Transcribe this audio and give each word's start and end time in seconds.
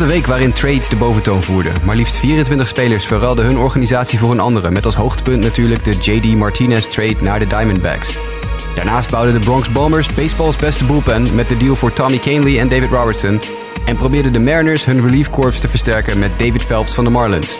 De 0.00 0.06
week 0.06 0.26
waarin 0.26 0.52
trades 0.52 0.88
de 0.88 0.96
boventoon 0.96 1.42
voerden. 1.42 1.72
Maar 1.84 1.96
liefst 1.96 2.16
24 2.16 2.68
spelers 2.68 3.06
verruilden 3.06 3.44
hun 3.44 3.58
organisatie 3.58 4.18
voor 4.18 4.30
een 4.30 4.40
andere. 4.40 4.70
Met 4.70 4.84
als 4.84 4.94
hoogtepunt 4.94 5.42
natuurlijk 5.42 5.84
de 5.84 5.90
JD 5.90 6.36
Martinez 6.36 6.86
trade 6.86 7.16
naar 7.20 7.38
de 7.38 7.46
Diamondbacks. 7.46 8.18
Daarnaast 8.74 9.10
bouwden 9.10 9.32
de 9.32 9.38
Bronx 9.40 9.72
Bombers 9.72 10.14
baseballs 10.14 10.56
beste 10.56 10.84
bullpen 10.84 11.34
met 11.34 11.48
de 11.48 11.56
deal 11.56 11.76
voor 11.76 11.92
Tommy 11.92 12.18
Canley 12.18 12.58
en 12.58 12.68
David 12.68 12.90
Robertson. 12.90 13.40
En 13.84 13.96
probeerden 13.96 14.32
de 14.32 14.38
Mariners 14.38 14.84
hun 14.84 15.00
relief 15.00 15.30
corps 15.30 15.60
te 15.60 15.68
versterken 15.68 16.18
met 16.18 16.38
David 16.38 16.62
Phelps 16.62 16.94
van 16.94 17.04
de 17.04 17.10
Marlins. 17.10 17.56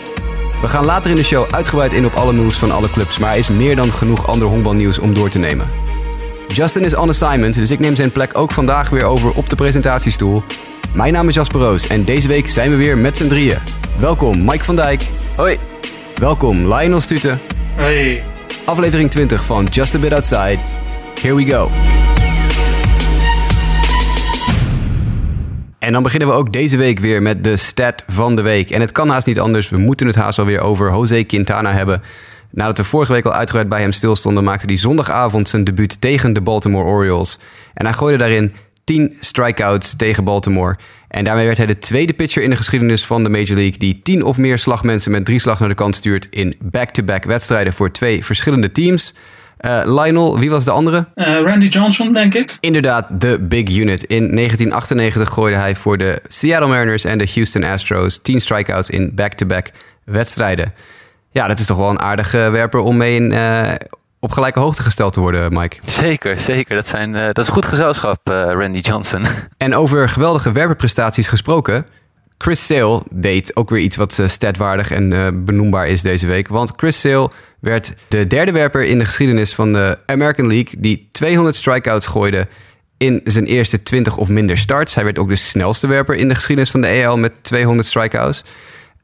We 0.61 0.67
gaan 0.67 0.85
later 0.85 1.09
in 1.09 1.15
de 1.15 1.23
show 1.23 1.51
uitgebreid 1.51 1.93
in 1.93 2.05
op 2.05 2.13
alle 2.13 2.33
moves 2.33 2.57
van 2.57 2.71
alle 2.71 2.89
clubs, 2.89 3.17
maar 3.17 3.31
er 3.31 3.37
is 3.37 3.49
meer 3.49 3.75
dan 3.75 3.91
genoeg 3.91 4.27
ander 4.27 4.47
honkbalnieuws 4.47 4.99
om 4.99 5.13
door 5.13 5.29
te 5.29 5.39
nemen. 5.39 5.69
Justin 6.47 6.83
is 6.83 6.95
on 6.95 7.09
assignment, 7.09 7.55
dus 7.55 7.71
ik 7.71 7.79
neem 7.79 7.95
zijn 7.95 8.11
plek 8.11 8.37
ook 8.37 8.51
vandaag 8.51 8.89
weer 8.89 9.05
over 9.05 9.31
op 9.31 9.49
de 9.49 9.55
presentatiestoel. 9.55 10.43
Mijn 10.93 11.13
naam 11.13 11.27
is 11.27 11.35
Jasper 11.35 11.59
Roos 11.59 11.87
en 11.87 12.03
deze 12.03 12.27
week 12.27 12.49
zijn 12.49 12.69
we 12.69 12.75
weer 12.75 12.97
met 12.97 13.17
z'n 13.17 13.27
drieën. 13.27 13.57
Welkom 13.99 14.45
Mike 14.45 14.63
van 14.63 14.75
Dijk. 14.75 15.09
Hoi. 15.35 15.57
Welkom 16.15 16.73
Lionel 16.73 17.01
Stuten. 17.01 17.39
Hey. 17.75 18.23
Aflevering 18.65 19.11
20 19.11 19.45
van 19.45 19.65
Just 19.65 19.95
a 19.95 19.99
Bit 19.99 20.13
Outside. 20.13 20.57
Here 21.21 21.35
we 21.35 21.45
go. 21.45 21.69
En 25.79 25.93
dan 25.93 26.03
beginnen 26.03 26.27
we 26.27 26.33
ook 26.33 26.53
deze 26.53 26.77
week 26.77 26.99
weer 26.99 27.21
met 27.21 27.43
de 27.43 27.57
stat 27.57 28.03
van 28.07 28.35
de 28.35 28.41
week. 28.41 28.69
En 28.69 28.81
het 28.81 28.91
kan 28.91 29.09
haast 29.09 29.27
niet 29.27 29.39
anders. 29.39 29.69
We 29.69 29.77
moeten 29.77 30.07
het 30.07 30.15
haast 30.15 30.39
alweer 30.39 30.59
over 30.59 30.91
Jose 30.91 31.23
Quintana 31.23 31.73
hebben. 31.73 32.01
Nadat 32.49 32.77
we 32.77 32.83
vorige 32.83 33.13
week 33.13 33.25
al 33.25 33.33
uitgebreid 33.33 33.69
bij 33.69 33.81
hem 33.81 33.91
stilstonden, 33.91 34.43
maakte 34.43 34.65
hij 34.65 34.77
zondagavond 34.77 35.49
zijn 35.49 35.63
debuut 35.63 36.01
tegen 36.01 36.33
de 36.33 36.41
Baltimore 36.41 36.85
Orioles. 36.85 37.39
En 37.73 37.85
hij 37.85 37.93
gooide 37.93 38.17
daarin 38.17 38.53
10 38.83 39.17
strikeouts 39.19 39.95
tegen 39.95 40.23
Baltimore. 40.23 40.77
En 41.07 41.23
daarmee 41.23 41.45
werd 41.45 41.57
hij 41.57 41.65
de 41.65 41.77
tweede 41.77 42.13
pitcher 42.13 42.43
in 42.43 42.49
de 42.49 42.55
geschiedenis 42.55 43.05
van 43.05 43.23
de 43.23 43.29
Major 43.29 43.55
League 43.55 43.77
die 43.77 43.99
10 44.03 44.23
of 44.23 44.37
meer 44.37 44.57
slagmensen 44.57 45.11
met 45.11 45.25
drie 45.25 45.39
slag 45.39 45.59
naar 45.59 45.69
de 45.69 45.75
kant 45.75 45.95
stuurt 45.95 46.27
in 46.29 46.55
back-to-back 46.59 47.23
wedstrijden 47.23 47.73
voor 47.73 47.91
twee 47.91 48.25
verschillende 48.25 48.71
teams. 48.71 49.13
Uh, 49.65 49.81
Lionel, 49.85 50.39
wie 50.39 50.49
was 50.49 50.65
de 50.65 50.71
andere? 50.71 51.07
Uh, 51.15 51.25
Randy 51.25 51.67
Johnson, 51.67 52.13
denk 52.13 52.33
ik. 52.33 52.57
Inderdaad, 52.59 53.21
de 53.21 53.39
Big 53.39 53.77
Unit. 53.77 54.03
In 54.03 54.35
1998 54.35 55.29
gooide 55.29 55.57
hij 55.57 55.75
voor 55.75 55.97
de 55.97 56.21
Seattle 56.27 56.67
Mariners 56.67 57.03
en 57.03 57.17
de 57.17 57.29
Houston 57.33 57.63
Astros 57.63 58.21
10 58.21 58.41
strikeouts 58.41 58.89
in 58.89 59.11
back-to-back 59.15 59.71
wedstrijden. 60.03 60.73
Ja, 61.31 61.47
dat 61.47 61.59
is 61.59 61.65
toch 61.65 61.77
wel 61.77 61.89
een 61.89 62.01
aardige 62.01 62.37
werper 62.37 62.79
om 62.79 62.97
mee 62.97 63.15
in, 63.15 63.31
uh, 63.31 63.71
op 64.21 64.31
gelijke 64.31 64.59
hoogte 64.59 64.81
gesteld 64.81 65.13
te 65.13 65.19
worden, 65.19 65.53
Mike. 65.53 65.77
Zeker, 65.85 66.39
zeker. 66.39 66.75
Dat, 66.75 66.87
zijn, 66.87 67.13
uh, 67.13 67.25
dat 67.25 67.37
is 67.37 67.47
goed 67.47 67.65
gezelschap, 67.65 68.29
uh, 68.29 68.35
Randy 68.35 68.79
Johnson. 68.79 69.25
En 69.57 69.75
over 69.75 70.09
geweldige 70.09 70.51
werperprestaties 70.51 71.27
gesproken. 71.27 71.85
Chris 72.37 72.65
Sale 72.65 73.03
deed 73.09 73.55
ook 73.55 73.69
weer 73.69 73.79
iets 73.79 73.95
wat 73.95 74.17
uh, 74.17 74.27
statwaardig 74.27 74.91
en 74.91 75.45
benoembaar 75.45 75.87
is 75.87 76.01
deze 76.01 76.27
week. 76.27 76.47
Want 76.47 76.73
Chris 76.75 76.99
Sale 76.99 77.29
werd 77.59 77.93
de 78.07 78.27
derde 78.27 78.51
werper 78.51 78.85
in 78.85 78.99
de 78.99 79.05
geschiedenis 79.05 79.53
van 79.53 79.73
de 79.73 79.97
American 80.05 80.47
League... 80.47 80.73
die 80.77 81.09
200 81.11 81.55
strikeouts 81.55 82.05
gooide 82.05 82.47
in 82.97 83.21
zijn 83.23 83.45
eerste 83.45 83.83
20 83.83 84.17
of 84.17 84.29
minder 84.29 84.57
starts. 84.57 84.95
Hij 84.95 85.03
werd 85.03 85.19
ook 85.19 85.29
de 85.29 85.35
snelste 85.35 85.87
werper 85.87 86.15
in 86.15 86.27
de 86.27 86.35
geschiedenis 86.35 86.71
van 86.71 86.81
de 86.81 86.87
EL 86.87 87.17
met 87.17 87.33
200 87.41 87.87
strikeouts. 87.87 88.43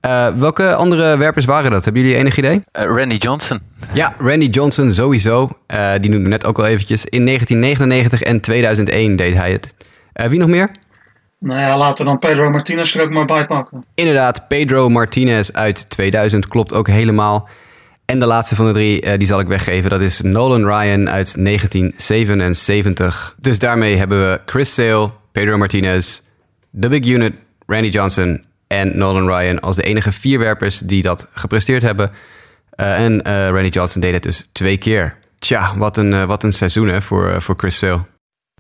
Uh, 0.08 0.28
welke 0.28 0.76
andere 0.76 1.18
werpers 1.18 1.46
waren 1.46 1.72
dat? 1.72 1.84
Hebben 1.84 2.02
jullie 2.02 2.18
enig 2.18 2.38
idee? 2.38 2.56
Uh, 2.56 2.62
Randy 2.72 3.16
Johnson. 3.16 3.60
Ja, 3.94 4.14
Randy 4.18 4.46
Johnson 4.46 4.94
sowieso. 4.94 5.50
Uh, 5.74 5.92
die 6.02 6.12
noemde 6.12 6.30
net 6.30 6.46
ook 6.46 6.58
al 6.58 6.66
eventjes. 6.66 7.06
In 7.06 7.26
1999 7.26 8.22
en 8.22 8.42
2001 8.42 9.16
deed 9.16 9.34
hij 9.36 9.52
het. 9.52 9.76
wie 10.30 10.40
nog 10.40 10.50
meer? 10.50 10.70
Nou 11.40 11.60
ja, 11.60 11.78
laten 11.78 12.06
we 12.06 12.12
dan 12.12 12.20
Pedro 12.20 12.50
Martinez 12.50 12.96
er 12.96 13.02
ook 13.02 13.10
maar 13.10 13.26
bij 13.26 13.46
pakken. 13.46 13.84
Inderdaad, 13.96 14.48
Pedro 14.48 14.90
Martinez 14.90 15.50
uit 15.50 15.90
2000 15.90 16.48
klopt 16.48 16.74
ook 16.74 16.88
helemaal. 16.88 17.50
En 18.06 18.20
de 18.20 18.26
laatste 18.26 18.56
van 18.56 18.66
de 18.66 18.72
drie, 18.72 19.18
die 19.18 19.28
zal 19.28 19.40
ik 19.40 19.48
weggeven. 19.48 19.90
Dat 19.90 20.02
is 20.02 20.22
Nolan 20.22 20.66
Ryan 20.66 21.10
uit 21.10 21.44
1977. 21.46 23.36
Dus 23.40 23.60
daarmee 23.60 23.96
hebben 23.96 24.20
we 24.20 24.42
Chris 24.46 24.74
Sale, 24.74 25.10
Pedro 25.32 25.58
Martinez, 25.58 26.22
The 26.80 26.90
Big 26.90 27.06
Unit, 27.06 27.34
Randy 27.66 27.90
Johnson 27.90 28.47
en 28.68 28.98
Nolan 28.98 29.28
Ryan 29.28 29.60
als 29.60 29.76
de 29.76 29.84
enige 29.84 30.12
vier 30.12 30.40
werpers 30.40 30.80
die 30.80 31.02
dat 31.02 31.30
gepresteerd 31.34 31.82
hebben. 31.82 32.12
Uh, 32.76 33.00
en 33.00 33.28
uh, 33.28 33.48
Randy 33.48 33.68
Johnson 33.68 34.02
deed 34.02 34.14
het 34.14 34.24
dus 34.24 34.50
twee 34.52 34.78
keer. 34.78 35.18
Tja, 35.40 35.78
wat 35.78 35.98
een, 35.98 36.12
uh, 36.12 36.24
wat 36.24 36.44
een 36.44 36.52
seizoen 36.52 36.88
hè, 36.88 37.02
voor, 37.02 37.42
voor 37.42 37.56
Chris 37.58 37.78
Sale. 37.78 38.00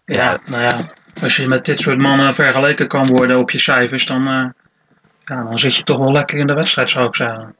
Ja, 0.06 0.40
nou 0.45 0.62
ja, 0.62 0.91
als 1.22 1.35
je 1.35 1.47
met 1.47 1.66
dit 1.66 1.79
soort 1.79 1.97
mannen 1.97 2.35
vergeleken 2.35 2.88
kan 2.88 3.06
worden 3.06 3.38
op 3.38 3.51
je 3.51 3.59
cijfers, 3.59 4.06
dan, 4.06 4.23
ja, 5.25 5.44
dan 5.44 5.59
zit 5.59 5.75
je 5.75 5.84
toch 5.84 5.97
wel 5.97 6.12
lekker 6.12 6.38
in 6.38 6.47
de 6.47 6.53
wedstrijd, 6.53 6.89
zou 6.89 7.07
ik 7.07 7.16
zeggen. 7.16 7.56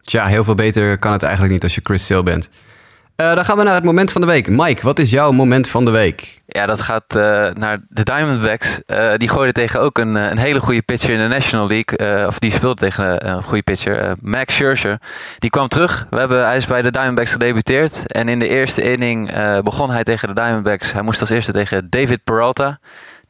Tja, 0.00 0.26
heel 0.26 0.44
veel 0.44 0.54
beter 0.54 0.98
kan 0.98 1.12
het 1.12 1.22
eigenlijk 1.22 1.52
niet 1.52 1.62
als 1.62 1.74
je 1.74 1.80
Chris 1.84 2.06
Sale 2.06 2.22
bent. 2.22 2.50
Uh, 3.20 3.34
dan 3.34 3.44
gaan 3.44 3.56
we 3.56 3.62
naar 3.62 3.74
het 3.74 3.84
moment 3.84 4.12
van 4.12 4.20
de 4.20 4.26
week. 4.26 4.48
Mike, 4.48 4.82
wat 4.82 4.98
is 4.98 5.10
jouw 5.10 5.32
moment 5.32 5.68
van 5.68 5.84
de 5.84 5.90
week? 5.90 6.42
Ja, 6.46 6.66
dat 6.66 6.80
gaat 6.80 7.04
uh, 7.16 7.22
naar 7.48 7.80
de 7.88 8.02
Diamondbacks. 8.02 8.80
Uh, 8.86 9.12
die 9.16 9.28
gooiden 9.28 9.54
tegen 9.54 9.80
ook 9.80 9.98
een, 9.98 10.14
een 10.14 10.38
hele 10.38 10.60
goede 10.60 10.82
pitcher 10.82 11.10
in 11.10 11.20
de 11.20 11.28
National 11.28 11.66
League. 11.66 12.26
of 12.26 12.38
die 12.38 12.50
speelde 12.50 12.80
tegen 12.80 13.28
een 13.28 13.42
goede 13.42 13.62
pitcher. 13.62 14.16
Max 14.20 14.54
Scherzer. 14.54 14.98
Die 15.38 15.50
kwam 15.50 15.68
terug. 15.68 16.06
We 16.10 16.18
hebben, 16.18 16.44
hij 16.46 16.56
is 16.56 16.66
bij 16.66 16.82
de 16.82 16.90
Diamondbacks 16.90 17.32
gedebuteerd. 17.32 18.12
En 18.12 18.28
in 18.28 18.38
de 18.38 18.48
eerste 18.48 18.82
inning 18.82 19.30
begon 19.62 19.90
hij 19.90 20.04
tegen 20.04 20.28
de 20.28 20.34
Diamondbacks. 20.34 20.92
Hij 20.92 21.02
moest 21.02 21.20
als 21.20 21.30
eerste 21.30 21.52
tegen 21.52 21.90
David 21.90 22.24
Peralta. 22.24 22.78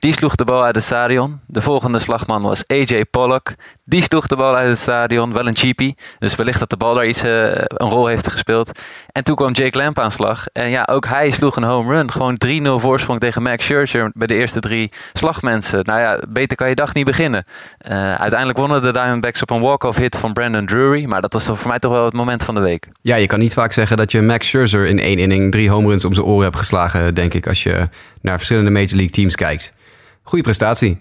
Die 0.00 0.12
sloeg 0.12 0.34
de 0.34 0.44
bal 0.44 0.64
uit 0.64 0.74
het 0.74 0.84
stadion. 0.84 1.40
De 1.46 1.60
volgende 1.60 1.98
slagman 1.98 2.42
was 2.42 2.66
AJ 2.66 3.04
Pollock. 3.04 3.54
Die 3.90 4.02
sloeg 4.02 4.26
de 4.26 4.36
bal 4.36 4.56
uit 4.56 4.68
het 4.68 4.78
stadion. 4.78 5.32
Wel 5.32 5.46
een 5.46 5.56
cheapie. 5.56 5.96
Dus 6.18 6.34
wellicht 6.34 6.58
dat 6.58 6.70
de 6.70 6.76
bal 6.76 6.94
daar 6.94 7.06
iets 7.06 7.24
uh, 7.24 7.44
een 7.54 7.88
rol 7.88 8.06
heeft 8.06 8.30
gespeeld. 8.30 8.80
En 9.12 9.24
toen 9.24 9.34
kwam 9.34 9.52
Jake 9.52 9.78
Lamp 9.78 9.98
aan 9.98 10.10
slag. 10.10 10.46
En 10.52 10.70
ja, 10.70 10.88
ook 10.90 11.06
hij 11.06 11.30
sloeg 11.30 11.56
een 11.56 11.62
home 11.62 11.94
run. 11.94 12.10
Gewoon 12.10 12.40
3-0 12.46 12.82
voorsprong 12.82 13.20
tegen 13.20 13.42
Max 13.42 13.64
Scherzer 13.64 14.10
bij 14.14 14.26
de 14.26 14.34
eerste 14.34 14.60
drie 14.60 14.92
slagmensen. 15.12 15.84
Nou 15.84 16.00
ja, 16.00 16.20
beter 16.28 16.56
kan 16.56 16.68
je 16.68 16.74
dag 16.74 16.94
niet 16.94 17.04
beginnen. 17.04 17.44
Uh, 17.88 18.14
uiteindelijk 18.14 18.58
wonnen 18.58 18.82
de 18.82 18.92
Diamondbacks 18.92 19.42
op 19.42 19.50
een 19.50 19.60
walk-off 19.60 19.98
hit 19.98 20.16
van 20.16 20.32
Brandon 20.32 20.66
Drury. 20.66 21.04
Maar 21.04 21.20
dat 21.20 21.32
was 21.32 21.44
toch 21.44 21.58
voor 21.58 21.68
mij 21.68 21.78
toch 21.78 21.92
wel 21.92 22.04
het 22.04 22.14
moment 22.14 22.44
van 22.44 22.54
de 22.54 22.60
week. 22.60 22.88
Ja, 23.02 23.16
je 23.16 23.26
kan 23.26 23.38
niet 23.38 23.54
vaak 23.54 23.72
zeggen 23.72 23.96
dat 23.96 24.12
je 24.12 24.22
Max 24.22 24.48
Scherzer 24.48 24.86
in 24.86 24.98
één 24.98 25.18
inning 25.18 25.52
drie 25.52 25.70
home 25.70 25.88
runs 25.88 26.04
om 26.04 26.12
zijn 26.12 26.26
oren 26.26 26.44
hebt 26.44 26.56
geslagen, 26.56 27.14
denk 27.14 27.34
ik, 27.34 27.46
als 27.46 27.62
je 27.62 27.88
naar 28.20 28.36
verschillende 28.36 28.70
Major 28.70 28.94
League 28.94 29.10
teams 29.10 29.34
kijkt. 29.34 29.72
Goeie 30.22 30.44
prestatie. 30.44 31.00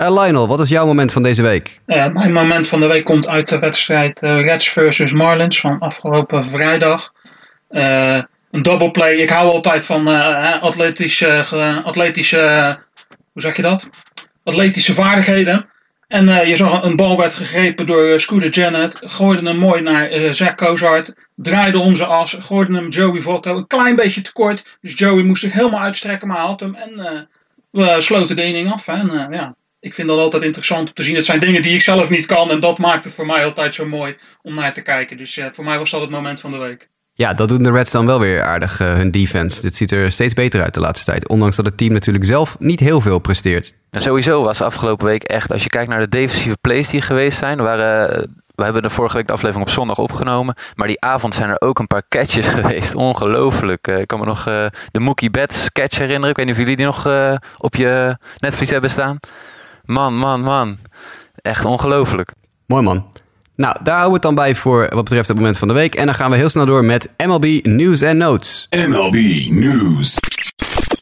Uh, 0.00 0.22
Lionel, 0.22 0.48
wat 0.48 0.60
is 0.60 0.68
jouw 0.68 0.86
moment 0.86 1.12
van 1.12 1.22
deze 1.22 1.42
week? 1.42 1.80
Uh, 1.86 2.06
mijn 2.06 2.32
moment 2.32 2.68
van 2.68 2.80
de 2.80 2.86
week 2.86 3.04
komt 3.04 3.26
uit 3.26 3.48
de 3.48 3.58
wedstrijd 3.58 4.22
uh, 4.22 4.44
Reds 4.44 4.68
versus 4.68 5.12
Marlins 5.12 5.60
van 5.60 5.78
afgelopen 5.78 6.48
vrijdag. 6.48 7.12
een 7.68 8.62
double 8.62 8.90
play. 8.90 9.14
Ik 9.14 9.30
hou 9.30 9.50
altijd 9.50 9.86
van 9.86 10.06
atletische, 10.60 11.44
atletische, 11.84 12.78
hoe 13.32 13.42
zeg 13.42 13.56
je 13.56 13.62
dat? 13.62 13.88
Atletische 14.44 14.94
vaardigheden. 14.94 15.68
En 16.08 16.48
je 16.48 16.56
zag 16.56 16.82
een 16.82 16.96
bal 16.96 17.16
werd 17.16 17.34
gegrepen 17.34 17.86
door 17.86 18.20
Scooter 18.20 18.50
Janet. 18.50 18.98
Gooide 19.00 19.48
hem 19.48 19.58
mooi 19.58 19.80
naar 19.80 20.34
Zach 20.34 20.54
Cozart. 20.54 21.14
Draaide 21.36 21.78
om 21.78 21.94
zijn 21.94 22.08
as. 22.08 22.36
Gooide 22.40 22.74
hem 22.74 22.88
Joey 22.88 23.20
Votto. 23.20 23.56
Een 23.56 23.66
klein 23.66 23.96
beetje 23.96 24.22
tekort. 24.22 24.78
Dus 24.80 24.98
Joey 24.98 25.22
moest 25.22 25.42
zich 25.42 25.52
helemaal 25.52 25.80
uitstrekken, 25.80 26.28
maar 26.28 26.38
had 26.38 26.60
hem. 26.60 26.74
En 26.74 27.28
we 27.70 28.00
sloten 28.00 28.36
de 28.36 28.44
inning 28.44 28.72
af. 28.72 28.88
En 28.88 29.10
uh, 29.14 29.26
ja, 29.30 29.54
ik 29.80 29.94
vind 29.94 30.08
dat 30.08 30.18
altijd 30.18 30.42
interessant 30.42 30.88
om 30.88 30.94
te 30.94 31.02
zien. 31.02 31.14
Het 31.14 31.24
zijn 31.24 31.40
dingen 31.40 31.62
die 31.62 31.74
ik 31.74 31.82
zelf 31.82 32.08
niet 32.08 32.26
kan. 32.26 32.50
En 32.50 32.60
dat 32.60 32.78
maakt 32.78 33.04
het 33.04 33.14
voor 33.14 33.26
mij 33.26 33.44
altijd 33.44 33.74
zo 33.74 33.86
mooi 33.86 34.16
om 34.42 34.54
naar 34.54 34.74
te 34.74 34.82
kijken. 34.82 35.16
Dus 35.16 35.36
uh, 35.36 35.46
voor 35.52 35.64
mij 35.64 35.78
was 35.78 35.90
dat 35.90 36.00
het 36.00 36.10
moment 36.10 36.40
van 36.40 36.50
de 36.50 36.56
week. 36.56 36.88
Ja, 37.12 37.32
dat 37.32 37.48
doen 37.48 37.62
de 37.62 37.70
Reds 37.70 37.90
dan 37.90 38.06
wel 38.06 38.20
weer 38.20 38.42
aardig, 38.42 38.80
uh, 38.80 38.92
hun 38.92 39.10
defense. 39.10 39.60
Dit 39.60 39.74
ziet 39.76 39.90
er 39.90 40.12
steeds 40.12 40.34
beter 40.34 40.62
uit 40.62 40.74
de 40.74 40.80
laatste 40.80 41.10
tijd. 41.10 41.28
Ondanks 41.28 41.56
dat 41.56 41.64
het 41.64 41.76
team 41.76 41.92
natuurlijk 41.92 42.24
zelf 42.24 42.56
niet 42.58 42.80
heel 42.80 43.00
veel 43.00 43.18
presteert. 43.18 43.74
En 43.90 44.00
sowieso 44.00 44.42
was 44.42 44.60
afgelopen 44.60 45.06
week 45.06 45.22
echt, 45.22 45.52
als 45.52 45.62
je 45.62 45.68
kijkt 45.68 45.88
naar 45.88 46.00
de 46.00 46.08
defensieve 46.08 46.56
plays 46.60 46.88
die 46.88 47.00
geweest 47.00 47.38
zijn, 47.38 47.58
waren 47.58 48.28
we 48.54 48.66
hebben 48.66 48.82
de 48.82 48.90
vorige 48.90 49.16
week 49.16 49.26
de 49.26 49.32
aflevering 49.32 49.66
op 49.66 49.72
zondag 49.72 49.98
opgenomen. 49.98 50.54
Maar 50.74 50.86
die 50.86 51.00
avond 51.00 51.34
zijn 51.34 51.50
er 51.50 51.60
ook 51.60 51.78
een 51.78 51.86
paar 51.86 52.02
catches 52.08 52.46
geweest. 52.58 52.94
Ongelooflijk. 52.94 53.86
ik 53.86 54.06
kan 54.06 54.18
me 54.18 54.24
nog 54.24 54.48
uh, 54.48 54.66
de 54.90 55.00
Mookie 55.00 55.30
Betts 55.30 55.72
catch 55.72 55.98
herinneren. 55.98 56.30
Ik 56.30 56.36
weet 56.36 56.46
niet 56.46 56.54
of 56.54 56.60
jullie 56.60 56.76
die 56.76 56.86
nog 56.86 57.06
uh, 57.06 57.34
op 57.58 57.74
je 57.74 58.16
Netflix 58.38 58.70
hebben 58.70 58.90
staan. 58.90 59.18
Man, 59.90 60.16
man, 60.16 60.40
man. 60.40 60.78
Echt 61.42 61.64
ongelooflijk. 61.64 62.32
Mooi 62.66 62.82
man. 62.82 63.06
Nou, 63.56 63.76
daar 63.82 63.98
houden 63.98 64.06
we 64.08 64.12
het 64.12 64.22
dan 64.22 64.34
bij 64.34 64.54
voor 64.54 64.88
wat 64.90 65.04
betreft 65.04 65.28
het 65.28 65.36
moment 65.36 65.58
van 65.58 65.68
de 65.68 65.74
week. 65.74 65.94
En 65.94 66.06
dan 66.06 66.14
gaan 66.14 66.30
we 66.30 66.36
heel 66.36 66.48
snel 66.48 66.66
door 66.66 66.84
met 66.84 67.14
MLB 67.26 67.44
News 67.62 68.02
and 68.02 68.16
Notes. 68.16 68.66
MLB 68.88 69.14
News 69.50 70.18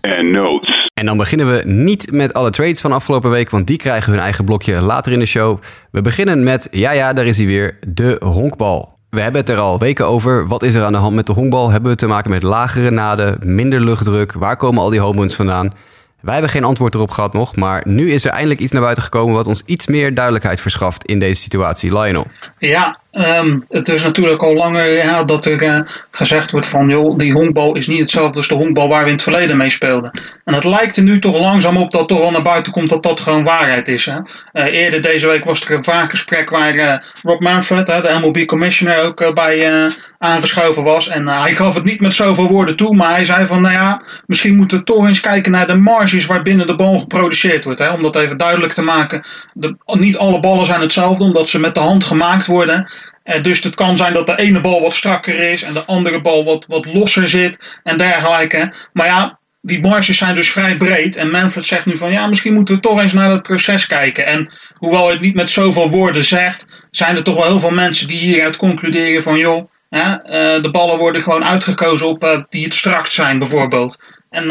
and 0.00 0.30
Notes. 0.30 0.90
En 0.94 1.06
dan 1.06 1.16
beginnen 1.16 1.50
we 1.50 1.62
niet 1.64 2.12
met 2.12 2.34
alle 2.34 2.50
trades 2.50 2.80
van 2.80 2.92
afgelopen 2.92 3.30
week, 3.30 3.50
want 3.50 3.66
die 3.66 3.76
krijgen 3.76 4.12
hun 4.12 4.20
eigen 4.20 4.44
blokje 4.44 4.80
later 4.80 5.12
in 5.12 5.18
de 5.18 5.26
show. 5.26 5.58
We 5.90 6.02
beginnen 6.02 6.44
met, 6.44 6.68
ja 6.70 6.90
ja, 6.90 7.12
daar 7.12 7.26
is 7.26 7.36
hij 7.36 7.46
weer, 7.46 7.78
de 7.86 8.16
honkbal. 8.24 8.98
We 9.10 9.20
hebben 9.20 9.40
het 9.40 9.50
er 9.50 9.58
al 9.58 9.78
weken 9.78 10.06
over. 10.06 10.46
Wat 10.46 10.62
is 10.62 10.74
er 10.74 10.84
aan 10.84 10.92
de 10.92 10.98
hand 10.98 11.14
met 11.14 11.26
de 11.26 11.32
honkbal? 11.32 11.70
Hebben 11.70 11.90
we 11.90 11.96
te 11.96 12.06
maken 12.06 12.30
met 12.30 12.42
lagere 12.42 12.90
naden, 12.90 13.38
minder 13.54 13.80
luchtdruk? 13.80 14.32
Waar 14.32 14.56
komen 14.56 14.82
al 14.82 14.90
die 14.90 15.00
home 15.00 15.18
runs 15.18 15.34
vandaan? 15.34 15.72
Wij 16.20 16.32
hebben 16.32 16.50
geen 16.50 16.64
antwoord 16.64 16.94
erop 16.94 17.10
gehad 17.10 17.32
nog, 17.32 17.56
maar 17.56 17.82
nu 17.84 18.12
is 18.12 18.24
er 18.24 18.30
eindelijk 18.30 18.60
iets 18.60 18.72
naar 18.72 18.82
buiten 18.82 19.02
gekomen 19.02 19.34
wat 19.34 19.46
ons 19.46 19.62
iets 19.66 19.86
meer 19.86 20.14
duidelijkheid 20.14 20.60
verschaft 20.60 21.04
in 21.04 21.18
deze 21.18 21.42
situatie. 21.42 21.98
Lionel. 21.98 22.26
Ja, 22.58 22.98
um, 23.18 23.64
het 23.68 23.88
is 23.88 24.04
natuurlijk 24.04 24.42
al 24.42 24.54
langer 24.54 24.96
ja, 24.96 25.24
dat 25.24 25.46
er 25.46 25.62
uh, 25.62 25.80
gezegd 26.10 26.50
wordt 26.50 26.66
van 26.66 26.88
joh, 26.88 27.18
die 27.18 27.32
honkbal 27.32 27.76
is 27.76 27.86
niet 27.86 28.00
hetzelfde 28.00 28.36
als 28.36 28.48
de 28.48 28.54
honkbal 28.54 28.88
waar 28.88 29.00
we 29.00 29.06
in 29.06 29.12
het 29.12 29.22
verleden 29.22 29.56
mee 29.56 29.70
speelden. 29.70 30.10
En 30.44 30.54
het 30.54 30.64
lijkt 30.64 30.96
er 30.96 31.02
nu 31.02 31.18
toch 31.18 31.38
langzaam 31.38 31.76
op 31.76 31.92
dat 31.92 32.08
toch 32.08 32.20
wel 32.20 32.30
naar 32.30 32.42
buiten 32.42 32.72
komt 32.72 32.88
dat 32.88 33.02
dat 33.02 33.20
gewoon 33.20 33.44
waarheid 33.44 33.88
is. 33.88 34.06
Hè? 34.06 34.16
Uh, 34.16 34.74
eerder 34.74 35.00
deze 35.00 35.28
week 35.28 35.44
was 35.44 35.64
er 35.64 35.70
een 35.70 35.84
vaak 35.84 36.10
gesprek 36.10 36.50
waar 36.50 36.74
uh, 36.74 36.98
Rob 37.22 37.40
Manfred, 37.40 37.86
de 37.86 38.18
MLB 38.20 38.46
commissioner, 38.46 38.98
ook 38.98 39.34
bij 39.34 39.90
aangeschoven 40.18 40.84
was. 40.84 41.08
En 41.08 41.28
hij 41.28 41.54
gaf 41.54 41.74
het 41.74 41.84
niet 41.84 42.00
met 42.00 42.14
zoveel 42.14 42.48
woorden 42.48 42.76
toe, 42.76 42.96
maar 42.96 43.10
hij 43.10 43.24
zei 43.24 43.46
van 43.46 43.62
nou 43.62 43.74
ja, 43.74 44.02
misschien 44.26 44.56
moeten 44.56 44.78
we 44.78 44.84
toch 44.84 45.06
eens 45.06 45.20
kijken 45.20 45.52
naar 45.52 45.66
de 45.66 45.76
marges 45.76 46.26
waarbinnen 46.26 46.66
de 46.66 46.76
bal 46.76 46.98
geproduceerd 46.98 47.64
wordt. 47.64 47.78
Hè? 47.78 47.92
Om 47.92 48.02
dat 48.02 48.16
even 48.16 48.36
duidelijk 48.36 48.72
te 48.72 48.82
maken. 48.82 49.26
De, 49.52 49.76
niet 49.84 50.18
alle 50.18 50.40
ballen 50.40 50.66
zijn 50.66 50.80
hetzelfde, 50.80 51.24
omdat 51.24 51.48
ze 51.48 51.60
met 51.60 51.74
de 51.74 51.80
hand 51.80 52.04
gemaakt 52.04 52.46
worden. 52.46 52.90
Uh, 53.24 53.42
dus 53.42 53.62
het 53.62 53.74
kan 53.74 53.96
zijn 53.96 54.12
dat 54.12 54.26
de 54.26 54.36
ene 54.36 54.60
bal 54.60 54.80
wat 54.80 54.94
strakker 54.94 55.40
is 55.40 55.62
en 55.62 55.72
de 55.72 55.84
andere 55.84 56.20
bal 56.20 56.44
wat, 56.44 56.66
wat 56.66 56.86
losser 56.86 57.28
zit 57.28 57.78
en 57.82 57.98
dergelijke. 57.98 58.74
Maar 58.92 59.06
ja, 59.06 59.38
die 59.60 59.80
marges 59.80 60.18
zijn 60.18 60.34
dus 60.34 60.50
vrij 60.50 60.76
breed. 60.76 61.16
En 61.16 61.30
Manfred 61.30 61.66
zegt 61.66 61.86
nu 61.86 61.96
van 61.96 62.12
ja, 62.12 62.26
misschien 62.26 62.54
moeten 62.54 62.74
we 62.74 62.80
toch 62.80 63.00
eens 63.00 63.12
naar 63.12 63.30
het 63.30 63.42
proces 63.42 63.86
kijken. 63.86 64.26
En 64.26 64.52
hoewel 64.74 65.02
hij 65.02 65.12
het 65.12 65.20
niet 65.20 65.34
met 65.34 65.50
zoveel 65.50 65.90
woorden 65.90 66.24
zegt, 66.24 66.66
zijn 66.90 67.16
er 67.16 67.22
toch 67.22 67.34
wel 67.34 67.46
heel 67.46 67.60
veel 67.60 67.70
mensen 67.70 68.08
die 68.08 68.18
hieruit 68.18 68.56
concluderen 68.56 69.22
van 69.22 69.38
joh, 69.38 69.70
uh, 69.90 70.16
de 70.62 70.68
ballen 70.72 70.98
worden 70.98 71.20
gewoon 71.20 71.44
uitgekozen 71.44 72.08
op 72.08 72.24
uh, 72.24 72.42
die 72.48 72.64
het 72.64 72.74
straks 72.74 73.14
zijn 73.14 73.38
bijvoorbeeld. 73.38 74.02
En 74.30 74.50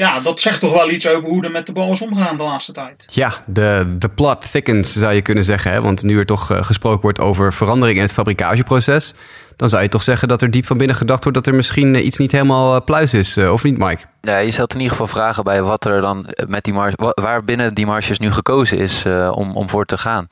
ja, 0.00 0.20
dat 0.20 0.40
zegt 0.40 0.60
toch 0.60 0.72
wel 0.72 0.90
iets 0.90 1.08
over 1.08 1.28
hoe 1.28 1.44
er 1.44 1.50
met 1.50 1.66
de 1.66 1.72
bal 1.72 1.90
is 1.90 2.00
omgegaan 2.00 2.36
de 2.36 2.42
laatste 2.42 2.72
tijd. 2.72 3.04
Ja, 3.12 3.32
de, 3.46 3.96
de 3.98 4.08
plot 4.08 4.52
thickens 4.52 4.92
zou 4.92 5.12
je 5.12 5.22
kunnen 5.22 5.44
zeggen. 5.44 5.72
Hè? 5.72 5.80
Want 5.80 6.02
nu 6.02 6.18
er 6.18 6.26
toch 6.26 6.52
uh, 6.52 6.62
gesproken 6.62 7.00
wordt 7.00 7.18
over 7.18 7.52
verandering 7.52 7.96
in 7.98 8.04
het 8.04 8.12
fabrikageproces... 8.12 9.14
dan 9.56 9.68
zou 9.68 9.82
je 9.82 9.88
toch 9.88 10.02
zeggen 10.02 10.28
dat 10.28 10.42
er 10.42 10.50
diep 10.50 10.66
van 10.66 10.78
binnen 10.78 10.96
gedacht 10.96 11.22
wordt... 11.22 11.38
dat 11.38 11.46
er 11.46 11.54
misschien 11.54 11.94
uh, 11.94 12.04
iets 12.04 12.18
niet 12.18 12.32
helemaal 12.32 12.74
uh, 12.74 12.80
pluis 12.84 13.14
is, 13.14 13.38
of 13.38 13.64
niet 13.64 13.78
Mike? 13.78 14.02
Ja, 14.20 14.36
je 14.36 14.50
stelt 14.50 14.74
in 14.74 14.80
ieder 14.80 14.96
geval 14.96 15.12
vragen 15.12 15.44
bij 15.44 15.62
wat 15.62 15.84
er 15.84 16.00
dan 16.00 16.26
met 16.48 16.64
die 16.64 16.72
marge, 16.72 17.12
waar 17.14 17.44
binnen 17.44 17.74
die 17.74 17.86
marges 17.86 18.18
nu 18.18 18.32
gekozen 18.32 18.78
is 18.78 19.04
om, 19.30 19.56
om 19.56 19.68
voor 19.68 19.84
te 19.84 19.98
gaan. 19.98 20.26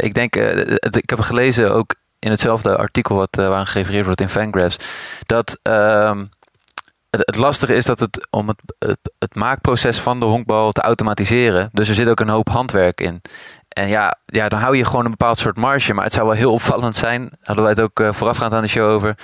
ik 0.00 0.14
denk, 0.14 0.36
ik 0.36 1.10
heb 1.10 1.20
gelezen 1.20 1.74
ook 1.74 1.94
in 2.18 2.30
hetzelfde 2.30 2.76
artikel 2.76 3.16
wat 3.16 3.38
uh, 3.38 3.48
waar 3.48 3.66
gerefereerd 3.66 4.04
wordt 4.04 4.20
in 4.20 4.28
Fangraphs, 4.28 4.76
dat 5.26 5.58
uh, 5.68 6.10
het, 7.18 7.36
lastige 7.36 7.74
is 7.74 7.84
dat 7.84 8.00
het 8.00 8.26
om 8.30 8.48
het, 8.48 8.60
het, 8.78 8.98
het, 9.18 9.34
maakproces 9.34 9.98
van 9.98 10.20
de 10.20 10.26
honkbal 10.26 10.72
te 10.72 10.80
automatiseren, 10.80 11.68
dus 11.72 11.88
er 11.88 11.94
zit 11.94 12.08
ook 12.08 12.20
een 12.20 12.28
hoop 12.28 12.48
handwerk 12.48 13.00
in. 13.00 13.20
En 13.74 13.88
ja, 13.88 14.18
ja, 14.26 14.48
dan 14.48 14.58
hou 14.58 14.76
je 14.76 14.84
gewoon 14.84 15.04
een 15.04 15.10
bepaald 15.10 15.38
soort 15.38 15.56
marge. 15.56 15.94
Maar 15.94 16.04
het 16.04 16.12
zou 16.12 16.26
wel 16.26 16.36
heel 16.36 16.52
opvallend 16.52 16.96
zijn, 16.96 17.30
hadden 17.42 17.64
wij 17.64 17.72
het 17.72 17.82
ook 17.82 18.00
uh, 18.00 18.12
voorafgaand 18.12 18.52
aan 18.52 18.62
de 18.62 18.68
show 18.68 18.90
over, 18.90 19.16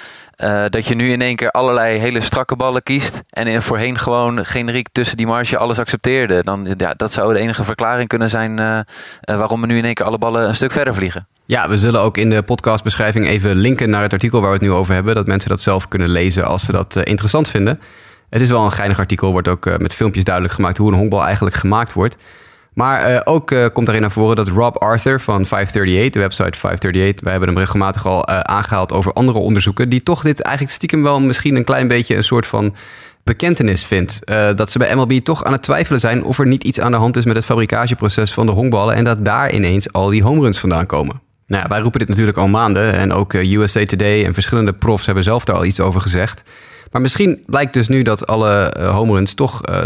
uh, 0.45 0.65
dat 0.69 0.87
je 0.87 0.95
nu 0.95 1.13
in 1.13 1.21
één 1.21 1.37
keer 1.37 1.51
allerlei 1.51 1.99
hele 1.99 2.21
strakke 2.21 2.57
ballen 2.57 2.83
kiest 2.83 3.23
en 3.29 3.47
in 3.47 3.63
voorheen 3.63 3.99
gewoon 3.99 4.45
generiek 4.45 4.89
tussen 4.93 5.17
die 5.17 5.27
marge 5.27 5.57
alles 5.57 5.79
accepteerde. 5.79 6.45
Dan, 6.45 6.75
ja, 6.77 6.95
dat 6.97 7.13
zou 7.13 7.33
de 7.33 7.39
enige 7.39 7.65
verklaring 7.65 8.09
kunnen 8.09 8.31
zijn 8.31 8.61
uh, 8.61 8.81
waarom 9.25 9.61
we 9.61 9.67
nu 9.67 9.79
in 9.79 9.85
één 9.85 9.95
keer 9.95 10.07
alle 10.07 10.19
ballen 10.19 10.49
een 10.49 10.55
stuk 10.55 10.73
verder 10.73 10.95
vliegen. 10.95 11.27
Ja, 11.47 11.69
we 11.69 11.79
zullen 11.79 12.01
ook 12.01 12.17
in 12.17 12.31
de 12.31 12.43
podcastbeschrijving 12.43 13.27
even 13.27 13.57
linken 13.57 13.91
naar 13.91 14.03
het 14.03 14.13
artikel 14.13 14.41
waar 14.41 14.51
we 14.51 14.57
het 14.57 14.65
nu 14.65 14.73
over 14.73 14.95
hebben. 14.95 15.15
Dat 15.15 15.27
mensen 15.27 15.51
dat 15.51 15.61
zelf 15.61 15.89
kunnen 15.89 16.09
lezen 16.09 16.45
als 16.45 16.65
ze 16.65 16.73
dat 16.73 16.97
interessant 16.97 17.49
vinden. 17.49 17.81
Het 18.31 18.41
is 18.41 18.49
wel 18.49 18.65
een 18.65 18.73
geinig 18.73 18.99
artikel, 18.99 19.33
wordt 19.33 19.49
ook 19.49 19.79
met 19.79 19.93
filmpjes 19.93 20.25
duidelijk 20.25 20.55
gemaakt 20.55 20.79
hoe 20.79 20.93
een 20.93 20.99
honkbal 20.99 21.25
eigenlijk 21.25 21.57
gemaakt 21.57 21.93
wordt. 21.93 22.17
Maar 22.75 23.11
uh, 23.11 23.21
ook 23.25 23.51
uh, 23.51 23.67
komt 23.73 23.89
erin 23.89 24.01
naar 24.01 24.11
voren 24.11 24.37
dat 24.37 24.49
Rob 24.49 24.77
Arthur 24.77 25.21
van 25.21 25.47
538, 25.47 26.13
de 26.13 26.19
website 26.19 26.59
538, 26.59 27.21
wij 27.21 27.31
hebben 27.33 27.49
hem 27.49 27.59
regelmatig 27.59 28.07
al 28.07 28.31
uh, 28.31 28.41
aangehaald 28.41 28.93
over 28.93 29.13
andere 29.13 29.39
onderzoeken, 29.39 29.89
die 29.89 30.03
toch 30.03 30.23
dit 30.23 30.41
eigenlijk 30.41 30.75
stiekem 30.75 31.03
wel 31.03 31.21
misschien 31.21 31.57
een 31.57 31.65
klein 31.65 31.89
beetje 31.89 32.17
een 32.17 32.25
soort 32.25 32.47
van 32.47 32.75
bekentenis 33.25 33.85
vindt. 33.85 34.21
dat 34.57 34.71
ze 34.71 34.79
bij 34.79 34.95
MLB 34.95 35.13
toch 35.13 35.45
aan 35.45 35.53
het 35.53 35.63
twijfelen 35.63 36.01
zijn 36.01 36.25
of 36.25 36.39
er 36.39 36.47
niet 36.47 36.65
iets 36.65 36.81
aan 36.81 36.91
de 36.91 36.97
hand 36.97 37.17
is 37.17 37.25
met 37.25 37.37
het 37.37 37.45
fabrikageproces 37.45 38.33
van 38.33 38.47
de 38.47 38.53
honkballen 38.53 38.95
en 38.95 39.05
dat 39.05 39.25
daar 39.25 39.53
ineens 39.53 39.93
al 39.93 40.09
die 40.09 40.23
homeruns 40.23 40.59
vandaan 40.59 40.87
komen. 40.87 41.21
Nou, 41.47 41.63
ja, 41.63 41.69
wij 41.69 41.81
roepen 41.81 41.99
dit 41.99 42.09
natuurlijk 42.09 42.37
al 42.37 42.49
maanden 42.49 42.93
en 42.93 43.13
ook 43.13 43.33
USA 43.33 43.85
Today 43.85 44.25
en 44.25 44.35
verschillende 44.35 44.73
profs 44.73 45.07
hebben 45.07 45.25
zelf 45.25 45.45
daar 45.45 45.57
al 45.57 45.65
iets 45.65 45.81
over 45.81 46.01
gezegd. 46.01 46.43
Maar 46.91 47.01
misschien 47.01 47.43
blijkt 47.47 47.75
dus 47.75 47.89
nu 47.89 48.03
dat 48.03 48.27
alle 48.27 48.75
uh, 48.79 48.91
homeruns 48.91 49.35
toch 49.35 49.69
uh, 49.69 49.77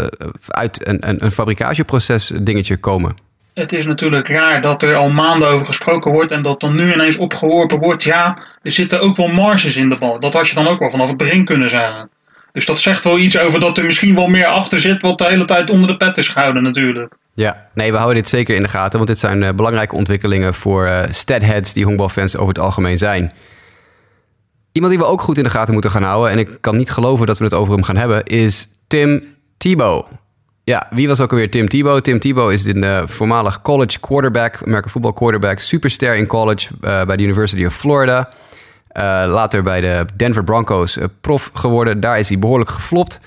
uit 0.47 0.87
een, 0.87 1.09
een, 1.09 1.23
een 1.23 1.31
fabrikageproces 1.31 2.31
dingetje 2.41 2.77
komen. 2.77 3.15
Het 3.53 3.71
is 3.71 3.85
natuurlijk 3.85 4.27
raar 4.27 4.61
dat 4.61 4.83
er 4.83 4.95
al 4.95 5.09
maanden 5.09 5.47
over 5.47 5.65
gesproken 5.65 6.11
wordt 6.11 6.31
en 6.31 6.41
dat 6.41 6.59
dan 6.59 6.77
nu 6.77 6.93
ineens 6.93 7.17
opgeworpen 7.17 7.79
wordt. 7.79 8.03
Ja, 8.03 8.43
er 8.61 8.71
zitten 8.71 8.99
ook 8.99 9.15
wel 9.15 9.27
marges 9.27 9.75
in 9.75 9.89
de 9.89 9.97
bal. 9.97 10.19
Dat 10.19 10.33
had 10.33 10.47
je 10.47 10.55
dan 10.55 10.67
ook 10.67 10.79
wel 10.79 10.89
vanaf 10.89 11.07
het 11.07 11.17
begin 11.17 11.45
kunnen 11.45 11.69
zeggen. 11.69 12.09
Dus 12.51 12.65
dat 12.65 12.79
zegt 12.79 13.05
wel 13.05 13.19
iets 13.19 13.37
over 13.37 13.59
dat 13.59 13.77
er 13.77 13.85
misschien 13.85 14.15
wel 14.15 14.27
meer 14.27 14.45
achter 14.45 14.79
zit, 14.79 15.01
wat 15.01 15.17
de 15.17 15.25
hele 15.25 15.45
tijd 15.45 15.69
onder 15.69 15.87
de 15.87 15.97
pet 15.97 16.17
is 16.17 16.27
gehouden 16.27 16.63
natuurlijk. 16.63 17.13
Ja, 17.33 17.67
nee, 17.73 17.91
we 17.91 17.97
houden 17.97 18.21
dit 18.21 18.27
zeker 18.27 18.55
in 18.55 18.61
de 18.61 18.67
gaten, 18.67 18.95
want 18.95 19.07
dit 19.07 19.19
zijn 19.19 19.41
uh, 19.41 19.49
belangrijke 19.49 19.95
ontwikkelingen 19.95 20.53
voor 20.53 20.85
uh, 20.85 21.01
statheads 21.09 21.73
die 21.73 21.85
honkbalfans 21.85 22.35
over 22.35 22.47
het 22.47 22.59
algemeen 22.59 22.97
zijn. 22.97 23.31
Iemand 24.75 24.93
die 24.93 25.03
we 25.03 25.09
ook 25.09 25.21
goed 25.21 25.37
in 25.37 25.43
de 25.43 25.49
gaten 25.49 25.73
moeten 25.73 25.91
gaan 25.91 26.03
houden, 26.03 26.31
en 26.31 26.37
ik 26.37 26.57
kan 26.61 26.75
niet 26.75 26.91
geloven 26.91 27.27
dat 27.27 27.37
we 27.37 27.43
het 27.43 27.53
over 27.53 27.73
hem 27.73 27.83
gaan 27.83 27.95
hebben, 27.95 28.23
is 28.23 28.67
Tim 28.87 29.23
Tebow. 29.57 30.05
Ja, 30.63 30.87
wie 30.89 31.07
was 31.07 31.21
ook 31.21 31.31
alweer 31.31 31.51
Tim 31.51 31.69
Tebow? 31.69 32.01
Tim 32.01 32.19
Tebow 32.19 32.51
is 32.51 32.65
een 32.65 32.83
uh, 32.83 33.01
voormalig 33.05 33.61
college 33.61 33.99
quarterback, 33.99 34.59
American 34.63 34.89
football 34.89 35.13
quarterback, 35.13 35.59
superster 35.59 36.15
in 36.15 36.27
college 36.27 36.69
uh, 36.81 37.05
bij 37.05 37.15
de 37.15 37.23
University 37.23 37.65
of 37.65 37.75
Florida. 37.75 38.29
Uh, 38.29 39.03
later 39.27 39.63
bij 39.63 39.81
de 39.81 40.05
Denver 40.15 40.43
Broncos 40.43 40.97
prof 41.21 41.51
geworden. 41.53 41.99
Daar 41.99 42.19
is 42.19 42.29
hij 42.29 42.39
behoorlijk 42.39 42.69
geflopt. 42.69 43.19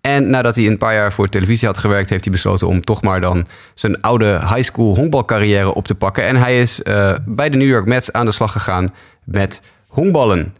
En 0.00 0.30
nadat 0.30 0.56
hij 0.56 0.66
een 0.66 0.78
paar 0.78 0.94
jaar 0.94 1.12
voor 1.12 1.28
televisie 1.28 1.66
had 1.66 1.78
gewerkt, 1.78 2.10
heeft 2.10 2.24
hij 2.24 2.32
besloten 2.32 2.66
om 2.66 2.84
toch 2.84 3.02
maar 3.02 3.20
dan 3.20 3.46
zijn 3.74 4.00
oude 4.00 4.38
high 4.38 4.62
school 4.62 4.94
honkbalcarrière 4.94 5.74
op 5.74 5.86
te 5.86 5.94
pakken. 5.94 6.24
En 6.24 6.36
hij 6.36 6.60
is 6.60 6.80
bij 7.24 7.48
de 7.48 7.56
New 7.56 7.68
York 7.68 7.86
Mets 7.86 8.12
aan 8.12 8.26
de 8.26 8.32
slag 8.32 8.52
gegaan 8.52 8.94
met 9.24 9.62
honkballen. 9.86 10.54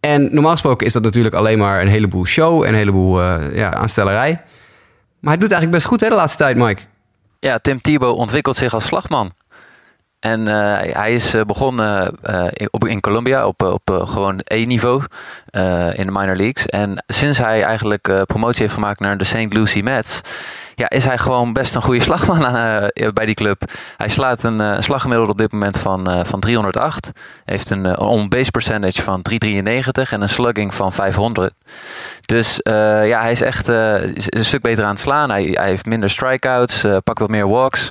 En 0.00 0.28
normaal 0.34 0.52
gesproken 0.52 0.86
is 0.86 0.92
dat 0.92 1.02
natuurlijk 1.02 1.34
alleen 1.34 1.58
maar 1.58 1.80
een 1.80 1.88
heleboel 1.88 2.26
show 2.26 2.62
en 2.62 2.68
een 2.68 2.74
heleboel 2.74 3.20
uh, 3.20 3.54
ja, 3.54 3.72
aanstellerij. 3.72 4.32
Maar 5.20 5.32
hij 5.32 5.40
doet 5.40 5.52
eigenlijk 5.52 5.70
best 5.70 5.86
goed 5.86 6.00
hè, 6.00 6.08
de 6.08 6.14
laatste 6.14 6.38
tijd, 6.38 6.56
Mike. 6.56 6.82
Ja, 7.38 7.58
Tim 7.58 7.80
Tebow 7.80 8.18
ontwikkelt 8.18 8.56
zich 8.56 8.74
als 8.74 8.84
slagman. 8.84 9.32
En 10.20 10.40
uh, 10.40 10.76
hij 10.78 11.14
is 11.14 11.34
begonnen 11.46 12.14
uh, 12.24 12.44
op, 12.70 12.84
in 12.84 13.00
Colombia 13.00 13.46
op, 13.46 13.62
op 13.62 14.04
gewoon 14.04 14.40
E-niveau 14.44 15.02
in 15.92 16.06
de 16.06 16.10
minor 16.12 16.36
leagues. 16.36 16.66
En 16.66 17.04
sinds 17.06 17.38
hij 17.38 17.62
eigenlijk 17.62 18.24
promotie 18.26 18.62
heeft 18.62 18.74
gemaakt 18.74 19.00
naar 19.00 19.16
de 19.16 19.24
St. 19.24 19.52
Lucie 19.52 19.82
Mets 19.82 20.20
ja, 20.74 20.90
is 20.90 21.04
hij 21.04 21.18
gewoon 21.18 21.52
best 21.52 21.74
een 21.74 21.82
goede 21.82 22.02
slagman 22.08 22.42
bij 23.14 23.26
die 23.26 23.34
club. 23.34 23.62
Hij 23.96 24.08
slaat 24.08 24.42
een 24.42 24.82
slaggemiddelde 24.82 25.32
op 25.32 25.38
dit 25.38 25.52
moment 25.52 25.78
van, 25.78 26.26
van 26.26 26.40
308. 26.40 27.10
Heeft 27.44 27.70
een 27.70 27.98
on-base 27.98 28.50
percentage 28.50 29.02
van 29.02 29.22
393 29.22 30.12
en 30.12 30.22
een 30.22 30.28
slugging 30.28 30.74
van 30.74 30.92
500. 30.92 31.52
Dus 32.26 32.60
ja, 32.62 33.20
hij 33.20 33.30
is 33.30 33.42
echt 33.42 33.66
een 33.68 34.44
stuk 34.44 34.62
beter 34.62 34.84
aan 34.84 34.90
het 34.90 35.00
slaan. 35.00 35.30
Hij, 35.30 35.44
hij 35.44 35.68
heeft 35.68 35.86
minder 35.86 36.10
strikeouts, 36.10 36.84
pakt 37.04 37.18
wat 37.18 37.28
meer 37.28 37.48
walks. 37.48 37.90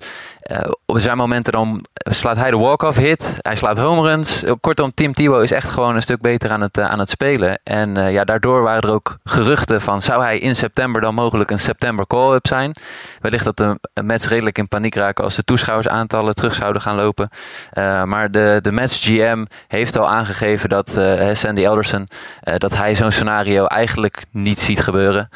Uh, 0.51 0.57
op 0.85 0.99
zijn 0.99 1.17
momenten 1.17 1.53
dan 1.53 1.85
slaat 1.93 2.35
hij 2.35 2.51
de 2.51 2.57
walk-off 2.57 2.97
hit. 2.97 3.37
Hij 3.41 3.55
slaat 3.55 3.77
home 3.77 4.01
runs. 4.01 4.43
Kortom, 4.59 4.93
Tim 4.93 5.13
Tebow 5.13 5.43
is 5.43 5.51
echt 5.51 5.69
gewoon 5.69 5.95
een 5.95 6.01
stuk 6.01 6.21
beter 6.21 6.51
aan 6.51 6.61
het, 6.61 6.77
uh, 6.77 6.85
aan 6.85 6.99
het 6.99 7.09
spelen. 7.09 7.59
En 7.63 8.11
ja, 8.11 8.23
daardoor 8.23 8.61
waren 8.61 8.81
er 8.81 8.91
ook 8.91 9.17
geruchten 9.23 9.81
van... 9.81 10.01
zou 10.01 10.23
hij 10.23 10.39
in 10.39 10.55
september 10.55 11.01
dan 11.01 11.13
mogelijk 11.13 11.51
een 11.51 11.59
september 11.59 12.07
call-up 12.07 12.47
zijn? 12.47 12.75
Wellicht 13.19 13.43
dat 13.43 13.57
de 13.57 13.79
Mets 14.03 14.27
redelijk 14.27 14.57
in 14.57 14.67
paniek 14.67 14.95
raken... 14.95 15.23
als 15.23 15.35
de 15.35 15.43
toeschouwersaantallen 15.43 16.35
terug 16.35 16.53
zouden 16.53 16.81
gaan 16.81 16.95
lopen. 16.95 17.29
maar 18.05 18.31
de, 18.31 18.59
de 18.61 18.71
Mets 18.71 19.05
GM 19.05 19.45
heeft 19.67 19.97
al 19.97 20.09
aangegeven 20.09 20.69
dat 20.69 20.89
Sandy 21.33 21.63
Elderson... 21.63 22.07
dat 22.57 22.73
hij 22.73 22.95
zo'n 22.95 23.11
scenario 23.11 23.65
eigenlijk 23.65 24.25
niet 24.31 24.59
ziet 24.59 24.81
gebeuren. 24.81 25.29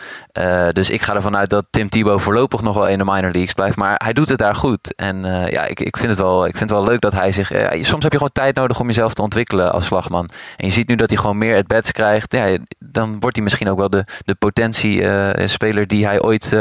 dus 0.71 0.89
ik 0.89 1.01
ga 1.01 1.15
ervan 1.15 1.37
uit 1.37 1.49
dat 1.49 1.65
Tim 1.69 1.89
Tebow 1.89 2.19
voorlopig 2.19 2.61
nog 2.61 2.75
wel 2.75 2.87
in 2.87 2.97
de 2.97 3.05
minor 3.05 3.31
leagues 3.31 3.53
blijft. 3.53 3.77
Maar 3.77 4.01
hij 4.03 4.13
doet 4.13 4.29
het 4.29 4.37
daar 4.37 4.55
goed. 4.55 4.93
En 5.03 5.25
uh, 5.25 5.47
ja, 5.47 5.65
ik, 5.65 5.79
ik, 5.79 5.97
vind 5.97 6.09
het 6.09 6.19
wel, 6.19 6.45
ik 6.45 6.57
vind 6.57 6.69
het 6.69 6.79
wel 6.79 6.87
leuk 6.87 7.01
dat 7.01 7.13
hij 7.13 7.31
zich. 7.31 7.51
Uh, 7.51 7.83
soms 7.83 8.03
heb 8.03 8.11
je 8.11 8.17
gewoon 8.17 8.33
tijd 8.33 8.55
nodig 8.55 8.79
om 8.79 8.87
jezelf 8.87 9.13
te 9.13 9.21
ontwikkelen 9.21 9.71
als 9.71 9.85
slagman. 9.85 10.29
En 10.57 10.65
je 10.65 10.71
ziet 10.71 10.87
nu 10.87 10.95
dat 10.95 11.09
hij 11.09 11.17
gewoon 11.17 11.37
meer 11.37 11.57
at-bats 11.57 11.91
krijgt. 11.91 12.31
Ja, 12.31 12.57
dan 12.79 13.19
wordt 13.19 13.35
hij 13.35 13.43
misschien 13.43 13.69
ook 13.69 13.77
wel 13.77 13.89
de, 13.89 14.05
de 14.25 14.35
potentie 14.35 15.01
uh, 15.01 15.29
speler 15.45 15.87
die 15.87 16.05
hij 16.05 16.21
ooit 16.21 16.55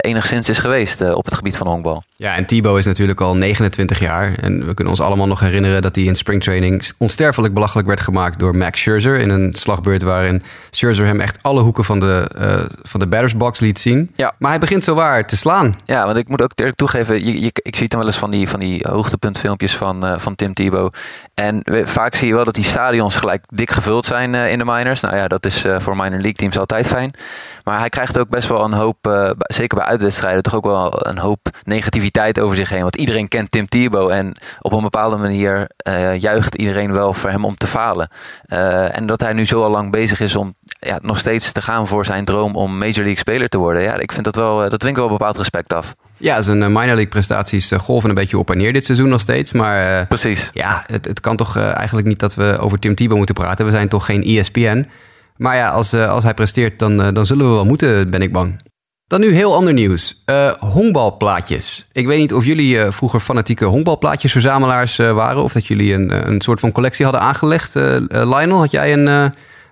enigszins 0.00 0.48
is 0.48 0.58
geweest 0.58 1.10
op 1.10 1.24
het 1.24 1.34
gebied 1.34 1.56
van 1.56 1.66
honkbal. 1.66 2.02
Ja, 2.18 2.34
en 2.34 2.46
Thibaut 2.46 2.78
is 2.78 2.84
natuurlijk 2.84 3.20
al 3.20 3.36
29 3.36 3.98
jaar. 3.98 4.34
En 4.34 4.66
we 4.66 4.74
kunnen 4.74 4.94
ons 4.94 5.02
allemaal 5.02 5.26
nog 5.26 5.40
herinneren 5.40 5.82
dat 5.82 5.94
hij 5.94 6.04
in 6.04 6.16
springtraining 6.16 6.90
onsterfelijk 6.98 7.54
belachelijk 7.54 7.88
werd 7.88 8.00
gemaakt 8.00 8.38
door 8.38 8.56
Max 8.56 8.80
Scherzer. 8.80 9.18
In 9.18 9.28
een 9.28 9.54
slagbeurt 9.54 10.02
waarin 10.02 10.42
Scherzer 10.70 11.06
hem 11.06 11.20
echt 11.20 11.42
alle 11.42 11.60
hoeken 11.60 11.84
van 11.84 12.00
de, 12.00 12.30
uh, 12.38 12.64
van 12.82 13.00
de 13.00 13.06
battersbox 13.06 13.60
liet 13.60 13.78
zien. 13.78 14.10
Ja. 14.14 14.34
Maar 14.38 14.50
hij 14.50 14.58
begint 14.58 14.84
zo 14.84 14.94
waar 14.94 15.26
te 15.26 15.36
slaan. 15.36 15.76
Ja, 15.84 16.04
want 16.04 16.16
ik 16.16 16.28
moet 16.28 16.42
ook 16.42 16.50
eerlijk 16.54 16.76
toegeven, 16.76 17.24
je, 17.24 17.40
je, 17.40 17.50
ik 17.54 17.76
zie 17.76 17.88
dan 17.88 17.98
wel 17.98 18.08
eens 18.08 18.18
van 18.18 18.30
die, 18.30 18.48
van 18.48 18.60
die 18.60 18.86
hoogtepuntfilmpjes 18.88 19.76
van, 19.76 20.04
uh, 20.04 20.18
van 20.18 20.34
Tim 20.34 20.54
Thibaut. 20.54 20.98
En 21.34 21.60
we, 21.62 21.86
vaak 21.86 22.14
zie 22.14 22.28
je 22.28 22.34
wel 22.34 22.44
dat 22.44 22.54
die 22.54 22.64
stadions 22.64 23.16
gelijk 23.16 23.44
dik 23.48 23.70
gevuld 23.70 24.04
zijn 24.04 24.34
uh, 24.34 24.50
in 24.50 24.58
de 24.58 24.64
minors. 24.64 25.00
Nou 25.00 25.16
ja, 25.16 25.28
dat 25.28 25.46
is 25.46 25.64
voor 25.78 25.96
minor 25.96 26.10
league 26.10 26.32
teams 26.32 26.58
altijd 26.58 26.86
fijn. 26.86 27.10
Maar 27.64 27.78
hij 27.78 27.88
krijgt 27.88 28.18
ook 28.18 28.28
best 28.28 28.48
wel 28.48 28.64
een 28.64 28.72
hoop, 28.72 28.96
zeker 29.38 29.78
bij 29.78 29.86
uitwedstrijden, 29.86 30.42
toch 30.42 30.54
ook 30.54 30.64
wel 30.64 31.06
een 31.06 31.18
hoop 31.18 31.48
negativiteit 32.06 32.40
over 32.40 32.56
zich 32.56 32.68
heen. 32.68 32.82
Want 32.82 32.96
iedereen 32.96 33.28
kent 33.28 33.50
Tim 33.50 33.68
Tebow 33.68 34.10
en 34.10 34.36
op 34.60 34.72
een 34.72 34.82
bepaalde 34.82 35.16
manier 35.16 35.70
uh, 35.88 36.18
juicht 36.18 36.54
iedereen 36.54 36.92
wel 36.92 37.14
voor 37.14 37.30
hem 37.30 37.44
om 37.44 37.56
te 37.56 37.66
falen. 37.66 38.08
Uh, 38.48 38.96
en 38.96 39.06
dat 39.06 39.20
hij 39.20 39.32
nu 39.32 39.44
zo 39.44 39.62
al 39.62 39.70
lang 39.70 39.90
bezig 39.90 40.20
is 40.20 40.36
om 40.36 40.54
ja, 40.66 40.98
nog 41.02 41.18
steeds 41.18 41.52
te 41.52 41.62
gaan 41.62 41.86
voor 41.86 42.04
zijn 42.04 42.24
droom 42.24 42.56
om 42.56 42.78
Major 42.78 42.94
League 42.94 43.16
speler 43.16 43.48
te 43.48 43.58
worden. 43.58 43.82
Ja, 43.82 43.98
ik 43.98 44.12
vind 44.12 44.24
dat 44.24 44.34
wel, 44.34 44.70
dat 44.70 44.80
dwingt 44.80 44.98
wel 44.98 45.08
bepaald 45.08 45.36
respect 45.36 45.72
af. 45.72 45.94
Ja, 46.16 46.42
zijn 46.42 46.58
minor 46.58 46.84
league 46.84 47.08
prestaties 47.08 47.72
golven 47.76 48.08
een 48.08 48.14
beetje 48.14 48.38
op 48.38 48.50
en 48.50 48.58
neer 48.58 48.72
dit 48.72 48.84
seizoen 48.84 49.08
nog 49.08 49.20
steeds. 49.20 49.52
Maar 49.52 50.06
Precies. 50.06 50.50
ja, 50.52 50.84
het, 50.86 51.04
het 51.04 51.20
kan 51.20 51.36
toch 51.36 51.56
eigenlijk 51.58 52.06
niet 52.06 52.18
dat 52.18 52.34
we 52.34 52.56
over 52.58 52.78
Tim 52.78 52.94
Tebow 52.94 53.16
moeten 53.16 53.34
praten. 53.34 53.64
We 53.64 53.70
zijn 53.70 53.88
toch 53.88 54.04
geen 54.04 54.22
ESPN. 54.22 54.88
Maar 55.36 55.56
ja, 55.56 55.68
als, 55.70 55.94
als 55.94 56.24
hij 56.24 56.34
presteert, 56.34 56.78
dan, 56.78 57.14
dan 57.14 57.26
zullen 57.26 57.48
we 57.48 57.52
wel 57.52 57.64
moeten, 57.64 58.10
ben 58.10 58.22
ik 58.22 58.32
bang. 58.32 58.56
Dan 59.08 59.20
nu 59.20 59.34
heel 59.34 59.54
ander 59.54 59.72
nieuws. 59.72 60.22
Uh, 60.30 60.52
honkbalplaatjes. 60.52 61.88
Ik 61.92 62.06
weet 62.06 62.18
niet 62.18 62.34
of 62.34 62.44
jullie 62.44 62.76
uh, 62.76 62.90
vroeger 62.90 63.20
fanatieke 63.20 63.64
honkbalplaatjesverzamelaars 63.64 64.98
uh, 64.98 65.12
waren. 65.12 65.42
Of 65.42 65.52
dat 65.52 65.66
jullie 65.66 65.94
een, 65.94 66.28
een 66.28 66.40
soort 66.40 66.60
van 66.60 66.72
collectie 66.72 67.04
hadden 67.04 67.22
aangelegd. 67.22 67.74
Lionel, 68.08 68.58
had 68.58 68.70
jij 68.70 68.92
een, 68.92 69.06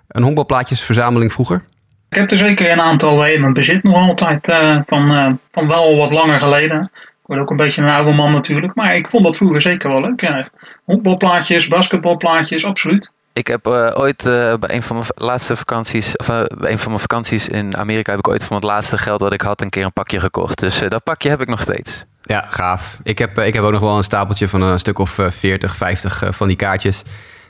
een 0.07 0.23
honkbalplaatjesverzameling 0.23 1.33
vroeger? 1.33 1.63
Ik 2.09 2.17
heb 2.17 2.31
er 2.31 2.37
zeker 2.37 2.71
een 2.71 2.81
aantal 2.81 3.25
in 3.25 3.41
mijn 3.41 3.53
bezit 3.53 3.83
nog 3.83 4.07
altijd. 4.07 4.45
van, 4.87 5.39
van 5.51 5.67
wel 5.67 5.97
wat 5.97 6.11
langer 6.11 6.39
geleden. 6.39 6.91
Ik 6.93 7.25
word 7.25 7.39
ook 7.39 7.49
een 7.49 7.57
beetje 7.57 7.81
een 7.81 7.89
oude 7.89 8.11
man 8.11 8.31
natuurlijk. 8.31 8.75
Maar 8.75 8.95
ik 8.95 9.07
vond 9.09 9.23
dat 9.23 9.37
vroeger 9.37 9.61
zeker 9.61 9.89
wel 9.89 10.01
leuk. 10.01 10.49
Honkbalplaatjes, 10.83 11.67
basketbalplaatjes, 11.67 12.65
absoluut. 12.65 13.11
Ik 13.35 13.47
heb 13.47 13.67
uh, 13.67 13.91
ooit 13.93 14.25
uh, 14.25 14.53
bij 14.53 14.75
een 14.75 14.83
van 14.83 14.95
mijn 14.95 15.07
laatste 15.15 15.55
vakanties, 15.55 16.15
of 16.15 16.29
uh, 16.29 16.41
bij 16.57 16.71
een 16.71 16.79
van 16.79 16.87
mijn 16.87 17.01
vakanties 17.01 17.47
in 17.47 17.77
Amerika 17.77 18.11
heb 18.11 18.19
ik 18.19 18.27
ooit 18.27 18.43
van 18.43 18.55
het 18.55 18.65
laatste 18.65 18.97
geld 18.97 19.19
wat 19.19 19.33
ik 19.33 19.41
had 19.41 19.61
een 19.61 19.69
keer 19.69 19.83
een 19.83 19.93
pakje 19.93 20.19
gekocht. 20.19 20.59
Dus 20.59 20.79
dat 20.87 21.03
pakje 21.03 21.29
heb 21.29 21.41
ik 21.41 21.47
nog 21.47 21.61
steeds. 21.61 22.05
Ja, 22.21 22.45
gaaf. 22.49 22.99
Ik 23.03 23.17
heb, 23.17 23.39
ik 23.39 23.53
heb 23.53 23.63
ook 23.63 23.71
nog 23.71 23.81
wel 23.81 23.97
een 23.97 24.03
stapeltje 24.03 24.47
van 24.47 24.61
een 24.61 24.79
stuk 24.79 24.99
of 24.99 25.19
40, 25.27 25.75
50 25.75 26.23
van 26.29 26.47
die 26.47 26.55
kaartjes. 26.55 27.03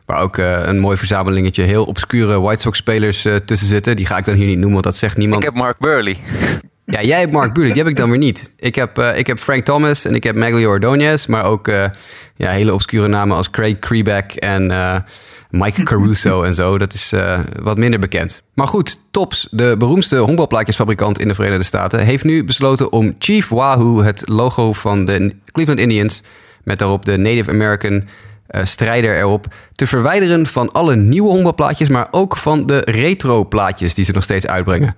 Waar 0.05 0.21
ook 0.21 0.37
een 0.37 0.79
mooi 0.79 0.97
verzamelingetje 0.97 1.63
heel 1.63 1.85
obscure 1.85 2.39
White 2.39 2.61
Sox 2.61 2.77
spelers 2.77 3.21
tussen 3.45 3.67
zitten. 3.67 3.95
Die 3.95 4.05
ga 4.05 4.17
ik 4.17 4.25
dan 4.25 4.35
hier 4.35 4.45
niet 4.45 4.57
noemen, 4.57 4.73
want 4.73 4.83
dat 4.83 4.95
zegt 4.95 5.17
niemand. 5.17 5.43
Ik 5.43 5.49
heb 5.49 5.57
Mark 5.57 5.77
Burley. 5.77 6.17
Ja, 6.85 7.01
jij 7.01 7.19
hebt 7.19 7.31
Mark 7.31 7.53
Burley, 7.53 7.71
die 7.71 7.81
heb 7.81 7.91
ik 7.91 7.97
dan 7.97 8.09
weer 8.09 8.17
niet. 8.17 8.51
Ik 8.57 8.75
heb, 8.75 8.99
uh, 8.99 9.17
ik 9.17 9.27
heb 9.27 9.39
Frank 9.39 9.65
Thomas 9.65 10.05
en 10.05 10.15
ik 10.15 10.23
heb 10.23 10.35
Maglio 10.35 10.69
Ordonez, 10.69 11.25
maar 11.25 11.43
ook 11.43 11.67
uh, 11.67 11.85
ja, 12.35 12.51
hele 12.51 12.73
obscure 12.73 13.07
namen 13.07 13.37
als 13.37 13.49
Craig 13.49 13.79
Krebeck 13.79 14.31
en 14.31 14.71
uh, 14.71 14.95
Mike 15.57 15.83
Caruso 15.83 16.43
en 16.43 16.53
zo. 16.53 16.77
Dat 16.77 16.93
is 16.93 17.13
wat 17.61 17.77
minder 17.77 17.99
bekend. 17.99 18.43
Maar 18.53 18.67
goed, 18.67 18.97
Tops, 19.11 19.47
de 19.51 19.75
beroemdste 19.77 20.17
honkbalplaatjesfabrikant 20.17 21.19
in 21.19 21.27
de 21.27 21.35
Verenigde 21.35 21.63
Staten, 21.63 21.99
heeft 21.99 22.23
nu 22.23 22.43
besloten 22.43 22.91
om 22.91 23.15
Chief 23.19 23.49
Wahoo, 23.49 24.01
het 24.01 24.23
logo 24.27 24.73
van 24.73 25.05
de 25.05 25.35
Cleveland 25.51 25.79
Indians, 25.79 26.21
met 26.63 26.79
daarop 26.79 27.05
de 27.05 27.17
Native 27.17 27.51
American 27.51 28.03
strijder 28.47 29.17
erop, 29.17 29.45
te 29.71 29.87
verwijderen 29.87 30.45
van 30.45 30.71
alle 30.71 30.95
nieuwe 30.95 31.29
honkbalplaatjes, 31.29 31.89
maar 31.89 32.07
ook 32.11 32.37
van 32.37 32.65
de 32.65 32.81
retro 32.85 33.45
plaatjes 33.45 33.93
die 33.93 34.05
ze 34.05 34.11
nog 34.11 34.23
steeds 34.23 34.47
uitbrengen. 34.47 34.95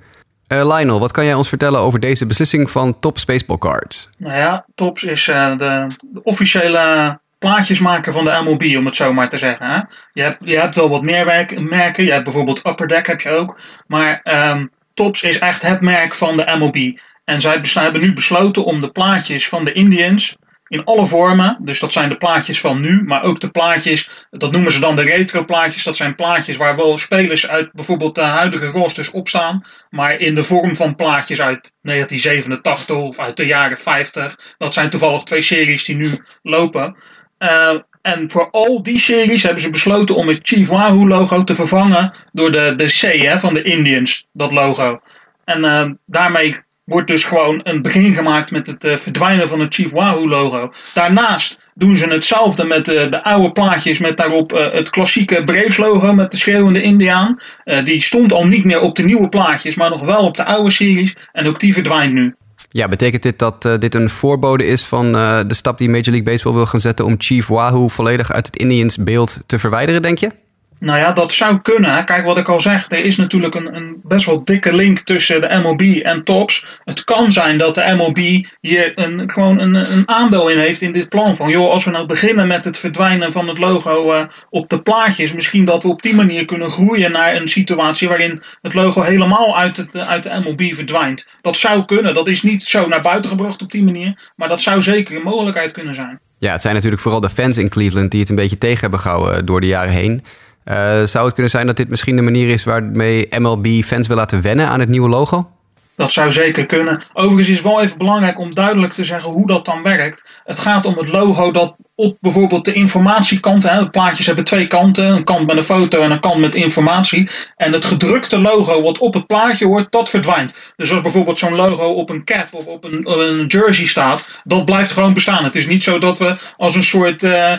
Uh, 0.47 0.75
Lionel, 0.75 0.99
wat 0.99 1.11
kan 1.11 1.25
jij 1.25 1.33
ons 1.33 1.49
vertellen 1.49 1.79
over 1.79 1.99
deze 1.99 2.25
beslissing 2.25 2.71
van 2.71 2.99
Tops 2.99 3.25
Baseball 3.25 3.57
Cards? 3.57 4.09
Nou 4.17 4.37
ja, 4.37 4.65
Tops 4.75 5.03
is 5.03 5.25
de, 5.25 5.87
officiële 6.23 7.19
plaatjesmaker 7.39 8.13
van 8.13 8.25
de 8.25 8.41
MLB, 8.43 8.77
om 8.77 8.85
het 8.85 8.95
zo 8.95 9.13
maar 9.13 9.29
te 9.29 9.37
zeggen. 9.37 9.69
Hè? 9.69 9.81
Je, 10.13 10.23
hebt, 10.23 10.37
je 10.49 10.59
hebt 10.59 10.75
wel 10.75 10.89
wat 10.89 11.01
meer 11.01 11.25
merken, 11.59 12.05
je 12.05 12.11
hebt 12.11 12.23
bijvoorbeeld 12.23 12.65
Upper 12.65 12.87
Deck 12.87 13.07
heb 13.07 13.21
je 13.21 13.29
ook. 13.29 13.59
Maar 13.87 14.21
um, 14.23 14.71
Tops 14.93 15.23
is 15.23 15.39
echt 15.39 15.61
het 15.61 15.81
merk 15.81 16.15
van 16.15 16.37
de 16.37 16.55
MLB. 16.57 16.99
En 17.25 17.41
zij 17.41 17.83
hebben 17.83 18.01
nu 18.01 18.13
besloten 18.13 18.65
om 18.65 18.79
de 18.79 18.91
plaatjes 18.91 19.47
van 19.47 19.65
de 19.65 19.73
Indians 19.73 20.37
in 20.67 20.83
alle 20.83 21.05
vormen. 21.05 21.57
Dus 21.61 21.79
dat 21.79 21.93
zijn 21.93 22.09
de 22.09 22.17
plaatjes 22.17 22.59
van 22.59 22.81
nu, 22.81 23.03
maar 23.03 23.23
ook 23.23 23.39
de 23.39 23.49
plaatjes, 23.49 24.09
dat 24.29 24.51
noemen 24.51 24.71
ze 24.71 24.79
dan 24.79 24.95
de 24.95 25.01
retro 25.01 25.45
plaatjes. 25.45 25.83
Dat 25.83 25.95
zijn 25.95 26.15
plaatjes 26.15 26.57
waar 26.57 26.75
wel 26.75 26.97
spelers 26.97 27.47
uit 27.47 27.71
bijvoorbeeld 27.71 28.15
de 28.15 28.21
huidige 28.21 28.65
rosters 28.65 29.11
op 29.11 29.27
staan. 29.27 29.65
Maar 29.89 30.19
in 30.19 30.35
de 30.35 30.43
vorm 30.43 30.75
van 30.75 30.95
plaatjes 30.95 31.41
uit 31.41 31.73
1987 31.81 32.95
of 32.95 33.19
uit 33.19 33.37
de 33.37 33.45
jaren 33.45 33.79
50. 33.79 34.55
Dat 34.57 34.73
zijn 34.73 34.89
toevallig 34.89 35.23
twee 35.23 35.41
series 35.41 35.83
die 35.83 35.95
nu 35.95 36.23
lopen. 36.41 36.95
Uh, 37.39 37.79
en 38.01 38.31
voor 38.31 38.49
al 38.51 38.83
die 38.83 38.99
series 38.99 39.43
hebben 39.43 39.61
ze 39.61 39.69
besloten 39.69 40.15
om 40.15 40.27
het 40.27 40.39
Chief 40.41 40.67
Wahoo 40.67 41.07
logo 41.07 41.43
te 41.43 41.55
vervangen 41.55 42.13
door 42.31 42.51
de, 42.51 42.73
de 42.75 42.85
C 42.85 43.21
hè, 43.21 43.39
van 43.39 43.53
de 43.53 43.61
Indians, 43.61 44.27
dat 44.33 44.51
logo. 44.51 44.99
En 45.45 45.63
uh, 45.63 45.89
daarmee 46.05 46.55
wordt 46.83 47.07
dus 47.07 47.23
gewoon 47.23 47.59
een 47.63 47.81
begin 47.81 48.13
gemaakt 48.13 48.51
met 48.51 48.67
het 48.67 48.85
uh, 48.85 48.97
verdwijnen 48.97 49.47
van 49.47 49.59
het 49.59 49.73
Chief 49.73 49.91
Wahoo 49.91 50.27
logo. 50.27 50.73
Daarnaast 50.93 51.59
doen 51.73 51.95
ze 51.95 52.07
hetzelfde 52.07 52.65
met 52.65 52.85
de 52.85 53.23
oude 53.23 53.51
plaatjes 53.51 53.99
met 53.99 54.17
daarop 54.17 54.51
het 54.51 54.89
klassieke 54.89 55.43
Braves 55.43 55.77
logo 55.77 56.13
met 56.13 56.31
de 56.31 56.37
schreeuwende 56.37 56.81
Indiaan. 56.81 57.39
die 57.83 58.01
stond 58.01 58.33
al 58.33 58.45
niet 58.45 58.63
meer 58.63 58.79
op 58.79 58.95
de 58.95 59.03
nieuwe 59.03 59.29
plaatjes, 59.29 59.75
maar 59.75 59.89
nog 59.89 60.05
wel 60.05 60.21
op 60.25 60.37
de 60.37 60.45
oude 60.45 60.71
series. 60.71 61.15
En 61.31 61.47
ook 61.47 61.59
die 61.59 61.73
verdwijnt 61.73 62.13
nu. 62.13 62.35
Ja, 62.69 62.87
betekent 62.87 63.23
dit 63.23 63.39
dat 63.39 63.61
dit 63.61 63.95
een 63.95 64.09
voorbode 64.09 64.65
is 64.65 64.85
van 64.85 65.11
de 65.11 65.53
stap 65.53 65.77
die 65.77 65.89
Major 65.89 66.05
League 66.05 66.23
Baseball 66.23 66.53
wil 66.53 66.65
gaan 66.65 66.79
zetten 66.79 67.05
om 67.05 67.15
Chief 67.17 67.47
Wahoo 67.47 67.87
volledig 67.87 68.31
uit 68.31 68.45
het 68.45 68.55
Indians 68.55 68.97
beeld 68.97 69.39
te 69.45 69.59
verwijderen, 69.59 70.01
denk 70.01 70.17
je? 70.17 70.31
Nou 70.79 70.99
ja, 70.99 71.13
dat 71.13 71.33
zou 71.33 71.61
kunnen. 71.61 72.05
Kijk, 72.05 72.25
wat 72.25 72.37
ik 72.37 72.49
al 72.49 72.59
zeg, 72.59 72.85
er 72.89 73.05
is 73.05 73.15
natuurlijk 73.15 73.55
een, 73.55 73.75
een, 73.75 73.99
best 74.03 74.25
wel 74.25 74.43
dikke 74.43 74.75
link 74.75 74.99
tussen 74.99 75.41
de 75.41 75.59
MLB 75.61 75.81
en 75.81 76.23
Tops. 76.23 76.65
Het 76.83 77.03
kan 77.03 77.31
zijn 77.31 77.57
dat 77.57 77.75
de 77.75 77.93
MLB 77.95 78.45
hier 78.61 78.91
een, 78.95 79.31
gewoon 79.31 79.59
een, 79.59 79.75
een 79.75 80.09
aandeel 80.09 80.49
in 80.49 80.57
heeft 80.57 80.81
in 80.81 80.91
dit 80.91 81.09
plan. 81.09 81.35
Van 81.35 81.49
joh, 81.49 81.69
als 81.69 81.85
we 81.85 81.91
nou 81.91 82.05
beginnen 82.05 82.47
met 82.47 82.65
het 82.65 82.77
verdwijnen 82.77 83.33
van 83.33 83.47
het 83.47 83.57
logo 83.57 84.11
uh, 84.13 84.23
op 84.49 84.69
de 84.69 84.81
plaatjes, 84.81 85.33
misschien 85.33 85.65
dat 85.65 85.83
we 85.83 85.89
op 85.89 86.01
die 86.01 86.15
manier 86.15 86.45
kunnen 86.45 86.71
groeien 86.71 87.11
naar 87.11 87.35
een 87.35 87.47
situatie 87.47 88.07
waarin 88.07 88.41
het 88.61 88.73
logo 88.73 89.01
helemaal 89.01 89.57
uit, 89.57 89.77
het, 89.77 89.97
uit 89.97 90.23
de 90.23 90.41
MLB 90.43 90.73
verdwijnt. 90.73 91.27
Dat 91.41 91.57
zou 91.57 91.85
kunnen. 91.85 92.13
Dat 92.13 92.27
is 92.27 92.43
niet 92.43 92.63
zo 92.63 92.87
naar 92.87 93.01
buiten 93.01 93.29
gebracht 93.29 93.61
op 93.61 93.71
die 93.71 93.83
manier, 93.83 94.31
maar 94.35 94.47
dat 94.47 94.61
zou 94.61 94.81
zeker 94.81 95.15
een 95.15 95.21
mogelijkheid 95.21 95.71
kunnen 95.71 95.95
zijn. 95.95 96.19
Ja, 96.39 96.51
het 96.51 96.61
zijn 96.61 96.73
natuurlijk 96.73 97.01
vooral 97.01 97.21
de 97.21 97.29
fans 97.29 97.57
in 97.57 97.69
Cleveland 97.69 98.11
die 98.11 98.19
het 98.19 98.29
een 98.29 98.35
beetje 98.35 98.57
tegen 98.57 98.79
hebben 98.79 98.99
gehouden 98.99 99.45
door 99.45 99.61
de 99.61 99.67
jaren 99.67 99.93
heen. 99.93 100.23
Uh, 100.69 101.03
zou 101.03 101.25
het 101.25 101.33
kunnen 101.33 101.51
zijn 101.51 101.65
dat 101.65 101.77
dit 101.77 101.89
misschien 101.89 102.15
de 102.15 102.21
manier 102.21 102.49
is 102.49 102.63
waarmee 102.63 103.27
MLB 103.39 103.83
fans 103.83 104.07
wil 104.07 104.15
laten 104.15 104.41
wennen 104.41 104.67
aan 104.67 104.79
het 104.79 104.89
nieuwe 104.89 105.09
logo? 105.09 105.49
Dat 105.95 106.11
zou 106.11 106.31
zeker 106.31 106.65
kunnen. 106.65 107.03
Overigens 107.13 107.49
is 107.49 107.57
het 107.57 107.65
wel 107.65 107.81
even 107.81 107.97
belangrijk 107.97 108.39
om 108.39 108.53
duidelijk 108.53 108.93
te 108.93 109.03
zeggen 109.03 109.31
hoe 109.31 109.47
dat 109.47 109.65
dan 109.65 109.83
werkt. 109.83 110.23
Het 110.43 110.59
gaat 110.59 110.85
om 110.85 110.97
het 110.97 111.07
logo 111.07 111.51
dat 111.51 111.75
op 111.99 112.17
bijvoorbeeld 112.21 112.65
de 112.65 112.73
informatiekant, 112.73 113.63
hè, 113.63 113.79
de 113.79 113.89
plaatjes 113.89 114.25
hebben 114.25 114.43
twee 114.43 114.67
kanten, 114.67 115.05
een 115.05 115.23
kant 115.23 115.47
met 115.47 115.57
een 115.57 115.63
foto 115.63 116.01
en 116.01 116.11
een 116.11 116.19
kant 116.19 116.39
met 116.39 116.55
informatie. 116.55 117.29
En 117.55 117.73
het 117.73 117.85
gedrukte 117.85 118.39
logo 118.39 118.81
wat 118.81 118.97
op 118.97 119.13
het 119.13 119.27
plaatje 119.27 119.65
hoort, 119.65 119.91
dat 119.91 120.09
verdwijnt. 120.09 120.71
Dus 120.75 120.91
als 120.91 121.01
bijvoorbeeld 121.01 121.39
zo'n 121.39 121.55
logo 121.55 121.87
op 121.87 122.09
een 122.09 122.23
cap 122.23 122.47
of 122.51 122.65
op 122.65 122.83
een, 122.83 123.11
een, 123.11 123.45
jersey 123.45 123.85
staat, 123.85 124.41
dat 124.43 124.65
blijft 124.65 124.91
gewoon 124.91 125.13
bestaan. 125.13 125.43
Het 125.43 125.55
is 125.55 125.67
niet 125.67 125.83
zo 125.83 125.99
dat 125.99 126.17
we 126.17 126.37
als 126.57 126.75
een 126.75 126.83
soort 126.83 127.23
uh, 127.23 127.53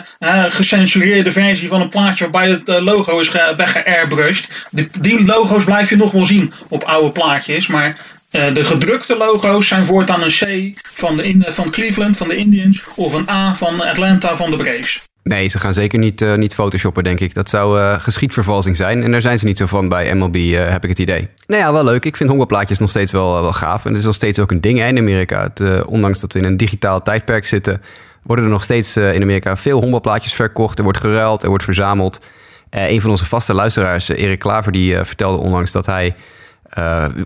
gecensureerde 0.47 1.31
versie 1.31 1.67
van 1.67 1.81
een 1.81 1.89
plaatje 1.89 2.29
waarbij 2.29 2.51
het 2.51 2.69
uh, 2.69 2.81
logo 2.81 3.19
is 3.19 3.31
weggeairbrushed. 3.31 4.67
Die, 4.99 5.25
logo's 5.25 5.63
blijf 5.63 5.89
je 5.89 5.95
nog 5.95 6.11
wel 6.11 6.25
zien 6.25 6.53
op 6.69 6.83
oude 6.83 7.11
plaatjes, 7.11 7.67
maar 7.67 7.97
uh, 8.31 8.53
de 8.53 8.63
gedrukte 8.65 9.17
logo's 9.17 9.67
zijn 9.67 9.85
voortaan 9.85 10.23
een 10.23 10.29
C 10.29 10.71
van, 10.87 11.17
de 11.17 11.45
van 11.47 11.69
Cleveland, 11.69 12.17
van 12.17 12.27
de 12.27 12.35
Indians, 12.35 12.81
of 12.95 13.13
een 13.13 13.29
A 13.29 13.55
van 13.55 13.81
Atlanta, 13.81 14.28
van 14.37 14.51
de. 14.51 14.97
Nee, 15.23 15.47
ze 15.47 15.59
gaan 15.59 15.73
zeker 15.73 15.99
niet, 15.99 16.21
uh, 16.21 16.35
niet 16.35 16.53
photoshoppen, 16.53 17.03
denk 17.03 17.19
ik. 17.19 17.33
Dat 17.33 17.49
zou 17.49 17.79
uh, 17.79 17.99
geschiedvervalsing 17.99 18.75
zijn. 18.75 19.03
En 19.03 19.11
daar 19.11 19.21
zijn 19.21 19.39
ze 19.39 19.45
niet 19.45 19.57
zo 19.57 19.65
van 19.65 19.89
bij 19.89 20.13
MLB, 20.13 20.35
heb 20.51 20.83
ik 20.83 20.89
het 20.89 20.99
idee. 20.99 21.27
Nou 21.45 21.61
ja, 21.61 21.71
wel 21.71 21.83
leuk. 21.83 22.05
Ik 22.05 22.17
vind 22.17 22.29
hongerplaatjes 22.29 22.79
nog 22.79 22.89
steeds 22.89 23.11
wel, 23.11 23.41
wel 23.41 23.53
gaaf. 23.53 23.83
En 23.83 23.89
het 23.89 23.99
is 23.99 24.05
nog 24.05 24.15
steeds 24.15 24.39
ook 24.39 24.51
een 24.51 24.61
ding 24.61 24.83
in 24.83 24.97
Amerika. 24.97 25.49
Ondanks 25.85 26.19
dat 26.19 26.33
we 26.33 26.39
in 26.39 26.45
een 26.45 26.57
digitaal 26.57 27.01
tijdperk 27.01 27.45
zitten... 27.45 27.81
worden 28.23 28.45
er 28.45 28.51
nog 28.51 28.63
steeds 28.63 28.97
in 28.97 29.21
Amerika 29.21 29.57
veel 29.57 29.81
hongerplaatjes 29.81 30.33
verkocht. 30.33 30.77
Er 30.77 30.83
wordt 30.83 30.99
geruild, 30.99 31.43
er 31.43 31.49
wordt 31.49 31.63
verzameld. 31.63 32.25
een 32.69 33.01
van 33.01 33.09
onze 33.09 33.25
vaste 33.25 33.53
luisteraars, 33.53 34.09
Erik 34.09 34.39
Klaver, 34.39 34.71
die 34.71 35.03
vertelde 35.03 35.37
onlangs 35.37 35.71
dat 35.71 35.85
hij... 35.85 36.15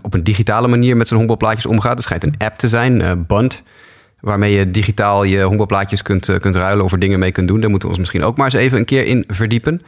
Op 0.02 0.14
een 0.14 0.24
digitale 0.24 0.68
manier 0.68 0.96
met 0.96 1.06
zijn 1.06 1.18
honkbalplaatjes 1.18 1.66
omgaat. 1.66 1.94
Het 1.94 2.02
schijnt 2.02 2.24
een 2.24 2.34
app 2.38 2.58
te 2.58 2.68
zijn, 2.68 3.24
Bunt. 3.26 3.62
Waarmee 4.24 4.52
je 4.52 4.70
digitaal 4.70 5.24
je 5.24 5.42
honkbalplaatjes 5.42 6.02
kunt, 6.02 6.28
eh, 6.28 6.36
kunt 6.36 6.54
ruilen 6.54 6.84
of 6.84 6.92
er 6.92 6.98
dingen 6.98 7.18
mee 7.18 7.32
kunt 7.32 7.48
doen. 7.48 7.60
Daar 7.60 7.70
moeten 7.70 7.88
we 7.88 7.94
ons 7.94 8.04
misschien 8.04 8.24
ook 8.24 8.36
maar 8.36 8.46
eens 8.46 8.54
even 8.54 8.78
een 8.78 8.84
keer 8.84 9.06
in 9.06 9.24
verdiepen. 9.28 9.80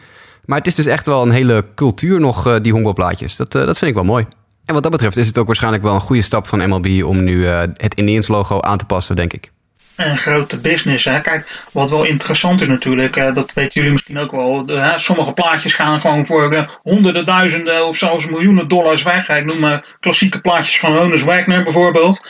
Maar 0.45 0.59
het 0.59 0.67
is 0.67 0.75
dus 0.75 0.87
echt 0.87 1.07
wel 1.07 1.23
een 1.23 1.31
hele 1.31 1.65
cultuur 1.75 2.21
nog, 2.21 2.47
eh, 2.47 2.57
die 2.63 2.73
honkbalplaatjes. 2.73 3.37
Dat, 3.37 3.55
eh, 3.55 3.67
dat 3.67 3.79
vind 3.79 3.91
ik 3.91 3.97
wel 3.97 4.07
mooi. 4.07 4.27
En 4.65 4.75
wat 4.75 4.83
dat 4.83 4.93
betreft 4.93 5.17
is 5.17 5.27
het 5.27 5.39
ook 5.39 5.47
waarschijnlijk 5.47 5.83
wel 5.83 5.95
een 5.95 6.01
goede 6.01 6.23
stap 6.23 6.47
van 6.47 6.69
MLB 6.69 7.05
om 7.05 7.25
nu 7.25 7.47
het 7.47 7.95
Indians 7.95 8.29
logo 8.29 8.61
aan 8.61 8.79
te 8.79 8.85
passen, 8.85 9.17
denk 9.17 9.33
ik. 9.33 9.51
een 9.97 10.19
grote 10.19 10.57
business. 10.57 11.05
Kijk, 11.05 11.63
wat 11.73 11.91
wel 11.91 12.05
interessant 12.05 12.61
is 12.61 12.69
natuurlijk, 12.69 13.15
dat 13.15 13.53
weten 13.53 13.73
jullie 13.73 13.93
misschien 13.93 14.19
ook 14.19 14.31
wel. 14.31 14.69
sommige 14.97 15.33
plaatjes 15.33 15.73
gaan 15.73 16.01
gewoon 16.01 16.27
voor 16.27 16.71
honderden, 16.83 17.27
duizenden 17.27 17.87
of 17.87 17.97
zelfs 17.97 18.27
miljoenen 18.27 18.69
dollars 18.69 19.03
weg. 19.03 19.29
Ik 19.29 19.45
noem 19.45 19.61
maar 19.61 19.97
klassieke 20.01 20.41
plaatjes 20.41 20.79
van 20.79 20.97
Honus 20.97 21.23
Wagner 21.23 21.63
bijvoorbeeld. 21.63 22.21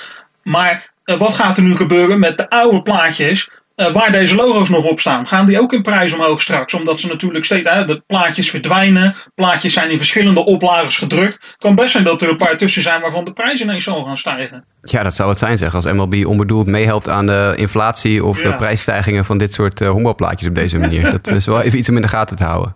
Maar 0.42 0.94
wat 1.14 1.34
gaat 1.34 1.56
er 1.56 1.62
nu 1.64 1.76
gebeuren 1.76 2.18
met 2.18 2.36
de 2.36 2.48
oude 2.50 2.82
plaatjes? 2.82 3.48
eh, 3.76 3.92
waar 3.92 4.12
deze 4.12 4.34
logo's 4.34 4.68
nog 4.68 4.84
op 4.84 5.00
staan, 5.00 5.26
gaan 5.26 5.46
die 5.46 5.60
ook 5.60 5.72
in 5.72 5.82
prijs 5.82 6.12
omhoog 6.12 6.40
straks? 6.40 6.74
Omdat 6.74 7.00
ze 7.00 7.06
natuurlijk 7.06 7.44
steeds, 7.44 7.70
hè, 7.70 7.84
de 7.84 8.02
plaatjes 8.06 8.50
verdwijnen, 8.50 9.14
plaatjes 9.34 9.72
zijn 9.72 9.90
in 9.90 9.98
verschillende 9.98 10.44
oplagers 10.44 10.98
gedrukt. 10.98 11.46
Het 11.46 11.56
kan 11.58 11.74
best 11.74 11.92
zijn 11.92 12.04
dat 12.04 12.22
er 12.22 12.28
een 12.28 12.36
paar 12.36 12.56
tussen 12.56 12.82
zijn 12.82 13.00
waarvan 13.00 13.24
de 13.24 13.32
prijs 13.32 13.60
ineens 13.60 13.84
zal 13.84 14.04
gaan 14.04 14.16
stijgen. 14.16 14.64
Ja, 14.80 15.02
dat 15.02 15.14
zou 15.14 15.28
het 15.28 15.38
zijn 15.38 15.58
zeg. 15.58 15.74
Als 15.74 15.84
MLB 15.84 16.26
onbedoeld 16.26 16.66
meehelpt 16.66 17.08
aan 17.08 17.26
de 17.26 17.52
inflatie 17.56 18.24
of 18.24 18.42
Ja. 18.42 18.50
eh, 18.50 18.56
prijsstijgingen 18.56 19.24
van 19.24 19.38
dit 19.38 19.52
soort 19.52 19.80
eh 19.80 19.88
honkbalplaatjes 19.90 20.48
op 20.48 20.54
deze 20.54 20.78
manier. 20.78 21.10
dat 21.22 21.26
is 21.26 21.46
wel 21.46 21.60
even 21.60 21.78
iets 21.78 21.88
om 21.88 21.96
in 21.96 22.02
de 22.02 22.08
gaten 22.08 22.36
te 22.36 22.44
houden. 22.44 22.74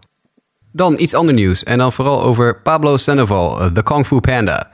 Dan 0.73 0.97
iets 0.99 1.15
ander 1.15 1.35
nieuws. 1.35 1.63
En 1.65 1.79
dan 1.79 1.93
vooral 1.93 2.23
over 2.23 2.61
Pablo 2.63 2.97
Sandoval, 2.97 3.61
eh, 3.61 3.71
de 3.73 3.83
Kung 3.83 4.07
Fu 4.07 4.21
Panda. 4.21 4.71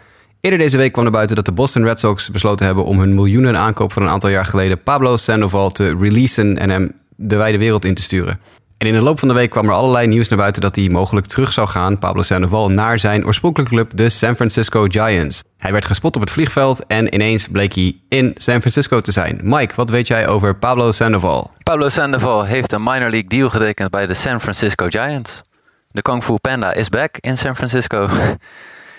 Eerder 0.46 0.60
deze 0.60 0.76
week 0.76 0.92
kwam 0.92 1.04
er 1.04 1.10
buiten 1.10 1.36
dat 1.36 1.44
de 1.44 1.52
Boston 1.52 1.84
Red 1.84 2.00
Sox 2.00 2.30
besloten 2.30 2.66
hebben 2.66 2.84
om 2.84 2.98
hun 2.98 3.14
miljoenen 3.14 3.58
aankoop 3.58 3.92
van 3.92 4.02
een 4.02 4.08
aantal 4.08 4.30
jaar 4.30 4.44
geleden 4.44 4.82
Pablo 4.82 5.16
Sandoval 5.16 5.70
te 5.70 5.96
releasen 6.00 6.58
en 6.58 6.70
hem 6.70 6.92
de 7.16 7.36
wijde 7.36 7.58
wereld 7.58 7.84
in 7.84 7.94
te 7.94 8.02
sturen. 8.02 8.40
En 8.78 8.86
in 8.86 8.94
de 8.94 9.00
loop 9.00 9.18
van 9.18 9.28
de 9.28 9.34
week 9.34 9.50
kwam 9.50 9.66
er 9.66 9.72
allerlei 9.72 10.06
nieuws 10.06 10.28
naar 10.28 10.38
buiten 10.38 10.62
dat 10.62 10.76
hij 10.76 10.88
mogelijk 10.88 11.26
terug 11.26 11.52
zou 11.52 11.68
gaan, 11.68 11.98
Pablo 11.98 12.22
Sandoval, 12.22 12.68
naar 12.68 12.98
zijn 12.98 13.26
oorspronkelijke 13.26 13.74
club, 13.74 13.90
de 13.94 14.08
San 14.08 14.34
Francisco 14.34 14.86
Giants. 14.88 15.42
Hij 15.58 15.72
werd 15.72 15.84
gespot 15.84 16.14
op 16.14 16.20
het 16.20 16.30
vliegveld 16.30 16.86
en 16.86 17.14
ineens 17.14 17.48
bleek 17.48 17.74
hij 17.74 17.96
in 18.08 18.32
San 18.36 18.60
Francisco 18.60 19.00
te 19.00 19.12
zijn. 19.12 19.40
Mike, 19.42 19.74
wat 19.74 19.90
weet 19.90 20.06
jij 20.06 20.28
over 20.28 20.56
Pablo 20.56 20.90
Sandoval? 20.90 21.50
Pablo 21.62 21.88
Sandoval 21.88 22.44
heeft 22.44 22.72
een 22.72 22.82
minor 22.82 23.10
league 23.10 23.28
deal 23.28 23.50
getekend 23.50 23.90
bij 23.90 24.06
de 24.06 24.14
San 24.14 24.40
Francisco 24.40 24.86
Giants. 24.88 25.42
De 25.88 26.02
Kung 26.02 26.24
Fu 26.24 26.36
Panda 26.36 26.72
is 26.72 26.88
back 26.88 27.16
in 27.20 27.36
San 27.36 27.56
Francisco. 27.56 28.08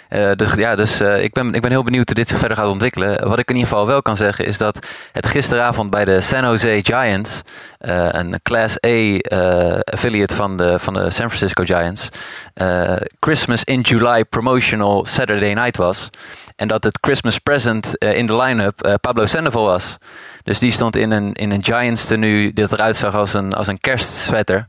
Eh, 0.10 0.32
dus 0.36 0.54
ja, 0.54 0.76
dus 0.76 1.00
eh, 1.00 1.24
ik, 1.24 1.34
ben, 1.34 1.54
ik 1.54 1.62
ben 1.62 1.72
heel 1.72 1.84
benieuwd 1.84 2.08
hoe 2.08 2.16
dit 2.16 2.28
zich 2.28 2.40
verder 2.40 2.58
gaat 2.58 2.68
ontwikkelen. 2.68 3.28
Wat 3.28 3.40
ik 3.40 3.50
in 3.50 3.56
ieder 3.56 3.70
geval 3.70 3.88
wel 3.88 4.02
kan 4.02 4.16
zeggen 4.16 4.46
is 4.46 4.58
dat 4.58 4.88
het 5.12 5.28
gisteravond 5.28 5.90
bij 5.90 6.06
de 6.06 6.22
San 6.22 6.44
Jose 6.44 6.80
Giants, 6.84 7.42
eh, 7.88 8.08
een 8.12 8.39
Class 8.44 8.75
A 8.86 8.89
eh, 8.89 9.79
affiliate 9.79 10.36
van 10.36 10.58
de, 10.58 10.79
van 10.79 10.94
de 10.94 11.10
San 11.10 11.29
Francisco 11.29 11.63
Giants, 11.63 12.10
eh, 12.53 12.96
Christmas 13.20 13.63
in 13.63 13.82
July 13.82 14.25
promotional 14.25 15.06
Saturday 15.06 15.53
night 15.53 15.77
was. 15.77 16.10
En 16.56 16.67
dat 16.67 16.84
het 16.84 16.98
Christmas 17.01 17.39
present 17.39 17.96
in 17.98 18.27
de 18.27 18.36
line-up 18.36 18.98
Pablo 19.01 19.25
Sandoval 19.25 19.63
was. 19.63 19.98
Dus 20.44 20.60
die 20.60 20.72
stond 20.72 20.96
in 20.96 21.12
een, 21.12 21.34
in 21.34 21.51
een 21.51 21.63
Giants 21.63 22.06
tenue, 22.06 22.53
dit 22.53 22.72
eruit 22.72 22.96
zag 22.96 23.15
als 23.15 23.34
een, 23.34 23.53
als 23.53 23.68
een 23.68 23.79
kerstsweater. 23.79 24.68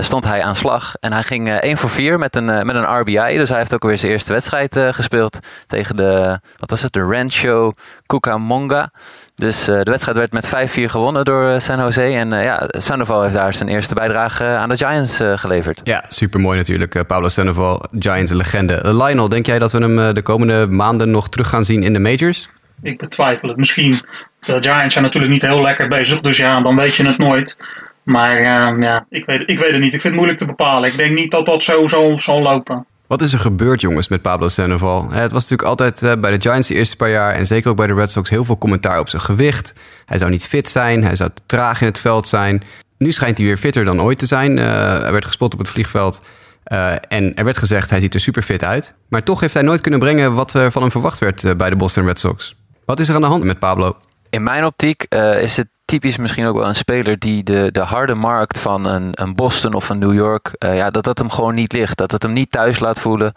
stond 0.00 0.24
hij 0.24 0.42
aan 0.42 0.54
slag. 0.54 0.94
En 1.00 1.12
hij 1.12 1.22
ging 1.22 1.48
eh 1.48 1.54
1 1.54 1.76
voor 1.76 1.90
4 1.90 2.18
met 2.18 2.36
een, 2.36 2.44
met 2.44 2.76
een 2.76 2.98
RBI. 3.00 3.36
Dus 3.36 3.48
hij 3.48 3.58
heeft 3.58 3.74
ook 3.74 3.82
weer 3.82 3.98
zijn 3.98 4.12
eerste 4.12 4.32
wedstrijd 4.32 4.78
gespeeld. 4.90 5.38
Tegen 5.66 5.96
de, 5.96 6.40
wat 6.56 6.70
was 6.70 6.82
het, 6.82 6.92
de 6.92 7.02
Rancho 7.02 7.72
Cucamonga. 8.06 8.90
Dus 9.38 9.68
eh, 9.68 9.80
de 9.80 9.90
wedstrijd 9.90 10.16
werd 10.16 10.32
met 10.32 10.46
5-4 10.46 10.50
gewonnen 10.84 11.24
door 11.24 11.48
eh, 11.48 11.58
San 11.58 11.78
Jose. 11.78 12.02
En 12.02 12.32
eh, 12.32 12.44
ja, 12.44 12.64
Sandoval 12.68 13.22
heeft 13.22 13.34
daar 13.34 13.54
zijn 13.54 13.68
eerste 13.68 13.94
bijdrage 13.94 14.44
aan 14.44 14.68
de 14.68 14.76
Giants 14.76 15.20
geleverd. 15.34 15.80
Ja, 15.84 16.04
supermooi 16.08 16.56
natuurlijk. 16.56 17.06
Pablo 17.06 17.28
Sandoval, 17.28 17.82
Giants 17.98 18.32
legende. 18.32 18.74
Eh, 18.74 19.06
Lionel, 19.06 19.28
denk 19.28 19.46
jij 19.46 19.58
dat 19.58 19.72
we 19.72 19.78
hem 19.78 20.14
de 20.14 20.22
komende 20.22 20.66
maanden 20.66 21.10
nog 21.10 21.28
terug 21.28 21.48
gaan 21.48 21.64
zien 21.64 21.82
in 21.82 21.92
de 21.92 21.98
majors? 21.98 22.48
Ik 22.82 22.98
betwijfel 22.98 23.48
het. 23.48 23.56
Misschien. 23.56 24.00
De 24.40 24.56
Giants 24.60 24.92
zijn 24.92 25.04
natuurlijk 25.04 25.32
niet 25.32 25.42
heel 25.42 25.62
lekker 25.62 25.88
bezig, 25.88 26.20
dus 26.20 26.36
ja, 26.36 26.60
dan 26.60 26.76
weet 26.76 26.94
je 26.94 27.06
het 27.06 27.18
nooit. 27.18 27.56
Maar 28.02 28.40
ja, 28.80 29.06
ik 29.10 29.26
weet, 29.26 29.42
ik 29.46 29.58
weet 29.58 29.70
het 29.70 29.80
niet. 29.80 29.94
Ik 29.94 30.00
vind 30.00 30.02
het 30.02 30.14
moeilijk 30.14 30.38
te 30.38 30.46
bepalen. 30.46 30.90
Ik 30.90 30.96
denk 30.96 31.18
niet 31.18 31.30
dat 31.30 31.46
dat 31.46 31.62
zo 31.62 31.86
zal 31.86 32.20
zal 32.20 32.42
lopen. 32.42 32.86
Wat 33.08 33.20
is 33.20 33.32
er 33.32 33.38
gebeurd, 33.38 33.80
jongens, 33.80 34.08
met 34.08 34.22
Pablo 34.22 34.48
Sandoval? 34.48 35.08
Eh, 35.10 35.18
Het 35.18 35.32
was 35.32 35.42
natuurlijk 35.42 35.68
altijd 35.68 36.02
eh, 36.02 36.20
bij 36.20 36.30
de 36.30 36.40
Giants 36.40 36.68
de 36.68 36.74
eerste 36.74 36.96
paar 36.96 37.10
jaar... 37.10 37.34
en 37.34 37.46
zeker 37.46 37.70
ook 37.70 37.76
bij 37.76 37.86
de 37.86 37.94
Red 37.94 38.10
Sox 38.10 38.30
heel 38.30 38.44
veel 38.44 38.58
commentaar 38.58 38.98
op 38.98 39.08
zijn 39.08 39.22
gewicht. 39.22 39.72
Hij 40.04 40.18
zou 40.18 40.30
niet 40.30 40.44
fit 40.46 40.68
zijn, 40.68 41.04
hij 41.04 41.16
zou 41.16 41.30
te 41.34 41.42
traag 41.46 41.80
in 41.80 41.86
het 41.86 41.98
veld 41.98 42.28
zijn. 42.28 42.62
Nu 42.98 43.12
schijnt 43.12 43.38
hij 43.38 43.46
weer 43.46 43.56
fitter 43.56 43.84
dan 43.84 44.02
ooit 44.02 44.18
te 44.18 44.26
zijn. 44.26 44.58
Eh, 44.58 44.64
hij 45.00 45.12
werd 45.12 45.24
gespot 45.24 45.52
op 45.52 45.58
het 45.58 45.68
vliegveld 45.68 46.22
eh, 46.68 46.92
en 47.08 47.34
er 47.34 47.44
werd 47.44 47.58
gezegd 47.58 47.90
hij 47.90 48.00
ziet 48.00 48.14
er 48.14 48.20
super 48.20 48.42
fit 48.42 48.64
uit. 48.64 48.94
Maar 49.08 49.22
toch 49.22 49.40
heeft 49.40 49.54
hij 49.54 49.62
nooit 49.62 49.80
kunnen 49.80 50.00
brengen 50.00 50.34
wat 50.34 50.54
er 50.54 50.72
van 50.72 50.82
hem 50.82 50.90
verwacht 50.90 51.18
werd 51.18 51.44
eh, 51.44 51.54
bij 51.54 51.70
de 51.70 51.76
Boston 51.76 52.04
Red 52.04 52.18
Sox. 52.18 52.56
Wat 52.84 53.00
is 53.00 53.08
er 53.08 53.14
aan 53.14 53.20
de 53.20 53.26
hand 53.26 53.44
met 53.44 53.58
Pablo? 53.58 53.96
In 54.30 54.42
mijn 54.42 54.64
optiek 54.64 55.02
eh, 55.02 55.42
is 55.42 55.56
het 55.56 55.68
typisch 55.88 56.16
misschien 56.16 56.46
ook 56.46 56.56
wel 56.56 56.68
een 56.68 56.74
speler 56.74 57.18
die 57.18 57.42
de, 57.42 57.68
de 57.72 57.80
harde 57.80 58.14
markt 58.14 58.58
van 58.58 58.84
een, 58.84 59.10
een 59.12 59.34
Boston 59.34 59.74
of 59.74 59.88
een 59.88 59.98
New 59.98 60.14
York, 60.14 60.54
eh, 60.58 60.76
ja, 60.76 60.90
dat 60.90 61.04
dat 61.04 61.18
hem 61.18 61.30
gewoon 61.30 61.54
niet 61.54 61.72
ligt. 61.72 61.98
Dat 61.98 62.10
het 62.10 62.22
hem 62.22 62.32
niet 62.32 62.50
thuis 62.50 62.78
laat 62.78 63.00
voelen. 63.00 63.32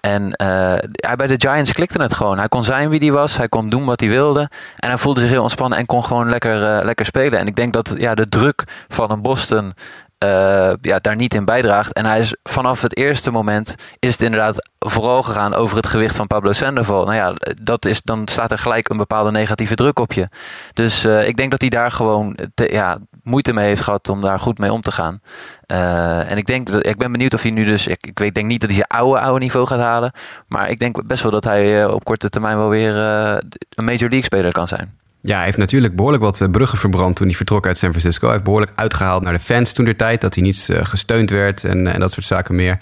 En 0.00 0.32
eh, 0.32 0.46
hij, 0.92 1.16
bij 1.16 1.26
de 1.26 1.34
Giants 1.38 1.72
klikte 1.72 2.02
het 2.02 2.12
gewoon. 2.12 2.38
Hij 2.38 2.48
kon 2.48 2.64
zijn 2.64 2.88
wie 2.88 3.00
hij 3.00 3.12
was, 3.12 3.36
hij 3.36 3.48
kon 3.48 3.68
doen 3.68 3.84
wat 3.84 4.00
hij 4.00 4.08
wilde. 4.08 4.50
En 4.76 4.88
hij 4.88 4.98
voelde 4.98 5.20
zich 5.20 5.30
heel 5.30 5.42
ontspannen 5.42 5.78
en 5.78 5.86
kon 5.86 6.04
gewoon 6.04 6.28
lekker, 6.28 6.64
eh, 6.64 6.84
lekker 6.84 7.04
spelen. 7.04 7.38
En 7.38 7.46
ik 7.46 7.56
denk 7.56 7.72
dat 7.72 7.94
ja, 7.98 8.14
de 8.14 8.28
druk 8.28 8.64
van 8.88 9.10
een 9.10 9.22
Boston 9.22 9.72
eh, 10.18 10.72
ja, 10.80 10.98
daar 10.98 11.16
niet 11.16 11.34
in 11.34 11.44
bijdraagt. 11.44 11.92
En 11.92 12.06
hij 12.06 12.18
is 12.18 12.34
vanaf 12.42 12.82
het 12.82 12.96
eerste 12.96 13.30
moment 13.30 13.74
is 13.98 14.12
het 14.12 14.22
inderdaad 14.22 14.70
vooral 14.78 15.22
gegaan 15.22 15.54
over 15.54 15.76
het 15.76 15.86
gewicht 15.86 16.16
van 16.16 16.26
Pablo 16.26 16.52
Sandoval. 16.52 17.04
Nou 17.04 17.16
ja, 17.16 17.34
dat 17.62 17.84
is, 17.84 18.02
dan 18.02 18.28
staat 18.28 18.50
er 18.50 18.58
gelijk 18.58 18.88
een 18.88 18.96
bepaalde 18.96 19.30
negatieve 19.30 19.74
druk 19.74 19.98
op 19.98 20.12
je. 20.12 20.28
Dus 20.72 21.04
eh, 21.04 21.28
ik 21.28 21.36
denk 21.36 21.50
dat 21.50 21.60
hij 21.60 21.70
daar 21.70 21.90
gewoon 21.90 22.38
ja, 22.54 22.98
moeite 23.22 23.52
mee 23.52 23.66
heeft 23.66 23.82
gehad 23.82 24.08
om 24.08 24.22
daar 24.22 24.38
goed 24.38 24.58
mee 24.58 24.72
om 24.72 24.80
te 24.80 24.92
gaan. 24.92 25.20
Eh, 25.66 26.30
en 26.30 26.36
ik, 26.36 26.46
denk, 26.46 26.72
dat- 26.72 26.86
ik 26.86 26.96
ben 26.98 27.12
benieuwd 27.12 27.34
of 27.34 27.42
hij 27.42 27.50
nu 27.50 27.64
dus... 27.64 27.86
Ik, 27.86 28.06
ik 28.06 28.18
weet, 28.18 28.34
denk 28.34 28.46
niet 28.46 28.60
dat 28.60 28.70
hij 28.70 28.78
zijn 28.78 29.00
oude, 29.00 29.20
oude 29.20 29.40
niveau 29.40 29.66
gaat 29.66 29.80
halen. 29.80 30.12
Maar 30.48 30.70
ik 30.70 30.78
denk 30.78 31.06
best 31.06 31.22
wel 31.22 31.32
dat 31.32 31.44
hij 31.44 31.86
op 31.86 32.04
korte 32.04 32.28
termijn 32.28 32.56
wel 32.56 32.68
weer 32.68 32.96
een 32.96 33.84
Major 33.84 34.00
League 34.08 34.22
speler 34.24 34.52
kan 34.52 34.68
zijn. 34.68 34.98
Ja, 35.26 35.36
hij 35.36 35.44
heeft 35.44 35.56
natuurlijk 35.56 35.96
behoorlijk 35.96 36.22
wat 36.22 36.40
eh, 36.40 36.50
bruggen 36.50 36.78
verbrand 36.78 37.16
toen 37.16 37.26
hij 37.26 37.36
vertrok 37.36 37.66
uit 37.66 37.78
San 37.78 37.90
Francisco. 37.90 38.22
Hij 38.22 38.32
heeft 38.32 38.44
behoorlijk 38.44 38.72
uitgehaald 38.74 39.22
naar 39.22 39.32
de 39.32 39.38
fans 39.38 39.72
toen 39.72 39.84
der 39.84 39.96
tijd, 39.96 40.20
dat 40.20 40.34
hij 40.34 40.42
niet 40.42 40.68
eh, 40.70 40.84
gesteund 40.84 41.30
werd 41.30 41.64
en, 41.64 41.86
en 41.86 42.00
dat 42.00 42.12
soort 42.12 42.26
zaken 42.26 42.54
meer. 42.54 42.78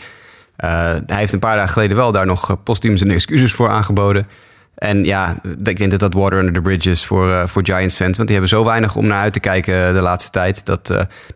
Eh, 0.56 0.68
hij 1.06 1.18
heeft 1.18 1.32
een 1.32 1.38
paar 1.38 1.56
dagen 1.56 1.72
geleden 1.72 1.96
wel 1.96 2.12
daar 2.12 2.26
nog 2.26 2.62
postuum 2.62 2.96
zijn 2.96 3.10
excuses 3.10 3.52
voor 3.52 3.68
aangeboden. 3.68 4.26
En 4.74 5.04
ja, 5.04 5.36
ik 5.62 5.76
denk 5.76 5.90
dat 5.90 6.00
dat 6.00 6.14
water 6.14 6.38
under 6.38 6.54
the 6.54 6.60
bridge 6.60 6.90
is 6.90 7.04
voor, 7.04 7.48
voor 7.48 7.64
Giants 7.64 7.96
fans. 7.96 8.16
Want 8.16 8.28
die 8.28 8.38
hebben 8.38 8.56
zo 8.56 8.64
weinig 8.64 8.96
om 8.96 9.06
naar 9.06 9.20
uit 9.20 9.32
te 9.32 9.40
kijken 9.40 9.94
de 9.94 10.00
laatste 10.00 10.30
tijd. 10.30 10.66
Dat 10.66 10.86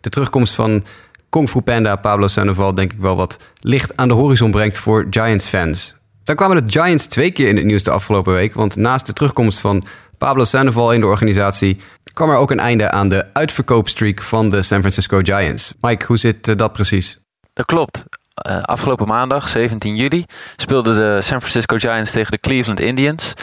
de 0.00 0.10
terugkomst 0.10 0.54
van 0.54 0.84
Kung 1.28 1.48
Fu 1.48 1.60
Panda, 1.60 1.96
Pablo 1.96 2.26
Sandoval, 2.26 2.74
denk 2.74 2.92
ik 2.92 2.98
wel 3.00 3.16
wat 3.16 3.38
licht 3.60 3.96
aan 3.96 4.08
de 4.08 4.14
horizon 4.14 4.50
brengt 4.50 4.76
voor 4.76 5.06
Giants 5.10 5.46
fans. 5.46 5.96
Dan 6.24 6.36
kwamen 6.36 6.66
de 6.66 6.72
Giants 6.72 7.06
twee 7.06 7.30
keer 7.30 7.48
in 7.48 7.56
het 7.56 7.64
nieuws 7.64 7.82
de 7.82 7.90
afgelopen 7.90 8.32
week. 8.32 8.54
Want 8.54 8.76
naast 8.76 9.06
de 9.06 9.12
terugkomst 9.12 9.58
van 9.58 9.84
Pablo 10.18 10.44
Sandoval 10.44 10.92
in 10.92 11.00
de 11.00 11.06
organisatie... 11.06 11.80
kwam 12.12 12.30
er 12.30 12.36
ook 12.36 12.50
een 12.50 12.60
einde 12.60 12.90
aan 12.90 13.08
de 13.08 13.26
uitverkoopstreak 13.32 14.22
van 14.22 14.48
de 14.48 14.62
San 14.62 14.78
Francisco 14.78 15.20
Giants. 15.22 15.72
Mike, 15.80 16.06
hoe 16.06 16.16
zit 16.16 16.48
eh, 16.48 16.56
dat 16.56 16.72
precies? 16.72 17.18
Dat 17.52 17.66
klopt. 17.66 18.04
Eh, 18.34 18.62
afgelopen 18.62 19.06
maandag, 19.06 19.48
17 19.48 19.96
juli, 19.96 20.24
speelden 20.56 20.94
de 20.94 21.22
San 21.22 21.40
Francisco 21.40 21.76
Giants 21.76 22.10
tegen 22.10 22.30
de 22.30 22.38
Cleveland 22.38 22.80
Indians. 22.80 23.34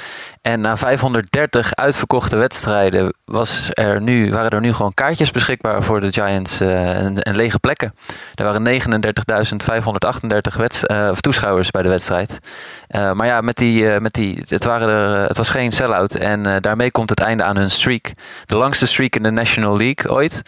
En 0.45 0.61
na 0.61 0.77
530 0.77 1.75
uitverkochte 1.75 2.35
wedstrijden 2.35 3.13
was 3.25 3.69
er 3.73 4.01
nu, 4.01 4.31
waren 4.31 4.49
er 4.49 4.59
nu 4.59 4.73
gewoon 4.73 4.93
kaartjes 4.93 5.31
beschikbaar 5.31 5.83
voor 5.83 6.01
de 6.01 6.11
Giants 6.11 6.59
eh, 6.59 7.03
en, 7.05 7.35
lege 7.35 7.59
plekken. 7.59 7.93
Er 8.33 8.43
waren 8.43 8.63
39.538 8.63 10.57
wedst- 10.57 10.83
eh, 10.83 11.11
toeschouwers 11.11 11.71
bij 11.71 11.81
de 11.81 11.89
wedstrijd. 11.89 12.39
Eh, 12.87 13.11
maar 13.11 13.27
ja, 13.27 13.41
met 13.41 13.57
die, 13.57 13.99
met 13.99 14.13
die, 14.13 14.43
het, 14.47 14.63
waren 14.63 14.89
er, 14.89 15.27
het 15.27 15.37
was 15.37 15.49
geen 15.49 15.71
sell-out. 15.71 16.15
En 16.15 16.61
daarmee 16.61 16.91
komt 16.91 17.09
het 17.09 17.19
einde 17.19 17.43
aan 17.43 17.57
hun 17.57 17.69
streak. 17.69 18.11
De 18.45 18.55
langste 18.55 18.85
streak 18.85 19.15
in 19.15 19.23
de 19.23 19.31
National 19.31 19.77
League 19.77 20.11
ooit. 20.11 20.41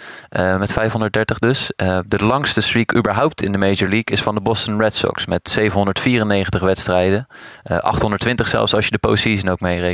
met 0.60 0.73
530 0.73 1.39
dus. 1.39 1.71
De 2.07 2.23
langste 2.23 2.62
streak 2.62 2.95
überhaupt 2.95 3.41
in 3.41 3.51
de 3.51 3.57
Major 3.57 3.89
League 3.89 4.03
is 4.03 4.21
van 4.21 4.36
de 4.36 4.41
Boston 4.41 4.79
Red 4.79 4.95
Sox. 4.95 5.25
Met 5.25 5.49
794 5.49 6.62
wedstrijden. 6.62 7.27
Eh, 7.63 7.77
820 7.77 8.47
zelfs 8.47 8.73
als 8.73 8.86
je 8.86 8.91
de 8.91 8.97
postseason 8.97 9.49
ook 9.49 9.60
meerekent. 9.60 9.86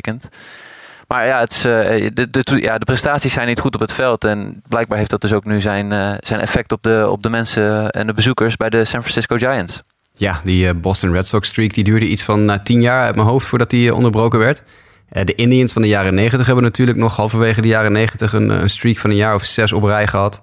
Maar 1.08 1.28
ja, 1.28 1.40
het 1.40 1.52
is, 1.52 1.66
eh, 1.66 2.10
de, 2.14 2.62
ja, 2.62 2.78
de 2.78 2.86
prestaties 2.86 3.34
zijn 3.34 3.48
niet 3.48 3.60
goed 3.60 3.76
op 3.76 3.82
het 3.82 3.94
veld. 3.94 4.24
En 4.24 4.62
blijkbaar 4.68 4.98
heeft 4.98 5.10
dat 5.10 5.22
dus 5.22 5.34
ook 5.34 5.46
nu 5.46 5.62
zijn, 5.62 5.92
eh, 5.92 6.14
zijn 6.20 6.40
effect 6.40 6.72
op 6.72 6.84
de, 6.84 7.08
op 7.10 7.24
de 7.24 7.30
mensen 7.30 7.90
en 7.90 8.08
de 8.08 8.14
bezoekers 8.14 8.58
bij 8.58 8.70
de 8.70 8.86
San 8.86 9.02
Francisco 9.02 9.38
Giants. 9.38 9.84
Ja, 10.16 10.42
die 10.44 10.68
eh, 10.68 10.74
Boston 10.76 11.12
Red 11.12 11.28
Sox 11.28 11.48
streak 11.48 11.74
die 11.74 11.84
duurde 11.84 12.08
iets 12.08 12.24
van 12.24 12.52
eh, 12.52 12.60
tien 12.64 12.82
jaar 12.82 13.02
uit 13.02 13.16
mijn 13.16 13.28
hoofd 13.28 13.48
voordat 13.48 13.70
die 13.70 13.90
eh, 13.90 13.96
onderbroken 13.96 14.40
werd. 14.40 14.64
Eh, 15.10 15.26
de 15.26 15.36
Indians 15.36 15.74
van 15.74 15.82
de 15.82 15.88
jaren 15.88 16.14
90 16.14 16.46
hebben 16.46 16.64
natuurlijk 16.64 16.98
nog 16.98 17.16
halverwege 17.16 17.62
de 17.62 17.68
jaren 17.68 17.92
90 17.92 18.34
een, 18.34 18.50
een 18.50 18.70
streak 18.70 18.98
van 18.98 19.10
een 19.10 19.16
jaar 19.16 19.36
of 19.36 19.44
zes 19.44 19.74
op 19.74 19.84
rij 19.84 20.08
gehad. 20.08 20.42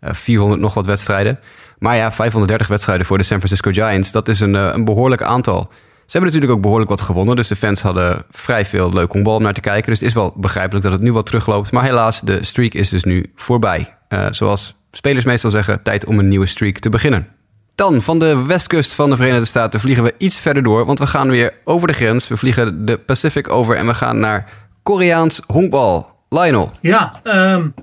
400 0.00 0.60
nog 0.60 0.74
wat 0.74 0.86
wedstrijden. 0.86 1.40
Maar 1.78 1.96
ja, 1.96 2.12
530 2.12 2.66
wedstrijden 2.66 3.06
voor 3.06 3.18
de 3.18 3.24
San 3.24 3.38
Francisco 3.38 3.70
Giants, 3.70 4.12
dat 4.12 4.28
is 4.28 4.40
een, 4.40 4.54
een 4.54 4.84
behoorlijk 4.84 5.22
aantal. 5.22 5.70
Ze 6.06 6.18
hebben 6.18 6.30
natuurlijk 6.30 6.52
ook 6.52 6.62
behoorlijk 6.62 6.90
wat 6.90 7.00
gewonnen. 7.00 7.36
Dus 7.36 7.48
de 7.48 7.56
fans 7.56 7.82
hadden 7.82 8.24
vrij 8.30 8.64
veel 8.64 8.92
leuk 8.92 9.12
honkbal 9.12 9.36
om 9.36 9.42
naar 9.42 9.54
te 9.54 9.60
kijken. 9.60 9.90
Dus 9.90 9.98
het 9.98 10.08
is 10.08 10.14
wel 10.14 10.32
begrijpelijk 10.36 10.84
dat 10.84 10.92
het 10.92 11.02
nu 11.02 11.12
wat 11.12 11.26
terugloopt. 11.26 11.72
Maar 11.72 11.84
helaas, 11.84 12.20
de 12.20 12.44
streak 12.44 12.72
is 12.72 12.88
dus 12.88 13.04
nu 13.04 13.32
voorbij. 13.34 13.96
Uh, 14.08 14.26
zoals 14.30 14.74
spelers 14.90 15.24
meestal 15.24 15.50
zeggen, 15.50 15.82
tijd 15.82 16.06
om 16.06 16.18
een 16.18 16.28
nieuwe 16.28 16.46
streak 16.46 16.78
te 16.78 16.88
beginnen. 16.88 17.28
Dan 17.74 18.02
van 18.02 18.18
de 18.18 18.44
westkust 18.46 18.92
van 18.92 19.10
de 19.10 19.16
Verenigde 19.16 19.46
Staten 19.46 19.80
vliegen 19.80 20.04
we 20.04 20.14
iets 20.18 20.36
verder 20.36 20.62
door. 20.62 20.86
Want 20.86 20.98
we 20.98 21.06
gaan 21.06 21.30
weer 21.30 21.52
over 21.64 21.88
de 21.88 21.94
grens. 21.94 22.28
We 22.28 22.36
vliegen 22.36 22.86
de 22.86 22.98
Pacific 22.98 23.50
over 23.50 23.76
en 23.76 23.86
we 23.86 23.94
gaan 23.94 24.20
naar 24.20 24.50
Koreaans 24.82 25.40
honkbal. 25.46 26.12
Lionel. 26.28 26.72
Ja, 26.80 27.20
um, 27.24 27.74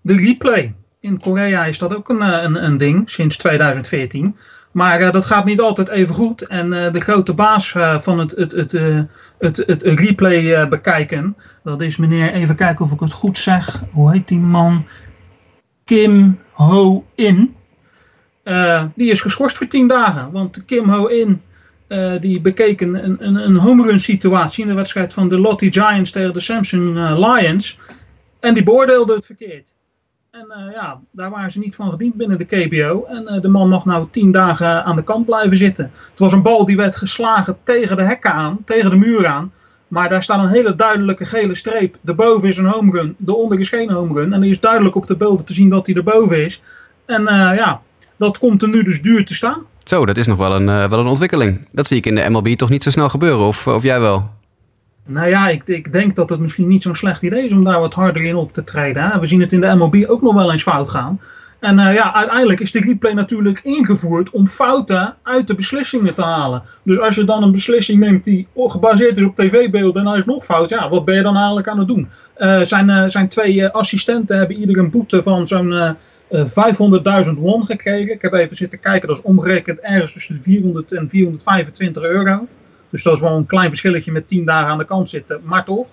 de 0.00 0.16
replay. 0.16 0.74
In 1.00 1.20
Korea 1.20 1.64
is 1.64 1.78
dat 1.78 1.94
ook 1.94 2.08
een, 2.08 2.22
eh, 2.22 2.42
een, 2.42 2.64
een 2.64 2.78
ding 2.78 3.10
sinds 3.10 3.36
2014. 3.36 4.36
Maar 4.72 5.00
uh, 5.00 5.10
dat 5.10 5.24
gaat 5.24 5.44
niet 5.44 5.60
altijd 5.60 5.88
even 5.88 6.14
goed. 6.14 6.42
En 6.42 6.72
uh, 6.72 6.92
de 6.92 7.00
grote 7.00 7.34
baas 7.34 7.74
uh, 7.74 8.00
van 8.00 8.18
het, 8.18 8.30
het, 8.30 8.52
het, 8.52 8.72
het, 9.38 9.56
het, 9.66 9.82
replay 9.82 10.68
bekijken, 10.68 11.36
dat 11.64 11.80
is 11.80 11.96
meneer, 11.96 12.32
even 12.32 12.54
kijken 12.54 12.84
of 12.84 12.92
ik 12.92 13.00
het 13.00 13.12
goed 13.12 13.38
zeg. 13.38 13.82
Hoe 13.92 14.12
heet 14.12 14.28
die 14.28 14.38
man? 14.38 14.86
Kim 15.84 16.38
Ho-in. 16.50 17.54
die 18.94 19.10
is 19.10 19.20
geschorst 19.20 19.56
voor 19.56 19.66
10 19.66 19.88
dagen. 19.88 20.32
Want 20.32 20.64
Kim 20.64 20.88
Ho-in 20.88 21.42
die 22.20 22.40
bekeek 22.40 22.80
een, 22.80 23.04
een, 23.04 23.34
een 23.34 23.56
home 23.56 23.86
run 23.86 24.00
situatie 24.00 24.62
in 24.62 24.68
de 24.68 24.74
wedstrijd 24.74 25.12
van 25.12 25.28
de 25.28 25.38
Lottie 25.38 25.72
Giants 25.72 26.10
tegen 26.10 26.32
de 26.32 26.40
Samsung 26.40 26.94
Lions. 27.18 27.78
En 28.40 28.54
die 28.54 28.62
beoordeelde 28.62 29.14
het 29.14 29.26
verkeerd. 29.26 29.74
En 30.30 30.46
uh, 30.48 30.72
ja, 30.72 31.00
daar 31.12 31.30
waren 31.30 31.50
ze 31.50 31.58
niet 31.58 31.74
van 31.74 31.90
gediend 31.90 32.14
binnen 32.14 32.38
de 32.38 32.44
KBO. 32.44 33.04
En 33.04 33.22
uh, 33.22 33.40
de 33.40 33.48
man 33.48 33.68
mag 33.68 33.84
nou 33.84 34.08
tien 34.10 34.32
dagen 34.32 34.84
aan 34.84 34.96
de 34.96 35.04
kant 35.04 35.26
blijven 35.26 35.56
zitten. 35.56 35.90
Het 36.10 36.18
was 36.18 36.32
een 36.32 36.42
bal 36.42 36.64
die 36.64 36.76
werd 36.76 36.96
geslagen 36.96 37.56
tegen 37.64 37.96
de 37.96 38.02
hekken 38.02 38.32
aan, 38.32 38.58
tegen 38.64 38.90
de 38.90 38.96
muur 38.96 39.26
aan. 39.26 39.52
Maar 39.88 40.08
daar 40.08 40.22
staat 40.22 40.42
een 40.42 40.48
hele 40.48 40.74
duidelijke 40.74 41.24
gele 41.24 41.54
streep. 41.54 41.96
Daarboven 42.00 42.48
is 42.48 42.56
een 42.56 42.66
home 42.66 42.92
run, 42.92 43.14
daaronder 43.18 43.60
is 43.60 43.68
geen 43.68 43.90
home 43.90 44.20
run. 44.20 44.32
En 44.32 44.42
er 44.42 44.48
is 44.48 44.60
duidelijk 44.60 44.94
op 44.94 45.06
de 45.06 45.16
beelden 45.16 45.44
te 45.44 45.52
zien 45.52 45.68
dat 45.68 45.86
hij 45.86 45.94
erboven 45.94 46.44
is. 46.44 46.62
En 47.06 47.22
uh, 47.22 47.28
ja, 47.56 47.80
dat 48.16 48.38
komt 48.38 48.62
er 48.62 48.68
nu 48.68 48.82
dus 48.82 49.02
duur 49.02 49.26
te 49.26 49.34
staan. 49.34 49.62
Zo, 49.84 50.06
dat 50.06 50.16
is 50.16 50.26
nog 50.26 50.38
wel 50.38 50.54
een, 50.54 50.66
wel 50.66 50.98
een 50.98 51.06
ontwikkeling. 51.06 51.68
Dat 51.72 51.86
zie 51.86 51.96
ik 51.96 52.06
in 52.06 52.14
de 52.14 52.28
MLB 52.28 52.48
toch 52.48 52.70
niet 52.70 52.82
zo 52.82 52.90
snel 52.90 53.08
gebeuren, 53.08 53.46
of, 53.46 53.66
of 53.66 53.82
jij 53.82 54.00
wel? 54.00 54.30
Nou 55.10 55.28
ja, 55.28 55.48
ik, 55.48 55.62
ik, 55.66 55.92
denk 55.92 56.16
dat 56.16 56.28
het 56.28 56.40
misschien 56.40 56.68
niet 56.68 56.82
zo'n 56.82 56.94
slecht 56.94 57.22
idee 57.22 57.44
is 57.44 57.52
om 57.52 57.64
daar 57.64 57.80
wat 57.80 57.94
harder 57.94 58.24
in 58.24 58.36
op 58.36 58.52
te 58.52 58.64
treden. 58.64 59.20
We 59.20 59.26
zien 59.26 59.40
het 59.40 59.52
in 59.52 59.60
de 59.60 59.74
MLB 59.74 60.04
ook 60.06 60.22
nog 60.22 60.34
wel 60.34 60.52
eens 60.52 60.62
fout 60.62 60.88
gaan. 60.88 61.20
En 61.58 61.78
uh, 61.78 61.94
ja, 61.94 62.14
uiteindelijk 62.14 62.60
is 62.60 62.70
de 62.70 62.80
replay 62.80 63.12
natuurlijk 63.12 63.60
ingevoerd 63.62 64.30
om 64.30 64.48
fouten 64.48 65.14
uit 65.22 65.46
de 65.46 65.54
beslissingen 65.54 66.14
te 66.14 66.22
halen. 66.22 66.62
Dus 66.82 66.98
als 66.98 67.14
je 67.14 67.24
dan 67.24 67.42
een 67.42 67.52
beslissing 67.52 68.00
neemt 68.00 68.24
die 68.24 68.46
gebaseerd 68.54 69.18
is 69.18 69.24
op 69.24 69.36
tv-beelden 69.36 70.02
en 70.02 70.08
hij 70.08 70.18
is 70.18 70.24
nog 70.24 70.44
fout, 70.44 70.68
ja, 70.68 70.88
wat 70.88 71.04
ben 71.04 71.14
je 71.14 71.22
dan 71.22 71.36
eigenlijk 71.36 71.68
aan 71.68 71.78
het 71.78 71.88
doen? 71.88 72.08
Uh, 72.38 72.60
zijn, 72.60 72.88
uh, 72.88 73.04
zijn 73.06 73.28
twee 73.28 73.66
assistenten 73.66 74.38
hebben 74.38 74.56
ieder 74.56 74.78
een 74.78 74.90
boete 74.90 75.22
van 75.22 75.46
zo'n 75.46 75.96
500.000 76.32 77.30
won 77.36 77.64
gekregen. 77.64 78.14
Ik 78.14 78.22
heb 78.22 78.32
even 78.32 78.56
zitten 78.56 78.80
kijken, 78.80 79.08
dat 79.08 79.16
is 79.16 79.22
omgerekend 79.22 79.80
ergens 79.80 80.12
tussen 80.12 80.36
de 80.36 80.42
400 80.42 80.92
en 80.92 81.08
425 81.08 82.02
euro. 82.02 82.46
Dus 82.90 83.02
dat 83.02 83.14
is 83.14 83.20
wel 83.20 83.36
een 83.36 83.46
klein 83.46 83.68
verschilletje 83.68 84.12
met 84.12 84.28
10 84.28 84.44
dagen 84.44 84.68
aan 84.68 84.78
de 84.78 84.84
kant 84.84 85.10
zitten, 85.10 85.40
maar 85.44 85.64
toch. 85.64 85.86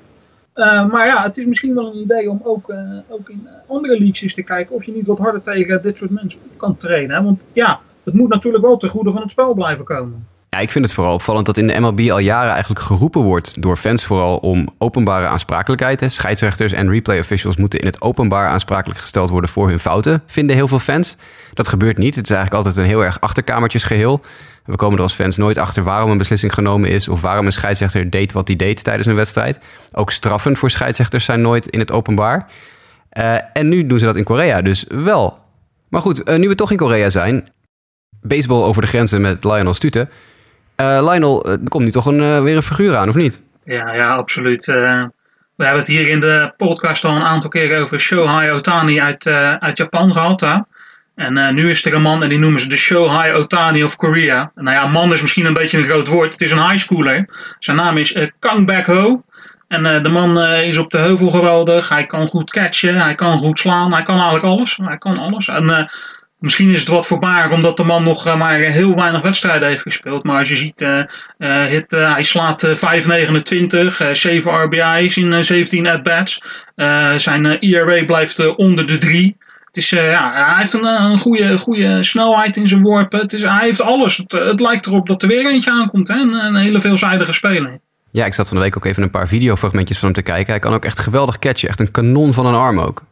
Uh, 0.55 0.91
maar 0.91 1.07
ja, 1.07 1.23
het 1.23 1.37
is 1.37 1.45
misschien 1.45 1.75
wel 1.75 1.87
een 1.87 2.01
idee 2.01 2.29
om 2.29 2.41
ook, 2.43 2.69
uh, 2.69 2.77
ook 3.09 3.29
in 3.29 3.47
andere 3.67 3.97
leagues 3.97 4.21
eens 4.21 4.33
te 4.33 4.43
kijken 4.43 4.75
of 4.75 4.83
je 4.83 4.91
niet 4.91 5.07
wat 5.07 5.17
harder 5.17 5.41
tegen 5.41 5.81
dit 5.81 5.97
soort 5.97 6.11
mensen 6.11 6.41
op 6.41 6.57
kan 6.57 6.77
trainen. 6.77 7.15
Hè? 7.15 7.23
Want 7.23 7.41
ja, 7.53 7.79
het 8.03 8.13
moet 8.13 8.29
natuurlijk 8.29 8.63
wel 8.63 8.77
ten 8.77 8.89
goede 8.89 9.11
van 9.11 9.21
het 9.21 9.31
spel 9.31 9.53
blijven 9.53 9.85
komen. 9.85 10.27
Ja, 10.55 10.61
ik 10.61 10.71
vind 10.71 10.85
het 10.85 10.93
vooral 10.93 11.13
opvallend 11.13 11.45
dat 11.45 11.57
in 11.57 11.67
de 11.67 11.79
MLB 11.79 12.09
al 12.09 12.19
jaren 12.19 12.51
eigenlijk 12.51 12.81
geroepen 12.81 13.21
wordt 13.21 13.61
door 13.61 13.77
fans 13.77 14.05
vooral 14.05 14.37
om 14.37 14.69
openbare 14.77 15.25
aansprakelijkheid. 15.25 16.05
Scheidsrechters 16.07 16.71
en 16.71 16.89
replay 16.89 17.19
officials 17.19 17.55
moeten 17.55 17.79
in 17.79 17.85
het 17.85 18.01
openbaar 18.01 18.47
aansprakelijk 18.47 18.99
gesteld 18.99 19.29
worden 19.29 19.49
voor 19.49 19.69
hun 19.69 19.79
fouten, 19.79 20.23
vinden 20.25 20.55
heel 20.55 20.67
veel 20.67 20.79
fans. 20.79 21.17
Dat 21.53 21.67
gebeurt 21.67 21.97
niet. 21.97 22.15
Het 22.15 22.23
is 22.23 22.35
eigenlijk 22.35 22.65
altijd 22.65 22.83
een 22.83 22.91
heel 22.91 23.03
erg 23.03 23.21
achterkamertjesgeheel. 23.21 24.21
We 24.65 24.75
komen 24.75 24.95
er 24.95 25.01
als 25.01 25.13
fans 25.13 25.37
nooit 25.37 25.57
achter 25.57 25.83
waarom 25.83 26.11
een 26.11 26.17
beslissing 26.17 26.53
genomen 26.53 26.89
is 26.89 27.07
of 27.07 27.21
waarom 27.21 27.45
een 27.45 27.51
scheidsrechter 27.51 28.09
deed 28.09 28.31
wat 28.31 28.47
hij 28.47 28.55
deed 28.55 28.83
tijdens 28.83 29.07
een 29.07 29.15
wedstrijd. 29.15 29.59
Ook 29.91 30.11
straffen 30.11 30.57
voor 30.57 30.69
scheidsrechters 30.69 31.25
zijn 31.25 31.41
nooit 31.41 31.65
in 31.65 31.79
het 31.79 31.91
openbaar. 31.91 32.47
Uh, 33.17 33.35
en 33.53 33.69
nu 33.69 33.87
doen 33.87 33.99
ze 33.99 34.05
dat 34.05 34.15
in 34.15 34.23
Korea 34.23 34.61
dus 34.61 34.85
wel. 34.87 35.39
Maar 35.89 36.01
goed, 36.01 36.29
uh, 36.29 36.35
nu 36.35 36.47
we 36.47 36.55
toch 36.55 36.71
in 36.71 36.77
Korea 36.77 37.09
zijn, 37.09 37.47
baseball 38.21 38.63
over 38.63 38.81
de 38.81 38.87
grenzen 38.87 39.21
met 39.21 39.43
Lionel 39.43 39.73
Stute. 39.73 40.07
Uh, 40.81 41.11
Lionel, 41.11 41.45
er 41.45 41.59
komt 41.67 41.83
nu 41.83 41.91
toch 41.91 42.05
een, 42.05 42.43
weer 42.43 42.55
een 42.55 42.61
figuur 42.61 42.95
aan, 42.95 43.09
of 43.09 43.15
niet? 43.15 43.41
Ja, 43.63 43.93
ja 43.93 44.15
absoluut. 44.15 44.65
we 44.65 45.63
hebben 45.63 45.79
het 45.79 45.87
hier 45.87 46.07
in 46.07 46.19
de 46.19 46.53
podcast 46.57 47.03
al 47.03 47.15
een 47.15 47.21
aantal 47.21 47.49
keren 47.49 47.81
over 47.81 47.99
Shohei 47.99 48.51
Otani 48.51 49.01
uit, 49.01 49.27
uit 49.59 49.77
Japan 49.77 50.13
gehad. 50.13 50.41
Hè? 50.41 50.57
En 51.15 51.55
nu 51.55 51.69
is 51.69 51.85
er 51.85 51.93
een 51.93 52.01
man 52.01 52.23
en 52.23 52.29
die 52.29 52.39
noemen 52.39 52.59
ze 52.59 52.69
de 52.69 52.75
Shohei 52.75 53.33
Otani 53.33 53.83
of 53.83 53.95
Korea. 53.95 54.51
Nou 54.55 54.75
ja, 54.75 54.87
man 54.87 55.13
is 55.13 55.21
misschien 55.21 55.45
een 55.45 55.53
beetje 55.53 55.77
een 55.77 55.83
groot 55.83 56.07
woord. 56.07 56.33
Het 56.33 56.41
is 56.41 56.51
een 56.51 56.69
high 56.69 56.77
schooler. 56.77 57.29
Zijn 57.59 57.77
naam 57.77 57.97
is 57.97 58.15
Kang 58.39 58.65
Baek 58.65 58.85
Ho. 58.85 59.23
En 59.67 60.03
de 60.03 60.09
man 60.09 60.39
is 60.41 60.77
op 60.77 60.91
de 60.91 60.97
heuvel 60.97 61.29
geweldig. 61.29 61.89
Hij 61.89 62.05
kan 62.05 62.27
goed 62.27 62.51
catchen. 62.51 62.95
Hij 62.95 63.15
kan 63.15 63.39
goed 63.39 63.59
slaan. 63.59 63.93
Hij 63.93 64.03
kan 64.03 64.15
eigenlijk 64.15 64.45
alles. 64.45 64.79
Hij 64.81 64.97
kan 64.97 65.17
alles. 65.17 65.47
En 65.47 65.89
misschien 66.45 66.69
is 66.71 66.79
het 66.79 66.89
wat 66.89 67.07
voorbaar 67.07 67.51
omdat 67.51 67.77
de 67.77 67.83
man 67.83 68.03
nog 68.03 68.37
maar 68.37 68.59
heel 68.59 68.95
weinig 68.95 69.21
wedstrijden 69.21 69.67
heeft 69.67 69.81
gespeeld. 69.81 70.23
Maar 70.23 70.37
als 70.37 70.49
je 70.49 70.55
ziet, 70.55 70.87
hit, 71.69 71.85
hij 71.89 72.23
slaat 72.23 72.67
5,29, 72.67 74.11
7 74.11 74.63
RBI's 74.63 75.17
in 75.17 75.43
17 75.43 75.87
at-bats. 75.87 76.41
zijn 77.15 77.45
ERA 77.45 78.05
blijft 78.05 78.55
onder 78.55 78.87
de 78.87 78.97
3. 78.97 79.37
Het 79.65 79.83
is, 79.83 79.89
ja, 79.89 80.31
hij 80.33 80.57
heeft 80.57 80.73
een, 80.73 80.85
een 80.85 81.57
goede, 81.59 82.03
snelheid 82.03 82.57
in 82.57 82.67
zijn 82.67 82.81
worpen. 82.81 83.19
Het 83.19 83.33
is, 83.33 83.41
hij 83.41 83.65
heeft 83.65 83.81
alles. 83.81 84.17
Het, 84.17 84.31
het 84.31 84.59
lijkt 84.59 84.85
erop 84.85 85.07
dat 85.07 85.21
er 85.21 85.27
weer 85.27 85.45
eentje 85.45 85.71
aankomt. 85.71 86.07
Hè? 86.07 86.15
Een, 86.15 86.33
een 86.33 86.55
hele 86.55 86.81
veelzijdige 86.81 87.31
speler. 87.31 87.79
Ja, 88.11 88.25
ik 88.25 88.33
zat 88.33 88.47
van 88.47 88.57
de 88.57 88.63
week 88.63 88.77
ook 88.77 88.85
even 88.85 89.03
een 89.03 89.09
paar 89.09 89.27
videofragmentjes 89.27 89.99
van 89.99 90.07
hem 90.07 90.17
te 90.17 90.31
kijken. 90.31 90.51
Hij 90.51 90.59
kan 90.59 90.73
ook 90.73 90.85
echt 90.85 90.99
geweldig 90.99 91.39
catchen. 91.39 91.69
Echt 91.69 91.79
een 91.79 91.91
kanon 91.91 92.33
van 92.33 92.45
een 92.45 92.53
arm 92.53 92.79
ook. 92.79 93.03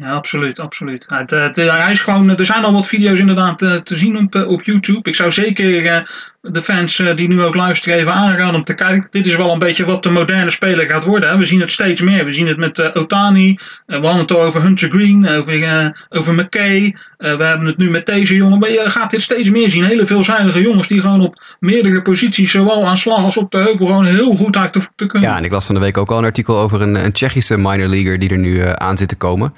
Ja, 0.00 0.10
absoluut, 0.10 0.58
absoluut. 0.58 1.06
Hij, 1.08 1.24
hij 1.54 1.90
is 1.90 2.00
gewoon, 2.00 2.36
er 2.36 2.44
zijn 2.44 2.64
al 2.64 2.72
wat 2.72 2.86
video's 2.86 3.20
inderdaad 3.20 3.58
te, 3.58 3.80
te 3.84 3.96
zien 3.96 4.16
op, 4.16 4.34
op 4.34 4.62
YouTube. 4.62 5.08
Ik 5.08 5.14
zou 5.14 5.30
zeker 5.30 5.84
uh, 5.84 6.00
de 6.40 6.64
fans 6.64 6.96
die 6.96 7.28
nu 7.28 7.42
ook 7.42 7.54
luisteren 7.54 7.98
even 7.98 8.12
aanraden 8.12 8.54
om 8.54 8.64
te 8.64 8.74
kijken. 8.74 9.08
Dit 9.10 9.26
is 9.26 9.36
wel 9.36 9.52
een 9.52 9.58
beetje 9.58 9.84
wat 9.84 10.02
de 10.02 10.10
moderne 10.10 10.50
speler 10.50 10.86
gaat 10.86 11.04
worden. 11.04 11.28
Hè. 11.28 11.36
We 11.36 11.44
zien 11.44 11.60
het 11.60 11.70
steeds 11.70 12.00
meer. 12.00 12.24
We 12.24 12.32
zien 12.32 12.46
het 12.46 12.56
met 12.56 12.94
Otani. 12.94 13.58
we 13.86 13.94
hadden 13.94 14.16
het 14.16 14.32
al 14.32 14.42
over 14.42 14.62
Hunter 14.62 14.90
Green, 14.90 15.28
over, 15.28 16.06
over 16.08 16.34
McKay. 16.34 16.96
we 17.16 17.44
hebben 17.44 17.66
het 17.66 17.76
nu 17.76 17.90
met 17.90 18.06
deze 18.06 18.34
jongen. 18.34 18.58
Maar 18.58 18.70
je 18.70 18.90
gaat 18.90 19.10
dit 19.10 19.22
steeds 19.22 19.50
meer 19.50 19.70
zien. 19.70 19.84
Hele 19.84 20.06
veelzijdige 20.06 20.62
jongens 20.62 20.88
die 20.88 21.00
gewoon 21.00 21.20
op 21.20 21.56
meerdere 21.60 22.02
posities, 22.02 22.50
zowel 22.50 22.86
aan 22.86 22.96
slag 22.96 23.24
als 23.24 23.36
op 23.36 23.50
de 23.50 23.58
heuvel, 23.58 23.86
gewoon 23.86 24.06
heel 24.06 24.36
goed 24.36 24.56
uit 24.56 24.72
te, 24.72 25.06
kunnen. 25.06 25.30
Ja, 25.30 25.36
en 25.36 25.44
ik 25.44 25.52
las 25.52 25.66
van 25.66 25.74
de 25.74 25.80
week 25.80 25.98
ook 25.98 26.10
al 26.10 26.18
een 26.18 26.24
artikel 26.24 26.58
over 26.58 26.82
een, 26.82 26.94
een 27.04 27.12
Tsjechische 27.12 27.56
minor 27.56 27.88
leaguer 27.88 28.18
die 28.18 28.30
er 28.30 28.38
nu 28.38 28.62
aan 28.74 28.96
zit 28.96 29.08
te 29.08 29.16
komen. 29.16 29.52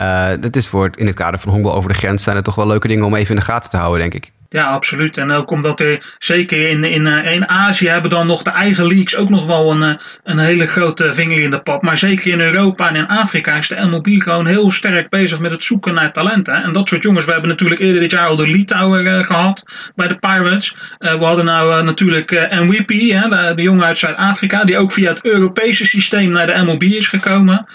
Uh, 0.00 0.28
dat 0.40 0.56
is 0.56 0.68
voor 0.68 0.84
het, 0.84 0.96
in 0.96 1.06
het 1.06 1.14
kader 1.14 1.40
van 1.40 1.52
honkbal 1.52 1.74
over 1.74 1.90
de 1.90 1.96
grens 1.96 2.22
zijn 2.22 2.36
het 2.36 2.44
toch 2.44 2.54
wel 2.54 2.66
leuke 2.66 2.88
dingen 2.88 3.04
om 3.04 3.14
even 3.14 3.34
in 3.34 3.40
de 3.40 3.46
gaten 3.46 3.70
te 3.70 3.76
houden, 3.76 4.00
denk 4.00 4.24
ik. 4.24 4.32
Ja, 4.52 4.64
absoluut. 4.64 5.16
En 5.16 5.30
ook 5.30 5.50
omdat 5.50 5.80
er 5.80 6.14
zeker 6.18 6.68
in, 6.68 6.84
in, 6.84 7.06
eh, 7.06 7.32
in 7.34 7.48
Azië 7.48 7.88
hebben 7.88 8.10
dan 8.10 8.26
nog 8.26 8.42
de 8.42 8.50
eigen 8.50 8.86
leagues 8.86 9.16
ook 9.16 9.28
nog 9.28 9.46
wel 9.46 9.70
een, 9.70 9.82
eh, 9.82 9.96
een 10.24 10.38
hele 10.38 10.66
grote 10.66 11.14
vinger 11.14 11.42
in 11.42 11.50
de 11.50 11.60
pap. 11.60 11.82
Maar 11.82 11.96
zeker 11.96 12.32
in 12.32 12.40
Europa 12.40 12.88
en 12.88 12.96
in 12.96 13.06
Afrika 13.06 13.52
is 13.52 13.68
de 13.68 13.86
MLB 13.86 14.22
gewoon 14.22 14.46
heel 14.46 14.70
sterk 14.70 15.08
bezig 15.08 15.38
met 15.38 15.50
het 15.50 15.62
zoeken 15.62 15.94
naar 15.94 16.12
talenten. 16.12 16.54
En 16.54 16.72
dat 16.72 16.88
soort 16.88 17.02
jongens. 17.02 17.24
We 17.24 17.32
hebben 17.32 17.50
natuurlijk 17.50 17.80
eerder 17.80 18.00
dit 18.00 18.10
jaar 18.10 18.28
al 18.28 18.36
de 18.36 18.48
Litouwer 18.48 19.04
uh, 19.04 19.22
gehad 19.22 19.64
bij 19.94 20.08
de 20.08 20.18
Pirates. 20.18 20.76
We 20.98 21.24
hadden 21.24 21.44
nou 21.44 21.82
natuurlijk 21.82 22.30
MVP, 22.50 22.88
de, 22.88 23.52
de 23.56 23.62
jongen 23.62 23.84
uit 23.84 23.98
Zuid-Afrika, 23.98 24.64
die 24.64 24.78
ook 24.78 24.92
via 24.92 25.08
het 25.08 25.24
Europese 25.24 25.86
systeem 25.86 26.30
naar 26.30 26.46
de 26.46 26.64
MLB 26.64 26.82
is 26.82 27.08
gekomen. 27.08 27.66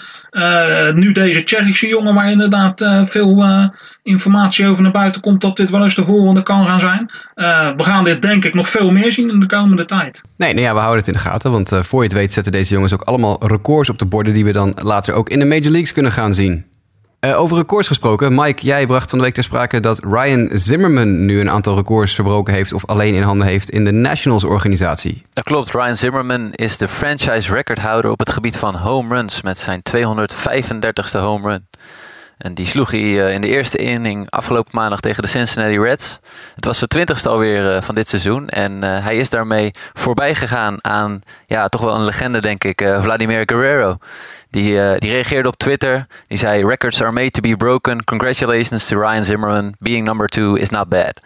Nu 0.94 1.12
deze 1.12 1.44
Tsjechische 1.44 1.88
jongen, 1.88 2.14
waar 2.14 2.30
inderdaad 2.30 3.06
veel 3.08 3.44
informatie 4.06 4.66
over 4.66 4.82
naar 4.82 4.92
buiten 4.92 5.20
komt 5.20 5.40
dat 5.40 5.56
dit 5.56 5.70
wel 5.70 5.82
eens 5.82 5.94
de 5.94 6.04
volgende 6.04 6.42
kan 6.42 6.66
gaan 6.66 6.80
zijn. 6.80 7.10
we 7.76 7.82
gaan 7.84 8.04
dit 8.04 8.22
denk 8.22 8.44
ik 8.44 8.54
nog 8.54 8.68
veel 8.68 8.90
meer 8.90 9.12
zien 9.12 9.30
in 9.30 9.40
de 9.40 9.46
komende 9.46 9.84
tijd. 9.84 10.22
Nee, 10.36 10.52
nou 10.52 10.66
ja, 10.66 10.72
we 10.72 10.78
houden 10.78 10.98
het 10.98 11.08
in 11.08 11.12
de 11.12 11.18
gaten. 11.18 11.50
Want 11.50 11.72
voor 11.80 12.02
je 12.02 12.08
het 12.08 12.16
weet 12.16 12.32
zetten 12.32 12.52
deze 12.52 12.74
jongens 12.74 12.92
ook 12.92 13.02
allemaal 13.02 13.46
records 13.46 13.90
op 13.90 13.98
de 13.98 14.06
borden 14.06 14.32
die 14.32 14.44
we 14.44 14.52
dan 14.52 14.76
later 14.82 15.14
ook 15.14 15.28
in 15.28 15.38
de 15.38 15.44
Major 15.44 15.70
Leagues 15.70 15.92
kunnen 15.92 16.12
gaan 16.12 16.34
zien. 16.34 16.64
Uh, 17.20 17.40
over 17.40 17.56
records 17.56 17.88
gesproken. 17.88 18.34
Mike, 18.34 18.66
jij 18.66 18.86
bracht 18.86 19.10
van 19.10 19.18
de 19.18 19.24
week 19.24 19.34
ter 19.34 19.42
sprake 19.42 19.80
dat 19.80 20.04
Ryan 20.04 20.48
Zimmerman 20.52 21.24
nu 21.24 21.40
een 21.40 21.50
aantal 21.50 21.76
records 21.76 22.14
verbroken 22.14 22.54
heeft 22.54 22.72
of 22.72 22.86
alleen 22.86 23.14
in 23.14 23.22
handen 23.22 23.46
heeft 23.46 23.70
in 23.70 23.84
de 23.84 23.92
Nationals 23.92 24.44
organisatie. 24.44 25.22
Dat 25.32 25.44
klopt. 25.44 25.72
Ryan 25.72 25.96
Zimmerman 25.96 26.52
is 26.52 26.76
de 26.76 26.88
franchise 26.88 27.52
recordhouder 27.52 28.10
op 28.10 28.18
het 28.18 28.30
gebied 28.30 28.56
van 28.56 28.74
home 28.74 29.14
runs 29.14 29.42
met 29.42 29.58
zijn 29.58 29.82
235ste 29.96 31.18
home 31.18 31.48
run. 31.48 31.66
En 32.36 32.54
die 32.54 32.66
sloeg 32.66 32.90
hij 32.90 33.00
eh, 33.00 33.32
in 33.32 33.40
de 33.40 33.48
eerste 33.48 33.78
inning 33.78 34.30
afgelopen 34.30 34.70
maandag 34.74 35.00
tegen 35.00 35.22
de 35.22 35.28
Cincinnati 35.28 35.78
Reds. 35.78 36.18
Het 36.54 36.64
was 36.64 36.78
de 36.78 36.86
twintigste 36.86 37.28
alweer 37.28 37.74
eh, 37.74 37.82
van 37.82 37.94
dit 37.94 38.08
seizoen. 38.08 38.48
En 38.48 38.82
eh, 38.82 39.04
hij 39.04 39.16
is 39.16 39.30
daarmee 39.30 39.74
voorbij 39.92 40.34
gegaan 40.34 40.84
aan 40.84 41.20
ja, 41.46 41.68
toch 41.68 41.80
wel 41.80 41.94
een 41.94 42.04
legende, 42.04 42.40
denk 42.40 42.64
ik, 42.64 42.94
Vladimir 43.00 43.42
Guerrero. 43.46 43.98
Die, 44.56 44.72
uh, 44.72 44.96
die 44.98 45.10
reageerde 45.10 45.48
op 45.48 45.56
Twitter. 45.56 46.06
Die 46.26 46.38
zei: 46.38 46.66
Records 46.66 47.02
are 47.02 47.12
made 47.12 47.30
to 47.30 47.40
be 47.40 47.56
broken. 47.56 48.04
Congratulations 48.04 48.86
to 48.86 48.98
Ryan 48.98 49.24
Zimmerman. 49.24 49.74
Being 49.78 50.04
number 50.04 50.28
two 50.28 50.54
is 50.54 50.70
not 50.70 50.88
bad. 50.88 51.20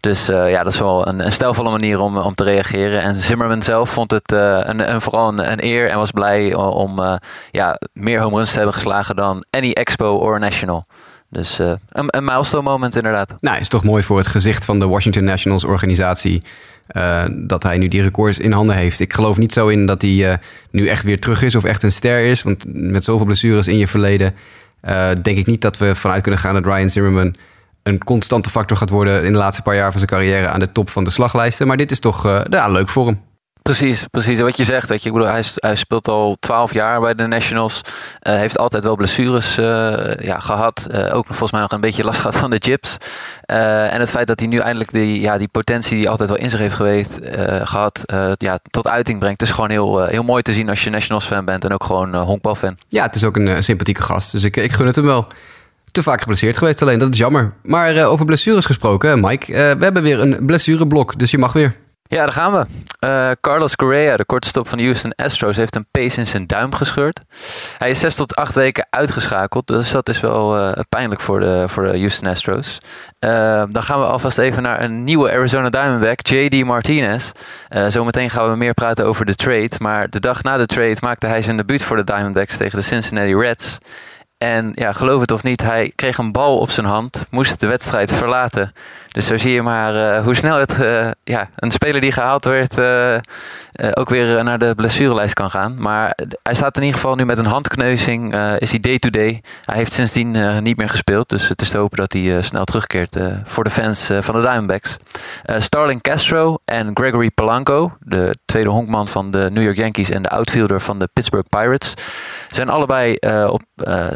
Dus 0.00 0.30
uh, 0.30 0.50
ja, 0.50 0.62
dat 0.62 0.72
is 0.72 0.78
wel 0.78 1.08
een, 1.08 1.20
een 1.20 1.62
manier 1.62 2.00
om, 2.00 2.16
om 2.16 2.34
te 2.34 2.44
reageren. 2.44 3.02
En 3.02 3.14
Zimmerman 3.14 3.62
zelf 3.62 3.90
vond 3.90 4.10
het 4.10 4.32
uh, 4.32 4.60
een, 4.62 4.92
een, 4.92 5.00
vooral 5.00 5.28
een, 5.28 5.52
een, 5.52 5.64
eer 5.64 5.90
en 5.90 5.98
was 5.98 6.10
blij 6.10 6.54
om 6.54 7.20
ja, 7.50 7.78
meer 7.92 8.20
home 8.20 8.36
runs 8.36 8.50
te 8.50 8.56
hebben 8.56 8.74
geslagen 8.74 9.16
dan 9.16 9.44
any 9.50 9.70
Expo 9.70 10.16
or 10.16 10.38
National. 10.38 10.84
Dus 11.30 11.58
een, 11.58 11.78
een 11.88 12.24
milestone 12.24 12.62
moment 12.62 12.96
inderdaad. 12.96 13.34
Nou, 13.40 13.58
is 13.58 13.68
toch 13.68 13.84
mooi 13.84 14.02
voor 14.02 14.18
het 14.18 14.26
gezicht 14.26 14.64
van 14.64 14.78
de 14.78 14.88
Washington 14.88 15.24
Nationals 15.24 15.64
organisatie. 15.64 16.42
Uh, 16.96 17.24
dat 17.30 17.62
hij 17.62 17.78
nu 17.78 17.88
die 17.88 18.02
records 18.02 18.38
in 18.38 18.52
handen 18.52 18.76
heeft. 18.76 19.00
Ik 19.00 19.12
geloof 19.12 19.38
niet 19.38 19.52
zo 19.52 19.68
in 19.68 19.86
dat 19.86 20.02
hij 20.02 20.10
uh, 20.10 20.34
nu 20.70 20.86
echt 20.86 21.04
weer 21.04 21.18
terug 21.18 21.42
is 21.42 21.54
of 21.54 21.64
echt 21.64 21.82
een 21.82 21.92
ster 21.92 22.24
is. 22.24 22.42
Want 22.42 22.64
met 22.66 23.04
zoveel 23.04 23.26
blessures 23.26 23.66
in 23.66 23.78
je 23.78 23.86
verleden 23.86 24.34
uh, 24.88 25.10
denk 25.22 25.38
ik 25.38 25.46
niet 25.46 25.60
dat 25.60 25.78
we 25.78 25.94
vanuit 25.94 26.22
kunnen 26.22 26.40
gaan 26.40 26.54
dat 26.54 26.64
Ryan 26.64 26.88
Zimmerman 26.88 27.34
een 27.82 28.04
constante 28.04 28.50
factor 28.50 28.76
gaat 28.76 28.90
worden 28.90 29.24
in 29.24 29.32
de 29.32 29.38
laatste 29.38 29.62
paar 29.62 29.74
jaar 29.74 29.90
van 29.90 29.98
zijn 29.98 30.10
carrière 30.10 30.48
aan 30.48 30.60
de 30.60 30.72
top 30.72 30.90
van 30.90 31.04
de 31.04 31.10
slaglijsten. 31.10 31.66
Maar 31.66 31.76
dit 31.76 31.90
is 31.90 31.98
toch 31.98 32.44
ja, 32.50 32.68
leuk 32.68 32.88
voor 32.88 33.06
hem. 33.06 33.33
Precies, 33.64 34.04
precies. 34.10 34.40
Wat 34.40 34.56
je 34.56 34.64
zegt, 34.64 34.88
weet 34.88 35.02
je, 35.02 35.08
ik 35.08 35.14
bedoel, 35.14 35.28
hij, 35.30 35.74
speelt 35.74 36.08
al 36.08 36.36
twaalf 36.40 36.72
jaar 36.72 37.00
bij 37.00 37.14
de 37.14 37.26
Nationals. 37.26 37.80
Uh, 38.22 38.34
heeft 38.34 38.58
altijd 38.58 38.84
wel 38.84 38.96
blessures 38.96 39.58
uh, 39.58 40.14
ja, 40.14 40.38
gehad. 40.38 40.86
Uh, 40.90 41.14
ook 41.14 41.26
volgens 41.26 41.52
mij 41.52 41.60
nog 41.60 41.70
een 41.70 41.80
beetje 41.80 42.04
last 42.04 42.20
gehad 42.20 42.36
van 42.36 42.50
de 42.50 42.56
chips. 42.58 42.96
en 43.46 44.00
het 44.00 44.10
feit 44.10 44.26
dat 44.26 44.38
hij 44.38 44.48
nu 44.48 44.58
eindelijk 44.58 44.92
die, 44.92 45.20
ja, 45.20 45.38
die 45.38 45.48
potentie 45.48 45.96
die 45.96 46.08
altijd 46.08 46.28
wel 46.28 46.38
in 46.38 46.50
zich 46.50 46.58
heeft 46.58 46.74
geweest, 46.74 47.18
gehad, 47.62 48.02
ja, 48.38 48.58
tot 48.70 48.88
uiting 48.88 49.18
brengt. 49.18 49.40
Het 49.40 49.48
is 49.48 49.54
gewoon 49.54 49.70
heel, 49.70 50.04
heel 50.04 50.22
mooi 50.22 50.42
te 50.42 50.52
zien 50.52 50.68
als 50.68 50.84
je 50.84 50.90
Nationals 50.90 51.24
fan 51.24 51.44
bent 51.44 51.64
en 51.64 51.72
ook 51.72 51.84
gewoon 51.84 52.14
honkbal 52.14 52.54
fan. 52.54 52.78
Ja, 52.88 53.02
het 53.04 53.14
is 53.14 53.24
ook 53.24 53.36
een 53.36 53.62
sympathieke 53.62 54.02
gast. 54.02 54.32
Dus 54.32 54.42
ik, 54.42 54.56
ik 54.56 54.72
gun 54.72 54.86
het 54.86 54.96
hem 54.96 55.04
wel 55.04 55.26
te 55.90 56.02
vaak 56.02 56.20
geblesseerd 56.20 56.58
geweest 56.58 56.82
alleen. 56.82 56.98
Dat 56.98 57.12
is 57.12 57.18
jammer. 57.18 57.52
Maar 57.62 58.04
over 58.04 58.24
blessures 58.24 58.64
gesproken, 58.64 59.20
Mike. 59.20 59.52
we 59.52 59.84
hebben 59.84 60.02
weer 60.02 60.20
een 60.20 60.46
blessureblok, 60.46 61.18
dus 61.18 61.30
je 61.30 61.38
mag 61.38 61.52
weer. 61.52 61.82
Ja, 62.08 62.22
daar 62.22 62.32
gaan 62.32 62.52
we. 62.52 62.66
Uh, 63.06 63.30
Carlos 63.40 63.76
Correa, 63.76 64.16
de 64.16 64.24
korte 64.24 64.48
stop 64.48 64.68
van 64.68 64.78
de 64.78 64.84
Houston 64.84 65.14
Astros, 65.14 65.56
heeft 65.56 65.76
een 65.76 65.86
pace 65.90 66.18
in 66.18 66.26
zijn 66.26 66.46
duim 66.46 66.72
gescheurd. 66.74 67.20
Hij 67.78 67.90
is 67.90 68.00
zes 68.00 68.14
tot 68.14 68.34
acht 68.34 68.54
weken 68.54 68.86
uitgeschakeld, 68.90 69.66
dus 69.66 69.90
dat 69.90 70.08
is 70.08 70.20
wel 70.20 70.58
uh, 70.58 70.72
pijnlijk 70.88 71.20
voor 71.20 71.40
de, 71.40 71.64
voor 71.68 71.84
de 71.84 71.98
Houston 71.98 72.28
Astros. 72.28 72.78
Uh, 73.20 73.62
dan 73.68 73.82
gaan 73.82 74.00
we 74.00 74.06
alvast 74.06 74.38
even 74.38 74.62
naar 74.62 74.82
een 74.82 75.04
nieuwe 75.04 75.30
Arizona 75.30 75.70
Diamondback, 75.70 76.26
J.D. 76.26 76.64
Martinez. 76.64 77.30
zometeen 77.88 78.30
gaan 78.30 78.50
we 78.50 78.56
meer 78.56 78.74
praten 78.74 79.04
over 79.04 79.24
de 79.24 79.34
trade, 79.34 79.70
maar 79.78 80.10
de 80.10 80.20
dag 80.20 80.42
na 80.42 80.56
de 80.56 80.66
trade 80.66 80.96
maakte 81.00 81.26
hij 81.26 81.42
zijn 81.42 81.56
debuut 81.56 81.82
voor 81.82 81.96
de 81.96 82.04
Diamondbacks 82.04 82.56
tegen 82.56 82.78
de 82.78 82.84
Cincinnati 82.84 83.36
Reds. 83.36 83.78
En 84.38 84.72
ja, 84.74 84.92
geloof 84.92 85.20
het 85.20 85.30
of 85.30 85.42
niet, 85.42 85.62
hij 85.62 85.92
kreeg 85.94 86.18
een 86.18 86.32
bal 86.32 86.58
op 86.58 86.70
zijn 86.70 86.86
hand, 86.86 87.26
moest 87.30 87.60
de 87.60 87.66
wedstrijd 87.66 88.12
verlaten. 88.12 88.72
Dus 89.14 89.26
zo 89.26 89.36
zie 89.36 89.52
je 89.52 89.62
maar 89.62 89.94
uh, 89.94 90.24
hoe 90.24 90.34
snel 90.34 90.58
het, 90.58 90.80
uh, 90.80 91.10
ja, 91.24 91.48
een 91.56 91.70
speler 91.70 92.00
die 92.00 92.12
gehaald 92.12 92.44
werd 92.44 92.78
uh, 92.78 93.18
ook 93.92 94.08
weer 94.08 94.44
naar 94.44 94.58
de 94.58 94.74
blessurelijst 94.74 95.34
kan 95.34 95.50
gaan. 95.50 95.74
Maar 95.78 96.18
hij 96.42 96.54
staat 96.54 96.76
in 96.76 96.82
ieder 96.82 97.00
geval 97.00 97.14
nu 97.14 97.24
met 97.24 97.38
een 97.38 97.46
handkneuzing, 97.46 98.36
is 98.58 98.70
hij 98.70 98.80
day-to-day. 98.80 99.42
Hij 99.64 99.76
heeft 99.76 99.92
sindsdien 99.92 100.62
niet 100.62 100.76
meer 100.76 100.88
gespeeld, 100.88 101.28
dus 101.28 101.48
het 101.48 101.62
is 101.62 101.68
te 101.68 101.76
hopen 101.76 101.96
dat 101.96 102.12
hij 102.12 102.42
snel 102.42 102.64
terugkeert 102.64 103.18
voor 103.44 103.64
de 103.64 103.70
fans 103.70 104.10
van 104.20 104.34
de 104.34 104.40
Diamondbacks. 104.40 104.96
Starling 105.44 106.02
Castro 106.02 106.58
en 106.64 106.90
Gregory 106.94 107.30
Polanco, 107.30 107.96
de 108.00 108.34
tweede 108.44 108.68
honkman 108.68 109.08
van 109.08 109.30
de 109.30 109.48
New 109.52 109.62
York 109.62 109.76
Yankees 109.76 110.10
en 110.10 110.22
de 110.22 110.28
outfielder 110.30 110.80
van 110.80 110.98
de 110.98 111.08
Pittsburgh 111.12 111.48
Pirates, 111.48 111.94
zijn 112.50 112.68
allebei 112.68 113.16
op 113.48 113.62